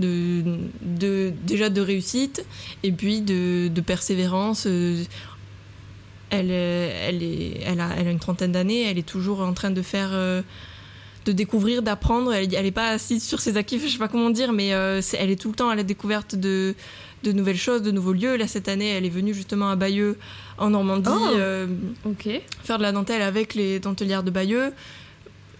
de, 0.00 0.42
de, 0.82 1.32
déjà 1.46 1.68
de 1.68 1.80
réussite 1.80 2.44
et 2.82 2.90
puis 2.90 3.20
de, 3.20 3.68
de 3.68 3.80
persévérance. 3.80 4.66
Elle, 6.30 6.48
euh, 6.50 7.08
elle, 7.08 7.22
est, 7.22 7.60
elle, 7.66 7.80
a, 7.80 7.90
elle 7.98 8.06
a 8.08 8.10
une 8.10 8.18
trentaine 8.18 8.52
d'années, 8.52 8.82
elle 8.88 8.98
est 8.98 9.06
toujours 9.06 9.40
en 9.40 9.52
train 9.52 9.70
de 9.70 9.82
faire. 9.82 10.10
euh, 10.12 10.42
de 11.26 11.32
découvrir, 11.32 11.82
d'apprendre. 11.82 12.32
Elle, 12.32 12.54
elle 12.54 12.64
est 12.64 12.70
pas 12.70 12.88
assise 12.88 13.22
sur 13.22 13.40
ses 13.40 13.58
acquis, 13.58 13.78
je 13.78 13.88
sais 13.88 13.98
pas 13.98 14.08
comment 14.08 14.30
dire, 14.30 14.52
mais 14.54 14.72
euh, 14.72 15.02
c'est- 15.02 15.18
elle 15.18 15.30
est 15.30 15.36
tout 15.38 15.50
le 15.50 15.54
temps 15.54 15.68
à 15.68 15.74
la 15.74 15.82
découverte 15.82 16.34
de, 16.34 16.74
de 17.24 17.32
nouvelles 17.32 17.58
choses, 17.58 17.82
de 17.82 17.90
nouveaux 17.90 18.14
lieux. 18.14 18.36
Là, 18.36 18.46
cette 18.48 18.68
année, 18.68 18.88
elle 18.88 19.04
est 19.04 19.10
venue 19.10 19.34
justement 19.34 19.68
à 19.70 19.76
Bayeux, 19.76 20.16
en 20.56 20.70
Normandie, 20.70 21.10
Oh. 21.12 21.36
euh, 21.36 21.66
faire 22.64 22.78
de 22.78 22.82
la 22.82 22.92
dentelle 22.92 23.20
avec 23.20 23.54
les 23.54 23.80
dentelières 23.80 24.22
de 24.22 24.30
Bayeux. 24.30 24.72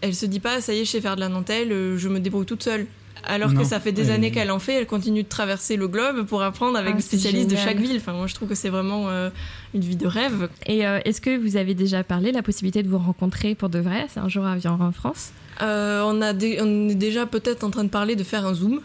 Elle 0.00 0.14
se 0.14 0.24
dit 0.24 0.40
pas, 0.40 0.62
ça 0.62 0.72
y 0.72 0.78
est, 0.80 0.84
je 0.86 0.92
sais 0.92 1.00
faire 1.02 1.14
de 1.16 1.20
la 1.20 1.28
dentelle, 1.28 1.68
je 1.98 2.08
me 2.08 2.20
débrouille 2.20 2.46
toute 2.46 2.62
seule. 2.62 2.86
Alors 3.24 3.50
Non, 3.52 3.60
que 3.60 3.66
ça 3.66 3.80
fait 3.80 3.92
des 3.92 4.08
années 4.08 4.30
qu'elle 4.30 4.50
en 4.50 4.58
fait, 4.60 4.72
elle 4.72 4.86
continue 4.86 5.24
de 5.24 5.28
traverser 5.28 5.76
le 5.76 5.88
globe 5.88 6.24
pour 6.24 6.42
apprendre 6.42 6.78
avec 6.78 6.92
Ah, 6.94 6.96
des 6.96 7.02
c'est 7.02 7.08
spécialistes 7.18 7.50
de 7.50 7.56
chaque 7.56 7.76
ville. 7.78 7.98
Enfin, 7.98 8.14
moi, 8.14 8.26
je 8.26 8.34
trouve 8.34 8.48
que 8.48 8.54
c'est 8.54 8.70
vraiment 8.70 9.10
euh, 9.10 9.28
une 9.74 9.80
vie 9.82 9.96
de 9.96 10.06
rêve. 10.06 10.48
Et 10.66 10.86
euh, 10.86 10.98
est-ce 11.04 11.20
que 11.20 11.36
vous 11.38 11.56
avez 11.56 11.74
déjà 11.74 12.02
parlé 12.04 12.30
de 12.30 12.36
la 12.36 12.42
possibilité 12.42 12.82
de 12.82 12.88
vous 12.88 12.98
rencontrer 12.98 13.54
pour 13.54 13.68
de 13.68 13.78
vrai 13.78 14.06
C'est 14.12 14.20
un 14.20 14.28
jour 14.28 14.44
à 14.44 14.56
venir 14.56 14.72
en 14.80 14.92
France? 14.92 15.30
Euh, 15.62 16.02
on, 16.06 16.20
a 16.22 16.32
dé- 16.32 16.58
on 16.60 16.88
est 16.88 16.94
déjà 16.94 17.26
peut-être 17.26 17.64
en 17.64 17.70
train 17.70 17.84
de 17.84 17.88
parler 17.90 18.16
de 18.16 18.24
faire 18.24 18.46
un 18.46 18.54
zoom. 18.54 18.80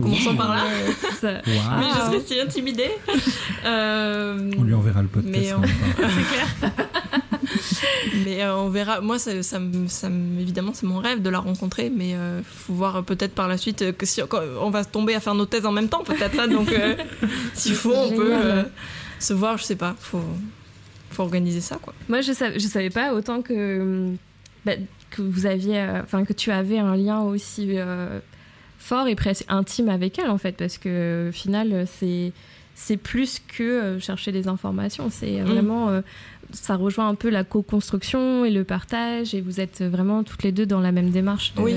Commençons 0.00 0.34
par 0.36 0.50
là. 0.54 0.62
Mais 1.22 1.40
je 1.42 2.00
serais 2.06 2.20
si 2.26 2.40
intimidée. 2.40 2.90
Euh, 3.64 4.52
On 4.58 4.62
lui 4.62 4.74
enverra 4.74 5.02
le 5.02 5.08
podcast. 5.08 5.34
Mais 5.36 5.52
on- 5.52 5.62
hein. 5.62 6.70
Mais 8.24 8.42
euh, 8.42 8.56
on 8.56 8.68
verra. 8.68 9.00
Moi, 9.00 9.18
ça, 9.18 9.42
ça, 9.42 9.58
me- 9.58 9.88
ça 9.88 10.08
me- 10.08 10.40
évidemment, 10.40 10.72
c'est 10.74 10.86
mon 10.86 10.98
rêve 10.98 11.20
de 11.22 11.30
la 11.30 11.38
rencontrer, 11.40 11.90
mais 11.90 12.10
il 12.10 12.44
faut 12.44 12.74
voir 12.74 12.96
euh, 12.96 13.02
peut-être 13.02 13.34
par 13.34 13.48
la 13.48 13.56
suite 13.56 13.82
euh, 13.82 13.92
que 13.92 14.06
si 14.06 14.20
on 14.60 14.70
va 14.70 14.84
tomber 14.84 15.14
à 15.14 15.20
faire 15.20 15.34
nos 15.34 15.46
thèses 15.46 15.66
en 15.66 15.72
même 15.72 15.88
temps, 15.88 16.04
peut-être. 16.04 16.38
hein, 16.38 16.48
donc, 16.48 16.70
euh, 16.72 16.94
s'il 17.54 17.74
faut, 17.74 17.94
on 17.94 18.10
peut 18.10 18.30
euh, 18.34 18.62
se 19.18 19.32
voir. 19.34 19.58
Je 19.58 19.64
sais 19.64 19.76
pas. 19.76 19.94
Faut, 19.98 20.22
faut 21.10 21.22
organiser 21.22 21.60
ça, 21.60 21.78
quoi. 21.80 21.94
Moi, 22.08 22.20
je 22.20 22.32
savais, 22.32 22.58
je 22.58 22.66
savais 22.66 22.90
pas 22.90 23.14
autant 23.14 23.42
que, 23.42 24.12
bah, 24.64 24.72
que 25.10 25.22
vous 25.22 25.46
aviez, 25.46 25.78
euh, 25.80 26.02
enfin 26.02 26.24
que 26.24 26.32
tu 26.32 26.50
avais 26.50 26.78
un 26.78 26.96
lien 26.96 27.20
aussi 27.22 27.68
euh, 27.78 28.18
fort 28.78 29.06
et 29.08 29.14
presque 29.14 29.44
intime 29.48 29.88
avec 29.88 30.18
elle 30.18 30.30
en 30.30 30.38
fait, 30.38 30.52
parce 30.56 30.78
que 30.78 31.28
au 31.28 31.32
final, 31.32 31.86
c'est 31.86 32.32
c'est 32.78 32.98
plus 32.98 33.40
que 33.48 33.62
euh, 33.62 33.98
chercher 34.00 34.32
des 34.32 34.48
informations. 34.48 35.08
C'est 35.10 35.40
Mm. 35.40 35.44
vraiment, 35.44 35.88
euh, 35.88 36.02
ça 36.52 36.76
rejoint 36.76 37.08
un 37.08 37.14
peu 37.14 37.30
la 37.30 37.42
co-construction 37.42 38.44
et 38.44 38.50
le 38.50 38.64
partage, 38.64 39.34
et 39.34 39.40
vous 39.40 39.60
êtes 39.60 39.82
vraiment 39.82 40.22
toutes 40.24 40.42
les 40.42 40.52
deux 40.52 40.66
dans 40.66 40.80
la 40.80 40.92
même 40.92 41.08
démarche. 41.10 41.54
de- 41.54 41.62
Oui. 41.62 41.74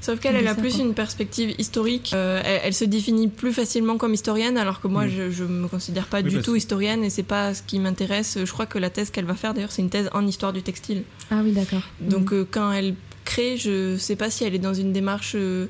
Sauf 0.00 0.20
qu'elle, 0.20 0.36
elle 0.36 0.48
a 0.48 0.54
plus 0.54 0.78
une 0.78 0.94
perspective 0.94 1.54
historique. 1.58 2.12
Euh, 2.14 2.40
elle, 2.44 2.60
elle 2.64 2.74
se 2.74 2.84
définit 2.84 3.28
plus 3.28 3.52
facilement 3.52 3.96
comme 3.98 4.14
historienne, 4.14 4.56
alors 4.58 4.80
que 4.80 4.88
moi, 4.88 5.06
Mm. 5.06 5.10
je, 5.10 5.30
je 5.30 5.44
me 5.44 5.68
considère 5.68 6.06
pas 6.06 6.22
Oui, 6.22 6.30
du 6.30 6.40
tout 6.40 6.56
historienne 6.56 7.04
et 7.04 7.10
c'est 7.10 7.22
pas 7.22 7.54
ce 7.54 7.62
qui 7.62 7.78
m'intéresse. 7.78 8.38
Je 8.44 8.50
crois 8.52 8.66
que 8.66 8.78
la 8.78 8.90
thèse 8.90 9.10
qu'elle 9.10 9.24
va 9.26 9.34
faire, 9.34 9.54
d'ailleurs, 9.54 9.72
c'est 9.72 9.82
une 9.82 9.90
thèse 9.90 10.08
en 10.12 10.26
histoire 10.26 10.52
du 10.52 10.62
textile. 10.62 11.02
Ah 11.30 11.40
oui, 11.44 11.52
d'accord. 11.52 11.82
Donc 12.00 12.30
Mm. 12.30 12.34
euh, 12.34 12.44
quand 12.50 12.72
elle 12.72 12.94
crée, 13.24 13.56
je 13.56 13.96
sais 13.96 14.16
pas 14.16 14.30
si 14.30 14.44
elle 14.44 14.54
est 14.54 14.58
dans 14.60 14.74
une 14.74 14.92
démarche 14.92 15.32
euh, 15.34 15.66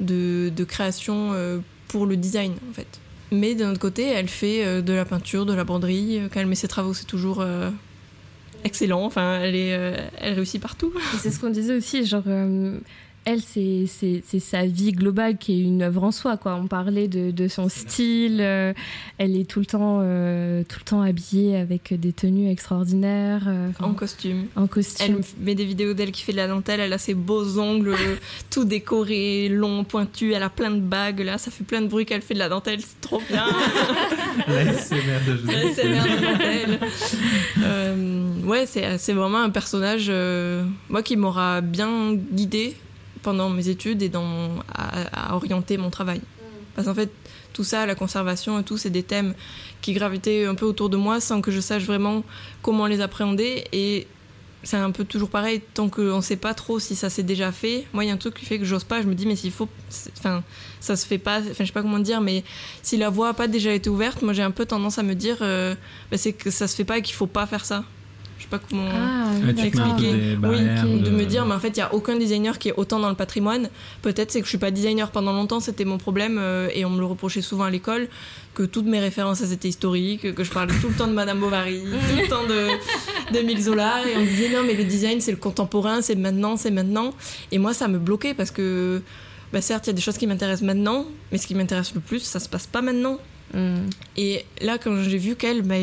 de, 0.00 0.50
de 0.54 0.64
création 0.64 1.32
pour 1.88 2.06
le 2.06 2.16
design 2.16 2.52
en 2.70 2.72
fait. 2.74 2.86
Mais 3.30 3.54
d'un 3.54 3.70
autre 3.70 3.80
côté, 3.80 4.02
elle 4.04 4.28
fait 4.28 4.82
de 4.82 4.92
la 4.92 5.04
peinture, 5.04 5.46
de 5.46 5.52
la 5.54 5.64
broderie. 5.64 6.18
Euh, 6.18 6.28
Quand 6.32 6.40
elle 6.40 6.46
met 6.46 6.54
ses 6.54 6.68
travaux, 6.68 6.94
c'est 6.94 7.04
toujours 7.06 7.40
euh, 7.40 7.70
excellent. 8.64 9.04
Enfin, 9.04 9.40
elle, 9.42 9.54
est, 9.56 9.74
euh, 9.74 9.96
elle 10.18 10.34
réussit 10.34 10.60
partout. 10.60 10.92
C'est 11.20 11.30
ce 11.30 11.38
qu'on 11.40 11.50
disait 11.50 11.76
aussi, 11.76 12.04
genre, 12.06 12.22
euh, 12.26 12.78
elle, 13.24 13.40
c'est 13.40 14.40
sa 14.40 14.66
vie 14.66 14.92
globale 14.92 15.38
qui 15.38 15.54
est 15.54 15.62
une 15.62 15.82
œuvre 15.82 16.04
en 16.04 16.12
soi. 16.12 16.36
Quoi. 16.36 16.56
On 16.56 16.66
parlait 16.66 17.08
de, 17.08 17.30
de 17.30 17.48
son 17.48 17.70
style. 17.70 18.40
Euh, 18.40 18.74
elle 19.18 19.36
est 19.36 19.48
tout 19.48 19.60
le, 19.60 19.66
temps, 19.66 20.00
euh, 20.02 20.62
tout 20.68 20.78
le 20.80 20.84
temps 20.84 21.00
habillée 21.00 21.56
avec 21.56 21.94
des 21.98 22.12
tenues 22.12 22.50
extraordinaires. 22.50 23.44
Euh, 23.46 23.70
en 23.80 23.94
costume. 23.94 24.46
En 24.56 24.66
costume. 24.66 25.20
Elle 25.20 25.44
met 25.44 25.54
des 25.54 25.64
vidéos 25.64 25.94
d'elle 25.94 26.12
qui 26.12 26.22
fait 26.22 26.32
de 26.32 26.36
la 26.36 26.48
dentelle. 26.48 26.80
Elle 26.80 26.92
a 26.92 26.98
ses 26.98 27.14
beaux 27.14 27.58
ongles, 27.58 27.96
tout 28.50 28.64
décorés, 28.64 29.48
longs, 29.48 29.84
pointus. 29.84 30.34
Elle 30.34 30.42
a 30.42 30.50
plein 30.50 30.70
de 30.70 30.80
bagues. 30.80 31.20
Là, 31.20 31.38
ça 31.38 31.50
fait 31.50 31.64
plein 31.64 31.80
de 31.80 31.86
bruit 31.86 32.04
qu'elle 32.04 32.22
fait 32.22 32.34
de 32.34 32.40
la 32.40 32.50
dentelle. 32.50 32.80
C'est 32.80 33.00
trop 33.00 33.22
bien. 33.30 33.46
la 34.48 34.72
SMR 34.74 35.20
de 35.26 35.32
de 38.36 38.46
ouais, 38.46 38.66
c'est 38.66 39.12
vraiment 39.12 39.42
un 39.42 39.50
personnage, 39.50 40.12
moi, 40.90 41.02
qui 41.02 41.16
m'aura 41.16 41.62
bien 41.62 42.14
guidée 42.14 42.76
pendant 43.24 43.50
mes 43.50 43.68
études 43.68 44.02
et 44.02 44.08
dans, 44.08 44.50
à, 44.72 45.34
orienter 45.34 45.76
mon 45.76 45.90
travail. 45.90 46.20
Parce 46.76 46.86
qu'en 46.86 46.94
fait, 46.94 47.10
tout 47.52 47.64
ça, 47.64 47.86
la 47.86 47.94
conservation 47.94 48.58
et 48.60 48.62
tout, 48.62 48.76
c'est 48.76 48.90
des 48.90 49.02
thèmes 49.02 49.34
qui 49.80 49.92
gravitaient 49.94 50.44
un 50.44 50.54
peu 50.54 50.66
autour 50.66 50.90
de 50.90 50.96
moi 50.96 51.20
sans 51.20 51.40
que 51.40 51.50
je 51.50 51.60
sache 51.60 51.84
vraiment 51.84 52.22
comment 52.62 52.86
les 52.86 53.00
appréhender. 53.00 53.64
Et 53.72 54.06
c'est 54.62 54.76
un 54.76 54.90
peu 54.90 55.04
toujours 55.04 55.30
pareil, 55.30 55.62
tant 55.74 55.88
qu'on 55.88 56.16
ne 56.16 56.20
sait 56.20 56.36
pas 56.36 56.52
trop 56.52 56.78
si 56.78 56.94
ça 56.96 57.10
s'est 57.10 57.22
déjà 57.22 57.52
fait. 57.52 57.86
Moi, 57.92 58.04
il 58.04 58.08
y 58.08 58.10
a 58.10 58.14
un 58.14 58.18
truc 58.18 58.34
qui 58.34 58.44
fait 58.44 58.58
que 58.58 58.64
j'ose 58.64 58.84
pas. 58.84 59.02
Je 59.02 59.06
me 59.06 59.14
dis, 59.14 59.26
mais 59.26 59.36
s'il 59.36 59.52
faut. 59.52 59.68
Enfin, 60.18 60.42
ça 60.80 60.96
se 60.96 61.06
fait 61.06 61.18
pas. 61.18 61.40
Enfin, 61.40 61.52
je 61.60 61.64
sais 61.64 61.72
pas 61.72 61.82
comment 61.82 61.98
dire, 61.98 62.20
mais 62.20 62.44
si 62.82 62.96
la 62.96 63.08
voie 63.08 63.28
n'a 63.28 63.34
pas 63.34 63.48
déjà 63.48 63.72
été 63.72 63.88
ouverte, 63.88 64.22
moi, 64.22 64.32
j'ai 64.32 64.42
un 64.42 64.50
peu 64.50 64.66
tendance 64.66 64.98
à 64.98 65.02
me 65.02 65.14
dire, 65.14 65.38
euh, 65.40 65.74
bah, 66.10 66.18
c'est 66.18 66.32
que 66.32 66.50
ça 66.50 66.66
se 66.66 66.76
fait 66.76 66.84
pas 66.84 66.98
et 66.98 67.02
qu'il 67.02 67.14
faut 67.14 67.26
pas 67.26 67.46
faire 67.46 67.64
ça 67.64 67.84
je 68.38 68.44
sais 68.44 68.48
pas 68.48 68.58
comment 68.58 68.88
ah, 68.92 69.48
expliquer. 69.50 70.36
Oui, 70.42 71.00
de... 71.00 71.10
me 71.10 71.24
dire, 71.24 71.46
mais 71.46 71.54
en 71.54 71.60
fait, 71.60 71.68
il 71.68 71.78
y 71.78 71.82
a 71.82 71.94
aucun 71.94 72.16
designer 72.16 72.58
qui 72.58 72.68
est 72.68 72.74
autant 72.76 72.98
dans 72.98 73.08
le 73.08 73.14
patrimoine. 73.14 73.68
Peut-être 74.02 74.30
c'est 74.30 74.40
que 74.40 74.44
je 74.46 74.50
suis 74.50 74.58
pas 74.58 74.70
designer 74.70 75.10
pendant 75.10 75.32
longtemps, 75.32 75.60
c'était 75.60 75.84
mon 75.84 75.98
problème 75.98 76.38
euh, 76.38 76.68
et 76.74 76.84
on 76.84 76.90
me 76.90 76.98
le 76.98 77.06
reprochait 77.06 77.42
souvent 77.42 77.64
à 77.64 77.70
l'école 77.70 78.08
que 78.54 78.62
toutes 78.62 78.86
mes 78.86 79.00
références 79.00 79.40
étaient 79.42 79.68
historiques, 79.68 80.34
que 80.34 80.44
je 80.44 80.50
parlais 80.50 80.74
tout 80.80 80.88
le 80.88 80.94
temps 80.94 81.06
de 81.06 81.12
Madame 81.12 81.40
Bovary, 81.40 81.82
tout 82.10 82.22
le 82.22 82.28
temps 82.28 82.46
de 82.46 82.68
d'Émile 83.32 83.60
Zola 83.60 84.06
et 84.06 84.16
on 84.16 84.20
me 84.20 84.26
disait 84.26 84.50
non 84.50 84.62
mais 84.64 84.74
le 84.74 84.84
design 84.84 85.20
c'est 85.20 85.32
le 85.32 85.36
contemporain, 85.38 86.02
c'est 86.02 86.14
maintenant, 86.14 86.56
c'est 86.56 86.70
maintenant. 86.70 87.12
Et 87.50 87.58
moi 87.58 87.74
ça 87.74 87.88
me 87.88 87.98
bloquait 87.98 88.34
parce 88.34 88.50
que 88.50 89.02
bah, 89.52 89.60
certes 89.60 89.86
il 89.86 89.90
y 89.90 89.90
a 89.90 89.94
des 89.94 90.02
choses 90.02 90.18
qui 90.18 90.26
m'intéressent 90.26 90.66
maintenant, 90.66 91.06
mais 91.32 91.38
ce 91.38 91.46
qui 91.46 91.54
m'intéresse 91.54 91.94
le 91.94 92.00
plus 92.00 92.20
ça 92.20 92.40
se 92.40 92.48
passe 92.48 92.66
pas 92.66 92.82
maintenant. 92.82 93.18
Mm. 93.54 93.88
Et 94.16 94.44
là, 94.60 94.78
quand 94.78 95.02
j'ai 95.02 95.18
vu 95.18 95.36
qu'elle, 95.36 95.62
bah, 95.62 95.76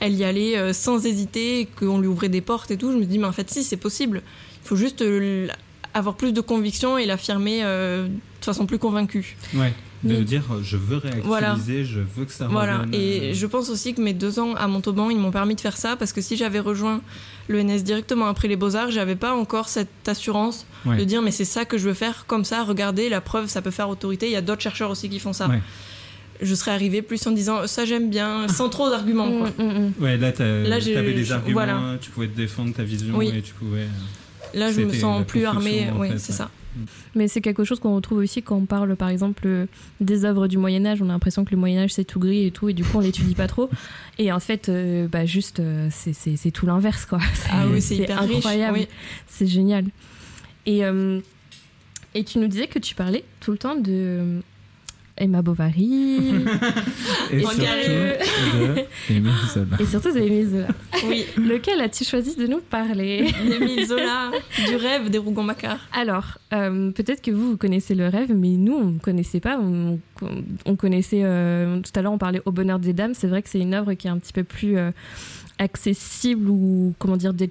elle 0.00 0.14
y 0.14 0.24
allait 0.24 0.56
euh, 0.58 0.72
sans 0.72 1.06
hésiter, 1.06 1.68
qu'on 1.78 1.98
lui 1.98 2.08
ouvrait 2.08 2.28
des 2.28 2.40
portes 2.40 2.70
et 2.70 2.76
tout, 2.76 2.92
je 2.92 2.96
me 2.96 3.04
dis, 3.04 3.18
mais 3.18 3.26
en 3.26 3.32
fait, 3.32 3.48
si, 3.50 3.62
c'est 3.62 3.76
possible. 3.76 4.22
Il 4.64 4.68
faut 4.68 4.76
juste 4.76 5.02
euh, 5.02 5.48
avoir 5.94 6.16
plus 6.16 6.32
de 6.32 6.40
conviction 6.40 6.98
et 6.98 7.06
l'affirmer 7.06 7.60
euh, 7.62 8.06
de 8.06 8.44
façon 8.44 8.66
plus 8.66 8.78
convaincue. 8.78 9.36
Ouais. 9.54 9.72
De 10.04 10.16
dire 10.16 10.42
je 10.64 10.76
veux 10.76 10.96
réactualiser, 10.96 11.84
je 11.84 12.00
veux 12.00 12.24
que 12.24 12.32
ça 12.32 12.48
Voilà, 12.48 12.86
et 12.92 13.34
je 13.34 13.46
pense 13.46 13.70
aussi 13.70 13.94
que 13.94 14.00
mes 14.00 14.12
deux 14.12 14.40
ans 14.40 14.54
à 14.56 14.66
Montauban, 14.66 15.10
ils 15.10 15.16
m'ont 15.16 15.30
permis 15.30 15.54
de 15.54 15.60
faire 15.60 15.76
ça 15.76 15.94
parce 15.94 16.12
que 16.12 16.20
si 16.20 16.36
j'avais 16.36 16.58
rejoint 16.58 17.00
le 17.46 17.62
NS 17.62 17.84
directement 17.84 18.26
après 18.26 18.48
les 18.48 18.56
Beaux-Arts, 18.56 18.90
j'avais 18.90 19.14
pas 19.14 19.32
encore 19.32 19.68
cette 19.68 20.08
assurance 20.08 20.66
de 20.86 21.04
dire 21.04 21.22
mais 21.22 21.30
c'est 21.30 21.44
ça 21.44 21.64
que 21.64 21.78
je 21.78 21.86
veux 21.86 21.94
faire 21.94 22.24
comme 22.26 22.44
ça, 22.44 22.64
regardez, 22.64 23.08
la 23.08 23.20
preuve, 23.20 23.46
ça 23.46 23.62
peut 23.62 23.70
faire 23.70 23.88
autorité. 23.88 24.26
Il 24.26 24.32
y 24.32 24.36
a 24.36 24.40
d'autres 24.40 24.62
chercheurs 24.62 24.90
aussi 24.90 25.08
qui 25.08 25.20
font 25.20 25.32
ça 25.32 25.48
je 26.42 26.54
serais 26.54 26.72
arrivée 26.72 27.02
plus 27.02 27.26
en 27.26 27.30
disant 27.30 27.66
ça 27.66 27.84
j'aime 27.84 28.10
bien, 28.10 28.48
sans 28.48 28.68
trop 28.68 28.90
d'arguments. 28.90 29.30
Quoi. 29.30 29.48
Mm, 29.58 29.62
mm, 29.62 29.92
mm. 29.98 30.02
Ouais, 30.02 30.16
là, 30.16 30.32
t'avais 30.32 31.12
des 31.14 31.32
arguments, 31.32 31.96
tu 32.00 32.10
pouvais 32.10 32.28
te 32.28 32.36
défendre 32.36 32.74
ta 32.74 32.82
vision 32.82 33.20
et 33.20 33.42
tu 33.42 33.54
pouvais. 33.54 33.82
Euh, 33.82 34.58
là, 34.58 34.72
je 34.72 34.80
me 34.80 34.92
sens 34.92 35.24
plus 35.26 35.44
armée, 35.44 35.88
oui, 35.98 36.08
c'est 36.16 36.32
ça. 36.32 36.50
Mais 37.14 37.28
c'est 37.28 37.42
quelque 37.42 37.64
chose 37.64 37.80
qu'on 37.80 37.94
retrouve 37.94 38.18
aussi 38.18 38.42
quand 38.42 38.56
on 38.56 38.64
parle, 38.64 38.96
par 38.96 39.10
exemple, 39.10 39.42
euh, 39.44 39.66
des 40.00 40.24
œuvres 40.24 40.48
du 40.48 40.56
Moyen 40.56 40.86
Âge. 40.86 41.02
On 41.02 41.10
a 41.10 41.12
l'impression 41.12 41.44
que 41.44 41.50
le 41.50 41.58
Moyen 41.58 41.82
Âge 41.82 41.92
c'est 41.92 42.04
tout 42.04 42.18
gris 42.18 42.46
et 42.46 42.50
tout, 42.50 42.70
et 42.70 42.72
du 42.72 42.82
coup 42.82 42.96
on 42.96 43.00
l'étudie 43.00 43.34
pas 43.34 43.46
trop. 43.46 43.68
Et 44.18 44.32
en 44.32 44.40
fait, 44.40 44.70
euh, 44.70 45.06
bah 45.06 45.26
juste, 45.26 45.60
c'est 45.90 46.50
tout 46.50 46.66
l'inverse, 46.66 47.04
quoi. 47.04 47.18
Ah 47.50 47.66
oui, 47.70 47.82
c'est 47.82 48.10
incroyable. 48.10 48.78
Oui. 48.78 48.88
C'est 49.26 49.46
génial. 49.46 49.84
Et 50.64 50.82
et 52.14 52.24
tu 52.24 52.38
nous 52.38 52.46
disais 52.46 52.66
que 52.66 52.78
tu 52.78 52.94
parlais 52.94 53.24
tout 53.40 53.52
le 53.52 53.58
temps 53.58 53.74
de 53.74 54.42
Emma 55.22 55.40
Bovary. 55.40 56.18
et, 57.32 57.40
surtout 57.40 57.60
de 57.60 58.84
Zola. 59.54 59.76
Et 59.78 59.86
surtout 59.86 60.12
d'Émile 60.12 60.48
Zola. 60.48 60.68
Oui. 61.08 61.26
Lequel 61.36 61.80
as-tu 61.80 62.04
choisi 62.04 62.36
de 62.36 62.46
nous 62.46 62.60
parler? 62.60 63.32
D'Émile 63.48 63.86
Zola, 63.86 64.32
du 64.68 64.76
rêve 64.76 65.10
des 65.10 65.18
Rougon-Macquart. 65.18 65.78
Alors, 65.92 66.38
euh, 66.52 66.90
peut-être 66.90 67.22
que 67.22 67.30
vous, 67.30 67.50
vous 67.52 67.56
connaissez 67.56 67.94
le 67.94 68.08
rêve, 68.08 68.34
mais 68.34 68.56
nous, 68.56 68.74
on 68.74 68.84
ne 68.86 68.98
connaissait 68.98 69.40
pas. 69.40 69.58
On, 69.58 69.98
on 70.66 70.76
connaissait, 70.76 71.22
euh, 71.24 71.80
tout 71.80 71.92
à 71.94 72.02
l'heure, 72.02 72.12
on 72.12 72.18
parlait 72.18 72.42
Au 72.44 72.52
bonheur 72.52 72.78
des 72.80 72.92
dames. 72.92 73.14
C'est 73.14 73.28
vrai 73.28 73.42
que 73.42 73.48
c'est 73.48 73.60
une 73.60 73.74
œuvre 73.74 73.94
qui 73.94 74.08
est 74.08 74.10
un 74.10 74.18
petit 74.18 74.32
peu 74.32 74.44
plus 74.44 74.76
euh, 74.76 74.90
accessible 75.58 76.50
ou, 76.50 76.94
comment 76.98 77.16
dire, 77.16 77.32
des, 77.32 77.48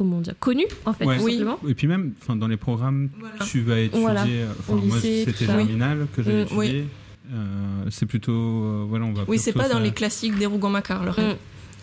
comment 0.00 0.22
dire, 0.22 0.32
connu 0.40 0.64
en 0.86 0.94
fait, 0.94 1.04
oui. 1.04 1.44
Et 1.68 1.74
puis 1.74 1.86
même, 1.86 2.14
enfin, 2.22 2.34
dans 2.34 2.48
les 2.48 2.56
programmes, 2.56 3.10
tu 3.50 3.60
vas 3.60 3.80
étudier. 3.80 4.06
Euh, 4.08 4.46
enfin, 4.58 4.80
moi, 4.82 4.96
c'était 4.98 5.44
Germinal 5.44 6.06
que 6.16 6.22
j'ai 6.22 6.32
mm, 6.32 6.40
étudié. 6.40 6.86
Euh, 7.30 7.84
c'est 7.90 8.06
plutôt, 8.06 8.32
euh, 8.32 8.86
voilà, 8.88 9.04
on 9.04 9.12
va. 9.12 9.24
Oui, 9.28 9.38
c'est 9.38 9.52
pas 9.52 9.68
dans 9.68 9.78
les 9.78 9.90
classiques 9.90 10.38
des 10.38 10.46
Rougon-Macquart, 10.46 11.04
le 11.04 11.10
rêve. 11.10 11.34
Mm. 11.34 11.36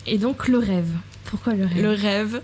Et 0.08 0.18
donc 0.18 0.48
le 0.48 0.58
rêve. 0.58 0.90
Pourquoi 1.26 1.54
le 1.54 1.66
rêve? 1.66 1.84
Le 1.84 1.92
rêve, 1.92 2.42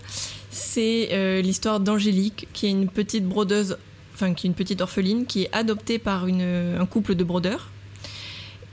c'est 0.52 1.41
l'histoire 1.41 1.80
d'Angélique, 1.80 2.48
qui 2.54 2.68
est 2.68 2.72
une 2.72 2.88
petite 2.88 3.26
brodeuse, 3.26 3.78
enfin 4.14 4.36
qui 4.36 4.45
est 4.45 4.50
une 4.50 4.56
petite 4.56 4.80
orpheline, 4.80 5.26
qui 5.26 5.44
est 5.44 5.50
adoptée 5.54 5.98
par 5.98 6.28
une, 6.28 6.44
un 6.80 6.86
couple 6.86 7.16
de 7.16 7.24
brodeurs 7.24 7.72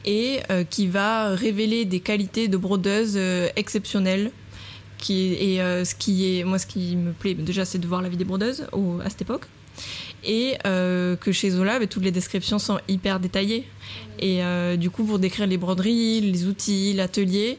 et 0.04 0.40
qui 0.68 0.86
va 0.86 1.34
révéler 1.34 1.86
des 1.86 2.00
qualités 2.00 2.48
de 2.48 2.58
brodeuse 2.58 3.18
exceptionnelles 3.56 4.32
et 5.08 5.60
euh, 5.60 5.84
ce 5.84 5.94
qui 5.94 6.38
est 6.38 6.44
moi 6.44 6.58
ce 6.58 6.66
qui 6.66 6.96
me 6.96 7.12
plaît 7.12 7.34
déjà 7.34 7.64
c'est 7.64 7.78
de 7.78 7.86
voir 7.86 8.02
la 8.02 8.08
vie 8.08 8.16
des 8.16 8.24
brodeuses 8.24 8.66
à 9.04 9.10
cette 9.10 9.22
époque. 9.22 9.46
Et 10.22 10.58
euh, 10.66 11.16
que 11.16 11.32
chez 11.32 11.50
Zola 11.50 11.78
bah, 11.78 11.86
toutes 11.86 12.04
les 12.04 12.10
descriptions 12.10 12.58
sont 12.58 12.78
hyper 12.88 13.20
détaillées. 13.20 13.66
Et 14.18 14.44
euh, 14.44 14.76
du 14.76 14.90
coup 14.90 15.04
pour 15.04 15.18
décrire 15.18 15.46
les 15.46 15.56
broderies 15.56 16.20
les 16.20 16.46
outils 16.46 16.92
l'atelier 16.92 17.58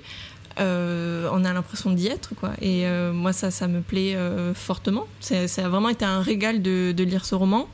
on 0.57 1.43
a 1.43 1.53
l'impression 1.53 1.91
d'y 1.91 2.07
être 2.07 2.35
quoi. 2.35 2.51
Et 2.61 2.85
moi 3.13 3.33
ça 3.33 3.49
ça 3.49 3.67
me 3.67 3.81
plaît 3.81 4.15
fortement. 4.53 5.07
Ça 5.19 5.65
a 5.65 5.69
vraiment 5.69 5.89
été 5.89 6.05
un 6.05 6.21
régal 6.21 6.61
de, 6.61 6.91
de, 6.95 7.03
lire 7.03 7.25
ce 7.25 7.33
roman 7.33 7.67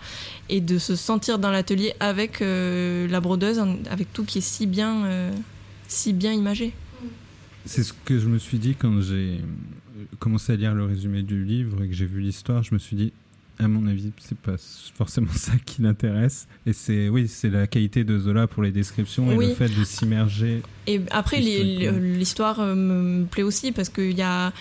et 0.48 0.62
de 0.62 0.78
se 0.78 0.96
sentir 0.96 1.38
dans 1.38 1.52
l'atelier 1.52 1.96
avec 2.00 2.40
la 2.40 3.20
brodeuse 3.20 3.62
avec 3.92 4.14
tout 4.14 4.24
qui 4.24 4.38
est 4.38 4.42
si 4.42 4.68
bien 4.68 5.32
si 5.90 6.14
bien 6.14 6.32
imagé 6.32 6.74
c'est 7.68 7.84
ce 7.84 7.94
que 8.06 8.18
je 8.20 8.28
me 8.28 8.38
suis 8.40 8.58
dit 8.58 8.76
quand 8.76 9.02
j'ai 9.02 9.42
commencé 10.20 10.54
à 10.54 10.56
lire 10.56 10.74
le 10.74 10.86
résumé 10.86 11.22
du 11.22 11.44
livre 11.44 11.84
et 11.84 11.88
que 11.88 11.94
j'ai 11.94 12.06
vu 12.06 12.22
l'histoire. 12.22 12.64
Je 12.64 12.74
me 12.74 12.80
suis 12.80 12.96
dit, 12.96 13.14
à 13.60 13.68
mon 13.68 13.88
avis, 13.88 14.12
c'est 14.20 14.38
pas 14.38 14.56
forcément 14.96 15.32
ça 15.36 15.54
qui 15.66 15.82
l'intéresse. 15.82 16.48
Et 16.66 16.74
c'est 16.74 17.10
oui, 17.10 17.28
c'est 17.28 17.50
la 17.50 17.68
qualité 17.68 18.04
de 18.04 18.18
Zola 18.20 18.48
pour 18.48 18.64
les 18.64 18.72
descriptions 18.72 19.32
et 19.32 19.48
le 19.48 19.54
fait 19.54 19.70
de 19.70 19.84
s'immerger. 19.84 20.62
Et 20.86 21.02
après, 21.12 21.40
l'histoire 21.40 22.60
euh, 22.60 22.76
me 22.76 23.26
plaît 23.26 23.44
aussi 23.44 23.72
parce 23.72 23.90
qu'il 23.90 24.18
y 24.18 24.22
a. 24.22 24.52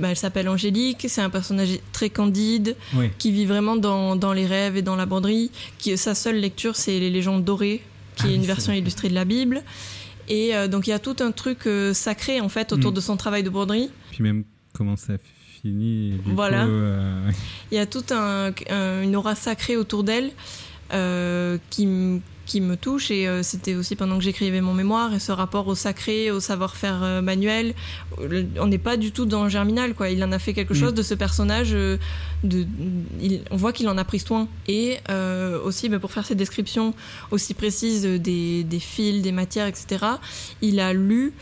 Bah, 0.00 0.08
elle 0.10 0.16
s'appelle 0.16 0.48
Angélique, 0.48 1.06
c'est 1.08 1.20
un 1.20 1.30
personnage 1.30 1.78
très 1.92 2.10
candide, 2.10 2.74
qui 3.18 3.30
vit 3.30 3.46
vraiment 3.46 3.76
dans, 3.76 4.16
dans, 4.16 4.32
les 4.32 4.44
rêves 4.44 4.76
et 4.76 4.82
dans 4.82 4.96
la 4.96 5.06
banderie. 5.06 5.52
Qui, 5.78 5.96
sa 5.96 6.16
seule 6.16 6.40
lecture, 6.40 6.74
c'est 6.74 6.98
les 6.98 7.08
légendes 7.08 7.44
dorées, 7.44 7.82
qui 8.16 8.24
ah 8.26 8.30
est 8.30 8.34
une 8.34 8.42
version 8.42 8.72
illustrée 8.72 9.08
de 9.08 9.14
la 9.14 9.24
Bible. 9.24 9.62
Et 10.28 10.54
euh, 10.54 10.68
donc 10.68 10.86
il 10.86 10.90
y 10.90 10.92
a 10.92 10.98
tout 10.98 11.16
un 11.20 11.32
truc 11.32 11.66
euh, 11.66 11.94
sacré 11.94 12.40
en 12.40 12.48
fait 12.48 12.72
autour 12.72 12.90
mm. 12.90 12.94
de 12.94 13.00
son 13.00 13.16
travail 13.16 13.42
de 13.42 13.50
broderie. 13.50 13.90
Puis 14.10 14.22
même 14.22 14.44
comment 14.72 14.96
ça 14.96 15.14
finit. 15.62 16.20
Voilà. 16.24 16.64
Euh, 16.64 17.30
il 17.70 17.76
y 17.76 17.78
a 17.78 17.86
toute 17.86 18.12
un, 18.12 18.52
une 19.02 19.16
aura 19.16 19.34
sacrée 19.34 19.76
autour 19.76 20.04
d'elle 20.04 20.30
qui, 21.70 22.20
qui 22.46 22.60
me 22.60 22.76
touche 22.76 23.10
et 23.10 23.26
euh, 23.26 23.42
c'était 23.42 23.74
aussi 23.74 23.96
pendant 23.96 24.16
que 24.16 24.24
j'écrivais 24.24 24.60
mon 24.60 24.72
mémoire 24.72 25.12
et 25.12 25.18
ce 25.18 25.32
rapport 25.32 25.66
au 25.66 25.74
sacré, 25.74 26.30
au 26.30 26.40
savoir-faire 26.40 27.02
euh, 27.02 27.20
manuel. 27.20 27.74
On 28.58 28.68
n'est 28.68 28.78
pas 28.78 28.96
du 28.96 29.12
tout 29.12 29.26
dans 29.26 29.48
Germinal, 29.48 29.94
quoi. 29.94 30.08
Il 30.08 30.22
en 30.24 30.32
a 30.32 30.38
fait 30.38 30.54
quelque 30.54 30.72
mm. 30.72 30.76
chose 30.76 30.94
de 30.94 31.02
ce 31.02 31.14
personnage. 31.14 31.70
Euh, 31.74 31.98
de, 32.44 32.64
on 33.50 33.56
voit 33.56 33.72
qu'il 33.72 33.88
en 33.88 33.98
a 33.98 34.04
pris 34.04 34.20
soin. 34.20 34.48
Et 34.68 34.98
aussi, 35.64 35.88
bah, 35.88 35.98
pour 35.98 36.12
faire 36.12 36.24
ces 36.24 36.34
descriptions 36.34 36.94
aussi 37.30 37.54
précises 37.54 38.04
des, 38.04 38.62
des, 38.62 38.80
fils, 38.80 39.22
des 39.22 39.32
matières, 39.32 39.66
etc., 39.66 40.04
il 40.62 40.80
a 40.80 40.92
lu. 40.92 41.32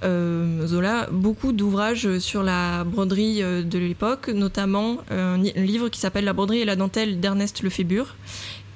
Zola 0.00 1.08
beaucoup 1.10 1.50
d'ouvrages 1.50 2.18
sur 2.18 2.44
la 2.44 2.84
broderie 2.84 3.40
de 3.40 3.78
l'époque, 3.78 4.28
notamment 4.28 4.98
un, 5.10 5.38
livre 5.38 5.88
qui 5.88 5.98
s'appelle 5.98 6.24
La 6.24 6.32
broderie 6.32 6.60
et 6.60 6.64
la 6.64 6.76
dentelle 6.76 7.18
d'Ernest 7.18 7.62
Lefébure, 7.64 8.14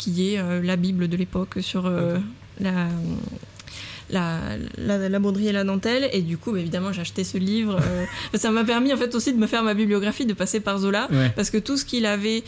qui 0.03 0.33
est 0.33 0.39
euh, 0.39 0.61
la 0.63 0.75
Bible 0.75 1.07
de 1.07 1.17
l'époque 1.17 1.59
sur 1.61 1.87
euh, 1.87 2.19
la, 2.61 2.89
la, 4.11 4.41
la, 4.77 5.09
la, 5.09 5.19
broderie 5.21 5.49
et 5.49 5.53
la 5.53 5.63
dentelle. 5.63 6.09
Et 6.13 6.23
du 6.23 6.39
coup, 6.39 6.53
bah, 6.53 6.59
évidemment, 6.59 6.93
j'ai 6.93 7.03
acheté 7.03 7.23
ce 7.23 7.39
livre. 7.39 7.79
Euh, 7.81 8.05
ça 8.35 8.51
m'a 8.51 8.65
permis 8.65 8.93
en 8.93 8.97
fait 8.97 9.15
aussi 9.15 9.33
de 9.33 9.39
me 9.39 9.47
faire 9.47 9.63
ma 9.63 9.75
bibliographie, 9.75 10.27
de 10.27 10.35
passer 10.35 10.59
par 10.59 10.79
Zola, 10.79 11.09
parce 11.37 11.51
que 11.51 11.59
tout 11.59 11.77
ce 11.77 11.85
qu'il 11.85 12.05
avait 12.07 12.43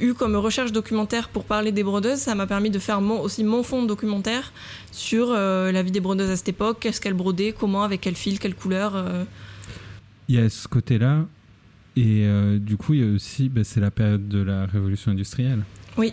eu 0.00 0.14
comme 0.14 0.34
recherche 0.34 0.72
documentaire 0.72 1.28
pour 1.28 1.44
parler 1.44 1.72
des 1.72 1.84
brodeuses, 1.84 2.18
ça 2.18 2.34
m'a 2.34 2.46
permis 2.46 2.70
de 2.70 2.78
faire 2.78 3.00
mon, 3.00 3.20
aussi 3.20 3.44
mon 3.44 3.62
fond 3.62 3.84
documentaire 3.84 4.52
sur 4.90 5.28
euh, 5.30 5.70
la 5.70 5.82
vie 5.82 5.92
des 5.92 6.00
brodeuses 6.00 6.30
à 6.30 6.36
cette 6.36 6.48
époque, 6.48 6.78
qu'est-ce 6.80 7.00
qu'elles 7.02 7.14
brodaient, 7.14 7.54
comment, 7.56 7.84
avec 7.84 8.00
quel 8.00 8.16
fil, 8.16 8.38
quelle 8.38 8.54
couleur. 8.54 8.96
Euh. 8.96 9.24
Il 10.28 10.36
y 10.36 10.38
a 10.38 10.48
ce 10.48 10.66
côté-là, 10.66 11.26
et 11.96 12.26
du 12.58 12.76
coup, 12.78 12.94
il 12.94 13.00
y 13.00 13.08
a 13.08 13.14
aussi, 13.14 13.50
bah, 13.50 13.60
c'est 13.62 13.78
la 13.78 13.90
période 13.90 14.26
de 14.26 14.42
la 14.42 14.64
révolution 14.64 15.12
industrielle. 15.12 15.60
Oui. 15.98 16.12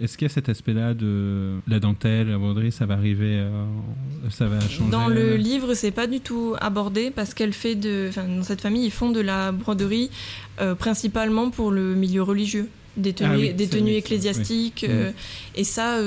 Est-ce 0.00 0.16
qu'il 0.16 0.28
y 0.28 0.30
a 0.30 0.32
cet 0.32 0.48
aspect-là 0.48 0.94
de 0.94 1.56
la 1.66 1.80
dentelle, 1.80 2.28
la 2.28 2.38
broderie, 2.38 2.70
ça 2.70 2.86
va 2.86 2.94
arriver, 2.94 3.38
euh, 3.38 3.64
ça 4.30 4.46
va 4.46 4.60
changer? 4.60 4.90
Dans 4.90 5.08
le 5.08 5.34
livre, 5.34 5.74
c'est 5.74 5.90
pas 5.90 6.06
du 6.06 6.20
tout 6.20 6.54
abordé 6.60 7.10
parce 7.10 7.34
qu'elle 7.34 7.52
fait 7.52 7.74
de, 7.74 8.06
enfin, 8.08 8.24
dans 8.24 8.44
cette 8.44 8.60
famille, 8.60 8.84
ils 8.84 8.92
font 8.92 9.10
de 9.10 9.20
la 9.20 9.50
broderie 9.50 10.10
euh, 10.60 10.76
principalement 10.76 11.50
pour 11.50 11.72
le 11.72 11.96
milieu 11.96 12.22
religieux, 12.22 12.68
des 12.96 13.12
tenues, 13.12 13.48
ah 13.50 13.52
des 13.52 13.68
tenues 13.68 13.94
ecclésiastiques, 13.94 14.86
euh, 14.88 15.10
et 15.56 15.64
ça, 15.64 15.98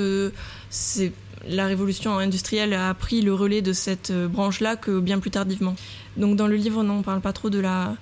c'est 0.70 1.12
la 1.46 1.66
révolution 1.66 2.16
industrielle 2.16 2.72
a 2.72 2.94
pris 2.94 3.20
le 3.20 3.34
relais 3.34 3.60
de 3.60 3.74
cette 3.74 4.12
branche-là 4.12 4.76
que 4.76 5.00
bien 5.00 5.18
plus 5.18 5.30
tardivement. 5.30 5.74
Donc 6.16 6.36
dans 6.36 6.46
le 6.46 6.56
livre, 6.56 6.82
non, 6.82 6.98
on 6.98 7.02
parle 7.02 7.20
pas 7.20 7.32
trop 7.34 7.50
de 7.50 7.58
la 7.58 7.96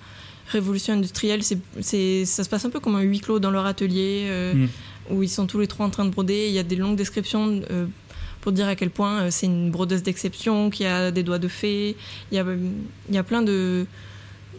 révolution 0.49 0.95
industrielle. 0.95 1.41
C'est, 1.43 2.25
ça 2.27 2.45
se 2.45 2.49
passe 2.49 2.65
un 2.65 2.71
peu 2.71 2.81
comme 2.81 2.97
un 2.97 3.03
huis 3.03 3.21
clos 3.21 3.41
dans 3.41 3.51
leur 3.51 3.67
atelier. 3.67 4.53
Mm 4.55 4.67
où 5.11 5.23
ils 5.23 5.29
sont 5.29 5.47
tous 5.47 5.59
les 5.59 5.67
trois 5.67 5.87
en 5.87 5.91
train 5.91 6.05
de 6.05 6.11
broder. 6.11 6.47
Il 6.49 6.55
y 6.55 6.59
a 6.59 6.63
des 6.63 6.77
longues 6.77 6.97
descriptions 6.97 7.63
euh, 7.71 7.87
pour 8.41 8.53
dire 8.53 8.69
à 8.69 8.77
quel 8.77 8.91
point 8.91 9.21
euh, 9.21 9.29
c'est 9.31 9.47
une 9.47 9.71
brodeuse 9.71 10.03
d'exception, 10.03 10.71
qui 10.71 10.85
a 10.85 11.11
des 11.11 11.23
doigts 11.23 11.39
de 11.39 11.49
fée. 11.49 11.97
Il 12.31 12.37
y 12.37 12.39
a, 12.39 12.45
il 13.09 13.15
y 13.15 13.19
a 13.19 13.23
plein 13.23 13.43
de, 13.43 13.87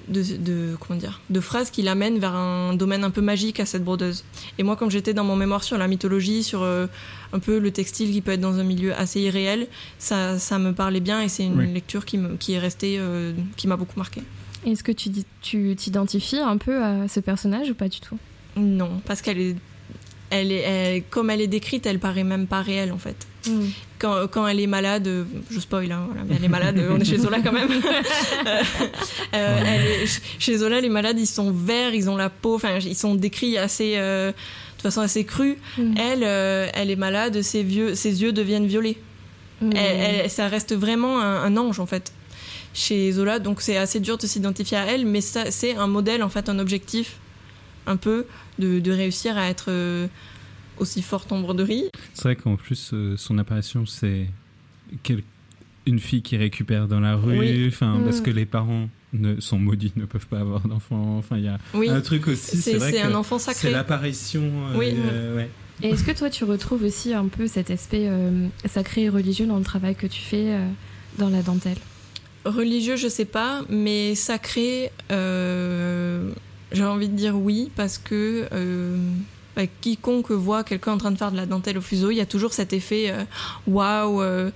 de, 0.08 0.76
comment 0.80 1.00
dire, 1.00 1.22
de 1.30 1.40
phrases 1.40 1.70
qui 1.72 1.82
l'amènent 1.82 2.20
vers 2.20 2.36
un 2.36 2.74
domaine 2.74 3.04
un 3.04 3.10
peu 3.12 3.22
magique 3.22 3.60
à 3.60 3.66
cette 3.66 3.84
brodeuse. 3.84 4.24
Et 4.58 4.64
moi, 4.64 4.76
comme 4.76 4.92
j'étais 4.92 5.14
dans 5.14 5.24
mon 5.24 5.36
mémoire 5.36 5.64
sur 5.64 5.78
la 5.78 5.88
mythologie, 5.88 6.44
sur 6.44 6.62
euh, 6.64 6.88
un 7.34 7.40
peu 7.40 7.60
le 7.60 7.72
textile 7.72 8.12
qui 8.12 8.22
peut 8.22 8.32
être 8.32 8.42
dans 8.42 8.60
un 8.60 8.64
milieu 8.64 8.94
assez 8.94 9.22
irréel, 9.22 9.68
ça, 10.00 10.38
ça 10.38 10.60
me 10.60 10.74
parlait 10.74 11.00
bien 11.00 11.22
et 11.22 11.30
c'est 11.30 11.46
une 11.46 11.74
lecture 11.74 12.06
qui, 12.06 12.18
me, 12.18 12.36
qui 12.36 12.54
est 12.54 12.60
restée, 12.60 13.00
qui 13.56 13.68
m'a 13.68 13.78
beaucoup 13.78 13.98
marqué. 13.98 14.22
Est-ce 14.66 14.84
que 14.84 14.92
tu 14.92 15.76
t'identifies 15.76 16.38
un 16.38 16.58
peu 16.58 16.84
à 16.84 17.08
ce 17.08 17.20
personnage 17.20 17.72
ou 17.72 17.74
pas 17.74 17.90
du 17.90 18.00
tout? 18.00 18.18
Non, 18.56 19.02
parce 19.06 19.22
qu'elle 19.22 19.40
est 19.40 19.56
elle 20.32 20.52
est, 20.52 21.04
comme 21.10 21.30
elle 21.30 21.42
est 21.42 21.48
décrite, 21.48 21.86
elle 21.86 22.00
paraît 22.00 22.24
même 22.24 22.48
pas 22.48 22.62
réelle 22.62 22.92
en 22.92 22.98
fait. 22.98 23.28
Mm. 23.48 23.66
Quand, 24.00 24.28
quand, 24.28 24.48
elle 24.48 24.60
est 24.60 24.68
malade, 24.68 25.08
je 25.52 25.60
spoil, 25.60 25.92
hein, 25.92 26.08
mais 26.28 26.36
elle 26.38 26.46
est 26.46 26.50
malade, 26.50 26.82
on 26.90 27.00
est 27.00 27.06
chez 27.06 27.18
Zola 27.18 27.40
quand 27.42 27.52
même. 27.52 27.70
Euh, 29.34 30.06
chez 30.40 30.58
Zola, 30.58 30.82
les 30.82 30.90
malades, 30.90 31.18
ils 31.18 31.28
sont 31.28 31.52
verts, 31.52 31.94
ils 31.94 32.10
ont 32.10 32.18
la 32.18 32.30
peau, 32.30 32.56
enfin, 32.56 32.80
ils 32.80 32.98
sont 32.98 33.16
décrits 33.16 33.58
assez, 33.58 33.94
euh, 33.96 34.32
de 34.32 34.82
façon 34.82 35.00
assez 35.00 35.24
crue. 35.24 35.58
Mm. 35.78 35.94
Elle, 35.98 36.24
euh, 36.24 36.68
elle 36.74 36.92
est 36.92 36.98
malade, 36.98 37.42
ses, 37.42 37.64
vieux, 37.64 37.96
ses 37.96 38.22
yeux 38.22 38.34
deviennent 38.34 38.68
violets. 38.68 38.98
Mm. 39.62 39.72
ça 40.28 40.48
reste 40.48 40.76
vraiment 40.76 41.22
un, 41.22 41.44
un, 41.44 41.56
ange 41.56 41.80
en 41.80 41.86
fait 41.86 42.12
chez 42.74 43.12
Zola, 43.12 43.40
donc 43.40 43.62
c'est 43.62 43.78
assez 43.78 44.00
dur 44.00 44.18
de 44.18 44.26
s'identifier 44.26 44.78
à 44.78 44.86
elle, 44.86 45.06
mais 45.06 45.22
c'est 45.22 45.76
un 45.76 45.88
modèle 45.88 46.24
en 46.24 46.30
fait, 46.30 46.50
un 46.50 46.60
objectif 46.60 47.18
un 47.86 47.98
peu 47.98 48.26
de, 48.60 48.92
réussir 48.92 49.38
à 49.38 49.50
être 49.50 49.66
euh, 49.70 50.08
aussi 50.78 51.02
forte 51.02 51.32
en 51.32 51.40
broderie. 51.40 51.86
C'est 52.14 52.24
vrai 52.24 52.36
qu'en 52.36 52.56
plus, 52.56 52.92
euh, 52.94 53.16
son 53.18 53.38
apparition, 53.38 53.86
c'est 53.86 54.28
une 55.86 56.00
fille 56.00 56.22
qui 56.22 56.38
récupère 56.38 56.88
dans 56.88 57.00
la 57.00 57.16
rue, 57.16 57.68
enfin, 57.68 58.00
parce 58.04 58.20
mm. 58.20 58.24
que 58.24 58.30
les 58.30 58.46
parents 58.46 58.90
ne, 59.14 59.40
sont 59.40 59.58
maudits, 59.58 59.94
ne 59.96 60.06
peuvent 60.06 60.28
pas 60.28 60.40
avoir 60.40 60.68
d'enfants. 60.68 61.18
Enfin, 61.18 61.38
il 61.38 61.44
y 61.44 61.48
a 61.48 61.60
un 61.94 62.02
truc 62.02 62.28
aussi. 62.28 62.58
C'est 62.58 63.02
un 63.02 63.16
enfant 63.16 63.40
sacré. 63.40 63.70
C'est 63.70 63.72
l'apparition. 63.72 64.44
Euh, 64.74 64.78
oui. 64.78 65.46
Et 65.84 65.90
est-ce 65.90 66.04
que 66.04 66.12
toi, 66.12 66.30
tu 66.30 66.44
retrouves 66.44 66.84
aussi 66.84 67.14
un 67.14 67.28
peu 67.28 67.48
cet 67.48 67.72
aspect 67.72 68.08
sacré 68.66 69.04
et 69.04 69.10
religieux 69.10 69.48
dans 69.48 69.58
le 69.58 69.64
travail 69.64 69.96
que 69.96 70.08
tu 70.08 70.22
fais 70.22 70.56
dans 71.18 71.30
la 71.30 71.42
dentelle? 71.42 71.78
Religieux, 72.46 72.96
je 72.96 73.08
sais 73.08 73.26
pas, 73.26 73.64
mais 73.70 74.14
sacré, 74.14 74.92
j'ai 76.72 76.84
envie 76.84 77.10
de 77.10 77.16
dire 77.16 77.38
oui 77.38 77.72
parce 77.76 77.98
que 77.98 78.48
euh, 78.52 78.98
bah, 79.56 79.64
quiconque 79.82 80.32
voit 80.32 80.64
quelqu'un 80.64 80.94
en 80.94 80.98
train 80.98 81.12
de 81.12 81.18
faire 81.18 81.32
de 81.32 81.38
la 81.38 81.46
dentelle 81.46 81.78
au 81.78 81.82
fuseau, 81.82 82.12
il 82.12 82.18
y 82.18 82.22
a 82.22 82.26
toujours 82.26 82.54
cet 82.54 82.74
effet 82.74 83.12
euh, 83.12 83.24
waouh. 83.68 84.22
Wow, 84.22 84.52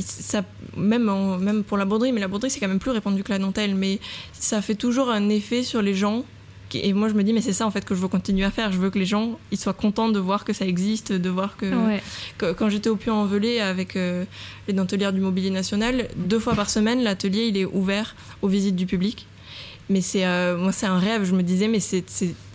ça, 0.00 0.42
même, 0.76 1.10
même 1.38 1.64
pour 1.64 1.76
la 1.76 1.84
broderie, 1.84 2.12
mais 2.12 2.20
la 2.20 2.28
broderie 2.28 2.50
c'est 2.50 2.60
quand 2.60 2.68
même 2.68 2.78
plus 2.78 2.90
répandu 2.90 3.22
que 3.22 3.32
la 3.32 3.38
dentelle, 3.38 3.74
mais 3.74 4.00
ça 4.32 4.62
fait 4.62 4.74
toujours 4.74 5.10
un 5.10 5.28
effet 5.28 5.62
sur 5.62 5.82
les 5.82 5.94
gens. 5.94 6.24
Et 6.74 6.92
moi 6.92 7.08
je 7.08 7.14
me 7.14 7.22
dis, 7.22 7.32
mais 7.32 7.40
c'est 7.40 7.52
ça 7.52 7.64
en 7.64 7.70
fait 7.70 7.84
que 7.84 7.94
je 7.94 8.00
veux 8.00 8.08
continuer 8.08 8.44
à 8.44 8.50
faire. 8.50 8.72
Je 8.72 8.78
veux 8.78 8.90
que 8.90 8.98
les 8.98 9.06
gens 9.06 9.38
ils 9.52 9.58
soient 9.58 9.72
contents 9.72 10.08
de 10.08 10.18
voir 10.18 10.44
que 10.44 10.52
ça 10.52 10.66
existe, 10.66 11.12
de 11.12 11.30
voir 11.30 11.56
que. 11.56 11.70
quand 12.38 12.68
j'étais 12.68 12.90
au 12.90 12.96
Puy-en-Velay 12.96 13.60
avec 13.60 13.96
euh, 13.96 14.24
les 14.66 14.74
dentelières 14.74 15.12
du 15.12 15.20
Mobilier 15.20 15.50
National, 15.50 16.08
deux 16.16 16.40
fois 16.40 16.54
par 16.54 16.68
semaine, 16.68 17.02
l'atelier 17.02 17.46
il 17.46 17.56
est 17.56 17.64
ouvert 17.64 18.16
aux 18.42 18.48
visites 18.48 18.76
du 18.76 18.86
public. 18.86 19.26
Mais 19.88 20.00
c'est 20.00 20.26
euh, 20.26 20.56
moi, 20.56 20.72
c'est 20.72 20.86
un 20.86 20.98
rêve. 20.98 21.24
Je 21.24 21.34
me 21.34 21.42
disais, 21.42 21.68
mais 21.68 21.80
c'est 21.80 22.04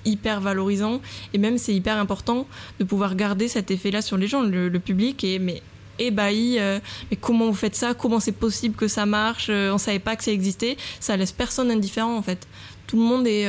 hyper 0.04 0.42
valorisant 0.42 1.00
et 1.34 1.38
même 1.38 1.58
c'est 1.58 1.76
hyper 1.76 1.98
important 1.98 2.48
de 2.80 2.84
pouvoir 2.84 3.16
garder 3.16 3.48
cet 3.48 3.72
effet-là 3.72 4.02
sur 4.02 4.18
les 4.18 4.28
gens. 4.28 4.42
Le, 4.42 4.70
public 4.80 5.24
est 5.24 5.40
mais 5.40 5.62
ébahi. 6.00 6.58
Euh, 6.60 6.80
mais 7.10 7.18
comment 7.18 7.46
vous 7.46 7.54
faites 7.54 7.76
ça? 7.76 7.94
Comment 7.94 8.20
c'est 8.20 8.32
possible 8.32 8.76
que 8.76 8.88
ça 8.88 9.06
marche? 9.06 9.48
Euh, 9.50 9.74
On 9.74 9.78
savait 9.78 10.00
pas 10.00 10.16
que 10.16 10.24
ça 10.24 10.32
existait. 10.32 10.78
Ça 11.00 11.16
laisse 11.16 11.32
personne 11.32 11.72
indifférent 11.72 12.16
en 12.16 12.22
fait. 12.22 12.48
Tout 12.88 12.98
le 12.98 13.04
monde 13.04 13.26
est 13.26 13.46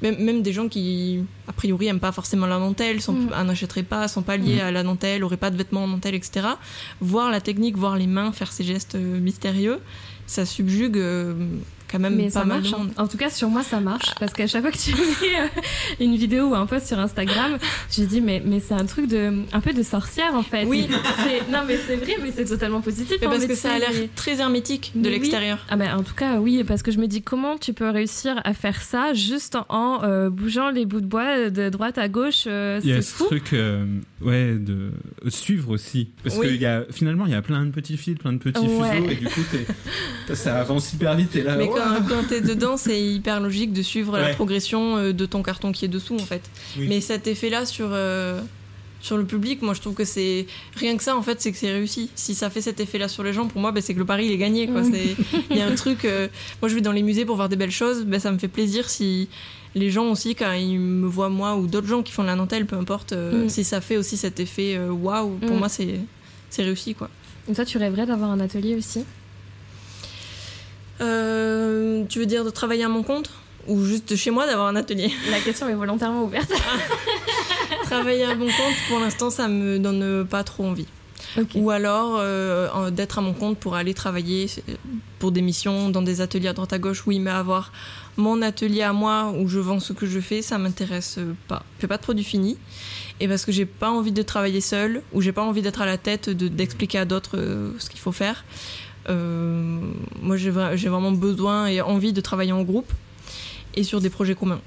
même, 0.00 0.16
même, 0.18 0.40
des 0.40 0.54
gens 0.54 0.66
qui 0.66 1.22
a 1.46 1.52
priori 1.52 1.88
aiment 1.88 2.00
pas 2.00 2.12
forcément 2.12 2.46
la 2.46 2.58
dentelle, 2.58 3.02
sont, 3.02 3.12
mm. 3.12 3.42
n'achèteraient 3.44 3.82
pas, 3.82 4.08
sont 4.08 4.22
pas 4.22 4.38
liés 4.38 4.62
mm. 4.62 4.66
à 4.66 4.70
la 4.70 4.82
dentelle, 4.82 5.24
auraient 5.24 5.36
pas 5.36 5.50
de 5.50 5.58
vêtements 5.58 5.84
en 5.84 5.88
dentelle, 5.88 6.14
etc. 6.14 6.46
Voir 7.02 7.30
la 7.30 7.42
technique, 7.42 7.76
voir 7.76 7.96
les 7.96 8.06
mains 8.06 8.32
faire 8.32 8.50
ces 8.50 8.64
gestes 8.64 8.94
mystérieux, 8.94 9.78
ça 10.26 10.46
subjugue 10.46 10.98
quand 11.92 11.98
même 11.98 12.16
mais 12.16 12.24
pas 12.24 12.30
ça 12.30 12.44
marche. 12.44 12.72
Hein. 12.72 12.88
En 12.96 13.06
tout 13.06 13.18
cas, 13.18 13.28
sur 13.28 13.48
moi, 13.48 13.62
ça 13.62 13.80
marche. 13.80 14.14
Parce 14.18 14.32
qu'à 14.32 14.46
chaque 14.46 14.62
fois 14.62 14.70
que 14.70 14.78
tu 14.78 14.92
mets 14.94 15.40
euh, 15.40 15.46
une 16.00 16.16
vidéo 16.16 16.48
ou 16.48 16.54
un 16.54 16.66
post 16.66 16.86
sur 16.86 16.98
Instagram, 16.98 17.58
je 17.90 18.02
dis, 18.04 18.20
mais, 18.20 18.42
mais 18.44 18.60
c'est 18.60 18.74
un 18.74 18.86
truc 18.86 19.06
de, 19.06 19.32
un 19.52 19.60
peu 19.60 19.72
de 19.72 19.82
sorcière, 19.82 20.34
en 20.34 20.42
fait. 20.42 20.64
Oui. 20.64 20.88
non, 21.52 21.60
mais 21.66 21.78
c'est 21.86 21.96
vrai, 21.96 22.16
mais 22.22 22.32
c'est 22.34 22.46
totalement 22.46 22.80
positif. 22.80 23.18
Mais 23.20 23.26
hein, 23.26 23.30
parce 23.30 23.46
que 23.46 23.54
ça 23.54 23.72
a 23.72 23.78
l'air 23.78 23.90
très 24.16 24.40
hermétique 24.40 24.92
de 24.94 25.08
l'extérieur. 25.08 25.58
Ah, 25.68 25.76
ben, 25.76 25.96
en 25.96 26.02
tout 26.02 26.14
cas, 26.14 26.38
oui, 26.38 26.64
parce 26.64 26.82
que 26.82 26.90
je 26.90 26.98
me 26.98 27.06
dis, 27.06 27.22
comment 27.22 27.58
tu 27.58 27.74
peux 27.74 27.90
réussir 27.90 28.40
à 28.44 28.54
faire 28.54 28.80
ça 28.80 29.12
juste 29.12 29.58
en, 29.68 30.02
euh, 30.02 30.30
bougeant 30.30 30.70
les 30.70 30.86
bouts 30.86 31.00
de 31.00 31.06
bois 31.06 31.50
de 31.50 31.68
droite 31.68 31.98
à 31.98 32.08
gauche 32.08 32.44
euh, 32.46 32.80
Il 32.82 32.90
y 32.90 32.94
a 32.94 33.02
ce 33.02 33.24
truc, 33.24 33.54
ouais, 34.22 34.54
de 34.54 34.92
suivre 35.28 35.70
aussi. 35.70 36.10
Parce 36.22 36.38
que 36.38 36.46
y 36.46 36.66
a, 36.66 36.84
finalement, 36.90 37.26
il 37.26 37.32
y 37.32 37.36
a 37.36 37.42
plein 37.42 37.64
de 37.66 37.70
petits 37.70 37.96
fils, 37.96 38.16
plein 38.16 38.32
de 38.32 38.38
petits 38.38 38.66
fuseaux, 38.66 39.10
et 39.10 39.14
du 39.16 39.26
coup, 39.26 39.42
ça 40.34 40.60
avance 40.60 40.92
hyper 40.92 41.14
vite. 41.16 41.36
Et 41.36 41.42
là, 41.42 41.56
quand, 42.08 42.28
t'es 42.28 42.40
dedans, 42.40 42.76
c'est 42.76 43.00
hyper 43.00 43.40
logique 43.40 43.72
de 43.72 43.82
suivre 43.82 44.18
la 44.18 44.34
progression 44.34 44.96
euh, 44.96 45.12
de 45.12 45.26
ton 45.26 45.42
carton 45.42 45.72
qui 45.72 45.84
est 45.84 45.88
dessous, 45.88 46.16
en 46.16 46.26
fait. 46.26 46.42
Mais 46.76 47.00
cet 47.00 47.26
effet-là 47.26 47.66
sur, 47.66 47.88
euh, 47.90 48.40
sur 49.00 49.16
le 49.16 49.24
public, 49.24 49.62
moi, 49.62 49.74
je 49.74 49.80
trouve 49.80 49.94
que 49.94 50.04
c'est. 50.04 50.46
Rien 50.76 50.96
que 50.96 51.02
ça, 51.02 51.16
en 51.16 51.22
fait, 51.22 51.40
c'est 51.40 51.52
que 51.52 51.58
c'est 51.58 51.72
réussi. 51.72 52.10
Si 52.14 52.34
ça 52.34 52.50
fait 52.50 52.60
cet 52.60 52.80
effet-là 52.80 53.08
sur 53.08 53.22
les 53.22 53.32
gens, 53.32 53.46
pour 53.46 53.60
moi, 53.60 53.72
bah, 53.72 53.80
c'est 53.80 53.94
que 53.94 53.98
le 53.98 54.04
pari, 54.04 54.26
il 54.26 54.32
est 54.32 54.38
gagné, 54.38 54.66
quoi. 54.66 54.82
Il 55.50 55.56
y 55.56 55.60
a 55.60 55.66
un 55.66 55.74
truc. 55.74 56.04
Euh, 56.04 56.28
moi, 56.60 56.68
je 56.68 56.74
vais 56.74 56.80
dans 56.80 56.92
les 56.92 57.02
musées 57.02 57.24
pour 57.24 57.36
voir 57.36 57.48
des 57.48 57.56
belles 57.56 57.70
choses, 57.70 58.04
bah, 58.04 58.20
ça 58.20 58.30
me 58.32 58.38
fait 58.38 58.48
plaisir 58.48 58.88
si 58.88 59.28
les 59.74 59.90
gens 59.90 60.10
aussi, 60.10 60.34
quand 60.34 60.52
ils 60.52 60.78
me 60.78 61.06
voient 61.06 61.30
moi 61.30 61.56
ou 61.56 61.66
d'autres 61.66 61.86
gens 61.86 62.02
qui 62.02 62.12
font 62.12 62.22
de 62.22 62.28
la 62.28 62.36
dentelle, 62.36 62.66
peu 62.66 62.76
importe, 62.76 63.12
mm. 63.12 63.48
si 63.48 63.64
ça 63.64 63.80
fait 63.80 63.96
aussi 63.96 64.18
cet 64.18 64.38
effet 64.38 64.78
waouh, 64.78 65.38
pour 65.38 65.56
mm. 65.56 65.58
moi, 65.58 65.68
c'est 65.68 66.62
réussi, 66.62 66.94
quoi. 66.94 67.08
Et 67.48 67.54
toi, 67.54 67.64
tu 67.64 67.78
rêverais 67.78 68.06
d'avoir 68.06 68.30
un 68.30 68.40
atelier 68.40 68.76
aussi? 68.76 69.04
Euh, 71.02 72.04
tu 72.08 72.18
veux 72.18 72.26
dire 72.26 72.44
de 72.44 72.50
travailler 72.50 72.84
à 72.84 72.88
mon 72.88 73.02
compte 73.02 73.30
ou 73.68 73.84
juste 73.84 74.16
chez 74.16 74.30
moi 74.30 74.46
d'avoir 74.46 74.68
un 74.68 74.76
atelier? 74.76 75.10
La 75.30 75.40
question 75.40 75.68
est 75.68 75.74
volontairement 75.74 76.24
ouverte. 76.24 76.52
travailler 77.84 78.24
à 78.24 78.34
mon 78.34 78.46
compte, 78.46 78.74
pour 78.88 78.98
l'instant, 78.98 79.30
ça 79.30 79.48
me 79.48 79.78
donne 79.78 80.26
pas 80.26 80.44
trop 80.44 80.64
envie. 80.64 80.86
Ou 81.54 81.70
alors 81.70 82.16
euh, 82.18 82.90
d'être 82.90 83.18
à 83.18 83.22
mon 83.22 83.32
compte 83.32 83.56
pour 83.56 83.74
aller 83.74 83.94
travailler 83.94 84.46
pour 85.18 85.32
des 85.32 85.40
missions 85.40 85.88
dans 85.88 86.02
des 86.02 86.20
ateliers 86.20 86.48
à 86.48 86.52
droite 86.52 86.72
à 86.72 86.78
gauche, 86.78 87.06
oui, 87.06 87.20
mais 87.20 87.30
avoir 87.30 87.72
mon 88.16 88.42
atelier 88.42 88.82
à 88.82 88.92
moi 88.92 89.32
où 89.38 89.48
je 89.48 89.58
vends 89.58 89.80
ce 89.80 89.92
que 89.92 90.06
je 90.06 90.20
fais, 90.20 90.42
ça 90.42 90.58
m'intéresse 90.58 91.18
pas. 91.48 91.62
Je 91.76 91.82
fais 91.82 91.86
pas 91.86 91.96
de 91.96 92.02
produit 92.02 92.24
fini. 92.24 92.58
Et 93.20 93.28
parce 93.28 93.44
que 93.44 93.52
j'ai 93.52 93.66
pas 93.66 93.90
envie 93.90 94.12
de 94.12 94.22
travailler 94.22 94.60
seul, 94.60 95.02
ou 95.12 95.20
j'ai 95.20 95.32
pas 95.32 95.42
envie 95.42 95.62
d'être 95.62 95.80
à 95.80 95.86
la 95.86 95.96
tête 95.96 96.28
d'expliquer 96.28 96.98
à 96.98 97.04
d'autres 97.04 97.38
euh, 97.38 97.70
ce 97.78 97.88
qu'il 97.88 98.00
faut 98.00 98.12
faire. 98.12 98.44
Euh, 99.08 99.80
moi, 100.20 100.36
j'ai 100.36 100.50
vraiment 100.50 101.12
besoin 101.12 101.66
et 101.66 101.80
envie 101.80 102.12
de 102.12 102.20
travailler 102.20 102.52
en 102.52 102.62
groupe 102.62 102.92
et 103.74 103.82
sur 103.84 104.00
des 104.00 104.10
projets 104.10 104.34
communs. 104.34 104.60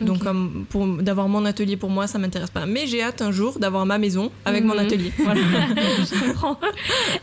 Donc, 0.00 0.22
pour 0.68 0.86
d'avoir 0.86 1.26
mon 1.28 1.44
atelier 1.44 1.76
pour 1.76 1.90
moi, 1.90 2.06
ça 2.06 2.20
m'intéresse 2.20 2.50
pas. 2.50 2.66
Mais 2.66 2.86
j'ai 2.86 3.02
hâte 3.02 3.20
un 3.20 3.32
jour 3.32 3.58
d'avoir 3.58 3.84
ma 3.84 3.98
maison 3.98 4.30
avec 4.44 4.62
mon 4.62 4.74
Mhm. 4.74 4.78
atelier. 4.80 5.12
Voilà. 5.18 5.40
je 5.40 6.24
comprends. 6.28 6.60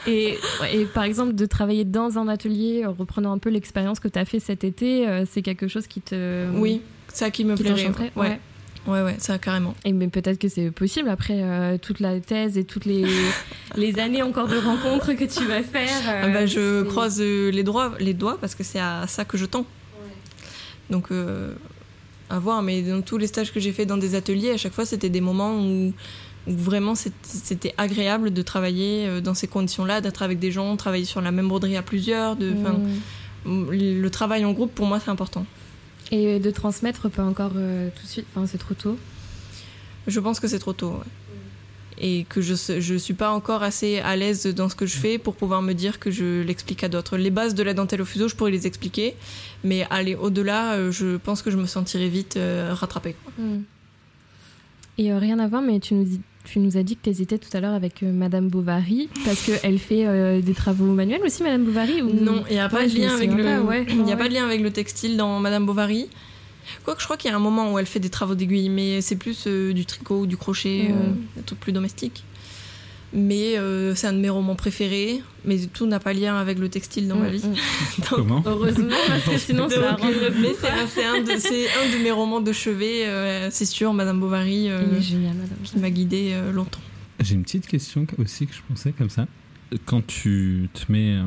Et, 0.08 0.38
et 0.74 0.84
par 0.94 1.04
exemple, 1.06 1.36
de 1.36 1.46
travailler 1.46 1.86
dans 1.86 2.18
un 2.18 2.28
atelier, 2.28 2.86
en 2.86 2.92
reprenant 2.92 3.32
un 3.32 3.38
peu 3.38 3.50
l'expérience 3.50 4.02
que 4.02 4.10
tu 4.10 4.20
as 4.20 4.26
fait 4.26 4.42
cet 4.42 4.66
été, 4.66 5.08
euh, 5.08 5.24
c'est 5.30 5.42
quelque 5.42 5.70
chose 5.70 5.88
qui 5.88 6.02
te. 6.02 6.50
oui, 6.58 6.82
ça 7.14 7.32
qui 7.32 7.46
me 7.46 7.56
qui 7.56 7.64
plairait. 7.64 7.92
Ouais. 8.18 8.40
Ouais, 8.88 9.02
ouais, 9.02 9.16
ça 9.20 9.38
carrément. 9.38 9.74
Et 9.86 9.94
mais 9.94 10.08
peut-être 10.08 10.38
que 10.40 10.48
c'est 10.50 10.72
possible 10.72 11.10
après 11.10 11.42
euh, 11.42 11.78
toute 11.78 12.00
la 12.00 12.20
thèse 12.20 12.58
et 12.58 12.64
toutes 12.64 12.86
les, 12.86 13.06
les 13.76 14.00
années 14.00 14.22
encore 14.22 14.48
de 14.48 14.58
rencontres 14.58 15.14
que 15.14 15.26
tu 15.26 15.46
vas 15.46 15.64
faire. 15.64 16.02
euh, 16.08 16.22
Ah 16.24 16.30
bah, 16.30 16.46
je 16.46 16.84
croise 16.84 17.20
euh, 17.22 17.52
les 17.52 17.64
doigts, 17.64 17.94
les 18.00 18.14
doigts 18.14 18.38
parce 18.40 18.56
que 18.56 18.64
c'est 18.64 18.80
à 18.80 19.06
ça 19.08 19.26
que 19.26 19.38
je 19.38 19.46
tends. 19.46 19.66
Donc, 20.90 21.12
euh, 21.12 21.54
à 22.30 22.40
voir. 22.40 22.62
Mais 22.62 22.82
dans 22.82 23.02
tous 23.02 23.18
les 23.18 23.28
stages 23.28 23.52
que 23.52 23.60
j'ai 23.60 23.72
fait 23.72 23.86
dans 23.86 23.98
des 23.98 24.16
ateliers, 24.16 24.52
à 24.52 24.58
chaque 24.58 24.74
fois, 24.74 24.86
c'était 24.86 25.10
des 25.10 25.22
moments 25.22 25.56
où, 25.60 25.94
où 26.48 26.52
vraiment 26.52 26.94
c'était 26.96 27.74
agréable 27.78 28.32
de 28.32 28.42
travailler 28.42 29.08
euh, 29.08 29.22
dans 29.22 29.34
ces 29.34 29.48
conditions-là, 29.48 30.02
d'être 30.02 30.22
avec 30.22 30.38
des 30.40 30.52
gens, 30.52 30.76
travailler 30.78 31.06
sur 31.06 31.22
la 31.22 31.32
même 31.32 31.48
broderie 31.48 31.76
à 31.78 31.82
plusieurs. 31.82 32.36
De, 32.36 32.54
enfin, 32.62 32.78
Mm. 32.80 33.70
Le 33.70 34.08
travail 34.10 34.44
en 34.44 34.54
groupe, 34.54 34.74
pour 34.74 34.88
moi, 34.88 35.00
c'est 35.00 35.12
important. 35.12 35.46
Et 36.12 36.40
de 36.40 36.52
transmettre 36.52 37.10
pas 37.10 37.24
encore 37.24 37.54
euh, 37.56 37.90
tout 37.96 38.04
de 38.04 38.08
suite, 38.08 38.26
enfin 38.36 38.46
c'est 38.48 38.58
trop 38.60 38.76
tôt. 38.76 38.98
Je 40.08 40.20
pense 40.20 40.40
que 40.40 40.48
c'est 40.48 40.60
trop 40.60 40.74
tôt. 40.74 40.92
ouais. 40.92 41.00
Et 41.98 42.26
que 42.28 42.42
je 42.42 42.94
ne 42.94 42.98
suis 42.98 43.14
pas 43.14 43.32
encore 43.32 43.64
assez 43.64 44.00
à 44.00 44.16
l'aise 44.18 44.46
dans 44.54 44.68
ce 44.68 44.76
que 44.76 44.86
je 44.86 44.98
fais 44.98 45.18
pour 45.18 45.34
pouvoir 45.36 45.62
me 45.62 45.72
dire 45.74 45.98
que 45.98 46.12
je 46.12 46.42
l'explique 46.42 46.84
à 46.84 46.90
d'autres. 46.90 47.16
Les 47.18 47.30
bases 47.32 47.56
de 47.56 47.64
la 47.64 47.74
dentelle 47.74 48.02
au 48.02 48.06
fuseau, 48.06 48.28
je 48.28 48.36
pourrais 48.36 48.52
les 48.52 48.68
expliquer, 48.68 49.16
mais 49.64 49.88
aller 49.90 50.14
au-delà, 50.14 50.74
euh, 50.74 50.92
je 50.92 51.16
pense 51.16 51.42
que 51.42 51.50
je 51.52 51.56
me 51.58 51.66
sentirais 51.66 52.10
vite 52.10 52.36
euh, 52.36 52.74
rattrapée. 52.74 53.16
quoi. 53.24 53.32
Mm. 53.44 53.64
Et 54.98 55.12
euh, 55.14 55.20
rien 55.20 55.40
à 55.40 55.48
voir, 55.48 55.62
mais 55.62 55.80
tu 55.80 55.94
nous, 55.94 56.04
dis- 56.04 56.22
tu 56.46 56.60
nous 56.60 56.78
as 56.78 56.84
dit 56.84 56.96
que 56.96 57.02
tu 57.04 57.10
hésitais 57.10 57.38
tout 57.38 57.50
à 57.56 57.60
l'heure 57.60 57.74
avec 57.74 58.04
euh, 58.04 58.12
Madame 58.12 58.48
Bovary, 58.50 59.10
parce 59.26 59.42
qu'elle 59.46 59.80
fait 59.80 60.06
euh, 60.08 60.42
des 60.42 60.54
travaux 60.54 60.86
manuels 60.86 61.22
aussi, 61.26 61.44
Madame 61.44 61.64
Bovary 61.66 62.02
ou... 62.02 62.10
Non, 62.14 62.44
il 62.50 62.54
n'y 62.54 62.60
a 62.60 62.70
pas 62.70 62.78
Ouais, 62.78 62.88
de 62.90 62.98
lien 63.00 63.14
avec 63.14 63.32
le, 63.32 63.44
pas, 63.44 63.60
ouais. 63.62 63.86
il 63.90 63.98
y 63.98 64.02
a 64.02 64.06
Ouais. 64.06 64.16
pas 64.16 64.28
de 64.30 64.34
lien 64.34 64.46
avec 64.46 64.62
le 64.62 64.72
textile 64.72 65.18
dans 65.18 65.40
Madame 65.40 65.66
Bovary. 65.66 66.08
Quoique 66.84 67.00
je 67.00 67.06
crois 67.06 67.18
qu'il 67.18 67.30
y 67.30 67.34
a 67.34 67.36
un 67.38 67.40
moment 67.40 67.72
où 67.74 67.80
elle 67.80 67.86
fait 67.86 68.00
des 68.00 68.10
travaux 68.10 68.34
d'aiguille, 68.36 68.70
mais 68.70 69.02
c'est 69.02 69.16
plus 69.16 69.46
euh, 69.48 69.74
du 69.74 69.86
tricot 69.86 70.22
ou 70.22 70.26
du 70.26 70.38
crochet, 70.38 70.88
Mm. 70.90 70.94
euh, 70.94 71.12
des 71.38 71.42
trucs 71.44 71.60
plus 71.60 71.72
domestiques. 71.74 72.24
Mais 73.18 73.58
euh, 73.58 73.96
c'est 73.96 74.08
un 74.08 74.14
de 74.14 74.18
mes 74.20 74.30
romans 74.30 74.56
préférés, 74.56 75.22
mais 75.46 75.58
tout 75.74 75.86
n'a 75.88 76.00
pas 76.02 76.12
lien 76.14 76.36
avec 76.36 76.60
le 76.60 76.68
textile 76.68 77.08
dans 77.08 77.16
ma 77.16 77.30
Mm, 77.30 77.32
vie. 77.32 77.44
mm. 77.48 77.54
Donc, 78.00 78.10
Comment 78.10 78.44
Heureusement, 78.46 78.90
parce 79.08 79.24
que 79.24 79.38
sinon 79.38 79.70
ça 79.70 79.76
euh, 80.04 80.30
mais 80.42 80.54
c'est 80.90 81.06
un, 81.06 81.22
de, 81.22 82.04
mes 82.04 82.12
romans 82.12 82.42
de 82.42 82.52
chevet, 82.52 83.06
euh, 83.06 83.48
c'est 83.52 83.66
sûr, 83.66 83.94
Madame 83.94 84.20
Bovary, 84.20 84.70
euh, 84.70 85.00
génial, 85.00 85.34
Madame. 85.36 85.58
qui 85.64 85.78
m'a 85.80 85.90
guidée 85.90 86.32
euh, 86.34 86.52
longtemps. 86.52 86.82
J'ai 87.22 87.36
une 87.36 87.44
petite 87.44 87.68
question 87.68 88.06
aussi 88.18 88.48
que 88.48 88.54
je 88.54 88.60
pensais 88.68 88.92
comme 88.92 89.10
ça. 89.10 89.28
Quand 89.86 90.06
tu 90.06 90.68
te 90.74 90.92
mets 90.92 91.16
euh, 91.16 91.24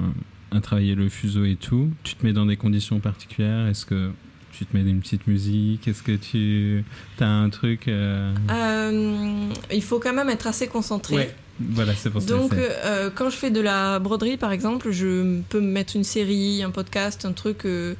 à 0.57 0.61
travailler 0.61 0.95
le 0.95 1.09
fuseau 1.09 1.45
et 1.47 1.57
tout, 1.57 1.89
tu 2.05 2.15
te 2.17 2.27
mets 2.27 2.33
dans 2.35 2.45
des 2.47 2.57
conditions 2.57 3.01
particulières? 3.01 3.67
Est-ce 3.67 3.87
que 3.87 4.11
tu 4.53 4.67
te 4.67 4.77
mets 4.77 4.83
une 4.89 5.01
petite 5.01 5.27
musique? 5.27 5.89
Est-ce 5.89 6.03
que 6.03 6.13
tu 6.17 6.85
as 7.21 7.27
un 7.27 7.49
truc 7.49 7.89
euh, 7.89 8.35
Euh, 8.51 9.49
il 9.73 9.83
faut 9.83 9.99
quand 9.99 10.13
même 10.13 10.29
être 10.29 10.47
assez 10.47 10.67
concentré. 10.69 11.15
Ouais. 11.17 11.35
Voilà, 11.61 11.95
c'est 11.95 12.11
pour 12.11 12.23
ça. 12.23 12.29
Donc, 12.29 12.53
c'est- 12.55 12.77
euh, 12.85 13.11
quand 13.15 13.31
je 13.31 13.37
fais 13.37 13.51
de 13.51 13.61
la 13.61 13.99
broderie, 13.99 14.37
par 14.37 14.53
exemple, 14.53 14.91
je 14.91 15.41
peux 15.49 15.61
me 15.61 15.71
mettre 15.71 15.97
une 15.97 16.05
série, 16.05 16.63
un 16.63 16.71
podcast, 16.71 17.25
un 17.25 17.33
truc 17.33 17.65
euh, 17.65 17.95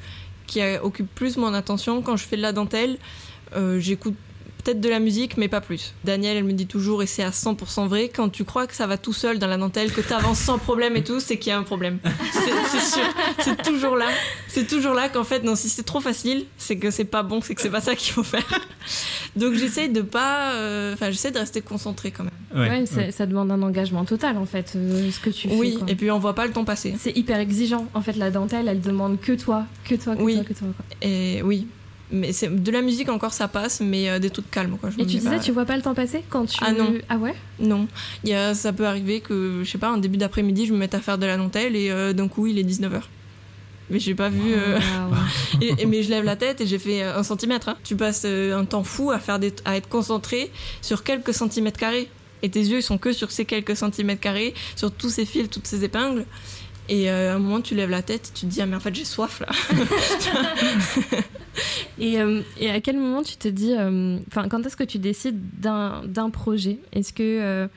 qui 0.47 0.61
euh, 0.61 0.79
occupe 0.81 1.13
plus 1.13 1.37
mon 1.37 1.53
attention. 1.53 2.01
Quand 2.01 2.15
je 2.17 2.23
fais 2.23 2.37
de 2.37 2.41
la 2.41 2.53
dentelle, 2.53 2.97
euh, 3.55 3.79
j'écoute 3.79 4.15
peut-être 4.69 4.81
de 4.81 4.89
la 4.89 4.99
musique, 4.99 5.37
mais 5.37 5.47
pas 5.47 5.61
plus. 5.61 5.93
Daniel, 6.03 6.37
elle 6.37 6.43
me 6.43 6.53
dit 6.53 6.67
toujours, 6.67 7.01
et 7.01 7.07
c'est 7.07 7.23
à 7.23 7.31
100% 7.31 7.87
vrai, 7.87 8.09
quand 8.13 8.29
tu 8.29 8.43
crois 8.43 8.67
que 8.67 8.75
ça 8.75 8.85
va 8.87 8.97
tout 8.97 9.13
seul 9.13 9.39
dans 9.39 9.47
la 9.47 9.57
dentelle, 9.57 9.91
que 9.91 10.01
tu 10.01 10.13
avances 10.13 10.39
sans 10.39 10.57
problème 10.59 10.95
et 10.95 11.03
tout, 11.03 11.19
c'est 11.19 11.37
qu'il 11.37 11.49
y 11.49 11.53
a 11.53 11.57
un 11.57 11.63
problème. 11.63 11.99
C'est 12.31 12.77
c'est 12.79 12.95
sûr. 12.97 13.05
C'est 13.39 13.61
toujours 13.63 13.95
là. 13.95 14.07
C'est 14.47 14.67
toujours 14.67 14.93
là 14.93 15.09
qu'en 15.09 15.23
fait, 15.23 15.43
non, 15.43 15.55
si 15.55 15.69
c'est 15.69 15.83
trop 15.83 15.99
facile, 16.01 16.45
c'est 16.57 16.77
que 16.77 16.91
c'est 16.91 17.03
pas 17.05 17.23
bon, 17.23 17.41
c'est 17.41 17.55
que 17.55 17.61
c'est 17.61 17.69
pas 17.69 17.81
ça 17.81 17.95
qu'il 17.95 18.13
faut 18.13 18.23
faire. 18.23 18.45
Donc 19.35 19.53
j'essaie 19.55 19.87
de 19.87 20.01
pas. 20.01 20.53
euh, 20.53 20.93
Enfin, 20.93 21.09
j'essaie 21.11 21.31
de 21.31 21.39
rester 21.39 21.61
concentrée 21.61 22.11
quand 22.11 22.23
même. 22.23 22.33
Ouais, 22.69 22.85
c'est- 22.85 23.11
ça 23.11 23.25
demande 23.25 23.51
un 23.51 23.61
engagement 23.61 24.05
total 24.05 24.37
en 24.37 24.45
fait, 24.45 24.73
euh, 24.75 25.09
ce 25.11 25.19
que 25.19 25.29
tu 25.29 25.47
Oui, 25.51 25.71
fais. 25.73 25.77
quoi. 25.79 25.89
et 25.89 25.95
puis 25.95 26.11
on 26.11 26.19
voit 26.19 26.35
pas 26.35 26.45
le 26.45 26.51
temps 26.53 26.65
passer. 26.65 26.95
C'est 26.99 27.15
hyper 27.17 27.39
exigeant. 27.39 27.87
En 27.93 28.01
fait, 28.01 28.15
la 28.15 28.29
dentelle, 28.31 28.67
elle 28.67 28.81
demande 28.81 29.19
que 29.19 29.33
toi, 29.33 29.65
que 29.85 29.95
toi, 29.95 30.15
que 30.15 30.21
Oui. 30.21 30.35
toi, 30.35 30.43
que 30.43 30.53
toi. 30.53 30.67
quoi. 30.75 30.85
Et 31.01 31.41
oui. 31.43 31.67
Mais 32.11 32.33
c'est 32.33 32.49
de 32.63 32.71
la 32.71 32.81
musique 32.81 33.07
encore 33.09 33.33
ça 33.33 33.47
passe, 33.47 33.81
mais 33.81 34.09
euh, 34.09 34.17
des 34.19 34.29
trucs 34.31 34.49
calmes 34.49 34.77
quoi. 34.79 34.89
Je 34.89 34.95
Et 34.95 35.05
tu 35.05 35.17
disais, 35.17 35.29
pas- 35.29 35.39
tu 35.39 35.51
vois 35.51 35.65
pas 35.65 35.75
le 35.77 35.83
temps 35.83 35.93
passer 35.93 36.23
quand 36.29 36.45
tu. 36.45 36.57
Ah 36.61 36.71
non. 36.71 36.93
Ah 37.07 37.17
ouais? 37.17 37.35
Non, 37.59 37.87
il 38.23 38.31
y 38.31 38.33
a, 38.33 38.55
ça 38.55 38.73
peut 38.73 38.85
arriver 38.87 39.19
que 39.21 39.61
je 39.63 39.69
sais 39.69 39.77
pas 39.77 39.89
un 39.89 39.97
début 39.99 40.17
d'après-midi 40.17 40.65
je 40.65 40.73
me 40.73 40.77
mette 40.79 40.95
à 40.95 40.99
faire 41.01 41.17
de 41.19 41.25
la 41.27 41.37
dentelle 41.37 41.75
et 41.75 41.91
euh, 41.91 42.13
d'un 42.13 42.27
coup 42.27 42.47
il 42.47 42.57
est 42.57 42.63
19h. 42.63 43.01
Mais 43.91 43.99
j'ai 43.99 44.13
pas 44.15 44.29
vu. 44.29 44.39
euh, 44.53 44.77
Waouh. 44.79 45.15
et, 45.61 45.73
et- 45.81 45.85
mais 45.85 46.03
je 46.03 46.09
lève 46.09 46.23
la 46.23 46.35
tête 46.35 46.61
et 46.61 46.67
j'ai 46.67 46.79
fait 46.79 47.03
un 47.03 47.23
centimètre. 47.23 47.69
hein. 47.69 47.77
Tu 47.83 47.95
passes 47.95 48.25
un 48.25 48.65
temps 48.65 48.83
fou 48.83 49.11
à 49.11 49.19
faire 49.19 49.37
des, 49.39 49.53
à 49.65 49.77
être 49.77 49.89
concentré 49.89 50.51
sur 50.81 51.03
quelques 51.03 51.33
centimètres 51.33 51.79
carrés. 51.79 52.09
Et 52.41 52.49
tes 52.49 52.61
yeux 52.61 52.77
ils 52.79 52.83
sont 52.83 52.97
que 52.97 53.11
sur 53.13 53.31
ces 53.31 53.45
quelques 53.45 53.75
centimètres 53.75 54.21
carrés, 54.21 54.53
sur 54.75 54.91
tous 54.91 55.09
ces 55.09 55.25
fils, 55.25 55.49
toutes 55.49 55.67
ces 55.67 55.83
épingles. 55.83 56.25
Et 56.91 57.09
euh, 57.09 57.31
à 57.31 57.35
un 57.35 57.39
moment 57.39 57.61
tu 57.61 57.75
lèves 57.75 57.89
la 57.91 58.01
tête 58.01 58.29
et 58.29 58.33
tu 58.39 58.45
te 58.47 58.51
dis 58.51 58.61
ah 58.61 58.65
mais 58.65 58.75
en 58.75 58.79
fait 58.79 58.93
j'ai 58.95 59.05
soif 59.05 59.41
là. 59.41 59.47
Et, 61.99 62.19
euh, 62.21 62.41
et 62.59 62.69
à 62.69 62.79
quel 62.79 62.97
moment 62.97 63.21
tu 63.21 63.35
te 63.35 63.47
dis, 63.49 63.73
euh, 63.77 64.17
enfin, 64.29 64.47
quand 64.47 64.65
est-ce 64.65 64.77
que 64.77 64.83
tu 64.85 64.97
décides 64.97 65.37
d'un 65.59 66.29
projet? 66.31 66.79
Est-ce 66.93 67.11
que, 67.11 67.67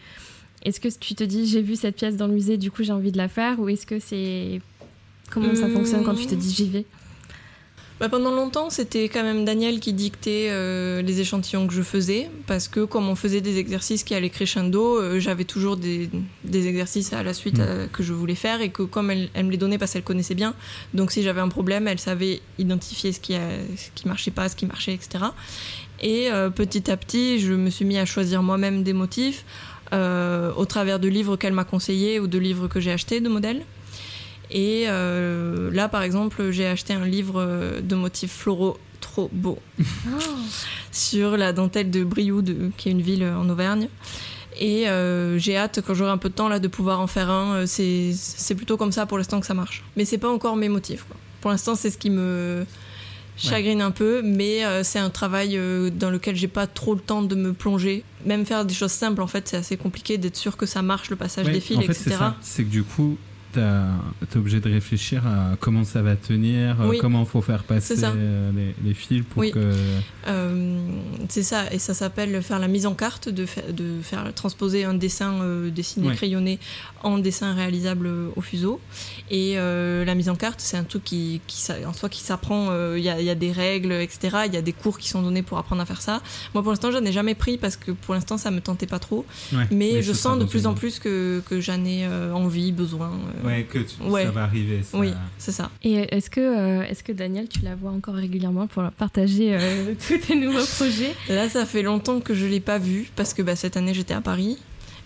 est-ce 0.64 0.78
que 0.78 0.86
tu 0.88 1.16
te 1.16 1.24
dis, 1.24 1.46
j'ai 1.48 1.60
vu 1.62 1.74
cette 1.74 1.96
pièce 1.96 2.16
dans 2.16 2.28
le 2.28 2.34
musée, 2.34 2.56
du 2.56 2.70
coup 2.70 2.84
j'ai 2.84 2.92
envie 2.92 3.10
de 3.10 3.16
la 3.18 3.26
faire, 3.28 3.58
ou 3.58 3.68
est-ce 3.68 3.84
que 3.86 3.98
c'est 3.98 4.60
comment 5.30 5.54
ça 5.56 5.64
Hum. 5.66 5.72
fonctionne 5.72 6.04
quand 6.04 6.14
tu 6.14 6.26
te 6.26 6.34
dis 6.36 6.54
j'y 6.54 6.68
vais? 6.68 6.84
Bah, 8.02 8.08
pendant 8.08 8.32
longtemps, 8.32 8.68
c'était 8.68 9.04
quand 9.04 9.22
même 9.22 9.44
Daniel 9.44 9.78
qui 9.78 9.92
dictait 9.92 10.48
euh, 10.50 11.02
les 11.02 11.20
échantillons 11.20 11.68
que 11.68 11.72
je 11.72 11.82
faisais, 11.82 12.28
parce 12.48 12.66
que 12.66 12.84
comme 12.84 13.08
on 13.08 13.14
faisait 13.14 13.40
des 13.40 13.58
exercices 13.58 14.02
qui 14.02 14.12
allaient 14.16 14.28
crescendo, 14.28 14.98
euh, 14.98 15.20
j'avais 15.20 15.44
toujours 15.44 15.76
des, 15.76 16.10
des 16.42 16.66
exercices 16.66 17.12
à 17.12 17.22
la 17.22 17.32
suite 17.32 17.58
Mm. 17.58 17.64
euh, 17.64 17.86
que 17.86 18.02
je 18.02 18.12
voulais 18.12 18.34
faire, 18.34 18.60
et 18.60 18.70
que 18.70 18.82
comme 18.82 19.12
elle, 19.12 19.28
elle 19.34 19.46
me 19.46 19.52
les 19.52 19.56
donnait 19.56 19.78
parce 19.78 19.92
qu'elle 19.92 20.02
connaissait 20.02 20.34
bien, 20.34 20.52
donc 20.94 21.12
si 21.12 21.22
j'avais 21.22 21.40
un 21.40 21.48
problème, 21.48 21.86
elle 21.86 22.00
savait 22.00 22.40
identifier 22.58 23.12
ce 23.12 23.20
qui, 23.20 23.34
ce 23.34 23.90
qui 23.94 24.08
marchait 24.08 24.32
pas, 24.32 24.48
ce 24.48 24.56
qui 24.56 24.66
marchait, 24.66 24.94
etc. 24.94 25.26
Et 26.00 26.28
petit 26.56 26.90
à 26.90 26.96
petit, 26.96 27.38
je 27.38 27.52
me 27.52 27.70
suis 27.70 27.84
mis 27.84 27.98
à 27.98 28.04
choisir 28.04 28.42
moi-même 28.42 28.82
des 28.82 28.94
motifs 28.94 29.44
euh, 29.92 30.50
au 30.56 30.64
travers 30.64 30.98
de 30.98 31.06
livres 31.06 31.36
qu'elle 31.36 31.52
m'a 31.52 31.64
conseillés 31.64 32.18
ou 32.18 32.26
de 32.26 32.38
livres 32.38 32.66
que 32.66 32.80
j'ai 32.80 32.90
achetés 32.92 33.20
de 33.20 33.28
modèles. 33.28 33.62
Et 34.54 34.84
euh, 34.86 35.70
là, 35.72 35.88
par 35.88 36.02
exemple, 36.02 36.50
j'ai 36.50 36.66
acheté 36.66 36.92
un 36.92 37.06
livre 37.06 37.40
euh, 37.40 37.80
de 37.80 37.94
motifs 37.94 38.32
floraux 38.32 38.78
trop 39.00 39.30
beau 39.32 39.58
sur 40.92 41.36
la 41.36 41.52
dentelle 41.52 41.90
de 41.90 42.04
Brioude, 42.04 42.70
qui 42.76 42.88
est 42.88 42.92
une 42.92 43.00
ville 43.02 43.24
en 43.24 43.48
Auvergne. 43.48 43.88
Et 44.60 44.88
euh, 44.88 45.38
j'ai 45.38 45.56
hâte, 45.56 45.80
quand 45.84 45.94
j'aurai 45.94 46.10
un 46.10 46.18
peu 46.18 46.28
de 46.28 46.34
temps 46.34 46.48
là, 46.48 46.58
de 46.58 46.68
pouvoir 46.68 47.00
en 47.00 47.06
faire 47.06 47.30
un. 47.30 47.62
Euh, 47.62 47.66
C'est 47.66 48.54
plutôt 48.54 48.76
comme 48.76 48.92
ça 48.92 49.06
pour 49.06 49.16
l'instant 49.18 49.40
que 49.40 49.46
ça 49.46 49.54
marche. 49.54 49.82
Mais 49.96 50.04
c'est 50.04 50.18
pas 50.18 50.30
encore 50.30 50.56
mes 50.56 50.68
motifs. 50.68 51.04
quoi. 51.08 51.16
Pour 51.40 51.50
l'instant, 51.50 51.74
c'est 51.74 51.90
ce 51.90 51.98
qui 51.98 52.10
me 52.10 52.64
chagrine 53.36 53.80
un 53.80 53.90
peu, 53.90 54.20
mais 54.22 54.64
euh, 54.64 54.84
c'est 54.84 54.98
un 54.98 55.10
travail 55.10 55.56
euh, 55.56 55.90
dans 55.90 56.10
lequel 56.10 56.36
j'ai 56.36 56.48
pas 56.48 56.66
trop 56.66 56.94
le 56.94 57.00
temps 57.00 57.22
de 57.22 57.34
me 57.34 57.52
plonger. 57.52 58.04
Même 58.26 58.44
faire 58.44 58.64
des 58.64 58.74
choses 58.74 58.92
simples, 58.92 59.22
en 59.22 59.26
fait, 59.26 59.48
c'est 59.48 59.56
assez 59.56 59.76
compliqué 59.76 60.18
d'être 60.18 60.36
sûr 60.36 60.56
que 60.56 60.66
ça 60.66 60.82
marche, 60.82 61.10
le 61.10 61.16
passage 61.16 61.46
Ouais, 61.46 61.52
des 61.52 61.60
fils, 61.60 61.78
en 61.78 61.80
fait, 61.80 61.92
etc. 61.92 62.16
C'est 62.42 62.62
que 62.64 62.68
du 62.68 62.84
coup, 62.84 63.16
t'as- 63.52 64.26
t'es 64.30 64.36
obligé 64.38 64.60
de 64.60 64.68
réfléchir 64.70 65.26
à 65.26 65.56
comment 65.60 65.84
ça 65.84 66.02
va 66.02 66.16
tenir, 66.16 66.80
euh, 66.80 66.88
Oui. 66.88 66.98
comment 67.00 67.24
faut 67.24 67.42
faire 67.42 67.62
passer 67.64 67.94
euh, 68.04 68.50
les, 68.54 68.74
les 68.88 68.94
fils 68.94 69.22
pour 69.28 69.40
Oui. 69.40 69.50
que. 69.52 69.72
Euh, 70.28 70.78
c'est 71.28 71.42
ça, 71.42 71.72
et 71.72 71.78
ça 71.78 71.94
s'appelle 71.94 72.42
faire 72.42 72.58
la 72.58 72.68
mise 72.68 72.86
en 72.86 72.94
carte, 72.94 73.28
de, 73.28 73.46
fa- 73.46 73.70
de 73.72 74.00
faire 74.02 74.32
transposer 74.34 74.84
un 74.84 74.94
dessin 74.94 75.34
euh, 75.42 75.70
dessiné, 75.70 76.08
Ouais. 76.08 76.14
crayonné 76.14 76.58
en 77.02 77.18
dessin 77.18 77.54
réalisable 77.54 78.08
au 78.36 78.40
fuseau. 78.40 78.80
Et 79.30 79.54
euh, 79.56 80.04
la 80.04 80.14
mise 80.14 80.28
en 80.28 80.36
carte, 80.36 80.60
c'est 80.60 80.76
un 80.76 80.84
truc 80.84 81.04
qui, 81.04 81.40
qui 81.46 81.60
en 81.86 81.92
soi 81.92 82.08
qui 82.08 82.20
s'apprend. 82.20 82.68
Il 82.96 83.02
y, 83.02 83.08
a, 83.08 83.18
il 83.20 83.26
y 83.26 83.30
a 83.30 83.34
des 83.34 83.52
règles, 83.52 83.92
etc. 83.92 84.38
Il 84.46 84.54
y 84.54 84.56
a 84.56 84.62
des 84.62 84.72
cours 84.72 84.98
qui 84.98 85.08
sont 85.08 85.22
donnés 85.22 85.42
pour 85.42 85.58
apprendre 85.58 85.82
à 85.82 85.86
faire 85.86 86.00
ça. 86.00 86.22
Moi, 86.54 86.62
pour 86.62 86.70
l'instant, 86.72 86.90
j'en 86.90 87.04
ai 87.04 87.12
jamais 87.12 87.34
pris 87.34 87.58
parce 87.58 87.76
que 87.76 87.90
pour 87.92 88.14
l'instant, 88.14 88.38
ça 88.38 88.50
me 88.50 88.60
tentait 88.60 88.86
pas 88.86 88.98
trop. 88.98 89.24
Ouais. 89.52 89.66
Mais 89.70 90.02
je 90.02 90.12
sens 90.12 90.38
de 90.38 90.44
plus 90.44 90.66
en 90.66 90.74
plus 90.74 90.98
que, 90.98 91.42
que 91.48 91.60
j'en 91.60 91.84
ai 91.84 92.06
envie, 92.32 92.72
besoin. 92.72 93.10
Euh. 93.42 93.46
Ouais, 93.48 93.64
que 93.64 93.78
tu- 93.78 94.02
Ouais. 94.02 94.24
ça 94.24 94.30
va 94.30 94.42
arriver. 94.44 94.82
ça- 94.82 94.98
Oui, 94.98 95.12
c'est 95.38 95.52
ça. 95.52 95.70
Et 95.82 95.94
est-ce 96.14 96.30
que, 96.30 96.40
euh, 96.40 96.82
est-ce 96.88 97.02
que 97.02 97.12
Daniel, 97.12 97.48
tu 97.48 97.60
la 97.60 97.74
vois 97.74 97.90
encore 97.90 98.14
régulièrement 98.14 98.66
pour 98.66 98.82
partager 98.92 99.54
euh, 99.54 99.94
tous 100.08 100.18
tes 100.18 100.34
nouveaux 100.34 100.64
projets? 100.76 101.14
Là, 101.28 101.48
ça 101.48 101.66
fait 101.66 101.82
longtemps 101.82 102.20
que 102.20 102.34
je 102.34 102.46
l'ai 102.46 102.60
pas 102.60 102.78
vue 102.78 103.10
parce 103.16 103.34
que 103.34 103.42
bah, 103.42 103.56
cette 103.56 103.76
année 103.76 103.94
j'étais 103.94 104.14
à 104.14 104.20
Paris. 104.20 104.58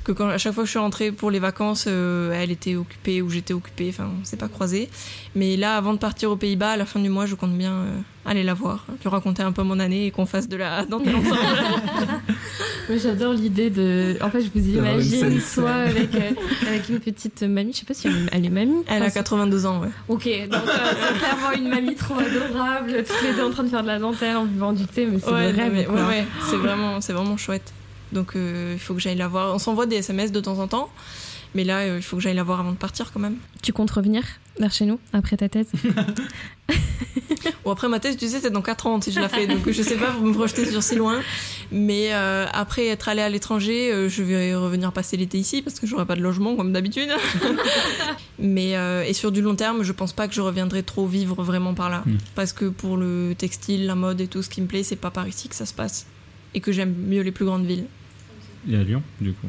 Que 0.07 0.13
quand 0.13 0.29
à 0.29 0.39
chaque 0.39 0.53
fois 0.55 0.63
que 0.63 0.67
je 0.67 0.71
suis 0.71 0.79
rentrée 0.79 1.11
pour 1.11 1.33
les 1.33 1.41
vacances, 1.41 1.87
euh, 1.89 2.31
elle 2.33 2.53
était 2.53 2.77
occupée 2.77 3.23
ou 3.23 3.29
j'étais 3.29 3.53
occupée, 3.55 3.89
enfin 3.91 4.09
on 4.21 4.25
s'est 4.25 4.37
pas 4.37 4.47
croisé. 4.47 4.89
Mais 5.35 5.57
là, 5.57 5.77
avant 5.77 5.93
de 5.95 5.99
partir 5.99 6.31
aux 6.31 6.37
Pays-Bas, 6.37 6.71
à 6.71 6.77
la 6.77 6.87
fin 6.87 7.01
du 7.01 7.09
mois, 7.09 7.27
je 7.27 7.35
compte 7.35 7.59
bien 7.59 7.73
euh, 7.73 7.99
aller 8.25 8.45
la 8.45 8.55
voir, 8.55 8.87
lui 9.03 9.09
raconter 9.11 9.43
un 9.43 9.51
peu 9.51 9.65
mon 9.65 9.81
année 9.81 10.07
et 10.07 10.11
qu'on 10.13 10.25
fasse 10.25 10.49
de 10.49 10.57
la 10.57 10.85
dentelle 10.87 11.17
ensemble. 11.17 11.37
Moi, 12.89 12.99
j'adore 12.99 13.33
l'idée 13.33 13.69
de. 13.69 14.17
En 14.23 14.31
fait, 14.31 14.43
je 14.43 14.49
vous 14.55 14.69
imagine 14.69 15.41
soit 15.41 15.73
avec, 15.73 16.15
euh, 16.15 16.31
avec 16.69 16.89
une 16.89 17.01
petite 17.01 17.43
mamie. 17.43 17.73
Je 17.73 17.79
sais 17.81 17.85
pas 17.85 17.95
si 17.95 18.07
elle, 18.07 18.29
elle 18.31 18.47
est 18.47 18.49
mamie. 18.49 18.85
Elle 18.87 19.03
a 19.03 19.07
Enfin, 19.07 19.15
82 19.23 19.67
ans, 19.67 19.81
ouais. 19.81 19.89
Ok, 20.09 20.23
donc 20.49 20.55
euh, 20.55 20.93
c'est 21.13 21.19
clairement 21.19 21.53
une 21.57 21.69
mamie 21.69 21.97
trop 21.97 22.15
adorable, 22.15 23.03
toutes 23.05 23.23
les 23.25 23.35
deux 23.35 23.43
en 23.45 23.51
train 23.51 23.65
de 23.65 23.69
faire 23.71 23.83
de 23.83 23.89
la 23.89 23.99
dentelle 23.99 24.37
en 24.37 24.45
buvant 24.45 24.73
du 24.73 24.87
thé, 24.87 25.07
mais 25.07 25.19
c'est 25.19 25.33
Ouais, 25.33 25.51
le 25.51 25.57
rêve. 25.59 25.73
mais- 25.73 25.85
quoi. 25.85 25.95
ouais, 25.97 26.03
ouais, 26.07 26.25
c'est 26.49 26.57
vraiment, 26.57 27.01
c'est 27.01 27.13
vraiment 27.13 27.37
chouette. 27.37 27.73
Donc 28.13 28.37
euh, 28.37 28.73
il 28.75 28.81
faut 28.81 28.95
que 28.95 29.01
j'aille 29.01 29.17
la 29.17 29.29
voir. 29.29 29.55
On 29.55 29.59
s'envoie 29.59 29.87
des 29.87 29.97
SMS 29.97 30.33
de 30.33 30.41
temps 30.41 30.59
en 30.59 30.69
temps, 30.69 30.91
mais 31.55 31.65
là 31.65 31.79
euh, 31.81 31.97
il 31.99 32.03
faut 32.03 32.17
que 32.17 32.23
j'aille 32.23 32.37
la 32.37 32.43
voir 32.45 32.61
avant 32.61 32.73
de 32.73 32.77
partir 32.77 33.13
quand 33.13 33.21
même. 33.21 33.37
Tu 33.63 33.73
comptes 33.73 33.91
revenir 33.91 34.23
vers 34.59 34.73
chez 34.73 34.87
nous 34.87 34.99
après 35.13 35.37
ta 35.37 35.49
thèse 35.49 35.69
Bon 37.65 37.73
après 37.73 37.89
ma 37.89 37.99
thèse, 38.01 38.17
tu 38.17 38.29
sais, 38.29 38.41
c'est 38.41 38.51
dans 38.51 38.63
4 38.63 38.87
ans 38.87 39.01
si 39.01 39.11
je 39.13 39.21
la 39.21 39.29
fais, 39.29 39.47
donc 39.47 39.69
je 39.71 39.83
sais 39.83 39.97
pas 39.97 40.13
pour 40.13 40.25
me 40.25 40.33
projeter 40.33 40.65
sur 40.71 40.83
si 40.83 40.95
loin. 40.95 41.21
Mais 41.73 42.13
euh, 42.13 42.47
après 42.53 42.87
être 42.87 43.09
allée 43.09 43.23
à 43.23 43.29
l'étranger, 43.29 43.93
euh, 43.93 44.09
je 44.09 44.23
vais 44.23 44.55
revenir 44.55 44.93
passer 44.93 45.17
l'été 45.17 45.39
ici 45.39 45.63
parce 45.63 45.81
que 45.81 45.87
j'aurai 45.87 46.07
pas 46.07 46.15
de 46.17 46.21
logement 46.23 46.55
comme 46.57 46.73
d'habitude. 46.73 47.09
mais 48.39 48.77
euh, 48.77 49.03
et 49.05 49.13
sur 49.13 49.33
du 49.33 49.43
long 49.43 49.57
terme, 49.57 49.83
je 49.83 49.93
pense 49.93 50.13
pas 50.13 50.29
que 50.29 50.35
je 50.35 50.41
reviendrai 50.41 50.83
trop 50.83 51.07
vivre 51.07 51.43
vraiment 51.43 51.75
par 51.75 51.91
là, 51.91 52.03
Mm. 52.07 52.19
parce 52.37 52.53
que 52.53 52.67
pour 52.67 52.97
le 52.97 53.35
textile, 53.37 53.87
la 53.87 53.95
mode 53.97 54.21
et 54.21 54.29
tout 54.29 54.43
ce 54.43 54.49
qui 54.49 54.61
me 54.61 54.67
plaît, 54.67 54.83
c'est 54.85 54.97
pas 54.97 55.11
par 55.11 55.27
ici 55.27 55.49
que 55.49 55.55
ça 55.57 55.67
se 55.67 55.75
passe 55.75 56.07
et 56.57 56.61
que 56.61 56.73
j'aime 56.73 56.95
mieux 57.07 57.21
les 57.21 57.31
plus 57.31 57.45
grandes 57.45 57.67
villes. 57.67 57.85
Il 58.67 58.73
y 58.73 58.77
a 58.77 58.83
Lyon, 58.83 59.03
du 59.21 59.33
coup. 59.33 59.47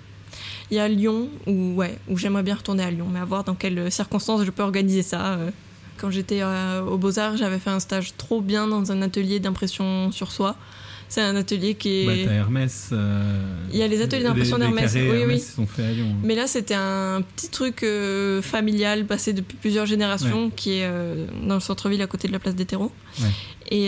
Il 0.70 0.78
y 0.78 0.80
a 0.80 0.88
Lyon 0.88 1.30
où, 1.48 1.74
ouais, 1.74 1.98
où 2.10 2.18
j'aimerais 2.18 2.44
bien 2.44 2.56
retourner 2.56 2.84
à 2.84 2.92
Lyon, 2.92 3.08
mais 3.12 3.20
à 3.20 3.26
voir 3.26 3.44
dans 3.44 3.56
quelles 3.56 3.92
circonstances 3.92 4.44
je 4.44 4.52
peux 4.52 4.62
organiser 4.62 5.02
ça. 5.02 5.36
euh. 5.36 5.50
Quand 5.98 6.12
j'étais 6.12 6.42
euh, 6.44 6.84
aux 6.84 6.98
Beaux-Arts, 6.98 7.38
j'avais 7.38 7.58
fait 7.58 7.72
un 7.72 7.80
stage 7.80 8.16
trop 8.18 8.42
bien 8.42 8.68
dans 8.68 8.92
un 8.92 9.02
atelier 9.02 9.40
d'impression 9.40 10.12
sur 10.12 10.32
soi. 10.32 10.56
C'est 11.10 11.22
un 11.22 11.36
atelier 11.38 11.76
qui 11.76 12.02
est. 12.02 12.06
Bah, 12.06 12.14
t'as 12.26 12.34
Hermès. 12.36 12.90
euh, 12.92 13.56
Il 13.72 13.78
y 13.78 13.82
a 13.84 13.88
les 13.88 14.02
ateliers 14.02 14.24
d'impression 14.24 14.58
d'Hermès, 14.58 14.92
oui, 14.94 15.00
Hermès 15.22 15.42
oui. 15.42 15.54
sont 15.56 15.66
faits 15.66 15.86
à 15.86 15.92
Lyon. 15.92 16.08
hein. 16.12 16.20
Mais 16.24 16.36
là, 16.36 16.48
c'était 16.48 16.74
un 16.76 17.22
petit 17.22 17.48
truc 17.50 17.84
euh, 17.84 18.42
familial 18.42 19.06
passé 19.06 19.32
depuis 19.32 19.56
plusieurs 19.58 19.86
générations 19.86 20.50
qui 20.50 20.80
est 20.80 20.84
euh, 20.86 21.26
dans 21.48 21.54
le 21.56 21.60
centre-ville 21.62 22.02
à 22.02 22.08
côté 22.08 22.28
de 22.28 22.34
la 22.34 22.40
place 22.40 22.56
des 22.56 22.66
terreaux. 22.66 22.92
Ouais. 23.22 23.28
Et 23.72 23.88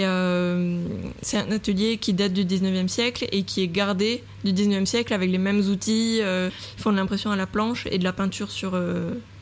c'est 1.22 1.38
un 1.38 1.52
atelier 1.52 1.98
qui 1.98 2.14
date 2.14 2.34
du 2.34 2.44
19e 2.46 2.88
siècle 2.88 3.28
et 3.32 3.44
qui 3.44 3.62
est 3.64 3.68
gardé 3.68 4.24
du 4.44 4.52
19e 4.54 4.86
siècle 4.86 5.14
avec 5.14 5.30
les 5.30 5.38
mêmes 5.38 5.60
outils. 5.60 6.20
ils 6.22 6.82
font 6.82 6.92
de 6.92 6.98
l'impression 6.98 7.32
à 7.32 7.36
la 7.36 7.48
planche 7.48 7.86
et 7.92 7.98
de 7.98 8.04
la 8.04 8.14
peinture 8.14 8.52
sur 8.52 8.78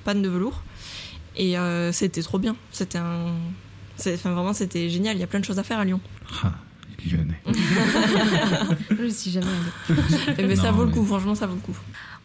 panne 0.04 0.22
de 0.22 0.30
velours. 0.30 0.64
Et 1.38 1.56
c'était 1.92 2.22
trop 2.24 2.40
bien. 2.40 2.56
C'était 2.72 2.98
un. 2.98 3.34
Enfin, 4.00 4.32
vraiment, 4.32 4.54
c'était 4.54 4.90
génial. 4.90 5.16
Il 5.18 5.20
y 5.20 5.24
a 5.24 5.28
plein 5.28 5.40
de 5.40 5.46
choses 5.46 5.58
à 5.60 5.64
faire 5.64 5.80
à 5.80 5.86
Lyon. 5.86 6.00
Ah, 6.44 6.54
Lyonnais. 7.06 7.42
Je 9.00 9.08
suis 9.08 9.32
jamais 9.32 9.48
allée. 9.48 10.44
Mais 10.48 10.56
ça 10.56 10.72
vaut 10.72 10.86
le 10.86 10.92
coup, 10.92 11.06
franchement, 11.06 11.36
ça 11.36 11.46
vaut 11.48 11.56
le 11.56 11.62
coup. 11.62 11.78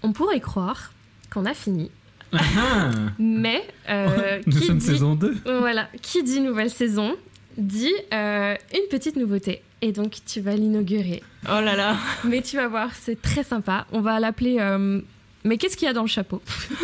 On 0.03 0.13
pourrait 0.13 0.41
croire 0.41 0.93
qu'on 1.31 1.45
a 1.47 1.55
fini, 1.55 1.91
Ah, 2.33 2.91
mais 3.19 3.63
euh, 3.89 4.41
Nous 4.47 4.59
qui 4.61 4.67
sommes 4.67 4.79
dit... 4.79 4.87
saison 4.87 5.15
2. 5.15 5.37
Voilà, 5.61 5.89
qui 6.03 6.23
dit 6.23 6.41
nouvelle 6.41 6.71
saison 6.71 7.15
dit 7.59 7.93
euh, 8.13 8.55
une 8.75 8.89
petite 8.91 9.17
nouveauté. 9.17 9.63
Et 9.83 9.93
donc 9.93 10.17
tu 10.27 10.41
vas 10.41 10.55
l'inaugurer. 10.57 11.23
Oh 11.47 11.61
là 11.61 11.75
là. 11.77 11.97
Mais 12.25 12.41
tu 12.43 12.57
vas 12.57 12.69
voir, 12.69 12.91
c'est 12.95 13.21
très 13.21 13.43
sympa. 13.45 13.87
On 13.93 14.01
va 14.01 14.19
l'appeler. 14.21 14.57
euh, 14.61 15.01
Mais 15.45 15.59
qu'est-ce 15.59 15.77
qu'il 15.77 15.87
y 15.87 15.91
a 15.91 15.95
dans 15.95 16.03
le 16.03 16.09
chapeau 16.09 16.41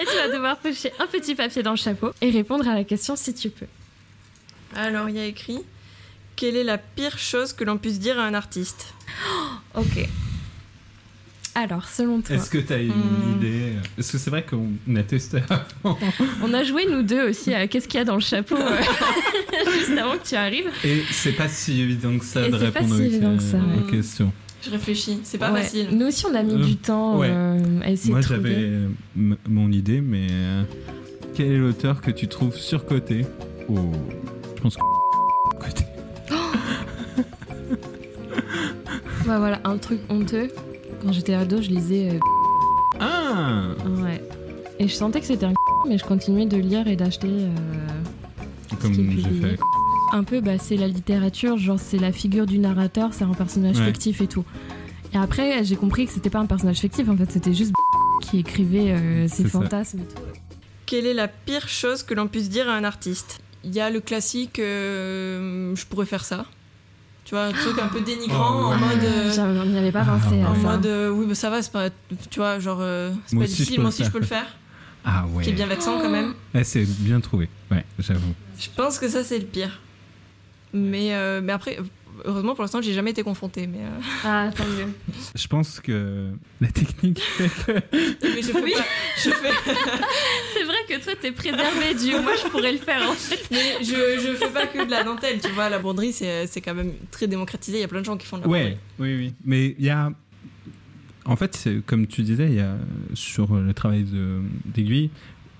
Et 0.00 0.04
tu 0.04 0.16
vas 0.16 0.28
devoir 0.32 0.56
pêcher 0.58 0.92
un 0.98 1.06
petit 1.06 1.34
papier 1.34 1.62
dans 1.62 1.72
le 1.72 1.76
chapeau 1.76 2.10
et 2.20 2.30
répondre 2.30 2.66
à 2.68 2.74
la 2.74 2.84
question 2.84 3.16
si 3.16 3.34
tu 3.34 3.50
peux. 3.50 3.66
Alors, 4.74 5.08
il 5.08 5.16
y 5.16 5.20
a 5.20 5.24
écrit 5.26 5.60
Quelle 6.40 6.56
est 6.56 6.64
la 6.64 6.78
pire 6.78 7.18
chose 7.18 7.52
que 7.52 7.64
l'on 7.64 7.76
puisse 7.76 7.98
dire 8.00 8.18
à 8.18 8.22
un 8.24 8.32
artiste? 8.32 8.94
Ok. 9.74 10.08
Alors, 11.54 11.86
selon 11.86 12.22
toi, 12.22 12.34
Est-ce 12.36 12.48
que 12.48 12.56
tu 12.56 12.72
as 12.72 12.78
une 12.78 12.92
Hmm. 12.94 13.36
idée? 13.36 13.72
Parce 13.94 14.10
que 14.10 14.16
c'est 14.16 14.30
vrai 14.30 14.46
qu'on 14.48 14.70
a 14.96 15.02
testé 15.02 15.42
avant? 15.50 15.98
on 16.42 16.54
a 16.54 16.64
joué 16.64 16.86
nous 16.90 17.02
deux 17.02 17.28
aussi 17.28 17.52
à 17.52 17.66
qu'est-ce 17.66 17.86
qu'il 17.88 17.98
y 17.98 18.00
a 18.00 18.06
dans 18.06 18.14
le 18.14 18.22
chapeau 18.22 18.56
euh, 18.56 18.80
juste 19.78 19.98
avant 19.98 20.16
que 20.16 20.26
tu 20.26 20.34
arrives. 20.36 20.70
Et 20.82 21.02
c'est 21.10 21.32
pas 21.32 21.48
si 21.48 21.78
évident 21.82 22.16
que 22.18 22.24
ça 22.24 22.46
Et 22.46 22.50
de 22.50 22.56
c'est 22.58 22.70
pas 22.70 22.80
répondre 22.80 22.96
si 22.96 23.02
évident 23.02 23.36
que 23.36 23.42
ça, 23.42 23.58
aux 23.58 23.84
ouais. 23.84 23.90
questions. 23.90 24.32
Je 24.64 24.70
réfléchis, 24.70 25.18
c'est 25.24 25.36
pas 25.36 25.52
Ouais. 25.52 25.60
facile. 25.62 25.88
Nous 25.92 26.06
aussi, 26.06 26.24
on 26.24 26.34
a 26.34 26.42
mis 26.42 26.54
Euh, 26.54 26.64
du 26.64 26.76
temps 26.76 27.18
ouais. 27.18 27.28
euh, 27.30 27.80
à 27.82 27.90
essayer 27.90 28.12
Moi 28.12 28.20
de 28.20 28.24
trouver. 28.24 28.40
j'avais 28.52 28.62
euh, 28.64 28.88
m- 29.16 29.36
mon 29.46 29.70
idée, 29.72 30.00
mais 30.00 30.26
euh, 30.30 30.62
quel 31.34 31.52
est 31.52 31.58
l'auteur 31.58 32.00
que 32.00 32.10
tu 32.10 32.28
trouves 32.28 32.56
surcoté? 32.56 33.26
Oh, 33.68 33.92
je 34.56 34.62
pense 34.62 34.76
que. 34.76 34.80
Côté. 35.60 35.84
Ouais, 39.26 39.36
voilà, 39.38 39.60
un 39.64 39.76
truc 39.76 40.00
honteux. 40.08 40.48
Quand 41.02 41.12
j'étais 41.12 41.34
ado, 41.34 41.60
je 41.62 41.68
lisais. 41.68 42.10
euh, 42.14 42.18
Ah 43.00 43.62
Ouais. 44.02 44.22
Et 44.78 44.88
je 44.88 44.94
sentais 44.94 45.20
que 45.20 45.26
c'était 45.26 45.46
un 45.46 45.52
mais 45.88 45.98
je 45.98 46.04
continuais 46.04 46.46
de 46.46 46.56
lire 46.56 46.86
et 46.88 46.96
d'acheter. 46.96 47.28
euh, 47.28 47.50
Comme 48.80 48.94
j'ai 48.94 49.22
fait. 49.40 49.58
Un 50.12 50.24
peu, 50.24 50.40
bah, 50.40 50.58
c'est 50.58 50.76
la 50.76 50.88
littérature, 50.88 51.56
genre 51.58 51.78
c'est 51.78 51.98
la 51.98 52.10
figure 52.12 52.46
du 52.46 52.58
narrateur, 52.58 53.10
c'est 53.12 53.24
un 53.24 53.32
personnage 53.34 53.78
Ouais. 53.78 53.86
fictif 53.86 54.20
et 54.20 54.26
tout. 54.26 54.44
Et 55.12 55.16
après, 55.18 55.62
j'ai 55.64 55.76
compris 55.76 56.06
que 56.06 56.12
c'était 56.12 56.30
pas 56.30 56.40
un 56.40 56.46
personnage 56.46 56.78
fictif, 56.78 57.08
en 57.08 57.16
fait, 57.16 57.30
c'était 57.30 57.54
juste 57.54 57.72
qui 58.22 58.38
écrivait 58.40 58.92
euh, 58.92 59.28
ses 59.28 59.44
ça. 59.44 59.48
fantasmes 59.48 60.00
et 60.00 60.02
tout. 60.14 60.20
Quelle 60.86 61.06
est 61.06 61.14
la 61.14 61.28
pire 61.28 61.68
chose 61.68 62.02
que 62.02 62.14
l'on 62.14 62.26
puisse 62.26 62.48
dire 62.48 62.68
à 62.68 62.72
un 62.72 62.82
artiste? 62.84 63.40
Il 63.64 63.74
y 63.74 63.80
a 63.80 63.90
le 63.90 64.00
classique 64.00 64.58
euh, 64.58 65.74
Je 65.76 65.84
pourrais 65.86 66.06
faire 66.06 66.24
ça. 66.24 66.46
Tu 67.24 67.34
vois, 67.34 67.44
un 67.44 67.52
truc 67.52 67.78
un 67.80 67.88
peu 67.88 68.00
dénigrant 68.00 68.70
Oh, 68.70 68.72
en 68.72 68.76
mode. 68.78 69.04
euh, 69.04 69.64
n'y 69.66 69.78
avait 69.78 69.92
pas 69.92 70.04
pensé 70.04 70.42
en 70.44 70.54
ça. 70.54 70.60
mode 70.72 70.86
euh, 70.86 71.10
oui, 71.10 71.26
bah, 71.26 71.34
ça 71.34 71.50
va, 71.50 71.62
c'est 71.62 71.70
pas. 71.70 71.90
Tu 72.30 72.40
vois, 72.40 72.58
genre, 72.58 72.78
euh, 72.80 73.12
c'est 73.26 73.38
pas 73.38 73.44
difficile, 73.44 73.80
moi 73.80 73.88
aussi 73.90 74.04
je 74.04 74.10
peux 74.10 74.18
le 74.18 74.24
faire. 74.26 74.46
Ah 75.04 75.24
ouais. 75.32 75.44
Qui 75.44 75.50
est 75.50 75.52
bien 75.54 75.66
vexant 75.66 75.98
quand 76.00 76.10
même. 76.10 76.34
Ouais, 76.54 76.64
c'est 76.64 76.84
bien 76.84 77.20
trouvé. 77.20 77.48
Ouais, 77.70 77.84
j'avoue. 77.98 78.34
Je 78.58 78.68
pense 78.74 78.98
que 78.98 79.08
ça, 79.08 79.22
c'est 79.22 79.38
le 79.38 79.44
pire. 79.46 79.80
Mais, 80.72 81.14
euh, 81.14 81.40
mais 81.42 81.52
après, 81.52 81.78
heureusement 82.24 82.54
pour 82.54 82.62
l'instant, 82.62 82.80
j'ai 82.82 82.92
jamais 82.92 83.10
été 83.10 83.22
confrontée. 83.22 83.66
Mais, 83.66 83.78
euh, 83.78 84.00
Ah, 84.24 84.50
tant 84.56 84.64
mieux. 84.64 84.86
Je 85.34 85.46
pense 85.46 85.80
que 85.80 86.28
la 86.60 86.68
technique 86.68 87.20
fait 87.20 87.48
que. 87.48 87.72
mais 88.22 88.42
je 88.42 88.52
fais 88.52 88.62
Oui. 88.62 88.72
pas- 88.76 88.84
je 89.16 89.30
fais- 89.30 89.72
C'est 90.54 90.64
vrai 90.64 90.76
que 90.88 91.02
toi, 91.02 91.12
t'es 91.20 91.32
préservé 91.32 91.94
du 91.94 92.10
moi, 92.22 92.32
je 92.42 92.48
pourrais 92.48 92.72
le 92.72 92.78
faire 92.78 93.08
en 93.08 93.14
fait. 93.14 93.40
Mais 93.50 93.78
je, 93.82 93.94
je 94.26 94.34
fais 94.36 94.50
pas 94.50 94.66
que 94.66 94.84
de 94.84 94.90
la 94.90 95.04
dentelle, 95.04 95.40
tu 95.40 95.50
vois. 95.52 95.68
La 95.68 95.78
broderie, 95.78 96.12
c'est 96.12 96.46
c'est 96.46 96.60
quand 96.60 96.74
même 96.74 96.92
très 97.10 97.26
démocratisé. 97.26 97.78
Il 97.78 97.80
y 97.80 97.84
a 97.84 97.88
plein 97.88 98.00
de 98.00 98.06
gens 98.06 98.16
qui 98.16 98.26
font 98.26 98.38
de 98.38 98.42
la 98.42 98.48
Ouais, 98.48 98.60
broderie. 98.60 98.78
oui, 98.98 99.16
oui. 99.26 99.34
Mais 99.44 99.74
il 99.78 99.84
y 99.84 99.90
a. 99.90 100.10
En 101.26 101.36
fait, 101.36 101.54
c'est- 101.54 101.84
comme 101.84 102.06
tu 102.06 102.22
disais, 102.22 102.46
il 102.46 102.54
y 102.54 102.60
a 102.60 102.76
sur 103.14 103.54
le 103.54 103.72
travail 103.74 104.04
de- 104.04 104.40
d'aiguille, 104.64 105.10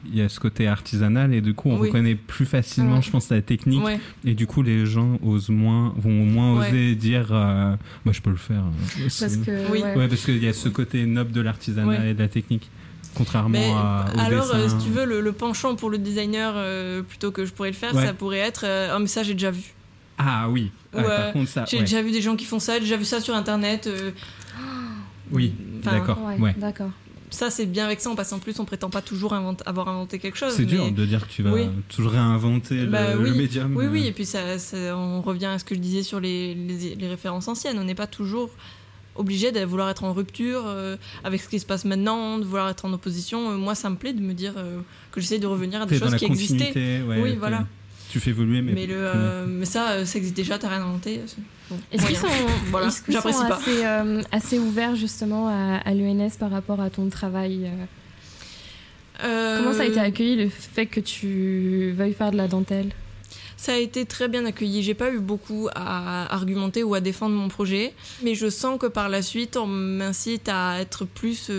il 0.07 0.17
y 0.17 0.23
a 0.23 0.29
ce 0.29 0.41
côté 0.41 0.67
artisanal 0.67 1.35
et 1.35 1.41
du 1.41 1.53
coup, 1.55 1.69
on 1.71 1.79
Oui. 1.79 1.89
reconnaît 1.89 2.15
plus 2.15 2.47
facilement, 2.47 2.97
Ouais. 2.97 3.03
je 3.03 3.11
pense, 3.11 3.29
la 3.29 3.43
technique. 3.43 3.85
Ouais. 3.85 4.01
Et 4.25 4.35
du 4.35 4.47
coup, 4.47 4.63
les 4.63 4.87
gens 4.87 5.19
osent 5.23 5.51
moins, 5.51 5.93
vont 5.97 6.11
moins 6.25 6.59
Ouais. 6.59 6.69
oser 6.69 6.95
dire 6.95 7.29
euh, 7.33 7.75
Moi, 8.05 8.13
je 8.15 8.21
peux 8.21 8.31
le 8.31 8.37
faire. 8.37 8.63
Parce 9.03 9.37
que. 9.37 9.71
Oui. 9.73 9.83
ouais. 9.83 9.95
Ouais, 9.97 10.09
parce 10.09 10.25
qu'il 10.25 10.43
y 10.43 10.49
a 10.49 10.53
ce 10.53 10.69
côté 10.69 11.05
noble 11.07 11.33
de 11.33 11.41
l'artisanat 11.41 11.87
Ouais. 11.89 12.11
et 12.11 12.15
de 12.15 12.19
la 12.19 12.29
technique. 12.29 12.71
Contrairement 13.15 13.51
Mais 13.59 13.71
à, 13.73 14.07
au 14.15 14.19
alors, 14.21 14.55
euh, 14.55 14.69
si 14.69 14.79
tu 14.87 14.91
veux, 14.91 15.05
le, 15.05 15.21
le 15.21 15.33
penchant 15.33 15.75
pour 15.75 15.91
le 15.91 15.99
designer, 15.99 16.53
euh, 16.57 17.03
plutôt 17.03 17.33
que 17.33 17.45
je 17.45 17.53
pourrais 17.53 17.71
le 17.71 17.77
faire, 17.77 17.95
Ouais. 17.95 18.07
ça 18.07 18.15
pourrait 18.15 18.39
être 18.39 18.63
euh, 18.65 18.95
Oh, 18.97 19.01
mais 19.01 19.09
ça, 19.09 19.23
j'ai 19.25 19.35
déjà 19.35 19.51
vu. 19.51 19.75
Ah 20.17 20.49
oui. 20.49 20.71
Ah, 20.97 21.03
par 21.03 21.33
contre, 21.33 21.49
ça. 21.51 21.65
J'ai 21.69 21.79
ouais. 21.79 21.83
déjà 21.83 22.03
vu 22.03 22.11
des 22.13 22.21
gens 22.23 22.37
qui 22.37 22.45
font 22.45 22.59
ça, 22.61 22.75
j'ai 22.75 22.81
déjà 22.81 22.97
vu 22.97 23.05
ça 23.05 23.21
sur 23.21 23.35
internet. 23.35 23.87
euh, 23.89 24.13
Oui, 25.33 25.53
d'accord. 25.83 26.19
Ouais, 26.25 26.39
Ouais. 26.39 26.55
d'accord. 26.59 26.91
Ça, 27.31 27.49
c'est 27.51 27.67
bien 27.67 27.87
vexant 27.89 28.15
parce 28.17 28.31
qu'en 28.31 28.39
plus, 28.41 28.59
on 28.59 28.65
prétend 28.65 28.91
pas 28.91 29.03
toujours 29.03 29.33
invente- 29.35 29.63
avoir 29.67 29.89
inventé 29.89 30.19
quelque 30.19 30.37
chose. 30.37 30.53
C'est 30.53 30.65
dur 30.65 30.91
de 30.91 31.07
dire 31.07 31.27
que 31.27 31.33
tu 31.33 31.43
vas 31.43 31.53
Oui. 31.53 31.69
toujours 31.89 32.11
réinventer 32.13 32.87
Bah 32.87 33.15
le, 33.15 33.23
le 33.23 33.31
oui. 33.33 33.39
médium. 33.39 33.77
Oui, 33.77 33.85
euh. 33.87 33.91
oui, 33.91 34.07
et 34.07 34.13
puis 34.13 34.27
ça, 34.27 34.59
ça- 34.59 34.97
on 34.97 35.21
revient 35.23 35.47
à 35.47 35.59
ce 35.59 35.65
que 35.65 35.75
je 35.75 35.81
disais 35.81 36.03
sur 36.03 36.19
les, 36.21 36.55
les- 36.55 36.95
les 36.97 37.09
références 37.09 37.47
anciennes. 37.49 37.79
On 37.79 37.85
n'est 37.85 37.95
pas 37.95 38.07
toujours 38.09 38.51
obligé 39.17 39.53
de 39.53 39.61
vouloir 39.65 39.89
être 39.91 40.05
en 40.05 40.13
rupture 40.13 40.63
euh, 40.67 40.97
avec 41.25 41.41
ce 41.41 41.49
qui 41.49 41.61
se 41.61 41.67
passe 41.67 41.85
maintenant, 41.85 42.39
de 42.39 42.45
vouloir 42.45 42.69
être 42.69 42.85
en 42.85 42.93
opposition. 42.93 43.51
Euh, 43.53 43.57
moi, 43.57 43.75
ça 43.75 43.91
me 43.91 43.97
plaît 43.97 44.13
de 44.13 44.21
me 44.21 44.35
dire 44.35 44.55
euh, 44.57 44.81
que 45.13 45.21
j'essaie 45.21 45.39
de 45.39 45.47
revenir 45.47 45.83
à 45.83 45.87
des 45.87 45.99
choses 45.99 46.15
qui 46.17 46.25
existaient. 46.25 47.03
ouais, 47.03 47.21
Oui, 47.23 47.37
voilà. 47.39 47.67
Tu 48.11 48.19
fais 48.19 48.31
évoluer, 48.31 48.61
mais. 48.61 48.73
Mais, 48.73 48.87
le, 48.87 48.95
euh, 48.97 49.47
mais 49.49 49.67
ça, 49.67 49.91
euh, 49.93 50.05
ça 50.05 50.19
existe 50.19 50.35
déjà, 50.37 50.59
t'as 50.59 50.69
rien 50.69 50.83
inventé. 50.83 51.21
Est-ce 51.93 52.07
qu'ils 52.07 52.17
sont, 52.17 52.27
Voilà, 52.71 52.87
assez, 52.87 53.85
euh, 53.85 54.23
assez 54.33 54.59
ouverts 54.59 54.97
justement 54.97 55.49
à, 55.49 55.77
à 55.85 55.95
l'ENS 55.95 56.31
par 56.39 56.51
rapport 56.51 56.81
à 56.81 56.91
ton 56.91 57.09
travail 57.09 57.67
euh 57.67 57.85
Euh, 59.25 59.59
Comment 59.59 59.75
ça 59.75 59.83
a 59.83 59.87
été 59.87 60.01
accueilli 60.01 60.37
le 60.37 60.49
fait 60.49 60.87
que 60.87 61.01
tu 61.01 61.93
veuilles 61.97 62.15
faire 62.15 62.31
de 62.31 62.37
la 62.37 62.49
dentelle? 62.49 62.91
Ça 63.57 63.75
a 63.75 63.77
été 63.77 64.07
très 64.07 64.29
bien 64.29 64.47
accueilli. 64.47 64.83
J'ai 64.83 64.95
pas 64.95 65.11
eu 65.11 65.19
beaucoup 65.19 65.69
à 65.75 66.33
argumenter 66.35 66.83
ou 66.83 66.95
à 66.95 67.01
défendre 67.01 67.35
mon 67.35 67.49
projet, 67.49 67.93
mais 68.23 68.35
je 68.35 68.49
sens 68.49 68.79
que 68.79 68.87
par 68.87 69.11
la 69.11 69.21
suite, 69.21 69.59
on 69.59 69.67
m'incite 69.67 70.49
à 70.49 70.81
être 70.81 71.05
plus 71.05 71.51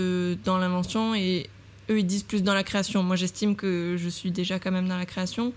dans 0.43 0.57
l'invention 0.57 1.13
et 1.13 1.47
eux, 1.91 1.99
ils 1.99 2.05
disent 2.05 2.23
plus 2.23 2.41
dans 2.41 2.55
la 2.55 2.63
création. 2.63 3.03
Moi, 3.03 3.15
j'estime 3.15 3.55
que 3.55 3.97
je 3.99 4.09
suis 4.09 4.31
déjà 4.31 4.57
quand 4.57 4.71
même 4.71 4.88
dans 4.88 4.97
la 4.97 5.05
création, 5.05 5.53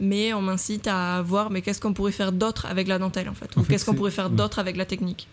mais 0.00 0.32
on 0.34 0.42
m'incite 0.42 0.86
à 0.86 1.22
voir, 1.22 1.50
mais 1.50 1.62
qu'est-ce 1.62 1.80
qu'on 1.80 1.92
pourrait 1.92 2.12
faire 2.12 2.32
d'autre 2.32 2.66
avec 2.66 2.88
la 2.88 2.98
dentelle, 2.98 3.28
en 3.28 3.34
fait, 3.34 3.50
En 3.56 3.60
ou 3.60 3.64
qu'est-ce 3.64 3.84
qu'on 3.84 3.94
pourrait 3.94 4.10
faire 4.10 4.30
d'autre 4.30 4.58
avec 4.58 4.76
la 4.76 4.84
technique. 4.84 5.26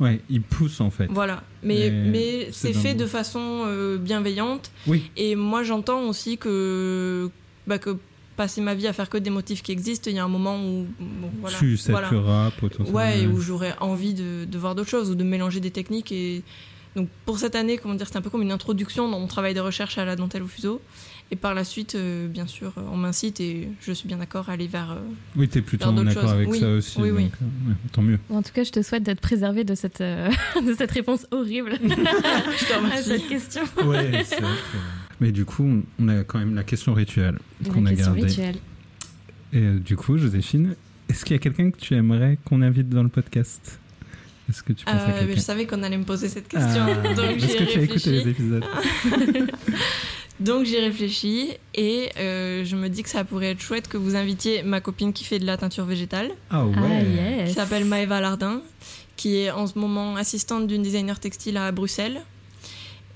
Ouais, 0.00 0.20
il 0.30 0.42
pousse 0.42 0.80
en 0.80 0.90
fait. 0.90 1.08
Voilà, 1.10 1.42
mais, 1.62 1.90
Mais 1.90 2.10
mais 2.10 2.48
c'est 2.52 2.72
fait 2.72 2.94
de 2.94 3.04
façon 3.06 3.64
euh, 3.66 3.96
bienveillante. 3.98 4.70
Oui. 4.86 5.10
Et 5.16 5.34
moi, 5.34 5.64
j'entends 5.64 6.02
aussi 6.08 6.38
que, 6.38 7.28
bah, 7.66 7.78
que 7.78 7.96
passer 8.36 8.60
ma 8.60 8.74
vie 8.76 8.86
à 8.86 8.92
faire 8.92 9.10
que 9.10 9.18
des 9.18 9.30
motifs 9.30 9.62
qui 9.62 9.72
existent, 9.72 10.08
il 10.08 10.16
y 10.16 10.20
a 10.20 10.24
un 10.24 10.28
moment 10.28 10.56
où. 10.56 10.86
bon, 11.00 11.30
voilà, 11.40 11.58
Tu 11.58 11.74
voilà. 11.88 12.52
potentiellement. 12.60 12.96
Ouais, 12.96 13.26
où 13.26 13.40
j'aurais 13.40 13.74
envie 13.80 14.14
de, 14.14 14.44
de 14.44 14.58
voir 14.58 14.76
d'autres 14.76 14.88
choses 14.90 15.10
ou 15.10 15.16
de 15.16 15.24
mélanger 15.24 15.58
des 15.58 15.72
techniques. 15.72 16.12
Et 16.12 16.44
donc 16.94 17.08
pour 17.26 17.40
cette 17.40 17.56
année, 17.56 17.76
comment 17.76 17.94
dire, 17.96 18.06
c'est 18.06 18.16
un 18.16 18.22
peu 18.22 18.30
comme 18.30 18.42
une 18.42 18.52
introduction 18.52 19.10
dans 19.10 19.18
mon 19.18 19.26
travail 19.26 19.54
de 19.54 19.60
recherche 19.60 19.98
à 19.98 20.04
la 20.04 20.14
dentelle 20.14 20.44
au 20.44 20.46
fuseau. 20.46 20.80
Et 21.30 21.36
par 21.36 21.52
la 21.54 21.62
suite, 21.62 21.94
euh, 21.94 22.26
bien 22.26 22.46
sûr, 22.46 22.72
on 22.90 22.96
m'incite 22.96 23.38
et 23.40 23.68
je 23.82 23.92
suis 23.92 24.08
bien 24.08 24.16
d'accord 24.16 24.48
à 24.48 24.52
aller 24.52 24.66
vers. 24.66 24.92
euh, 24.92 24.96
Oui, 25.36 25.46
t'es 25.46 25.60
plutôt 25.60 25.92
vers 25.92 26.02
en 26.02 26.06
accord 26.06 26.22
choses. 26.22 26.32
avec 26.32 26.48
Oui, 26.48 26.58
ça 26.60 26.68
aussi. 26.70 26.98
oui, 26.98 27.10
oui. 27.10 27.30
euh, 27.42 27.72
tant 27.92 28.00
mieux. 28.00 28.18
En 28.30 28.40
tout 28.42 28.52
cas, 28.54 28.64
je 28.64 28.70
te 28.70 28.80
souhaite 28.80 29.02
d'être 29.02 29.20
préservé 29.20 29.62
de 29.64 29.74
cette, 29.74 30.00
euh, 30.00 30.30
de 30.66 30.72
cette 30.72 30.90
réponse 30.90 31.26
horrible 31.30 31.72
Je 31.82 32.64
te 32.66 32.72
à 32.72 32.78
remercie. 32.78 33.04
cette 33.04 33.28
question. 33.28 33.62
Ouais, 33.84 34.24
c'est 34.24 34.40
vrai 34.40 34.54
que- 34.72 34.78
Mais 35.20 35.30
du 35.32 35.44
coup, 35.44 35.82
on- 36.00 36.08
a 36.08 36.24
quand 36.24 36.38
même 36.38 36.54
la 36.54 36.64
question 36.64 36.94
rituelle 36.94 37.38
qu'on 37.72 37.82
La 37.82 37.90
a 37.90 37.92
question 37.92 38.12
gardée. 38.14 38.28
rituelle. 38.28 38.56
Et 39.52 39.58
euh, 39.58 39.78
du 39.80 39.96
coup, 39.96 40.16
Joséphine, 40.16 40.76
est-ce 41.10 41.26
qu'il 41.26 41.34
y 41.34 41.38
a 41.38 41.40
quelqu'un 41.40 41.70
que 41.70 41.76
tu 41.78 41.92
aimerais 41.94 42.38
qu'on 42.46 42.62
invite 42.62 42.88
dans 42.88 43.02
le 43.02 43.08
podcast? 43.10 43.80
Est-ce 44.48 44.62
que 44.62 44.72
tu 44.72 44.86
penses 44.86 44.94
à 44.94 44.98
Euh, 44.98 45.06
mais 45.08 45.18
quelqu'un? 45.20 45.34
je 45.34 45.40
savais 45.40 45.66
qu'on 45.66 45.82
allait 45.82 45.98
me 45.98 46.04
poser 46.04 46.28
cette 46.30 46.48
question, 46.48 46.86
Ah, 46.88 47.14
donc 47.14 47.36
Est-ce 47.36 47.56
que 47.58 47.64
tu 47.70 47.78
as 47.80 47.82
écouté 47.82 48.10
les 48.12 48.28
épisodes? 48.30 48.64
Donc 50.40 50.64
j'y 50.66 50.78
réfléchis 50.78 51.50
et 51.74 52.10
euh, 52.18 52.64
je 52.64 52.76
me 52.76 52.88
dis 52.88 53.02
que 53.02 53.08
ça 53.08 53.24
pourrait 53.24 53.50
être 53.50 53.60
chouette 53.60 53.88
que 53.88 53.96
vous 53.96 54.14
invitiez 54.14 54.62
ma 54.62 54.80
copine 54.80 55.12
qui 55.12 55.24
fait 55.24 55.38
de 55.40 55.46
la 55.46 55.56
teinture 55.56 55.84
végétale, 55.84 56.30
Ah 56.50 56.64
ouais 56.64 56.74
Ah, 56.76 57.02
yes. 57.02 57.48
qui 57.48 57.54
s'appelle 57.54 57.84
Maëva 57.84 58.20
Lardin, 58.20 58.62
qui 59.16 59.36
est 59.38 59.50
en 59.50 59.66
ce 59.66 59.76
moment 59.78 60.14
assistante 60.16 60.68
d'une 60.68 60.82
designer 60.82 61.18
textile 61.18 61.56
à 61.56 61.72
Bruxelles 61.72 62.22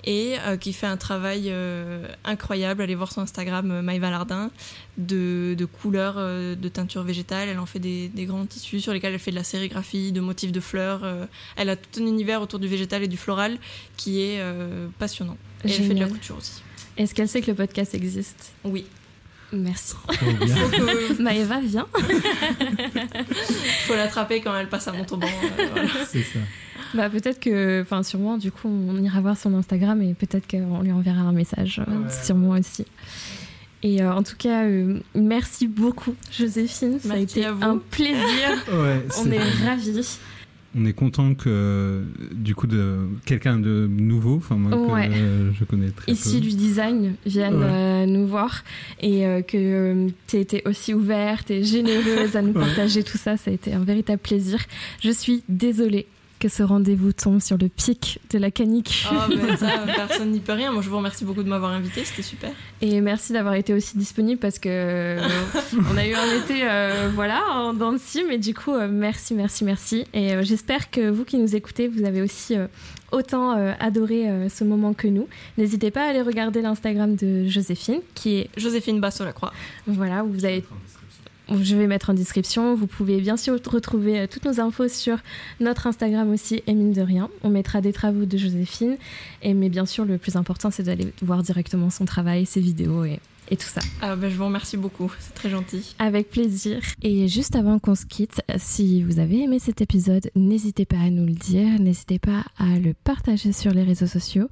et 0.05 0.35
euh, 0.49 0.57
qui 0.57 0.73
fait 0.73 0.89
un 0.89 0.97
travail 0.97 1.45
euh, 1.47 2.09
incroyable. 2.25 2.83
Allez 2.83 2.97
voir 2.97 3.13
son 3.13 3.21
Instagram 3.21 3.83
Maëva 3.83 4.11
Lardin 4.11 4.51
de, 4.99 5.55
de 5.57 5.65
couleurs 5.65 6.17
euh, 6.19 6.57
de 6.57 6.69
teinture 6.69 7.05
végétale. 7.05 7.49
Elle 7.49 7.61
en 7.61 7.67
fait 7.67 7.79
des, 7.79 8.09
des 8.09 8.25
grands 8.25 8.45
tissus 8.47 8.81
sur 8.81 8.93
lesquels 8.93 9.13
elle 9.13 9.21
fait 9.21 9.31
de 9.31 9.37
la 9.37 9.45
sérigraphie, 9.45 10.11
de 10.11 10.21
motifs 10.21 10.51
de 10.51 10.59
fleurs. 10.59 11.05
euh, 11.05 11.27
elle 11.55 11.69
a 11.69 11.77
tout 11.77 12.01
un 12.03 12.07
univers 12.07 12.43
autour 12.43 12.59
du 12.59 12.67
végétal 12.67 13.05
et 13.05 13.09
du 13.09 13.17
floral 13.17 13.59
qui 13.97 14.23
est 14.23 14.41
euh, 14.41 14.89
passionnant. 14.99 15.37
Et 15.65 15.69
elle 15.71 15.85
fait 15.85 15.95
de 15.95 16.01
la 16.01 16.09
couture 16.09 16.37
aussi. 16.37 16.63
Est-ce 16.97 17.15
qu'elle 17.15 17.29
sait 17.29 17.41
que 17.41 17.51
le 17.51 17.57
podcast 17.57 17.95
existe? 17.95 18.53
Oui. 18.65 18.87
Merci. 19.53 19.95
Maëva, 21.19 21.61
viens. 21.63 21.87
faut 23.87 23.95
l'attraper 23.95 24.41
quand 24.41 24.57
elle 24.57 24.69
passe 24.69 24.89
à 24.89 24.93
Montauban. 24.93 25.27
euh, 25.27 25.67
voilà. 25.73 25.89
C'est 26.09 26.23
ça. 26.23 26.39
Bah, 26.95 27.09
peut-être 27.11 27.41
que, 27.41 27.83
enfin, 27.83 28.03
sûrement, 28.03 28.37
du 28.39 28.51
coup, 28.51 28.69
on 28.69 28.97
ira 29.03 29.21
voir 29.21 29.37
son 29.37 29.55
Instagram 29.55 30.01
et 30.03 30.15
peut-être 30.15 30.47
qu'on 30.51 30.81
lui 30.83 30.93
enverra 30.93 31.21
un 31.21 31.33
message, 31.33 31.81
euh, 31.87 32.09
sûrement 32.25 32.51
aussi. 32.51 32.85
Et 33.83 34.01
euh, 34.03 34.13
en 34.15 34.23
tout 34.23 34.37
cas, 34.39 34.65
euh, 34.65 35.01
merci 35.15 35.67
beaucoup, 35.67 36.15
Joséphine. 36.31 37.01
Ça 37.01 37.13
a 37.15 37.17
Merci 37.17 37.39
été 37.39 37.47
à 37.47 37.53
vous. 37.53 37.65
un 37.65 37.79
plaisir. 37.91 38.65
Ouais, 38.73 39.05
on 39.19 39.31
est 39.31 39.39
ravis. 39.67 40.19
On 40.75 40.87
est 40.87 40.95
content 40.95 41.35
que, 41.35 42.03
du 42.33 42.55
coup, 42.55 42.67
de 42.67 42.97
quelqu'un 43.27 43.59
de 43.59 43.87
nouveau, 43.91 44.37
enfin 44.37 44.57
moi 44.57 44.75
Ouais. 44.95 45.09
que 45.09 45.15
euh, 45.15 45.53
je 45.53 45.65
connais 45.65 45.91
très 45.91 46.11
Ici 46.11 46.37
peu. 46.37 46.41
du 46.41 46.57
design 46.57 47.15
viennent 47.27 47.57
Ouais. 47.59 47.67
euh, 47.69 48.07
nous 48.07 48.27
voir 48.27 48.65
et 49.01 49.27
euh, 49.27 49.43
que 49.43 50.09
tu 50.27 50.37
été 50.39 50.63
aussi 50.65 50.95
ouverte 50.95 51.51
et 51.51 51.63
généreuse 51.63 52.37
à 52.37 52.43
nous 52.43 52.53
partager 52.65 53.03
tout 53.03 53.19
ça. 53.19 53.37
Ça 53.37 53.51
a 53.51 53.55
été 53.55 53.75
un 53.75 53.85
véritable 53.85 54.21
plaisir. 54.23 54.61
Je 55.03 55.11
suis 55.11 55.43
désolée 55.49 56.07
que 56.43 56.49
ce 56.49 56.65
rendez-vous 56.65 57.13
tombe 57.13 57.41
sur 57.41 57.57
le 57.57 57.69
pic 57.69 58.19
de 58.31 58.39
la 58.39 58.51
canicule. 58.51 59.13
Oh, 59.13 59.31
mais 59.31 59.57
ça, 59.57 59.85
personne 59.95 60.33
n'y 60.33 60.41
peut 60.41 60.55
rien. 60.55 60.73
Moi, 60.73 60.83
je 60.83 60.89
vous 60.89 60.97
remercie 60.97 61.25
beaucoup 61.25 61.45
de 61.45 61.49
m'avoir 61.49 61.71
invité. 61.71 62.05
C'était 62.05 62.23
super. 62.23 62.51
Et 62.81 63.01
merci 63.01 63.33
d'avoir 63.33 63.55
été 63.55 63.73
aussi 63.73 63.97
disponible 63.97 64.41
parce 64.41 64.59
que 64.59 64.69
euh, 64.69 65.21
on 65.93 65.97
a 65.97 66.05
eu 66.05 66.15
un 66.15 66.43
été 66.43 66.63
euh, 66.65 67.11
voilà 67.15 67.43
en 67.55 67.75
dans 67.75 67.93
et 68.31 68.39
du 68.39 68.55
coup 68.55 68.73
euh, 68.73 68.89
merci 68.91 69.35
merci 69.35 69.65
merci 69.65 70.07
et 70.15 70.33
euh, 70.33 70.43
j'espère 70.43 70.91
que 70.91 71.11
vous 71.11 71.25
qui 71.25 71.39
nous 71.39 71.55
écoutez 71.55 71.87
vous 71.89 72.05
avez 72.05 72.23
aussi 72.23 72.57
euh, 72.57 72.67
autant 73.13 73.57
euh, 73.57 73.73
adoré 73.79 74.29
euh, 74.29 74.49
ce 74.49 74.65
moment 74.65 74.95
que 74.95 75.07
nous. 75.07 75.29
N'hésitez 75.59 75.91
pas 75.91 76.07
à 76.07 76.09
aller 76.09 76.23
regarder 76.23 76.63
l'Instagram 76.63 77.15
de 77.15 77.47
Joséphine 77.47 78.01
qui 78.15 78.39
est 78.39 78.51
Joséphine 78.57 79.01
Basso 79.01 79.25
Lacroix. 79.25 79.53
voilà 79.87 80.25
où 80.25 80.33
vous 80.33 80.45
avez 80.45 80.65
je 81.61 81.77
vais 81.77 81.87
mettre 81.87 82.11
en 82.11 82.15
description. 82.15 82.75
Vous 82.75 82.87
pouvez 82.87 83.21
bien 83.21 83.37
sûr 83.37 83.55
retrouver 83.55 84.21
euh, 84.21 84.27
toutes 84.27 84.45
nos 84.45 84.61
infos 84.61 84.89
sur 84.89 85.19
notre 85.61 85.87
Instagram 85.87 86.31
aussi, 86.31 86.63
et 86.67 86.75
mine 86.75 86.93
de 86.93 87.03
rien. 87.03 87.29
On 87.43 87.51
mettra 87.51 87.81
des 87.81 87.93
travaux 87.93 88.25
de 88.25 88.37
Joséphine. 88.37 88.97
Et, 89.43 89.55
mais 89.55 89.69
bien 89.69 89.87
sûr, 89.87 90.05
le 90.05 90.19
plus 90.19 90.37
important, 90.37 90.71
c'est 90.71 90.85
d'aller 90.85 91.13
voir 91.23 91.43
directement 91.43 91.91
son 91.91 92.05
travail, 92.05 92.47
ses 92.47 92.61
vidéos 92.61 93.05
et, 93.05 93.21
et 93.53 93.57
tout 93.57 93.69
ça. 93.69 93.83
Ah, 94.01 94.17
ben, 94.17 94.31
je 94.31 94.37
vous 94.37 94.47
remercie 94.47 94.79
beaucoup. 94.79 95.13
C'est 95.21 95.35
très 95.35 95.51
gentil. 95.51 95.95
Avec 95.99 96.31
plaisir. 96.31 96.81
Et 97.03 97.29
juste 97.29 97.55
avant 97.55 97.79
qu'on 97.79 97.95
se 97.95 98.07
quitte, 98.07 98.41
si 98.57 99.03
vous 99.03 99.19
avez 99.19 99.43
aimé 99.43 99.59
cet 99.59 99.83
épisode, 99.83 100.31
n'hésitez 100.35 100.87
pas 100.87 100.97
à 100.97 101.11
nous 101.11 101.27
le 101.27 101.35
dire, 101.35 101.79
n'hésitez 101.79 102.19
pas 102.19 102.45
à 102.57 102.79
le 102.79 102.95
partager 102.95 103.53
sur 103.53 103.73
les 103.73 103.83
réseaux 103.83 104.07
sociaux. 104.07 104.49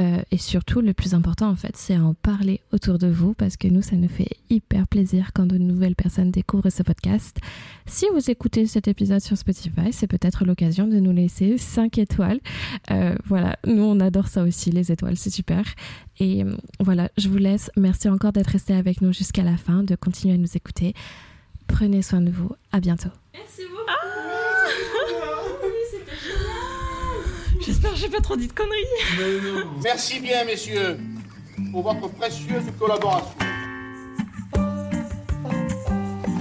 Euh, 0.00 0.22
et 0.32 0.38
surtout, 0.38 0.80
le 0.80 0.92
plus 0.92 1.14
important, 1.14 1.48
en 1.48 1.54
fait, 1.54 1.76
c'est 1.76 1.94
à 1.94 2.02
en 2.02 2.14
parler 2.14 2.60
autour 2.72 2.98
de 2.98 3.06
vous 3.06 3.32
parce 3.32 3.56
que 3.56 3.68
nous, 3.68 3.80
ça 3.80 3.94
nous 3.94 4.08
fait 4.08 4.30
hyper 4.50 4.88
plaisir 4.88 5.30
quand 5.32 5.46
de 5.46 5.56
nouvelles 5.56 5.94
personnes 5.94 6.32
découvrent 6.32 6.70
ce 6.70 6.82
podcast. 6.82 7.38
Si 7.86 8.06
vous 8.12 8.28
écoutez 8.28 8.66
cet 8.66 8.88
épisode 8.88 9.20
sur 9.20 9.36
Spotify, 9.36 9.92
c'est 9.92 10.08
peut-être 10.08 10.44
l'occasion 10.44 10.88
de 10.88 10.98
nous 10.98 11.12
laisser 11.12 11.58
5 11.58 11.96
étoiles. 11.98 12.40
Euh, 12.90 13.14
voilà, 13.24 13.56
nous, 13.66 13.84
on 13.84 14.00
adore 14.00 14.26
ça 14.26 14.42
aussi, 14.42 14.72
les 14.72 14.90
étoiles, 14.90 15.16
c'est 15.16 15.30
super. 15.30 15.64
Et 16.22 16.44
euh, 16.44 16.56
voilà, 16.78 17.10
je 17.18 17.28
vous 17.28 17.36
laisse. 17.36 17.68
Merci 17.76 18.08
encore 18.08 18.30
d'être 18.32 18.46
resté 18.46 18.72
avec 18.74 19.00
nous 19.00 19.12
jusqu'à 19.12 19.42
la 19.42 19.56
fin, 19.56 19.82
de 19.82 19.96
continuer 19.96 20.34
à 20.34 20.38
nous 20.38 20.56
écouter. 20.56 20.94
Prenez 21.66 22.00
soin 22.00 22.20
de 22.20 22.30
vous. 22.30 22.52
À 22.70 22.78
bientôt. 22.78 23.08
Merci 23.34 23.62
beaucoup. 23.68 23.82
J'espère 27.66 27.90
que 27.90 27.96
j'ai 27.96 28.08
pas 28.08 28.20
trop 28.20 28.36
dit 28.36 28.46
de 28.46 28.52
conneries. 28.52 28.86
Merci 29.82 30.20
bien, 30.20 30.44
messieurs, 30.44 30.96
pour 31.72 31.82
votre 31.82 32.08
précieuse 32.12 32.62
collaboration. 32.78 33.34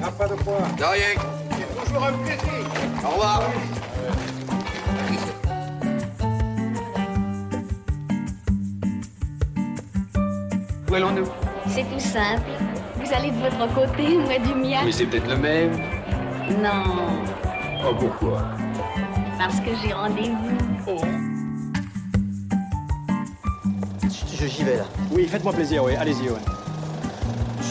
Ah, 0.04 0.12
pas 0.16 0.28
de 0.28 0.36
quoi. 0.44 0.60
De 0.78 0.84
rien. 0.84 1.16
C'est 1.58 1.86
toujours 1.86 2.04
un 2.04 2.14
plaisir. 2.14 2.70
Au 3.04 3.10
revoir. 3.10 3.52
Où 10.92 10.96
allons-nous 10.96 11.26
C'est 11.68 11.84
tout 11.84 12.00
simple. 12.00 12.42
Vous 13.04 13.14
allez 13.14 13.32
de 13.32 13.38
votre 13.38 13.74
côté, 13.74 14.18
moi 14.18 14.38
du 14.40 14.54
mien. 14.56 14.82
Mais 14.86 14.92
c'est 14.92 15.06
peut-être 15.06 15.30
le 15.30 15.38
même. 15.38 15.72
Non, 16.62 16.84
Oh, 17.84 17.96
pourquoi? 17.98 18.44
Parce 19.40 19.60
que 19.62 19.70
j'ai 19.82 19.92
rendez-vous. 19.94 20.98
Je- 24.04 24.48
J'y 24.48 24.64
vais 24.64 24.78
là. 24.78 24.84
Oui, 25.12 25.28
faites-moi 25.28 25.54
plaisir, 25.54 25.84
oui, 25.84 25.96
allez-y, 25.96 26.30
ouais. 26.30 26.36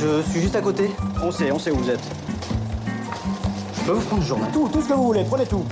Je 0.01 0.23
suis 0.31 0.41
juste 0.41 0.57
à 0.57 0.61
côté. 0.63 0.91
On 1.23 1.31
sait, 1.31 1.51
on 1.53 1.59
sait 1.59 1.71
où 1.71 1.77
vous 1.77 1.91
êtes. 1.91 2.01
Je 3.77 3.81
peux 3.83 3.93
vous 3.93 4.01
prendre 4.07 4.23
le 4.23 4.29
journal. 4.29 4.51
Tout, 4.53 4.69
tout 4.73 4.81
ce 4.83 4.89
que 4.89 4.95
vous 4.95 5.05
voulez, 5.07 5.25
prenez 5.29 5.47
tout. 5.47 5.65